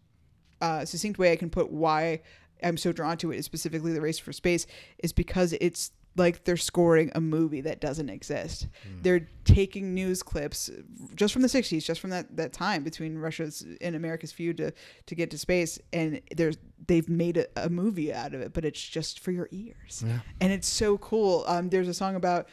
uh, 0.61 0.85
succinct 0.85 1.17
way 1.17 1.31
I 1.31 1.37
can 1.37 1.49
put 1.49 1.71
why 1.71 2.21
I'm 2.61 2.77
so 2.77 2.91
drawn 2.91 3.17
to 3.17 3.31
it 3.31 3.37
is 3.37 3.45
specifically 3.45 3.93
the 3.93 4.01
race 4.01 4.19
for 4.19 4.33
space 4.33 4.67
is 4.99 5.13
because 5.13 5.53
it's 5.53 5.91
like 6.17 6.43
they're 6.45 6.57
scoring 6.57 7.11
a 7.15 7.21
movie 7.21 7.61
that 7.61 7.81
doesn't 7.81 8.09
exist. 8.09 8.67
They're 9.01 9.27
taking 9.43 9.93
news 9.93 10.23
clips 10.23 10.69
just 11.13 11.33
from 11.33 11.41
the 11.41 11.47
60s, 11.47 11.83
just 11.83 11.99
from 11.99 12.09
that, 12.11 12.35
that 12.37 12.53
time 12.53 12.83
between 12.83 13.17
Russia's 13.17 13.65
and 13.81 13.95
America's 13.95 14.31
feud 14.31 14.57
to, 14.57 14.71
to 15.07 15.15
get 15.15 15.29
to 15.31 15.37
space. 15.37 15.77
And 15.91 16.21
there's, 16.35 16.57
they've 16.87 17.07
made 17.09 17.37
a, 17.37 17.47
a 17.57 17.69
movie 17.69 18.13
out 18.13 18.33
of 18.33 18.41
it, 18.41 18.53
but 18.53 18.63
it's 18.65 18.81
just 18.81 19.19
for 19.19 19.31
your 19.31 19.49
ears. 19.51 20.03
And 20.39 20.53
it's 20.53 20.67
so 20.67 20.97
cool. 20.97 21.43
Um, 21.47 21.69
there's 21.69 21.87
a 21.89 21.93
song 21.93 22.15
about 22.15 22.47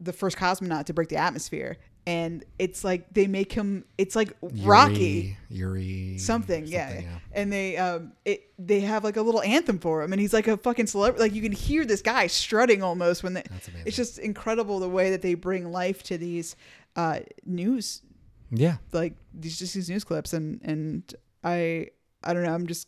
the 0.00 0.12
first 0.12 0.36
cosmonaut 0.36 0.86
to 0.86 0.94
break 0.94 1.08
the 1.08 1.16
atmosphere. 1.16 1.76
And 2.06 2.44
it's 2.58 2.84
like 2.84 3.12
they 3.14 3.26
make 3.26 3.50
him, 3.52 3.84
it's 3.96 4.14
like 4.14 4.34
Rocky 4.42 5.36
Yuri, 5.48 5.78
Yuri 5.78 6.18
something, 6.18 6.66
yeah. 6.66 7.00
And 7.32 7.50
they 7.50 7.76
um 7.78 8.12
it 8.26 8.50
they 8.58 8.80
have 8.80 9.04
like 9.04 9.16
a 9.16 9.22
little 9.22 9.40
anthem 9.42 9.78
for 9.78 10.02
him, 10.02 10.12
and 10.12 10.20
he's 10.20 10.34
like 10.34 10.46
a 10.46 10.56
fucking 10.58 10.86
celebrity. 10.86 11.22
Like 11.22 11.34
you 11.34 11.40
can 11.40 11.52
hear 11.52 11.86
this 11.86 12.02
guy 12.02 12.26
strutting 12.26 12.82
almost 12.82 13.22
when 13.22 13.32
they. 13.34 13.42
It's 13.86 13.96
just 13.96 14.18
incredible 14.18 14.80
the 14.80 14.88
way 14.88 15.10
that 15.12 15.22
they 15.22 15.32
bring 15.34 15.72
life 15.72 16.02
to 16.04 16.18
these 16.18 16.56
uh 16.94 17.20
news 17.46 18.02
Yeah. 18.50 18.76
like 18.92 19.14
these 19.32 19.58
just 19.58 19.72
these 19.74 19.88
news 19.88 20.04
clips 20.04 20.32
and 20.34 20.60
and 20.62 21.02
I 21.42 21.88
I 22.22 22.34
don't 22.34 22.42
know 22.44 22.54
I'm 22.54 22.66
just 22.66 22.86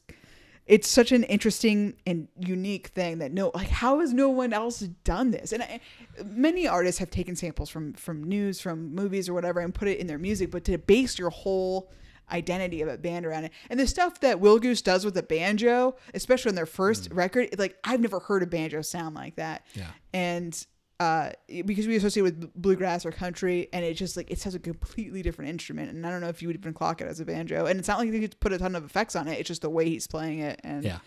it's 0.67 0.89
such 0.89 1.13
an 1.13 1.23
interesting 1.25 1.95
and 2.07 2.29
unique 2.39 2.89
thing 2.89 3.19
that 3.19 3.33
no 3.33 3.53
like 3.55 3.69
how 3.69 4.01
has 4.01 4.13
no 4.13 4.29
one 4.29 4.53
else 4.53 4.81
done 4.81 5.31
this? 5.31 5.53
And 5.53 5.63
I, 5.63 5.81
many 6.25 6.67
artists 6.67 6.99
have 6.99 7.11
taken 7.11 7.37
samples 7.37 7.71
from 7.71 7.93
from 7.95 8.25
news 8.25 8.61
from 8.61 8.95
movies 8.95 9.29
or 9.29 9.35
whatever 9.35 9.61
and 9.61 9.75
put 9.75 9.89
it 9.89 9.99
in 9.99 10.07
their 10.07 10.19
music 10.19 10.51
but 10.51 10.65
to 10.65 10.79
base 10.79 11.19
your 11.19 11.31
whole 11.31 11.91
identity 12.33 12.83
of 12.83 12.89
a 12.89 12.99
band 12.99 13.25
around 13.25 13.45
it. 13.45 13.53
And 13.71 13.79
the 13.79 13.87
stuff 13.87 14.19
that 14.21 14.41
Willgoose 14.41 14.83
does 14.83 15.05
with 15.05 15.15
the 15.15 15.23
banjo 15.23 15.97
especially 16.15 16.51
on 16.51 16.57
their 16.57 16.67
first 16.67 17.11
mm. 17.11 17.17
record 17.17 17.59
like 17.59 17.77
I've 17.85 18.01
never 18.01 18.19
heard 18.19 18.43
a 18.43 18.47
banjo 18.47 18.83
sound 18.83 19.15
like 19.15 19.37
that. 19.37 19.67
Yeah. 19.75 19.91
and 20.13 20.67
uh, 20.99 21.31
because 21.67 21.87
we 21.87 21.97
associate 21.97 22.23
with 22.23 22.55
bluegrass 22.55 23.05
or 23.05 23.13
country, 23.13 23.69
and 23.73 23.85
it 23.85 23.95
just 23.95 24.17
like 24.17 24.31
it 24.31 24.43
has 24.43 24.55
a 24.55 24.59
completely 24.59 25.23
different 25.23 25.51
instrument, 25.51 25.91
and 25.91 26.07
I 26.07 26.11
don't 26.11 26.21
know 26.21 26.29
if 26.29 26.41
you 26.41 26.49
would 26.49 26.57
even 26.57 26.73
clock 26.73 27.01
it 27.01 27.07
as 27.07 27.21
a 27.21 27.25
banjo. 27.25 27.67
And 27.67 27.79
it's 27.79 27.89
not 27.89 27.99
like 27.99 28.11
they 28.11 28.21
could 28.21 28.39
put 28.41 28.53
a 28.53 28.59
ton 28.59 28.75
of 28.75 28.85
effects 28.85 29.15
on 29.15 29.29
it; 29.29 29.39
it's 29.39 29.49
just 29.49 29.63
the 29.63 29.71
way 29.71 29.89
he's 29.89 30.07
playing 30.07 30.39
it. 30.39 30.61
And 30.65 30.85
Yeah. 30.85 30.99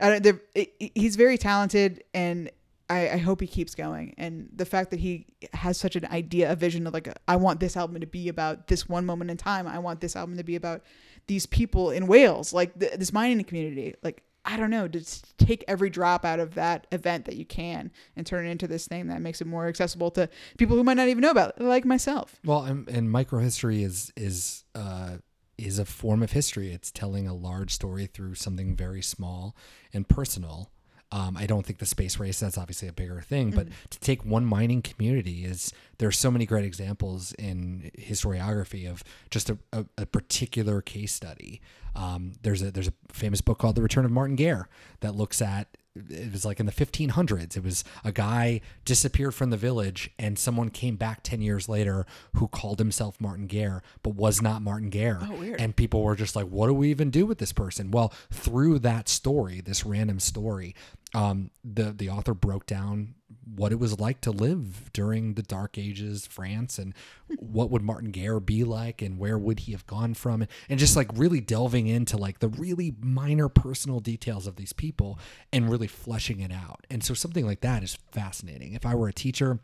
I 0.00 0.18
don't, 0.18 0.40
it, 0.54 0.74
he's 0.94 1.16
very 1.16 1.38
talented, 1.38 2.04
and 2.12 2.50
I, 2.90 3.10
I 3.10 3.16
hope 3.16 3.40
he 3.40 3.46
keeps 3.46 3.74
going. 3.74 4.14
And 4.18 4.48
the 4.54 4.66
fact 4.66 4.90
that 4.90 5.00
he 5.00 5.26
has 5.52 5.78
such 5.78 5.96
an 5.96 6.04
idea, 6.06 6.52
a 6.52 6.56
vision 6.56 6.86
of 6.86 6.92
like, 6.92 7.08
I 7.26 7.36
want 7.36 7.60
this 7.60 7.76
album 7.76 8.00
to 8.00 8.06
be 8.06 8.28
about 8.28 8.66
this 8.68 8.88
one 8.88 9.06
moment 9.06 9.30
in 9.30 9.36
time. 9.36 9.66
I 9.66 9.78
want 9.78 10.00
this 10.00 10.14
album 10.16 10.36
to 10.36 10.44
be 10.44 10.56
about 10.56 10.82
these 11.26 11.46
people 11.46 11.90
in 11.90 12.06
Wales, 12.06 12.52
like 12.52 12.78
th- 12.78 12.92
this 12.94 13.12
mining 13.12 13.42
community. 13.44 13.94
Like, 14.02 14.22
I 14.46 14.56
don't 14.56 14.70
know, 14.70 14.86
just 14.86 15.36
take 15.38 15.64
every 15.66 15.90
drop 15.90 16.24
out 16.24 16.38
of 16.38 16.54
that 16.54 16.86
event 16.92 17.24
that 17.24 17.34
you 17.36 17.44
can 17.44 17.90
and 18.14 18.24
turn 18.24 18.46
it 18.46 18.50
into 18.50 18.68
this 18.68 18.86
thing 18.86 19.08
that 19.08 19.20
makes 19.20 19.40
it 19.40 19.46
more 19.46 19.66
accessible 19.66 20.12
to 20.12 20.28
people 20.56 20.76
who 20.76 20.84
might 20.84 20.96
not 20.96 21.08
even 21.08 21.20
know 21.20 21.32
about 21.32 21.54
it, 21.56 21.62
like 21.62 21.84
myself. 21.84 22.38
Well, 22.44 22.62
and, 22.62 22.88
and 22.88 23.08
microhistory 23.08 23.82
is 23.84 24.12
is 24.16 24.64
uh, 24.76 25.16
is 25.58 25.78
a 25.80 25.84
form 25.84 26.22
of 26.22 26.32
history. 26.32 26.72
It's 26.72 26.92
telling 26.92 27.26
a 27.26 27.34
large 27.34 27.72
story 27.72 28.06
through 28.06 28.36
something 28.36 28.76
very 28.76 29.02
small 29.02 29.56
and 29.92 30.08
personal. 30.08 30.70
Um, 31.12 31.36
I 31.36 31.46
don't 31.46 31.64
think 31.64 31.78
the 31.78 31.86
space 31.86 32.18
race 32.18 32.40
that's 32.40 32.58
obviously 32.58 32.88
a 32.88 32.92
bigger 32.92 33.20
thing, 33.20 33.50
but 33.52 33.68
to 33.90 34.00
take 34.00 34.24
one 34.24 34.44
mining 34.44 34.82
community 34.82 35.44
is 35.44 35.72
there's 35.98 36.18
so 36.18 36.32
many 36.32 36.46
great 36.46 36.64
examples 36.64 37.32
in 37.34 37.92
historiography 37.96 38.90
of 38.90 39.04
just 39.30 39.48
a, 39.48 39.56
a, 39.72 39.86
a 39.98 40.06
particular 40.06 40.82
case 40.82 41.12
study. 41.14 41.60
Um, 41.94 42.32
there's 42.42 42.60
a 42.60 42.72
there's 42.72 42.88
a 42.88 42.92
famous 43.12 43.40
book 43.40 43.58
called 43.58 43.76
The 43.76 43.82
Return 43.82 44.04
of 44.04 44.10
Martin 44.10 44.34
Guerre 44.36 44.68
that 45.00 45.14
looks 45.14 45.40
at 45.40 45.76
it 46.08 46.32
was 46.32 46.44
like 46.44 46.60
in 46.60 46.66
the 46.66 46.72
1500s. 46.72 47.56
It 47.56 47.64
was 47.64 47.84
a 48.04 48.12
guy 48.12 48.60
disappeared 48.84 49.34
from 49.34 49.50
the 49.50 49.56
village, 49.56 50.10
and 50.18 50.38
someone 50.38 50.70
came 50.70 50.96
back 50.96 51.22
10 51.22 51.42
years 51.42 51.68
later 51.68 52.06
who 52.34 52.48
called 52.48 52.78
himself 52.78 53.20
Martin 53.20 53.46
Guerre, 53.46 53.82
but 54.02 54.14
was 54.14 54.40
not 54.40 54.62
Martin 54.62 54.90
Guerre. 54.90 55.20
Oh, 55.22 55.34
weird. 55.34 55.60
And 55.60 55.74
people 55.74 56.02
were 56.02 56.16
just 56.16 56.36
like, 56.36 56.46
what 56.46 56.68
do 56.68 56.74
we 56.74 56.90
even 56.90 57.10
do 57.10 57.26
with 57.26 57.38
this 57.38 57.52
person? 57.52 57.90
Well, 57.90 58.12
through 58.30 58.78
that 58.80 59.08
story, 59.08 59.60
this 59.60 59.84
random 59.84 60.20
story, 60.20 60.74
um, 61.14 61.50
the, 61.64 61.92
the 61.92 62.10
author 62.10 62.34
broke 62.34 62.66
down 62.66 63.15
what 63.54 63.72
it 63.72 63.78
was 63.78 64.00
like 64.00 64.20
to 64.20 64.30
live 64.30 64.90
during 64.92 65.34
the 65.34 65.42
dark 65.42 65.78
ages 65.78 66.26
france 66.26 66.78
and 66.78 66.94
what 67.38 67.70
would 67.70 67.82
martin 67.82 68.10
Guerre 68.10 68.40
be 68.40 68.64
like 68.64 69.02
and 69.02 69.18
where 69.18 69.38
would 69.38 69.60
he 69.60 69.72
have 69.72 69.86
gone 69.86 70.14
from 70.14 70.46
and 70.68 70.78
just 70.78 70.96
like 70.96 71.08
really 71.14 71.40
delving 71.40 71.86
into 71.86 72.16
like 72.16 72.40
the 72.40 72.48
really 72.48 72.94
minor 73.00 73.48
personal 73.48 74.00
details 74.00 74.46
of 74.46 74.56
these 74.56 74.72
people 74.72 75.18
and 75.52 75.70
really 75.70 75.86
fleshing 75.86 76.40
it 76.40 76.52
out. 76.52 76.86
And 76.90 77.02
so 77.04 77.14
something 77.14 77.46
like 77.46 77.60
that 77.60 77.82
is 77.82 77.98
fascinating. 78.12 78.74
If 78.74 78.86
i 78.86 78.94
were 78.94 79.08
a 79.08 79.12
teacher 79.12 79.60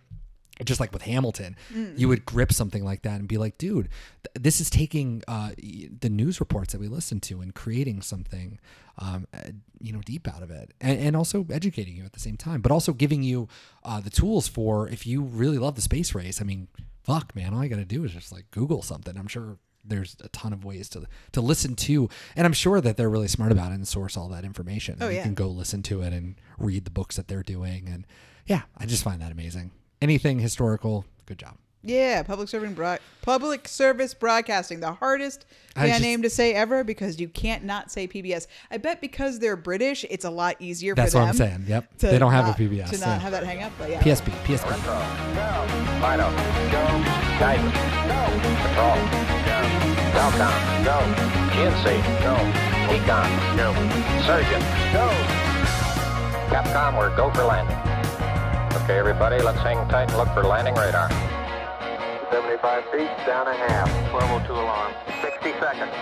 just 0.64 0.80
like 0.80 0.92
with 0.92 1.02
Hamilton, 1.02 1.56
you 1.96 2.08
would 2.08 2.24
grip 2.24 2.52
something 2.52 2.84
like 2.84 3.02
that 3.02 3.18
and 3.18 3.26
be 3.26 3.38
like, 3.38 3.58
dude, 3.58 3.88
th- 4.24 4.44
this 4.44 4.60
is 4.60 4.70
taking 4.70 5.22
uh, 5.26 5.50
the 5.56 6.10
news 6.10 6.40
reports 6.40 6.72
that 6.72 6.80
we 6.80 6.88
listen 6.88 7.20
to 7.20 7.40
and 7.40 7.54
creating 7.54 8.02
something, 8.02 8.60
um, 8.98 9.26
uh, 9.32 9.50
you 9.80 9.92
know, 9.92 10.00
deep 10.04 10.28
out 10.28 10.42
of 10.42 10.50
it, 10.50 10.72
and, 10.80 11.00
and 11.00 11.16
also 11.16 11.46
educating 11.50 11.96
you 11.96 12.04
at 12.04 12.12
the 12.12 12.20
same 12.20 12.36
time, 12.36 12.60
but 12.60 12.70
also 12.70 12.92
giving 12.92 13.22
you 13.22 13.48
uh, 13.84 14.00
the 14.00 14.10
tools 14.10 14.46
for 14.46 14.88
if 14.88 15.06
you 15.06 15.22
really 15.22 15.58
love 15.58 15.74
the 15.74 15.82
space 15.82 16.14
race. 16.14 16.40
I 16.40 16.44
mean, 16.44 16.68
fuck, 17.02 17.34
man, 17.34 17.54
all 17.54 17.62
you 17.64 17.70
got 17.70 17.76
to 17.76 17.84
do 17.84 18.04
is 18.04 18.12
just 18.12 18.30
like 18.30 18.50
Google 18.50 18.82
something. 18.82 19.16
I'm 19.16 19.28
sure 19.28 19.58
there's 19.84 20.16
a 20.22 20.28
ton 20.28 20.52
of 20.52 20.64
ways 20.64 20.88
to 20.90 21.06
to 21.32 21.40
listen 21.40 21.74
to, 21.74 22.08
and 22.36 22.46
I'm 22.46 22.52
sure 22.52 22.80
that 22.80 22.96
they're 22.96 23.10
really 23.10 23.26
smart 23.26 23.52
about 23.52 23.72
it 23.72 23.76
and 23.76 23.88
source 23.88 24.16
all 24.16 24.28
that 24.28 24.44
information. 24.44 24.98
Oh, 25.00 25.08
you 25.08 25.16
yeah. 25.16 25.22
can 25.22 25.34
go 25.34 25.48
listen 25.48 25.82
to 25.84 26.02
it 26.02 26.12
and 26.12 26.36
read 26.58 26.84
the 26.84 26.90
books 26.90 27.16
that 27.16 27.26
they're 27.26 27.42
doing, 27.42 27.88
and 27.88 28.06
yeah, 28.46 28.62
I 28.76 28.86
just 28.86 29.02
find 29.02 29.20
that 29.22 29.32
amazing. 29.32 29.72
Anything 30.02 30.40
historical, 30.40 31.04
good 31.26 31.38
job. 31.38 31.56
Yeah, 31.84 32.22
public 32.22 32.48
serving 32.48 32.74
broad, 32.74 33.00
public 33.22 33.66
service 33.66 34.14
broadcasting, 34.14 34.80
the 34.80 34.92
hardest 34.92 35.46
I 35.76 35.80
band 35.82 35.90
just- 35.92 36.02
name 36.02 36.22
to 36.22 36.30
say 36.30 36.54
ever 36.54 36.82
because 36.84 37.20
you 37.20 37.28
can't 37.28 37.64
not 37.64 37.90
say 37.90 38.06
PBS. 38.06 38.46
I 38.70 38.76
bet 38.78 39.00
because 39.00 39.38
they're 39.38 39.56
British, 39.56 40.04
it's 40.10 40.24
a 40.24 40.30
lot 40.30 40.56
easier 40.60 40.94
That's 40.94 41.12
for 41.12 41.18
them. 41.18 41.28
what 41.28 41.30
I'm 41.30 41.36
saying. 41.36 41.64
Yep, 41.68 41.98
to 41.98 42.06
they 42.08 42.18
don't 42.18 42.32
have 42.32 42.46
not- 42.46 42.58
a 42.58 42.62
PBS. 42.62 42.90
to 42.90 42.98
not 42.98 43.06
yeah. 43.06 43.18
have 43.18 43.32
that 43.32 43.44
hang 43.44 43.62
up. 43.62 43.72
But 43.78 43.90
yeah, 43.90 44.00
PSP, 44.02 44.30
PSP. 44.44 44.68
Fido. 46.02 46.30
Go. 46.70 46.84
Guidance. 47.38 47.74
Go. 48.10 48.16
Patrol. 48.62 48.98
Go. 49.46 49.62
Falcon. 50.14 50.84
Go. 50.84 50.98
GNC. 51.54 51.86
Go. 52.22 52.34
EECOM. 52.90 53.30
Go. 53.56 53.72
Surgeon. 54.26 54.62
Go. 54.92 55.06
Capcom, 56.50 56.98
we're 56.98 57.16
go 57.16 57.30
for 57.32 57.44
landing. 57.44 57.91
Okay, 58.82 58.98
everybody, 58.98 59.40
let's 59.42 59.60
hang 59.60 59.76
tight 59.88 60.08
and 60.08 60.16
look 60.18 60.28
for 60.34 60.42
landing 60.42 60.74
radar. 60.74 61.08
75 62.32 62.84
feet, 62.90 63.10
down 63.26 63.46
a 63.46 63.54
half. 63.54 63.86
1202 64.12 64.52
alarm. 64.52 64.92
60 65.22 65.52
seconds. 65.60 65.92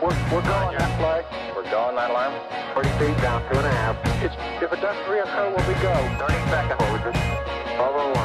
We're, 0.00 0.14
we're 0.32 0.46
going 0.46 0.78
that 0.78 0.92
flag. 0.98 1.24
We're 1.54 1.68
going 1.70 1.96
that 1.96 2.10
alarm. 2.10 2.32
30 2.74 2.88
feet, 2.98 3.16
down 3.20 3.42
two 3.50 3.58
and 3.58 3.66
a 3.66 3.70
half. 3.70 3.96
It's, 4.22 4.34
if 4.62 4.72
it 4.72 4.80
doesn't 4.80 5.04
reoccur, 5.04 5.50
will 5.50 5.66
we 5.68 5.74
go? 5.82 5.92
30 6.24 6.32
seconds. 6.48 6.78
Forward. 6.80 7.02
1201. 7.76 8.16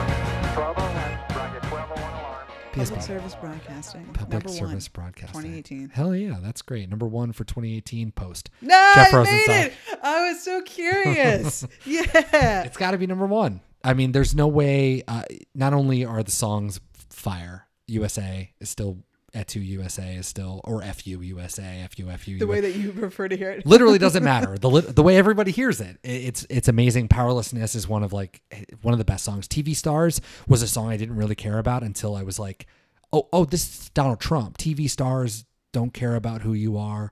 1201. 0.56 1.36
Roger, 1.36 1.62
1201 1.68 2.14
alarm. 2.22 2.48
I 2.78 2.84
Spot. 2.84 3.04
service 3.04 3.36
broadcasting. 3.36 4.06
Public 4.14 4.30
Number 4.46 4.50
service 4.50 4.88
one, 4.94 5.04
broadcasting. 5.06 5.42
2018. 5.42 5.90
Hell 5.90 6.16
yeah, 6.16 6.38
that's 6.42 6.62
great. 6.62 6.88
Number 6.90 7.08
one 7.08 7.32
for 7.34 7.44
2018 7.44 8.12
post. 8.12 8.52
No, 8.62 8.92
Jeff 8.96 9.14
I 9.14 9.18
Rosenstock. 9.18 9.48
made 9.48 9.66
it. 9.66 9.74
I 10.04 10.30
was 10.30 10.44
so 10.44 10.62
curious. 10.62 11.68
yeah. 11.86 12.64
It's 12.64 12.78
got 12.78 12.92
to 12.92 12.98
be 12.98 13.08
number 13.08 13.26
one. 13.26 13.62
I 13.84 13.94
mean, 13.94 14.12
there's 14.12 14.36
no 14.36 14.48
way. 14.48 15.04
Uh, 15.08 15.24
not 15.56 15.74
only 15.74 16.04
are 16.06 16.24
the 16.24 16.32
songs 16.32 16.80
fire, 17.10 17.68
USA 17.88 18.52
is 18.60 18.70
still 18.70 19.00
Etu 19.34 19.64
USA 19.64 20.16
is 20.16 20.26
still 20.26 20.62
or 20.64 20.82
FU 20.82 21.22
USA 21.22 21.86
FU 21.92 22.10
FU. 22.18 22.40
The 22.40 22.48
way 22.48 22.62
that 22.62 22.76
you 22.76 22.92
prefer 22.92 23.28
to 23.28 23.36
hear 23.36 23.52
it. 23.52 23.66
literally 23.66 24.00
doesn't 24.00 24.24
matter. 24.34 24.58
The 24.58 24.70
the 24.82 25.04
way 25.04 25.18
everybody 25.18 25.52
hears 25.52 25.82
it, 25.82 26.00
it's 26.04 26.46
it's 26.50 26.68
amazing. 26.68 27.10
Powerlessness 27.10 27.76
is 27.76 27.88
one 27.88 28.04
of 28.04 28.14
like 28.14 28.42
one 28.82 28.94
of 28.94 28.98
the 28.98 29.06
best 29.06 29.26
songs. 29.26 29.48
TV 29.48 29.76
Stars 29.76 30.22
was 30.48 30.62
a 30.62 30.68
song 30.68 30.90
I 30.90 30.98
didn't 30.98 31.18
really 31.18 31.36
care 31.36 31.60
about 31.60 31.84
until 31.84 32.16
I 32.16 32.24
was 32.24 32.40
like, 32.40 32.68
oh 33.12 33.28
oh, 33.34 33.46
this 33.46 33.68
is 33.68 33.90
Donald 33.90 34.20
Trump. 34.20 34.58
TV 34.58 34.90
Stars 34.90 35.46
don't 35.74 35.94
care 35.94 36.16
about 36.16 36.42
who 36.42 36.54
you 36.54 36.78
are. 36.78 37.12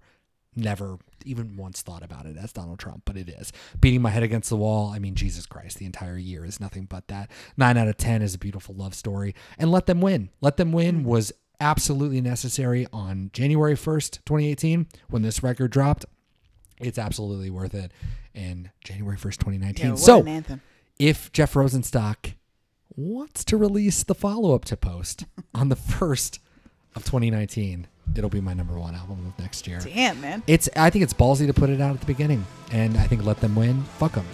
Never 0.55 0.97
even 1.25 1.57
once 1.57 1.81
thought 1.81 2.03
about 2.03 2.25
it 2.25 2.37
as 2.37 2.53
Donald 2.53 2.79
Trump, 2.79 3.03
but 3.05 3.17
it 3.17 3.29
is. 3.29 3.51
Beating 3.79 4.01
my 4.01 4.09
head 4.09 4.23
against 4.23 4.49
the 4.49 4.55
wall. 4.55 4.91
I 4.93 4.99
mean, 4.99 5.15
Jesus 5.15 5.45
Christ, 5.45 5.77
the 5.77 5.85
entire 5.85 6.17
year 6.17 6.45
is 6.45 6.59
nothing 6.59 6.85
but 6.85 7.07
that. 7.07 7.29
Nine 7.57 7.77
out 7.77 7.87
of 7.87 7.97
ten 7.97 8.21
is 8.21 8.35
a 8.35 8.39
beautiful 8.39 8.75
love 8.75 8.93
story, 8.93 9.35
and 9.57 9.71
let 9.71 9.85
them 9.85 10.01
win. 10.01 10.29
Let 10.41 10.57
them 10.57 10.71
win 10.71 11.01
mm. 11.01 11.05
was 11.05 11.31
absolutely 11.59 12.21
necessary 12.21 12.85
on 12.91 13.29
January 13.33 13.75
first, 13.75 14.19
2018, 14.25 14.87
when 15.09 15.21
this 15.21 15.41
record 15.41 15.71
dropped 15.71 16.05
it's 16.79 16.97
absolutely 16.97 17.49
worth 17.49 17.73
it. 17.73 17.91
And 18.33 18.69
January 18.83 19.17
1st, 19.17 19.37
2019. 19.37 19.85
Yeah, 19.85 19.95
so, 19.95 20.19
an 20.19 20.27
anthem. 20.27 20.61
if 20.99 21.31
Jeff 21.31 21.53
Rosenstock 21.53 22.33
wants 22.95 23.43
to 23.45 23.57
release 23.57 24.03
the 24.03 24.15
follow 24.15 24.53
up 24.55 24.65
to 24.65 24.77
Post 24.77 25.25
on 25.53 25.69
the 25.69 25.75
1st 25.75 26.39
of 26.95 27.03
2019, 27.05 27.87
it'll 28.15 28.29
be 28.29 28.41
my 28.41 28.53
number 28.53 28.77
one 28.79 28.95
album 28.95 29.25
of 29.25 29.39
next 29.41 29.67
year. 29.67 29.79
Damn, 29.79 30.19
man. 30.21 30.43
It's 30.47 30.69
I 30.75 30.89
think 30.89 31.03
it's 31.03 31.13
ballsy 31.13 31.47
to 31.47 31.53
put 31.53 31.69
it 31.69 31.81
out 31.81 31.93
at 31.93 31.99
the 31.99 32.05
beginning. 32.05 32.45
And 32.71 32.97
I 32.97 33.07
think 33.07 33.23
let 33.23 33.39
them 33.41 33.55
win. 33.55 33.83
Fuck 33.99 34.13
them. 34.13 34.25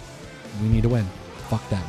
We 0.60 0.68
need 0.68 0.82
to 0.82 0.88
win. 0.88 1.06
Fuck 1.48 1.68
them. 1.70 1.84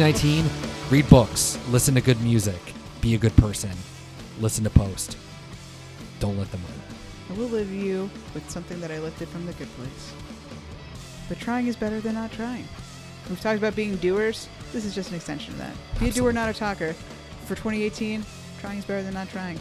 2019, 0.00 0.50
read 0.88 1.06
books, 1.10 1.58
listen 1.68 1.94
to 1.94 2.00
good 2.00 2.18
music, 2.22 2.58
be 3.02 3.14
a 3.14 3.18
good 3.18 3.36
person, 3.36 3.70
listen 4.40 4.64
to 4.64 4.70
Post. 4.70 5.18
Don't 6.20 6.38
let 6.38 6.50
them 6.50 6.62
win. 6.62 7.36
I 7.36 7.38
will 7.38 7.50
leave 7.50 7.70
you 7.70 8.08
with 8.32 8.48
something 8.48 8.80
that 8.80 8.90
I 8.90 8.98
lifted 8.98 9.28
from 9.28 9.44
the 9.44 9.52
good 9.52 9.68
place. 9.76 10.14
But 11.28 11.38
trying 11.38 11.66
is 11.66 11.76
better 11.76 12.00
than 12.00 12.14
not 12.14 12.32
trying. 12.32 12.66
We've 13.28 13.38
talked 13.38 13.58
about 13.58 13.76
being 13.76 13.96
doers. 13.96 14.48
This 14.72 14.86
is 14.86 14.94
just 14.94 15.10
an 15.10 15.16
extension 15.16 15.52
of 15.52 15.58
that. 15.58 15.74
Be 16.00 16.08
a 16.08 16.12
doer, 16.12 16.32
not 16.32 16.48
a 16.48 16.54
talker. 16.54 16.94
For 17.44 17.54
2018, 17.54 18.24
trying 18.58 18.78
is 18.78 18.86
better 18.86 19.02
than 19.02 19.12
not 19.12 19.28
trying. 19.28 19.60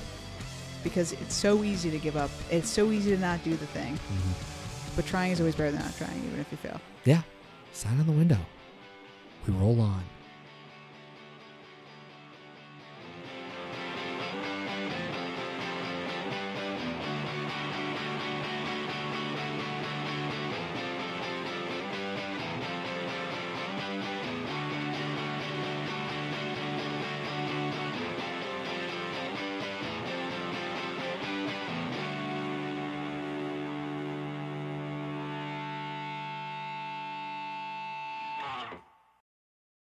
Because 0.85 1.11
it's 1.11 1.35
so 1.35 1.65
easy 1.65 1.91
to 1.91 1.97
give 1.97 2.15
up. 2.15 2.31
It's 2.49 2.69
so 2.69 2.93
easy 2.93 3.11
to 3.13 3.17
not 3.19 3.43
do 3.43 3.57
the 3.57 3.67
thing. 3.67 3.93
Mm-hmm. 3.95 4.95
But 4.95 5.05
trying 5.05 5.33
is 5.33 5.41
always 5.41 5.55
better 5.55 5.71
than 5.71 5.81
not 5.81 5.97
trying, 5.97 6.23
even 6.27 6.39
if 6.39 6.49
you 6.49 6.57
fail. 6.57 6.79
Yeah. 7.03 7.23
Sign 7.73 7.99
on 7.99 8.05
the 8.05 8.13
window. 8.13 8.39
We 9.45 9.53
roll 9.55 9.81
on. 9.81 10.01